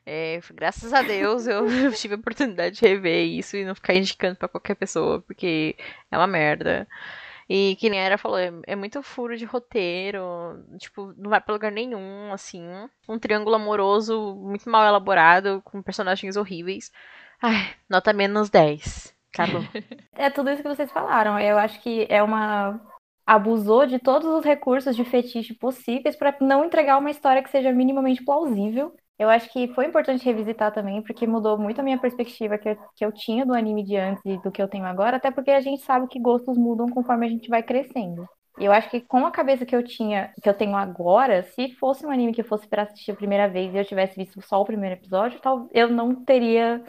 É, 0.05 0.39
graças 0.53 0.93
a 0.93 1.01
Deus 1.01 1.45
eu, 1.47 1.65
tive 1.93 2.15
a 2.15 2.17
oportunidade 2.17 2.77
de 2.77 2.81
rever 2.87 3.25
isso 3.27 3.55
e 3.57 3.65
não 3.65 3.75
ficar 3.75 3.93
indicando 3.95 4.35
pra 4.37 4.47
qualquer 4.47 4.75
pessoa, 4.75 5.21
porque 5.21 5.75
é 6.11 6.17
uma 6.17 6.27
merda. 6.27 6.87
E 7.49 7.75
que 7.77 7.89
nem 7.89 7.99
a 7.99 8.03
Era 8.03 8.17
falou, 8.17 8.37
é, 8.37 8.51
é 8.67 8.75
muito 8.75 9.01
furo 9.01 9.35
de 9.35 9.43
roteiro, 9.45 10.21
tipo, 10.77 11.13
não 11.17 11.29
vai 11.31 11.41
pra 11.41 11.53
lugar 11.53 11.71
nenhum, 11.71 12.31
assim. 12.31 12.63
Um 13.07 13.17
triângulo 13.17 13.55
amoroso 13.55 14.35
muito 14.35 14.69
mal 14.69 14.85
elaborado, 14.85 15.61
com 15.65 15.81
personagens 15.81 16.35
horríveis. 16.35 16.91
Ai, 17.41 17.73
nota 17.89 18.13
menos 18.13 18.49
10. 18.49 19.15
Acabou. 19.33 19.61
É 20.13 20.29
tudo 20.29 20.49
isso 20.49 20.61
que 20.61 20.67
vocês 20.67 20.91
falaram. 20.91 21.39
Eu 21.39 21.57
acho 21.57 21.81
que 21.81 22.05
é 22.09 22.21
uma. 22.21 22.81
Abusou 23.25 23.85
de 23.85 23.99
todos 23.99 24.27
os 24.27 24.43
recursos 24.43 24.95
de 24.95 25.05
fetiche 25.05 25.53
possíveis 25.53 26.15
para 26.15 26.35
não 26.41 26.65
entregar 26.65 26.97
uma 26.97 27.11
história 27.11 27.43
que 27.43 27.49
seja 27.49 27.71
minimamente 27.71 28.23
plausível. 28.23 28.93
Eu 29.19 29.29
acho 29.29 29.51
que 29.51 29.67
foi 29.73 29.85
importante 29.85 30.25
revisitar 30.25 30.73
também, 30.73 31.03
porque 31.03 31.27
mudou 31.27 31.57
muito 31.57 31.79
a 31.79 31.83
minha 31.83 31.99
perspectiva 31.99 32.57
que 32.57 32.69
eu, 32.69 32.77
que 32.95 33.05
eu 33.05 33.11
tinha 33.11 33.45
do 33.45 33.53
anime 33.53 33.83
de 33.83 33.97
antes 33.97 34.23
e 34.25 34.37
do 34.41 34.49
que 34.51 34.61
eu 34.61 34.67
tenho 34.67 34.85
agora, 34.85 35.17
até 35.17 35.29
porque 35.29 35.51
a 35.51 35.59
gente 35.59 35.83
sabe 35.83 36.07
que 36.07 36.19
gostos 36.19 36.57
mudam 36.57 36.87
conforme 36.87 37.25
a 37.27 37.29
gente 37.29 37.49
vai 37.49 37.61
crescendo. 37.61 38.25
Eu 38.57 38.71
acho 38.71 38.89
que 38.89 39.01
com 39.01 39.25
a 39.25 39.31
cabeça 39.31 39.65
que 39.65 39.75
eu 39.75 39.83
tinha, 39.83 40.33
que 40.41 40.49
eu 40.49 40.53
tenho 40.53 40.75
agora, 40.75 41.43
se 41.43 41.71
fosse 41.75 42.05
um 42.05 42.11
anime 42.11 42.33
que 42.33 42.41
eu 42.41 42.45
fosse 42.45 42.67
para 42.67 42.83
assistir 42.83 43.11
a 43.11 43.15
primeira 43.15 43.47
vez 43.47 43.73
e 43.73 43.77
eu 43.77 43.85
tivesse 43.85 44.15
visto 44.17 44.41
só 44.41 44.61
o 44.61 44.65
primeiro 44.65 44.95
episódio, 44.95 45.39
eu 45.71 45.89
não 45.89 46.15
teria. 46.15 46.83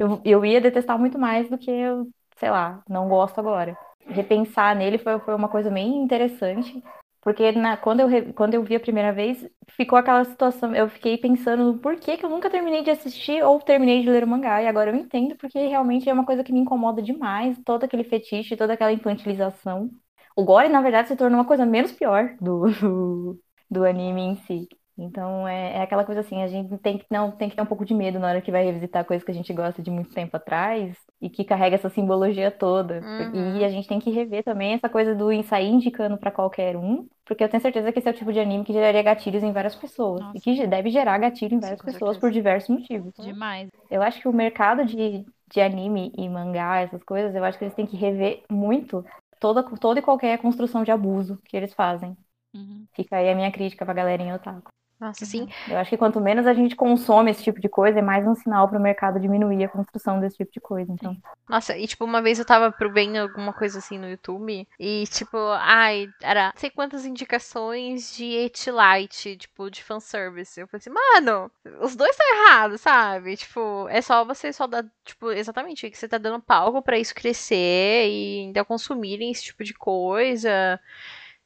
Eu, 0.00 0.20
eu 0.24 0.44
ia 0.46 0.60
detestar 0.62 0.98
muito 0.98 1.18
mais 1.18 1.50
do 1.50 1.58
que 1.58 1.70
eu, 1.70 2.08
sei 2.38 2.50
lá, 2.50 2.82
não 2.88 3.08
gosto 3.08 3.38
agora. 3.38 3.76
Repensar 4.06 4.74
nele 4.74 4.98
foi, 4.98 5.18
foi 5.20 5.34
uma 5.34 5.48
coisa 5.48 5.70
bem 5.70 5.98
interessante. 6.02 6.82
Porque 7.22 7.52
na, 7.52 7.76
quando, 7.76 8.00
eu, 8.00 8.32
quando 8.32 8.54
eu 8.54 8.64
vi 8.64 8.76
a 8.76 8.80
primeira 8.80 9.12
vez, 9.12 9.46
ficou 9.68 9.98
aquela 9.98 10.24
situação. 10.24 10.74
Eu 10.74 10.88
fiquei 10.88 11.18
pensando 11.18 11.64
no 11.64 11.78
porquê 11.78 12.16
que 12.16 12.24
eu 12.24 12.30
nunca 12.30 12.48
terminei 12.50 12.82
de 12.82 12.90
assistir 12.90 13.44
ou 13.44 13.60
terminei 13.60 14.00
de 14.02 14.08
ler 14.10 14.24
o 14.24 14.28
mangá. 14.28 14.62
E 14.62 14.66
agora 14.66 14.90
eu 14.90 14.96
entendo, 14.96 15.36
porque 15.36 15.58
realmente 15.66 16.08
é 16.08 16.12
uma 16.14 16.24
coisa 16.24 16.42
que 16.42 16.52
me 16.52 16.60
incomoda 16.60 17.02
demais. 17.02 17.58
Todo 17.64 17.84
aquele 17.84 18.04
fetiche, 18.04 18.56
toda 18.56 18.72
aquela 18.72 18.92
infantilização. 18.92 19.90
O 20.36 20.44
gore, 20.44 20.68
na 20.70 20.80
verdade, 20.82 21.08
se 21.08 21.16
tornou 21.16 21.38
uma 21.40 21.46
coisa 21.46 21.66
menos 21.66 21.92
pior 21.92 22.36
do, 22.40 22.70
do, 22.80 23.40
do 23.70 23.84
anime 23.84 24.22
em 24.22 24.36
si. 24.46 24.68
Então 25.02 25.46
é, 25.48 25.78
é 25.78 25.82
aquela 25.82 26.04
coisa 26.04 26.20
assim, 26.20 26.42
a 26.42 26.48
gente 26.48 26.76
tem 26.78 26.98
que, 26.98 27.06
não, 27.10 27.30
tem 27.30 27.48
que 27.48 27.56
ter 27.56 27.62
um 27.62 27.66
pouco 27.66 27.84
de 27.84 27.94
medo 27.94 28.18
na 28.18 28.28
hora 28.28 28.40
que 28.40 28.52
vai 28.52 28.64
revisitar 28.64 29.04
coisas 29.04 29.24
que 29.24 29.30
a 29.30 29.34
gente 29.34 29.52
gosta 29.52 29.82
de 29.82 29.90
muito 29.90 30.12
tempo 30.12 30.36
atrás 30.36 30.96
e 31.20 31.30
que 31.30 31.44
carrega 31.44 31.76
essa 31.76 31.88
simbologia 31.88 32.50
toda. 32.50 33.00
Uhum. 33.00 33.56
E 33.56 33.64
a 33.64 33.68
gente 33.68 33.88
tem 33.88 33.98
que 33.98 34.10
rever 34.10 34.44
também 34.44 34.74
essa 34.74 34.88
coisa 34.88 35.14
do 35.14 35.30
sair 35.42 35.68
indicando 35.68 36.18
pra 36.18 36.30
qualquer 36.30 36.76
um, 36.76 37.08
porque 37.24 37.44
eu 37.44 37.48
tenho 37.48 37.60
certeza 37.60 37.92
que 37.92 37.98
esse 37.98 38.08
é 38.08 38.10
o 38.10 38.14
tipo 38.14 38.32
de 38.32 38.40
anime 38.40 38.64
que 38.64 38.72
geraria 38.72 39.02
gatilhos 39.02 39.42
em 39.42 39.52
várias 39.52 39.74
pessoas. 39.74 40.20
Nossa. 40.20 40.36
E 40.36 40.40
que 40.40 40.66
deve 40.66 40.90
gerar 40.90 41.16
gatilho 41.18 41.54
em 41.54 41.56
Sim, 41.56 41.60
várias 41.60 41.80
com 41.80 41.86
pessoas 41.86 42.16
certeza. 42.16 42.20
por 42.20 42.30
diversos 42.32 42.68
motivos. 42.68 43.14
Demais. 43.18 43.70
Eu 43.90 44.02
acho 44.02 44.20
que 44.20 44.28
o 44.28 44.32
mercado 44.32 44.84
de, 44.84 45.24
de 45.48 45.60
anime 45.60 46.12
e 46.16 46.28
mangá, 46.28 46.80
essas 46.80 47.02
coisas, 47.04 47.34
eu 47.34 47.44
acho 47.44 47.56
que 47.56 47.64
eles 47.64 47.74
têm 47.74 47.86
que 47.86 47.96
rever 47.96 48.42
muito 48.50 49.04
toda, 49.38 49.62
toda 49.62 50.00
e 50.00 50.02
qualquer 50.02 50.38
construção 50.38 50.84
de 50.84 50.90
abuso 50.90 51.40
que 51.44 51.56
eles 51.56 51.72
fazem. 51.72 52.16
Uhum. 52.54 52.84
Fica 52.94 53.16
aí 53.16 53.30
a 53.30 53.34
minha 53.34 53.50
crítica 53.52 53.84
pra 53.84 53.94
galerinha 53.94 54.34
otaku. 54.34 54.70
Nossa, 55.00 55.24
sim. 55.24 55.48
Eu 55.66 55.78
acho 55.78 55.88
que 55.88 55.96
quanto 55.96 56.20
menos 56.20 56.46
a 56.46 56.52
gente 56.52 56.76
consome 56.76 57.30
esse 57.30 57.42
tipo 57.42 57.58
de 57.58 57.70
coisa, 57.70 57.98
é 58.00 58.02
mais 58.02 58.26
um 58.26 58.34
sinal 58.34 58.68
para 58.68 58.78
o 58.78 58.82
mercado 58.82 59.18
diminuir 59.18 59.64
a 59.64 59.68
construção 59.68 60.20
desse 60.20 60.36
tipo 60.36 60.52
de 60.52 60.60
coisa. 60.60 60.92
Então, 60.92 61.16
Nossa, 61.48 61.76
e 61.78 61.86
tipo, 61.86 62.04
uma 62.04 62.20
vez 62.20 62.38
eu 62.38 62.44
tava 62.44 62.70
pro 62.70 62.92
vendo 62.92 63.16
alguma 63.16 63.54
coisa 63.54 63.78
assim 63.78 63.96
no 63.98 64.10
YouTube 64.10 64.68
e 64.78 65.04
tipo, 65.06 65.38
ai, 65.58 66.06
era 66.22 66.48
não 66.48 66.60
sei 66.60 66.68
quantas 66.68 67.06
indicações 67.06 68.14
de 68.14 68.24
Etilight, 68.26 69.36
tipo, 69.38 69.70
de 69.70 69.82
fanservice. 69.82 70.60
Eu 70.60 70.68
falei 70.68 70.80
assim, 70.80 70.90
mano, 70.90 71.50
os 71.80 71.96
dois 71.96 72.10
estão 72.10 72.26
errados, 72.36 72.82
sabe? 72.82 73.36
Tipo, 73.38 73.88
é 73.88 74.02
só 74.02 74.22
você 74.22 74.52
só 74.52 74.66
dar, 74.66 74.84
tipo, 75.02 75.30
exatamente, 75.32 75.88
que 75.90 75.96
você 75.96 76.08
tá 76.08 76.18
dando 76.18 76.42
palco 76.42 76.82
pra 76.82 76.98
isso 76.98 77.14
crescer 77.14 78.06
e 78.06 78.40
ainda 78.44 78.66
consumirem 78.66 79.30
esse 79.30 79.44
tipo 79.44 79.64
de 79.64 79.72
coisa. 79.72 80.78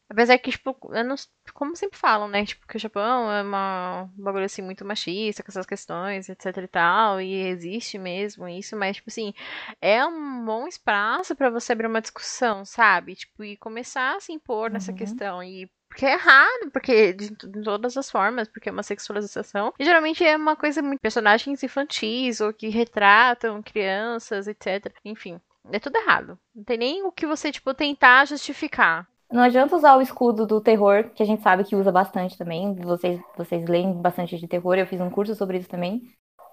Apesar 0.09 0.39
que, 0.39 0.51
tipo, 0.51 0.77
eu 0.93 1.05
não- 1.05 1.17
como 1.55 1.75
sempre 1.75 1.99
falam, 1.99 2.29
né? 2.29 2.45
Tipo, 2.45 2.67
que 2.67 2.77
o 2.77 2.81
Japão 2.81 3.31
é 3.33 3.43
uma, 3.43 4.03
um 4.19 4.23
bagulho 4.23 4.45
assim 4.45 4.63
muito 4.63 4.85
machista 4.85 5.43
com 5.43 5.51
essas 5.51 5.67
questões, 5.67 6.29
etc 6.29 6.57
e 6.59 6.69
tal, 6.69 7.21
e 7.21 7.35
existe 7.49 7.99
mesmo 7.99 8.47
isso, 8.49 8.77
mas, 8.77 8.97
tipo 8.97 9.11
assim, 9.11 9.33
é 9.81 10.05
um 10.05 10.45
bom 10.45 10.67
espaço 10.69 11.35
pra 11.35 11.51
você 11.51 11.73
abrir 11.73 11.87
uma 11.87 12.01
discussão, 12.03 12.65
sabe? 12.65 13.15
Tipo, 13.17 13.45
e 13.45 13.57
começar 13.57 14.17
a 14.17 14.21
se 14.21 14.33
impor 14.33 14.71
nessa 14.71 14.93
Uhum. 14.93 14.97
questão. 14.99 15.43
E 15.43 15.69
porque 15.89 16.07
é 16.07 16.15
errado, 16.15 16.71
porque 16.73 17.13
de, 17.13 17.31
de 17.31 17.63
todas 17.63 17.97
as 17.97 18.11
formas, 18.11 18.49
porque 18.49 18.69
é 18.69 18.73
uma 18.73 18.83
sexualização. 18.83 19.73
E 19.79 19.85
geralmente 19.85 20.25
é 20.25 20.37
uma 20.37 20.57
coisa 20.57 20.83
muito 20.83 21.01
personagens 21.01 21.63
infantis 21.63 22.41
ou 22.41 22.53
que 22.53 22.69
retratam 22.69 23.63
crianças, 23.63 24.49
etc. 24.49 24.93
Enfim, 25.05 25.41
é 25.73 25.79
tudo 25.79 25.97
errado. 25.97 26.39
Não 26.55 26.65
tem 26.65 26.77
nem 26.79 27.03
o 27.05 27.13
que 27.13 27.27
você, 27.27 27.53
tipo, 27.53 27.73
tentar 27.75 28.27
justificar. 28.27 29.07
Não 29.35 29.43
adianta 29.43 29.75
usar 29.75 29.97
o 29.97 30.01
escudo 30.01 30.47
do 30.47 30.61
terror, 30.61 31.11
que 31.13 31.21
a 31.21 31.27
gente 31.27 31.43
sabe 31.43 31.65
que 31.65 31.75
usa 31.75 31.91
bastante 31.91 32.39
também. 32.39 32.73
Vocês, 32.77 33.21
vocês 33.37 33.69
leem 33.69 33.93
bastante 34.01 34.39
de 34.39 34.47
terror, 34.47 34.77
eu 34.77 34.87
fiz 34.87 35.01
um 35.01 35.11
curso 35.11 35.35
sobre 35.35 35.59
isso 35.59 35.69
também. 35.69 36.03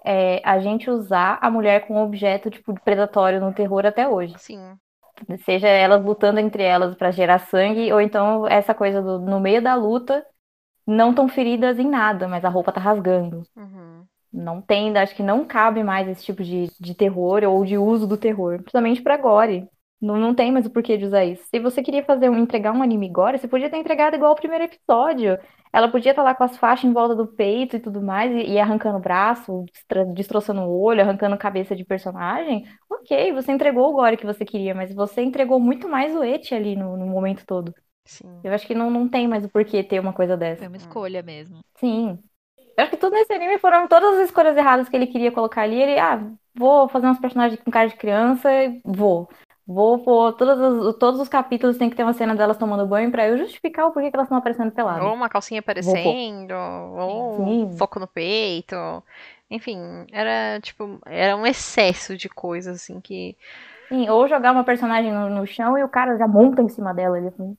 É, 0.04 0.42
a 0.44 0.58
gente 0.58 0.90
usar 0.90 1.38
a 1.40 1.48
mulher 1.48 1.86
como 1.86 2.02
objeto 2.02 2.50
tipo, 2.50 2.74
predatório 2.82 3.40
no 3.40 3.54
terror 3.54 3.86
até 3.86 4.08
hoje. 4.08 4.34
Sim. 4.36 4.76
Seja 5.44 5.68
elas 5.68 6.04
lutando 6.04 6.40
entre 6.40 6.64
elas 6.64 6.96
para 6.96 7.12
gerar 7.12 7.38
sangue, 7.38 7.92
ou 7.92 8.00
então 8.00 8.48
essa 8.48 8.74
coisa 8.74 9.00
do 9.00 9.20
no 9.20 9.38
meio 9.38 9.62
da 9.62 9.76
luta, 9.76 10.26
não 10.84 11.10
estão 11.10 11.28
feridas 11.28 11.78
em 11.78 11.88
nada, 11.88 12.26
mas 12.26 12.44
a 12.44 12.48
roupa 12.48 12.72
tá 12.72 12.80
rasgando. 12.80 13.44
Uhum. 13.54 14.04
Não 14.32 14.60
tem, 14.60 14.96
acho 14.98 15.14
que 15.14 15.22
não 15.22 15.44
cabe 15.44 15.84
mais 15.84 16.08
esse 16.08 16.24
tipo 16.24 16.42
de, 16.42 16.68
de 16.80 16.94
terror 16.96 17.44
ou 17.44 17.64
de 17.64 17.78
uso 17.78 18.08
do 18.08 18.16
terror, 18.16 18.56
principalmente 18.56 19.00
pra 19.00 19.16
gore. 19.16 19.68
Não, 20.02 20.16
não 20.16 20.34
tem 20.34 20.50
mais 20.50 20.66
o 20.66 20.70
porquê 20.70 20.96
de 20.98 21.04
usar 21.04 21.24
isso. 21.24 21.44
Se 21.48 21.60
você 21.60 21.80
queria 21.80 22.02
fazer 22.02 22.28
um, 22.28 22.36
entregar 22.36 22.72
um 22.72 22.82
anime 22.82 23.08
gore, 23.08 23.38
você 23.38 23.46
podia 23.46 23.70
ter 23.70 23.76
entregado 23.76 24.16
igual 24.16 24.32
o 24.32 24.36
primeiro 24.36 24.64
episódio. 24.64 25.38
Ela 25.72 25.88
podia 25.88 26.10
estar 26.10 26.24
lá 26.24 26.34
com 26.34 26.42
as 26.42 26.56
faixas 26.56 26.90
em 26.90 26.92
volta 26.92 27.14
do 27.14 27.24
peito 27.24 27.76
e 27.76 27.78
tudo 27.78 28.02
mais, 28.02 28.32
e, 28.32 28.50
e 28.50 28.58
arrancando 28.58 28.98
o 28.98 29.00
braço, 29.00 29.64
destroçando 30.12 30.62
o 30.62 30.82
olho, 30.82 31.02
arrancando 31.02 31.38
cabeça 31.38 31.76
de 31.76 31.84
personagem. 31.84 32.64
Ok, 32.90 33.32
você 33.32 33.52
entregou 33.52 33.90
o 33.90 33.92
gore 33.92 34.16
que 34.16 34.26
você 34.26 34.44
queria, 34.44 34.74
mas 34.74 34.92
você 34.92 35.22
entregou 35.22 35.60
muito 35.60 35.88
mais 35.88 36.16
o 36.16 36.24
eti 36.24 36.52
ali 36.52 36.74
no, 36.74 36.96
no 36.96 37.06
momento 37.06 37.46
todo. 37.46 37.72
Sim. 38.04 38.40
Eu 38.42 38.52
acho 38.52 38.66
que 38.66 38.74
não, 38.74 38.90
não 38.90 39.08
tem 39.08 39.28
mais 39.28 39.44
o 39.44 39.48
porquê 39.48 39.84
ter 39.84 40.00
uma 40.00 40.12
coisa 40.12 40.36
dessa. 40.36 40.58
Foi 40.58 40.68
uma 40.68 40.76
escolha 40.76 41.22
mesmo. 41.22 41.60
Sim. 41.76 42.18
Eu 42.76 42.82
acho 42.82 42.90
que 42.90 42.96
tudo 42.96 43.12
nesse 43.12 43.32
anime 43.32 43.56
foram 43.58 43.86
todas 43.86 44.18
as 44.18 44.24
escolhas 44.24 44.56
erradas 44.56 44.88
que 44.88 44.96
ele 44.96 45.06
queria 45.06 45.30
colocar 45.30 45.62
ali. 45.62 45.80
Ele, 45.80 45.98
ah, 45.98 46.28
vou 46.54 46.88
fazer 46.88 47.06
uns 47.06 47.20
personagens 47.20 47.60
com 47.62 47.70
cara 47.70 47.88
de 47.88 47.96
criança, 47.96 48.48
vou. 48.84 49.28
Vou 49.72 49.98
pôr 49.98 50.32
todos 50.34 50.58
os, 50.60 50.96
todos 50.96 51.20
os 51.20 51.28
capítulos 51.28 51.78
tem 51.78 51.88
que 51.88 51.96
ter 51.96 52.02
uma 52.02 52.12
cena 52.12 52.34
delas 52.34 52.58
tomando 52.58 52.86
banho 52.86 53.10
pra 53.10 53.26
eu 53.26 53.38
justificar 53.38 53.86
o 53.86 53.92
porquê 53.92 54.10
que 54.10 54.16
elas 54.16 54.26
estão 54.26 54.38
aparecendo 54.38 54.70
peladas. 54.70 55.04
Ou 55.04 55.14
uma 55.14 55.28
calcinha 55.28 55.60
aparecendo, 55.60 56.52
ou 56.52 57.36
Sim. 57.46 57.76
foco 57.76 57.98
no 57.98 58.06
peito. 58.06 58.76
Enfim, 59.50 59.78
era 60.10 60.60
tipo, 60.60 60.98
era 61.06 61.36
um 61.36 61.46
excesso 61.46 62.16
de 62.16 62.28
coisas 62.28 62.76
assim 62.76 63.00
que. 63.00 63.36
Sim, 63.88 64.08
ou 64.08 64.26
jogar 64.26 64.52
uma 64.52 64.64
personagem 64.64 65.12
no, 65.12 65.28
no 65.28 65.46
chão 65.46 65.76
e 65.76 65.84
o 65.84 65.88
cara 65.88 66.16
já 66.16 66.26
monta 66.26 66.62
em 66.62 66.68
cima 66.68 66.94
dela. 66.94 67.18
Ele, 67.18 67.28
assim, 67.28 67.56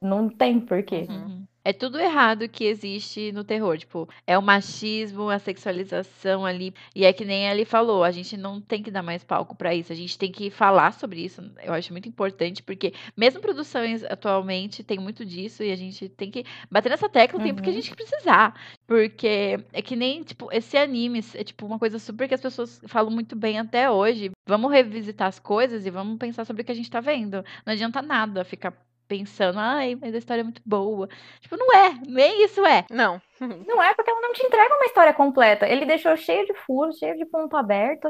não 0.00 0.28
tem 0.28 0.60
porquê. 0.60 1.06
Uhum. 1.08 1.46
É 1.64 1.72
tudo 1.72 1.98
errado 2.00 2.48
que 2.48 2.64
existe 2.64 3.32
no 3.32 3.44
terror. 3.44 3.76
Tipo, 3.76 4.08
é 4.26 4.38
o 4.38 4.42
machismo, 4.42 5.28
a 5.28 5.38
sexualização 5.38 6.44
ali. 6.46 6.72
E 6.94 7.04
é 7.04 7.12
que 7.12 7.24
nem 7.24 7.46
ele 7.48 7.64
falou, 7.64 8.02
a 8.02 8.10
gente 8.10 8.36
não 8.36 8.60
tem 8.60 8.82
que 8.82 8.90
dar 8.90 9.02
mais 9.02 9.22
palco 9.22 9.54
pra 9.54 9.74
isso. 9.74 9.92
A 9.92 9.96
gente 9.96 10.16
tem 10.18 10.32
que 10.32 10.50
falar 10.50 10.92
sobre 10.92 11.20
isso. 11.24 11.42
Eu 11.62 11.72
acho 11.74 11.92
muito 11.92 12.08
importante, 12.08 12.62
porque 12.62 12.94
mesmo 13.16 13.40
produções 13.40 14.02
atualmente 14.04 14.82
tem 14.82 14.98
muito 14.98 15.24
disso 15.24 15.62
e 15.62 15.70
a 15.70 15.76
gente 15.76 16.08
tem 16.08 16.30
que 16.30 16.44
bater 16.70 16.88
nessa 16.88 17.08
tecla 17.08 17.38
o 17.38 17.42
tempo 17.42 17.60
que 17.62 17.68
a 17.68 17.72
Uhum. 17.72 17.76
gente 17.80 17.94
precisar. 17.94 18.54
Porque 18.86 19.58
é 19.72 19.82
que 19.82 19.94
nem, 19.96 20.22
tipo, 20.22 20.48
esse 20.52 20.76
anime 20.76 21.20
é 21.34 21.44
tipo 21.44 21.66
uma 21.66 21.78
coisa 21.78 21.98
super 21.98 22.26
que 22.26 22.34
as 22.34 22.40
pessoas 22.40 22.80
falam 22.86 23.10
muito 23.10 23.36
bem 23.36 23.58
até 23.58 23.90
hoje. 23.90 24.30
Vamos 24.48 24.70
revisitar 24.72 25.28
as 25.28 25.38
coisas 25.38 25.86
e 25.86 25.90
vamos 25.90 26.18
pensar 26.18 26.44
sobre 26.44 26.62
o 26.62 26.64
que 26.64 26.72
a 26.72 26.74
gente 26.74 26.90
tá 26.90 27.00
vendo. 27.00 27.44
Não 27.64 27.72
adianta 27.72 28.02
nada 28.02 28.44
ficar 28.44 28.72
pensando, 29.10 29.58
ai, 29.58 29.96
mas 30.00 30.14
a 30.14 30.18
história 30.18 30.42
é 30.42 30.44
muito 30.44 30.62
boa. 30.64 31.08
Tipo, 31.40 31.56
não 31.56 31.74
é, 31.74 31.94
nem 32.06 32.44
isso 32.44 32.64
é. 32.64 32.84
Não. 32.88 33.20
Não 33.66 33.82
é 33.82 33.92
porque 33.92 34.08
ela 34.08 34.20
não 34.20 34.32
te 34.32 34.46
entrega 34.46 34.72
uma 34.72 34.84
história 34.86 35.12
completa. 35.12 35.66
Ele 35.68 35.84
deixou 35.84 36.16
cheio 36.16 36.46
de 36.46 36.54
furos, 36.54 36.96
cheio 36.98 37.16
de 37.16 37.26
ponto 37.26 37.56
aberto, 37.56 38.08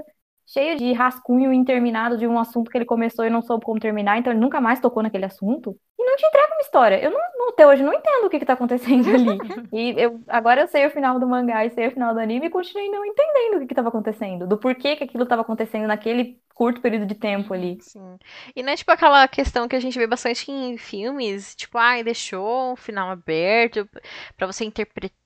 cheio 0.52 0.77
de 0.77 0.93
rascunho 0.93 1.52
interminado 1.52 2.16
de 2.18 2.27
um 2.27 2.39
assunto 2.39 2.70
que 2.70 2.77
ele 2.78 2.85
começou 2.85 3.24
e 3.24 3.31
não 3.31 3.43
soube 3.43 3.64
como 3.64 3.78
terminar, 3.81 4.18
então 4.18 4.32
ele 4.32 4.40
nunca 4.40 4.60
mais 4.60 4.81
tocou 4.81 5.02
naquele 5.02 5.24
assunto. 5.24 5.77
E 5.98 6.05
não 6.05 6.16
te 6.16 6.27
entrega 6.27 6.52
uma 6.55 6.60
história. 6.62 7.02
Eu 7.02 7.10
não, 7.10 7.20
não- 7.39 7.48
até 7.51 7.66
hoje 7.66 7.82
não 7.82 7.93
entendo 7.93 8.27
o 8.27 8.31
que, 8.31 8.39
que 8.39 8.44
tá 8.47 8.55
acontecendo 8.55 9.09
ali. 9.14 9.39
E 9.72 9.94
eu, 10.01 10.20
agora 10.28 10.62
eu 10.62 10.68
sei 10.68 10.86
o 10.86 10.90
final 10.90 11.18
do 11.20 11.27
mangá 11.28 11.64
e 11.64 11.70
sei 11.70 11.89
o 11.89 11.90
final 11.93 12.14
do 12.14 12.20
anime 12.20 12.47
e 12.47 12.51
continuei 12.51 12.89
não 12.89 13.05
entendendo 13.05 13.56
o 13.56 13.60
que, 13.60 13.66
que 13.66 13.74
tava 13.74 13.89
acontecendo, 13.89 14.47
do 14.47 14.59
porquê 14.59 14.97
que 14.97 15.05
aquilo 15.05 15.27
tava 15.27 15.43
acontecendo 15.43 15.86
naquele 15.86 16.40
curto 16.55 16.81
período 16.81 17.06
de 17.06 17.14
tempo 17.14 17.52
ali. 17.55 17.78
Sim. 17.81 18.18
E 18.55 18.62
não 18.62 18.72
é 18.72 18.77
tipo 18.77 18.90
aquela 18.93 19.27
questão 19.28 19.66
que 19.68 19.74
a 19.77 19.81
gente 19.81 19.98
vê 19.98 20.06
bastante 20.06 20.51
em 20.51 20.77
filmes, 20.77 21.55
tipo, 21.55 21.78
ai, 21.78 22.02
deixou 22.05 22.72
um 22.72 22.77
final 22.77 23.10
aberto 23.10 23.89
pra 24.36 24.47
você 24.47 24.64
interpretar, 24.64 25.16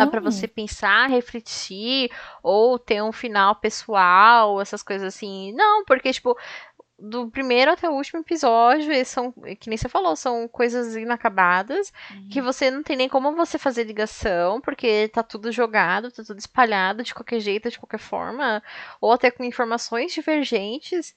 Não. 0.00 0.10
pra 0.10 0.20
você 0.20 0.48
pensar, 0.48 1.08
refletir, 1.08 2.10
ou 2.42 2.78
ter 2.78 3.02
um 3.02 3.12
final 3.12 3.56
pessoal, 3.56 4.60
essas 4.60 4.82
coisas 4.82 5.14
assim. 5.14 5.52
Não, 5.52 5.84
porque, 5.84 6.12
tipo, 6.12 6.36
do 6.98 7.30
primeiro 7.30 7.70
até 7.70 7.88
o 7.88 7.92
último 7.92 8.20
episódio, 8.20 8.92
eles 8.92 9.06
são, 9.08 9.32
que 9.60 9.68
nem 9.68 9.76
você 9.76 9.88
falou, 9.88 10.16
são 10.16 10.48
coisas 10.48 10.96
inacabadas, 10.96 11.92
que 12.28 12.42
você 12.42 12.70
não 12.70 12.82
tem 12.82 12.96
nem 12.96 13.08
como 13.08 13.36
você 13.36 13.56
fazer 13.56 13.84
ligação, 13.84 14.60
porque 14.60 15.08
tá 15.08 15.22
tudo 15.22 15.52
jogado, 15.52 16.10
tá 16.10 16.24
tudo 16.24 16.38
espalhado 16.38 17.04
de 17.04 17.14
qualquer 17.14 17.38
jeito, 17.38 17.70
de 17.70 17.78
qualquer 17.78 18.00
forma, 18.00 18.62
ou 19.00 19.12
até 19.12 19.30
com 19.30 19.44
informações 19.44 20.12
divergentes 20.12 21.14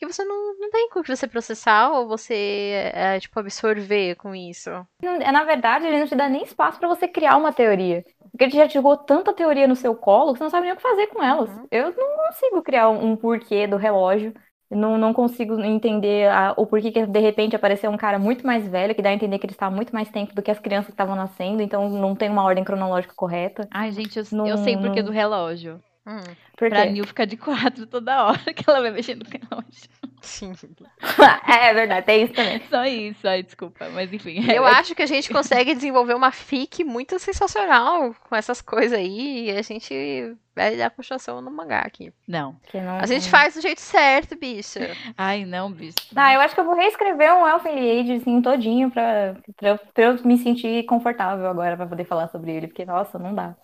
que 0.00 0.06
você 0.12 0.24
não, 0.24 0.58
não 0.58 0.70
tem 0.70 0.88
com 0.88 1.02
que 1.02 1.14
você 1.14 1.28
processar 1.28 1.90
ou 1.92 2.08
você, 2.08 2.90
é, 2.94 3.20
tipo, 3.20 3.38
absorver 3.38 4.16
com 4.16 4.34
isso. 4.34 4.70
Não- 5.02 5.18
Na 5.18 5.44
verdade, 5.44 5.86
ele 5.86 6.00
não 6.00 6.06
te 6.06 6.16
dá 6.16 6.28
nem 6.28 6.42
espaço 6.42 6.78
pra 6.80 6.88
você 6.88 7.06
criar 7.06 7.36
uma 7.36 7.52
teoria. 7.52 8.02
Porque 8.32 8.44
ele 8.44 8.52
já 8.56 8.66
jogou 8.66 8.96
tanta 8.96 9.32
teoria 9.32 9.68
no 9.68 9.76
seu 9.76 9.94
colo 9.94 10.32
que 10.32 10.38
você 10.38 10.44
não 10.44 10.50
sabe 10.50 10.64
nem 10.64 10.72
o 10.72 10.76
que 10.76 10.82
fazer 10.82 11.06
com 11.08 11.22
elas. 11.22 11.50
Uhum. 11.50 11.66
Eu 11.70 11.94
não 11.96 12.26
consigo 12.26 12.62
criar 12.62 12.88
um, 12.88 13.10
um 13.12 13.16
porquê 13.16 13.66
do 13.66 13.76
relógio. 13.76 14.32
Não, 14.72 14.96
não 14.96 15.12
consigo 15.12 15.60
entender 15.64 16.30
a- 16.30 16.54
o 16.56 16.64
porquê 16.64 16.92
que 16.92 17.04
de 17.04 17.18
repente 17.18 17.56
apareceu 17.56 17.90
um 17.90 17.96
cara 17.96 18.20
muito 18.20 18.46
mais 18.46 18.66
velho, 18.68 18.94
que 18.94 19.02
dá 19.02 19.08
a 19.10 19.12
entender 19.12 19.36
que 19.38 19.44
ele 19.46 19.52
está 19.52 19.66
há 19.66 19.70
muito 19.70 19.92
mais 19.92 20.08
tempo 20.10 20.32
do 20.32 20.40
que 20.40 20.50
as 20.50 20.60
crianças 20.60 20.86
que 20.86 20.92
estavam 20.92 21.16
nascendo, 21.16 21.60
então 21.60 21.88
não 21.90 22.14
tem 22.14 22.30
uma 22.30 22.44
ordem 22.44 22.62
cronológica 22.62 23.12
correta. 23.16 23.66
Ai, 23.72 23.90
gente, 23.90 24.16
eu, 24.16 24.24
Não- 24.30 24.46
eu 24.46 24.56
sei 24.58 24.76
porque 24.76 25.00
não- 25.02 25.06
do 25.08 25.12
relógio. 25.12 25.80
Hum, 26.10 26.34
Por 26.56 26.68
Pra 26.68 26.82
quê? 26.86 26.90
Nil 26.90 27.06
ficar 27.06 27.24
de 27.24 27.36
quatro 27.36 27.86
toda 27.86 28.24
hora 28.24 28.52
que 28.54 28.68
ela 28.68 28.80
vai 28.80 28.90
mexendo 28.90 29.22
no 29.24 29.30
relógio. 29.30 29.88
sim. 30.20 30.52
é 31.48 31.72
verdade, 31.72 32.04
tem 32.06 32.24
isso 32.24 32.34
também. 32.34 32.60
Só 32.68 32.84
isso, 32.84 33.26
ai, 33.28 33.42
desculpa. 33.42 33.88
Mas 33.90 34.12
enfim. 34.12 34.44
Eu 34.52 34.64
acho 34.66 34.94
que 34.94 35.02
a 35.02 35.06
gente 35.06 35.30
consegue 35.32 35.74
desenvolver 35.74 36.14
uma 36.14 36.30
fic 36.32 36.82
muito 36.84 37.18
sensacional 37.18 38.14
com 38.28 38.34
essas 38.36 38.60
coisas 38.60 38.98
aí 38.98 39.48
e 39.48 39.50
a 39.56 39.62
gente 39.62 40.34
vai 40.54 40.76
dar 40.76 40.90
continuação 40.90 41.40
no 41.40 41.50
mangá 41.50 41.80
aqui. 41.80 42.12
Não. 42.28 42.56
Que 42.70 42.80
não- 42.80 42.98
A 42.98 43.06
gente 43.06 43.30
faz 43.30 43.54
do 43.54 43.60
jeito 43.62 43.80
certo, 43.80 44.36
bicha. 44.36 44.94
Ai, 45.16 45.44
não, 45.46 45.70
bicho. 45.72 45.96
Ah, 46.14 46.34
eu 46.34 46.40
acho 46.40 46.54
que 46.54 46.60
eu 46.60 46.64
vou 46.66 46.74
reescrever 46.74 47.32
um 47.34 47.46
Elfen 47.46 47.74
Lied, 47.78 48.20
assim, 48.20 48.42
todinho 48.42 48.90
pra, 48.90 49.36
pra, 49.56 49.68
eu- 49.70 49.78
pra 49.94 50.04
eu 50.04 50.24
me 50.24 50.36
sentir 50.38 50.84
confortável 50.84 51.46
agora 51.46 51.76
pra 51.76 51.86
poder 51.86 52.04
falar 52.04 52.28
sobre 52.28 52.50
ele, 52.52 52.66
porque, 52.66 52.84
nossa, 52.84 53.18
não 53.18 53.34
dá. 53.34 53.54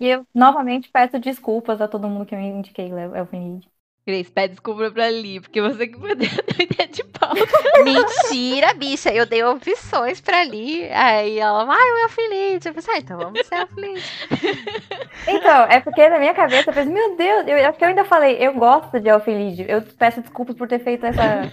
E 0.00 0.06
eu, 0.08 0.26
novamente, 0.34 0.90
peço 0.90 1.18
desculpas 1.20 1.80
a 1.82 1.88
todo 1.88 2.08
mundo 2.08 2.24
que 2.26 2.34
eu 2.34 2.40
indiquei 2.40 2.88
Elfen 2.90 3.54
Lied. 3.60 3.70
Grace, 4.06 4.30
pede 4.30 4.52
desculpa 4.54 4.88
pra 4.92 5.10
Li, 5.10 5.40
porque 5.40 5.60
você 5.60 5.88
que 5.88 5.98
poderia 5.98 6.42
ter 6.44 6.62
ideia 6.62 6.88
de 6.88 7.02
pau. 7.02 7.34
Mentira, 7.82 8.72
bicha. 8.74 9.12
Eu 9.12 9.26
dei 9.26 9.42
opções 9.42 10.20
pra 10.20 10.42
ali. 10.42 10.88
Aí 10.92 11.40
ela, 11.40 11.66
ai, 11.68 11.90
o 11.90 11.96
Elfilite. 12.04 12.68
Eu 12.68 12.74
pensei, 12.74 12.94
ah, 12.94 12.98
então 12.98 13.18
vamos 13.18 13.44
ser 13.44 13.56
Elfilite. 13.56 14.28
Então, 15.28 15.62
é 15.64 15.80
porque 15.80 16.08
na 16.08 16.20
minha 16.20 16.34
cabeça 16.34 16.70
eu 16.70 16.74
pensei, 16.74 16.92
meu 16.92 17.16
Deus, 17.16 17.48
eu 17.48 17.68
acho 17.68 17.78
que 17.78 17.84
eu 17.84 17.88
ainda 17.88 18.04
falei, 18.04 18.36
eu 18.38 18.54
gosto 18.54 19.00
de 19.00 19.10
Lied. 19.26 19.64
Eu 19.68 19.82
peço 19.82 20.20
desculpas 20.20 20.54
por 20.54 20.68
ter 20.68 20.78
feito 20.78 21.04
essa. 21.04 21.50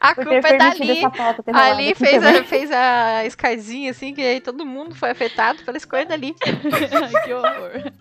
A 0.00 0.14
por 0.14 0.24
culpa 0.24 0.48
é 0.48 1.10
pauta 1.10 1.42
ter 1.42 1.52
rolado 1.52 1.72
Ali 1.72 1.90
aqui 1.90 1.98
fez 1.98 2.24
a, 2.24 2.44
fez 2.44 2.70
a 2.70 3.24
escadinha, 3.24 3.90
assim, 3.90 4.14
que 4.14 4.20
aí 4.20 4.40
todo 4.40 4.64
mundo 4.64 4.94
foi 4.94 5.10
afetado 5.10 5.64
pela 5.64 5.76
escolha 5.76 6.06
dali. 6.06 6.34
Ai, 6.44 7.24
que 7.24 7.32
horror. 7.32 7.92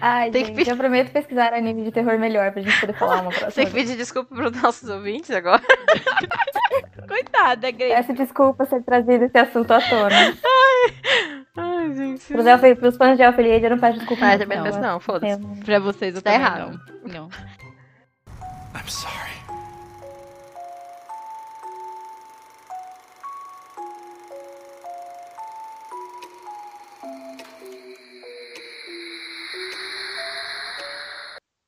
Ai, 0.00 0.30
Tem 0.30 0.42
que 0.42 0.48
gente, 0.48 0.56
pedir- 0.56 0.70
eu 0.70 0.76
prometo 0.76 1.10
pesquisar 1.10 1.54
anime 1.54 1.82
de 1.84 1.90
terror 1.90 2.18
melhor 2.18 2.52
pra 2.52 2.60
gente 2.60 2.78
poder 2.80 2.92
falar 2.92 3.22
uma 3.22 3.30
próxima 3.30 3.52
tem 3.52 3.66
que 3.66 3.72
pedir 3.72 3.96
desculpa 3.96 4.34
pros 4.34 4.52
nossos 4.62 4.88
ouvintes 4.90 5.30
agora. 5.30 5.62
Coitada, 7.08 7.70
Grace. 7.70 7.94
Peço 7.94 8.12
desculpa 8.14 8.64
por 8.66 8.70
ter 8.70 8.82
trazido 8.84 9.24
esse 9.24 9.38
assunto 9.38 9.70
à 9.70 9.80
tona. 9.80 10.16
Ai, 11.56 11.94
gente. 11.94 12.26
Pros, 12.26 12.44
pros 12.78 12.96
fãs 12.96 13.16
de 13.16 13.22
Elfiliade, 13.22 13.64
eu 13.64 13.70
não 13.70 13.78
peço 13.78 13.98
desculpa. 13.98 14.24
Ah, 14.24 14.32
não, 14.32 14.38
também 14.38 14.58
não 14.58 14.64
peço 14.64 14.80
não, 14.80 15.00
foda-se. 15.00 15.40
Pra 15.64 15.78
vocês 15.78 16.14
eu 16.14 16.20
Tá 16.22 16.34
errado. 16.34 16.78
não. 17.04 17.12
Não. 17.12 17.28
I'm 18.74 18.88
sorry. 18.88 19.45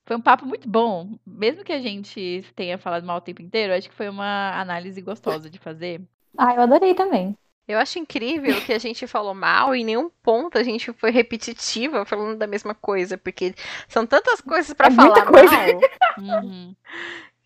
Foi 0.09 0.17
um 0.17 0.23
papo 0.23 0.47
muito 0.47 0.69
bom. 0.69 1.19
Mesmo 1.27 1.65
que 1.65 1.73
a 1.73 1.81
gente 1.81 2.43
tenha 2.57 2.79
falado 2.79 3.07
mal 3.07 3.19
o 3.19 3.23
tempo 3.23 3.43
inteiro, 3.43 3.75
acho 3.75 3.89
que 3.91 3.95
foi 3.95 4.09
uma 4.09 4.59
análise 4.61 5.01
gostosa 5.03 5.51
de 5.51 5.59
fazer. 5.61 6.03
Ah, 6.39 6.55
eu 6.55 6.63
adorei 6.63 6.95
também. 6.95 7.37
Eu 7.67 7.79
acho 7.79 7.99
incrível 7.99 8.63
que 8.63 8.73
a 8.73 8.79
gente 8.79 9.07
falou 9.07 9.35
mal 9.35 9.77
e 9.77 9.81
em 9.81 9.85
nenhum 9.85 10.09
ponto 10.23 10.57
a 10.57 10.63
gente 10.63 10.91
foi 10.95 11.11
repetitiva 11.11 12.05
falando 12.07 12.39
da 12.39 12.47
mesma 12.47 12.75
coisa, 12.75 13.19
porque 13.19 13.55
são 13.89 14.07
tantas 14.07 14.41
coisas 14.41 14.73
pra 14.73 14.87
É 14.87 14.91
muita 14.91 15.23
falar 15.23 15.25
coisa. 15.25 15.55
mal. 15.55 15.89
Uhum. 16.17 16.75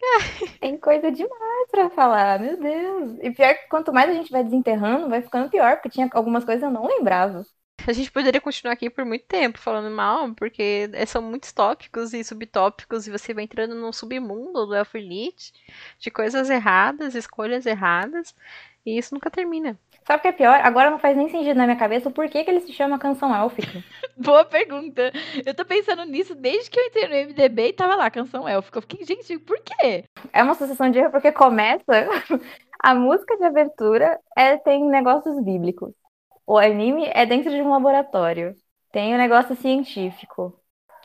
Tem 0.61 0.79
coisa 0.79 1.11
demais 1.13 1.69
pra 1.71 1.91
falar, 1.91 2.39
meu 2.41 2.57
Deus. 2.59 3.19
E 3.21 3.31
pior 3.33 3.55
que 3.55 3.69
quanto 3.69 3.93
mais 3.93 4.09
a 4.11 4.15
gente 4.15 4.31
vai 4.31 4.43
desenterrando, 4.45 5.09
vai 5.09 5.21
ficando 5.23 5.51
pior, 5.51 5.75
porque 5.77 5.91
tinha 5.91 6.09
algumas 6.13 6.45
coisas 6.45 6.61
que 6.63 6.67
eu 6.67 6.71
não 6.71 6.87
lembrava. 6.87 7.45
A 7.87 7.93
gente 7.93 8.13
poderia 8.13 8.41
continuar 8.41 8.75
aqui 8.75 8.89
por 8.89 9.05
muito 9.05 9.25
tempo 9.27 9.59
falando 9.59 9.91
mal, 9.95 10.33
porque 10.35 10.89
é- 10.93 11.05
são 11.05 11.21
muitos 11.21 11.53
tópicos 11.53 12.13
e 12.15 12.23
subtópicos, 12.23 13.07
e 13.07 13.11
você 13.11 13.35
vai 13.35 13.45
entrando 13.45 13.75
num 13.75 13.93
submundo 13.93 14.67
do 14.67 14.75
Elfilite, 14.75 15.53
de 15.99 16.11
coisas 16.11 16.49
erradas, 16.49 17.15
escolhas 17.17 17.67
erradas, 17.67 18.35
e 18.87 18.97
isso 18.97 19.13
nunca 19.15 19.31
termina. 19.31 19.77
Sabe 20.07 20.19
o 20.19 20.23
que 20.23 20.29
é 20.29 20.33
pior? 20.33 20.61
Agora 20.63 20.91
não 20.91 20.99
faz 20.99 21.17
nem 21.17 21.29
sentido 21.29 21.57
na 21.57 21.65
minha 21.65 21.77
cabeça 21.79 22.09
o 22.09 22.13
porquê 22.13 22.45
que 22.45 22.51
ele 22.51 22.61
se 22.61 22.73
chama 22.73 22.99
canção 22.99 23.35
élfica. 23.35 23.85
Boa 24.17 24.45
pergunta. 24.45 25.13
Eu 25.45 25.55
tô 25.55 25.65
pensando 25.65 26.05
nisso 26.05 26.35
desde 26.35 26.71
que 26.71 26.79
eu 26.79 26.85
entrei 26.87 27.09
no 27.09 27.15
MDB 27.15 27.69
e 27.69 27.73
tava 27.73 27.95
lá, 27.97 28.11
canção 28.11 28.49
élfica. 28.49 28.79
Eu 28.79 28.83
fiquei, 28.83 29.05
gente, 29.05 29.39
por 29.39 29.59
quê? 29.61 30.05
É 30.33 30.43
uma 30.43 30.55
sucessão 30.55 30.91
de 30.91 30.99
erro 30.99 31.11
porque 31.11 31.33
começa. 31.33 31.85
A 32.85 32.95
música 32.97 33.37
de 33.37 33.45
abertura 33.45 34.19
é, 34.37 34.57
tem 34.57 34.85
negócios 34.89 35.41
bíblicos. 35.45 35.93
O 36.47 36.59
anime 36.59 37.11
é 37.13 37.25
dentro 37.27 37.51
de 37.51 37.63
um 37.63 37.71
laboratório. 37.71 38.55
Tem 38.93 39.15
um 39.15 39.19
negócio 39.19 39.57
científico. 39.57 40.59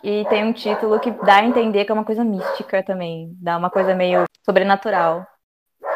E 0.03 0.25
tem 0.29 0.43
um 0.43 0.53
título 0.53 0.99
que 0.99 1.11
dá 1.11 1.37
a 1.37 1.45
entender 1.45 1.85
que 1.85 1.91
é 1.91 1.93
uma 1.93 2.05
coisa 2.05 2.23
mística 2.23 2.83
também. 2.83 3.35
Dá 3.41 3.57
uma 3.57 3.69
coisa 3.69 3.95
meio 3.95 4.25
sobrenatural. 4.45 5.25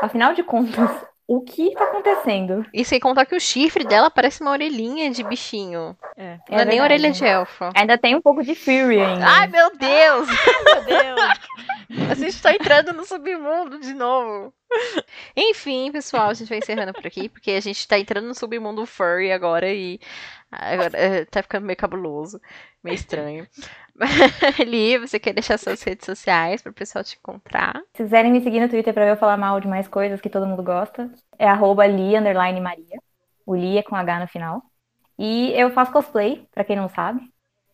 Afinal 0.02 0.34
de 0.34 0.44
contas, 0.44 0.90
o 1.34 1.40
que 1.40 1.72
tá 1.72 1.86
acontecendo? 1.86 2.66
E 2.74 2.84
sem 2.84 3.00
contar 3.00 3.26
que 3.26 3.34
o 3.34 3.40
chifre 3.40 3.86
dela 3.86 4.12
parece 4.12 4.42
uma 4.42 4.52
orelhinha 4.52 5.10
de 5.10 5.24
bichinho. 5.24 5.96
É. 6.18 6.38
Não 6.50 6.58
é, 6.58 6.66
nem 6.66 6.80
verdade. 6.80 6.82
orelha 6.82 7.12
de 7.12 7.24
elfo. 7.24 7.70
Ainda 7.74 7.98
tem 7.98 8.16
um 8.16 8.22
pouco 8.22 8.44
de 8.44 8.54
Fury 8.54 9.00
ainda. 9.00 9.26
Ai, 9.26 9.48
meu 9.48 9.72
Deus! 9.78 10.28
Meu 10.66 10.84
Deus. 10.84 12.10
A 12.10 12.16
gente 12.16 12.42
tá 12.42 12.54
entrando 12.54 12.92
no 12.94 13.06
submundo 13.06 13.80
de 13.80 13.94
novo. 13.94 14.54
Enfim, 15.36 15.92
pessoal, 15.92 16.30
a 16.30 16.34
gente 16.34 16.50
vai 16.50 16.58
encerrando 16.58 16.94
por 16.94 17.08
aqui, 17.08 17.30
porque 17.30 17.52
a 17.52 17.62
gente 17.62 17.88
tá 17.88 17.98
entrando 17.98 18.28
no 18.28 18.36
submundo 18.36 18.86
furry 18.86 19.32
agora 19.32 19.72
e 19.72 20.00
agora 20.52 20.98
é, 20.98 21.26
tá 21.26 21.42
ficando 21.42 21.66
meio 21.66 21.78
cabuloso, 21.78 22.42
meio 22.84 22.96
estranho. 22.96 23.48
Li, 24.66 24.98
você 24.98 25.20
quer 25.20 25.34
deixar 25.34 25.58
suas 25.58 25.82
redes 25.84 26.06
sociais 26.06 26.62
pro 26.62 26.74
pessoal 26.74 27.04
te 27.04 27.18
encontrar? 27.18 27.82
Se 27.94 28.04
quiserem 28.04 28.32
me 28.32 28.42
seguir 28.42 28.60
no 28.60 28.70
Twitter 28.70 28.94
pra 28.94 29.08
eu 29.08 29.18
falar 29.18 29.38
mal 29.38 29.60
de 29.60 29.68
mais 29.68 29.88
coisas 29.88 30.22
que 30.22 30.30
todo 30.30 30.48
mundo 30.48 30.64
gosta, 30.64 31.12
é 31.38 31.48
arroba 31.48 31.86
Li 31.86 32.20
Maria. 32.62 33.00
O 33.46 33.56
Li 33.56 33.78
é 33.78 33.84
com 33.84 33.96
H 33.96 34.20
no 34.20 34.28
final. 34.28 34.62
E 35.18 35.52
eu 35.54 35.70
faço 35.72 35.92
cosplay, 35.92 36.48
pra 36.52 36.64
quem 36.64 36.76
não 36.76 36.90
sabe. 36.90 37.22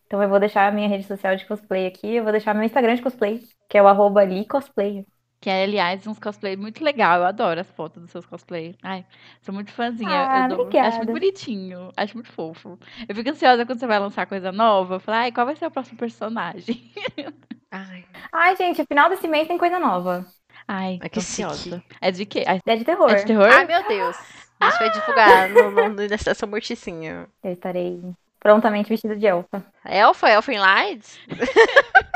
Então 0.06 0.22
eu 0.22 0.28
vou 0.28 0.40
deixar 0.40 0.66
a 0.66 0.72
minha 0.72 0.88
rede 0.88 1.04
social 1.04 1.36
de 1.36 1.46
cosplay 1.46 1.86
aqui, 1.86 2.16
eu 2.16 2.22
vou 2.22 2.32
deixar 2.32 2.54
meu 2.54 2.64
Instagram 2.64 2.94
de 2.94 3.02
cosplay, 3.02 3.42
que 3.68 3.76
é 3.76 3.82
o 3.82 3.88
arroba 3.88 4.22
Cosplay. 4.48 5.06
Que 5.40 5.48
é, 5.50 5.62
aliás, 5.62 6.04
uns 6.06 6.18
cosplay 6.18 6.56
muito 6.56 6.82
legal. 6.82 7.20
Eu 7.20 7.26
adoro 7.26 7.60
as 7.60 7.70
fotos 7.70 8.02
dos 8.02 8.10
seus 8.10 8.26
cosplay. 8.26 8.74
Ai, 8.82 9.06
sou 9.40 9.54
muito 9.54 9.70
fãzinha. 9.70 10.10
Ah, 10.28 10.48
eu 10.50 10.56
dou- 10.56 10.80
acho 10.80 10.96
muito 10.98 11.12
bonitinho. 11.12 11.92
Acho 11.96 12.14
muito 12.14 12.30
fofo. 12.32 12.78
Eu 13.08 13.14
fico 13.14 13.30
ansiosa 13.30 13.64
quando 13.64 13.78
você 13.78 13.86
vai 13.86 13.98
lançar 14.00 14.26
coisa 14.26 14.50
nova. 14.50 14.96
Eu 14.96 15.00
falo, 15.00 15.18
ai, 15.18 15.30
qual 15.32 15.46
vai 15.46 15.54
ser 15.54 15.66
o 15.66 15.70
próximo 15.70 15.96
personagem? 15.98 16.92
Ai, 17.70 18.04
Ai, 18.32 18.56
gente, 18.56 18.82
final 18.86 19.10
desse 19.10 19.28
mês 19.28 19.46
tem 19.46 19.58
coisa 19.58 19.78
nova. 19.78 20.24
Ai, 20.66 20.98
Ai, 21.02 21.08
que 21.08 21.18
ansiosa. 21.18 21.82
É 22.00 22.10
de 22.10 22.24
quê? 22.24 22.44
Ah, 22.46 22.58
É 22.66 22.76
de 22.76 22.84
terror. 22.84 23.10
É 23.10 23.16
de 23.16 23.26
terror? 23.26 23.48
Ai, 23.50 23.66
meu 23.66 23.86
Deus! 23.86 24.16
A 24.60 24.70
gente 24.70 24.78
vai 24.78 24.90
divulgar 24.90 25.48
no, 25.50 25.70
no, 25.70 25.88
na 26.08 26.14
Estação 26.14 26.48
Morticinha. 26.48 27.28
Eu 27.44 27.52
estarei 27.52 28.00
prontamente 28.40 28.88
vestida 28.88 29.14
de 29.14 29.26
elfa. 29.26 29.64
Elfa? 29.84 30.30
Elfen 30.30 30.58
Lights? 30.58 31.18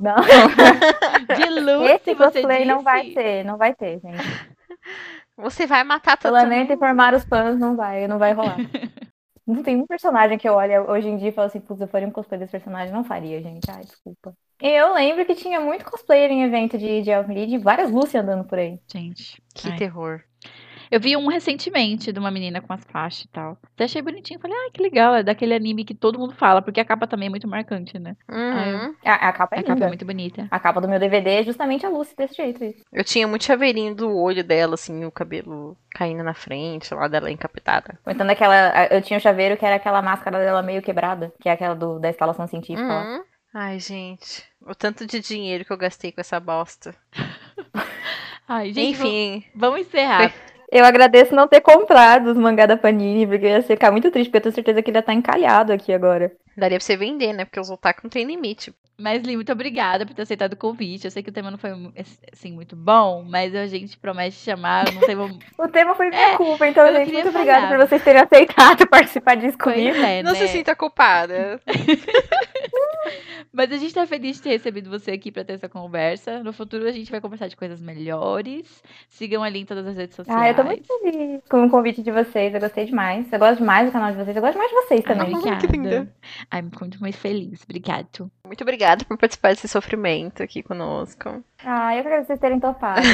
Não, 0.00 0.14
De 1.36 1.60
luz, 1.60 1.90
esse 1.90 2.14
você 2.14 2.40
cosplay 2.40 2.64
não 2.64 2.82
vai 2.82 3.10
ter, 3.10 3.44
não 3.44 3.56
vai 3.56 3.74
ter, 3.74 4.00
gente. 4.00 4.18
Você 5.36 5.68
vai 5.68 5.84
matar 5.84 6.16
todo 6.18 6.34
mundo. 6.36 6.72
informar 6.72 7.14
os 7.14 7.24
fãs, 7.24 7.56
não 7.56 7.76
vai, 7.76 8.08
não 8.08 8.18
vai 8.18 8.32
rolar. 8.32 8.56
Não 9.46 9.62
tem 9.62 9.76
um 9.76 9.86
personagem 9.86 10.36
que 10.36 10.46
eu 10.46 10.52
olho 10.52 10.90
hoje 10.90 11.08
em 11.08 11.16
dia 11.16 11.30
e 11.30 11.32
falo 11.32 11.46
assim, 11.46 11.58
putz, 11.58 11.80
eu 11.80 11.88
faria 11.88 12.06
um 12.06 12.10
cosplay 12.10 12.38
desse 12.38 12.52
personagem. 12.52 12.92
Não 12.92 13.02
faria, 13.02 13.40
gente. 13.40 13.64
Ai, 13.70 13.80
desculpa. 13.80 14.36
E 14.60 14.68
eu 14.68 14.92
lembro 14.92 15.24
que 15.24 15.34
tinha 15.34 15.58
muito 15.58 15.86
cosplayer 15.86 16.30
em 16.30 16.42
evento 16.42 16.76
de, 16.76 17.00
de 17.00 17.10
Lied, 17.26 17.56
várias 17.56 17.90
Lucy 17.90 18.18
andando 18.18 18.44
por 18.44 18.58
aí. 18.58 18.78
Gente. 18.86 19.42
Que 19.54 19.70
ai. 19.70 19.78
terror. 19.78 20.22
Eu 20.90 21.00
vi 21.00 21.16
um 21.16 21.28
recentemente 21.28 22.12
de 22.12 22.18
uma 22.18 22.30
menina 22.30 22.60
com 22.60 22.72
as 22.72 22.84
faixas 22.84 23.24
e 23.24 23.28
tal. 23.28 23.58
Até 23.74 23.84
achei 23.84 24.02
bonitinho. 24.02 24.40
Falei, 24.40 24.56
ai, 24.56 24.70
que 24.70 24.82
legal. 24.82 25.14
É 25.14 25.22
daquele 25.22 25.54
anime 25.54 25.84
que 25.84 25.94
todo 25.94 26.18
mundo 26.18 26.34
fala, 26.34 26.62
porque 26.62 26.80
a 26.80 26.84
capa 26.84 27.06
também 27.06 27.26
é 27.26 27.30
muito 27.30 27.48
marcante, 27.48 27.98
né? 27.98 28.16
Uhum. 28.28 28.94
A, 29.04 29.28
a 29.28 29.32
capa 29.32 29.56
é 29.56 29.60
a 29.60 29.62
capa 29.62 29.72
é 29.72 29.74
linda. 29.74 29.88
muito 29.88 30.06
bonita. 30.06 30.48
A 30.50 30.58
capa 30.58 30.80
do 30.80 30.88
meu 30.88 30.98
DVD 30.98 31.40
é 31.40 31.44
justamente 31.44 31.84
a 31.84 31.88
Lucy 31.88 32.16
desse 32.16 32.34
jeito. 32.34 32.64
Isso. 32.64 32.84
Eu 32.92 33.04
tinha 33.04 33.26
muito 33.26 33.44
chaveirinho 33.44 33.94
do 33.94 34.16
olho 34.16 34.42
dela, 34.42 34.74
assim, 34.74 35.04
o 35.04 35.10
cabelo 35.10 35.76
caindo 35.90 36.22
na 36.22 36.34
frente, 36.34 36.92
lá 36.94 37.08
dela 37.08 37.30
encapetada. 37.30 37.98
Ou 38.06 38.12
então 38.12 38.26
daquela. 38.26 38.86
Eu 38.90 39.02
tinha 39.02 39.18
o 39.18 39.22
chaveiro 39.22 39.56
que 39.56 39.64
era 39.64 39.76
aquela 39.76 40.02
máscara 40.02 40.38
dela 40.38 40.62
meio 40.62 40.82
quebrada, 40.82 41.32
que 41.40 41.48
é 41.48 41.52
aquela 41.52 41.74
do, 41.74 41.98
da 41.98 42.08
instalação 42.08 42.46
científica 42.46 42.86
lá. 42.86 43.04
Uhum. 43.04 43.24
Ai, 43.52 43.80
gente. 43.80 44.44
O 44.60 44.74
tanto 44.74 45.06
de 45.06 45.20
dinheiro 45.20 45.64
que 45.64 45.72
eu 45.72 45.76
gastei 45.76 46.12
com 46.12 46.20
essa 46.20 46.38
bosta. 46.38 46.94
Ai, 48.46 48.72
gente, 48.72 48.90
Enfim, 48.90 49.44
vamos 49.54 49.80
encerrar. 49.80 50.32
Eu 50.70 50.84
agradeço 50.84 51.34
não 51.34 51.48
ter 51.48 51.60
comprado 51.60 52.30
os 52.30 52.36
mangá 52.36 52.66
da 52.66 52.76
Panini, 52.76 53.26
porque 53.26 53.46
eu 53.46 53.50
ia 53.50 53.62
ficar 53.62 53.90
muito 53.90 54.10
triste, 54.10 54.28
porque 54.28 54.36
eu 54.38 54.42
tenho 54.42 54.54
certeza 54.54 54.82
que 54.82 54.90
ele 54.90 54.98
ia 54.98 55.00
estar 55.00 55.14
encalhado 55.14 55.72
aqui 55.72 55.92
agora. 55.92 56.30
daria 56.56 56.78
pra 56.78 56.84
você 56.84 56.96
vender, 56.96 57.32
né? 57.32 57.44
Porque 57.44 57.58
os 57.60 57.70
otaku 57.70 58.00
não 58.04 58.10
tem 58.10 58.24
limite. 58.24 58.72
Mas, 59.00 59.22
Li, 59.22 59.36
muito 59.36 59.52
obrigada 59.52 60.04
por 60.04 60.12
ter 60.12 60.22
aceitado 60.22 60.54
o 60.54 60.56
convite. 60.56 61.04
Eu 61.04 61.10
sei 61.12 61.22
que 61.22 61.30
o 61.30 61.32
tema 61.32 61.52
não 61.52 61.56
foi, 61.56 61.70
assim, 62.32 62.50
muito 62.50 62.74
bom, 62.74 63.22
mas 63.22 63.54
a 63.54 63.64
gente 63.68 63.96
promete 63.96 64.34
chamar, 64.34 64.92
não 64.92 65.02
sei, 65.02 65.14
vamos... 65.14 65.38
O 65.56 65.68
tema 65.68 65.94
foi 65.94 66.10
minha 66.10 66.36
culpa, 66.36 66.66
então, 66.66 66.84
gente, 66.92 67.12
muito 67.12 67.28
obrigada 67.28 67.68
por 67.68 67.86
vocês 67.86 68.02
terem 68.02 68.22
aceitado 68.22 68.86
participar 68.90 69.36
disso 69.36 69.56
comigo. 69.56 69.96
É, 69.96 70.20
não 70.20 70.32
né? 70.32 70.38
se 70.38 70.48
sinta 70.48 70.74
culpada. 70.74 71.60
Mas 73.52 73.72
a 73.72 73.76
gente 73.76 73.94
tá 73.94 74.06
feliz 74.06 74.36
de 74.36 74.42
ter 74.42 74.50
recebido 74.50 74.90
você 74.90 75.12
aqui 75.12 75.30
pra 75.30 75.44
ter 75.44 75.54
essa 75.54 75.68
conversa. 75.68 76.42
No 76.42 76.52
futuro 76.52 76.86
a 76.86 76.92
gente 76.92 77.10
vai 77.10 77.20
conversar 77.20 77.48
de 77.48 77.56
coisas 77.56 77.80
melhores. 77.80 78.82
Sigam 79.08 79.42
ali 79.42 79.60
em 79.60 79.64
todas 79.64 79.86
as 79.86 79.96
redes 79.96 80.16
sociais. 80.16 80.40
Ah, 80.40 80.48
eu 80.48 80.54
tô 80.54 80.64
muito 80.64 80.86
feliz 81.00 81.42
com 81.48 81.66
o 81.66 81.70
convite 81.70 82.02
de 82.02 82.10
vocês, 82.10 82.54
eu 82.54 82.60
gostei 82.60 82.84
demais. 82.86 83.30
Eu 83.32 83.38
gosto 83.38 83.58
demais 83.58 83.86
do 83.86 83.92
canal 83.92 84.10
de 84.10 84.18
vocês, 84.18 84.36
eu 84.36 84.42
gosto 84.42 84.58
mais 84.58 84.70
de 84.70 84.76
vocês 84.76 85.02
também. 85.02 85.34
Ai, 85.34 85.58
que 85.58 85.66
linda. 85.66 85.88
obrigada. 85.88 86.14
Ai, 86.50 86.62
muito 86.62 87.00
mais 87.00 87.16
feliz. 87.16 87.62
Obrigado. 87.64 88.30
Muito 88.44 88.62
obrigada 88.62 89.04
por 89.04 89.16
participar 89.16 89.50
desse 89.50 89.68
sofrimento 89.68 90.42
aqui 90.42 90.62
conosco. 90.62 91.42
Ah, 91.64 91.96
eu 91.96 92.02
quero 92.02 92.24
vocês 92.24 92.38
terem 92.38 92.60
topado. 92.60 93.02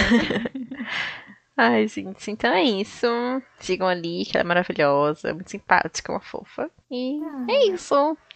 Ai, 1.57 1.87
gente, 1.87 2.33
então 2.33 2.53
é 2.53 2.65
isso. 2.65 3.07
Sigam 3.61 3.87
ali, 3.87 4.25
que 4.25 4.37
ela 4.37 4.45
é 4.45 4.49
maravilhosa, 4.49 5.33
muito 5.33 5.51
simpática, 5.51 6.13
uma 6.13 6.21
fofa. 6.21 6.69
E 6.91 7.21
é 7.49 7.67
isso. 7.69 8.17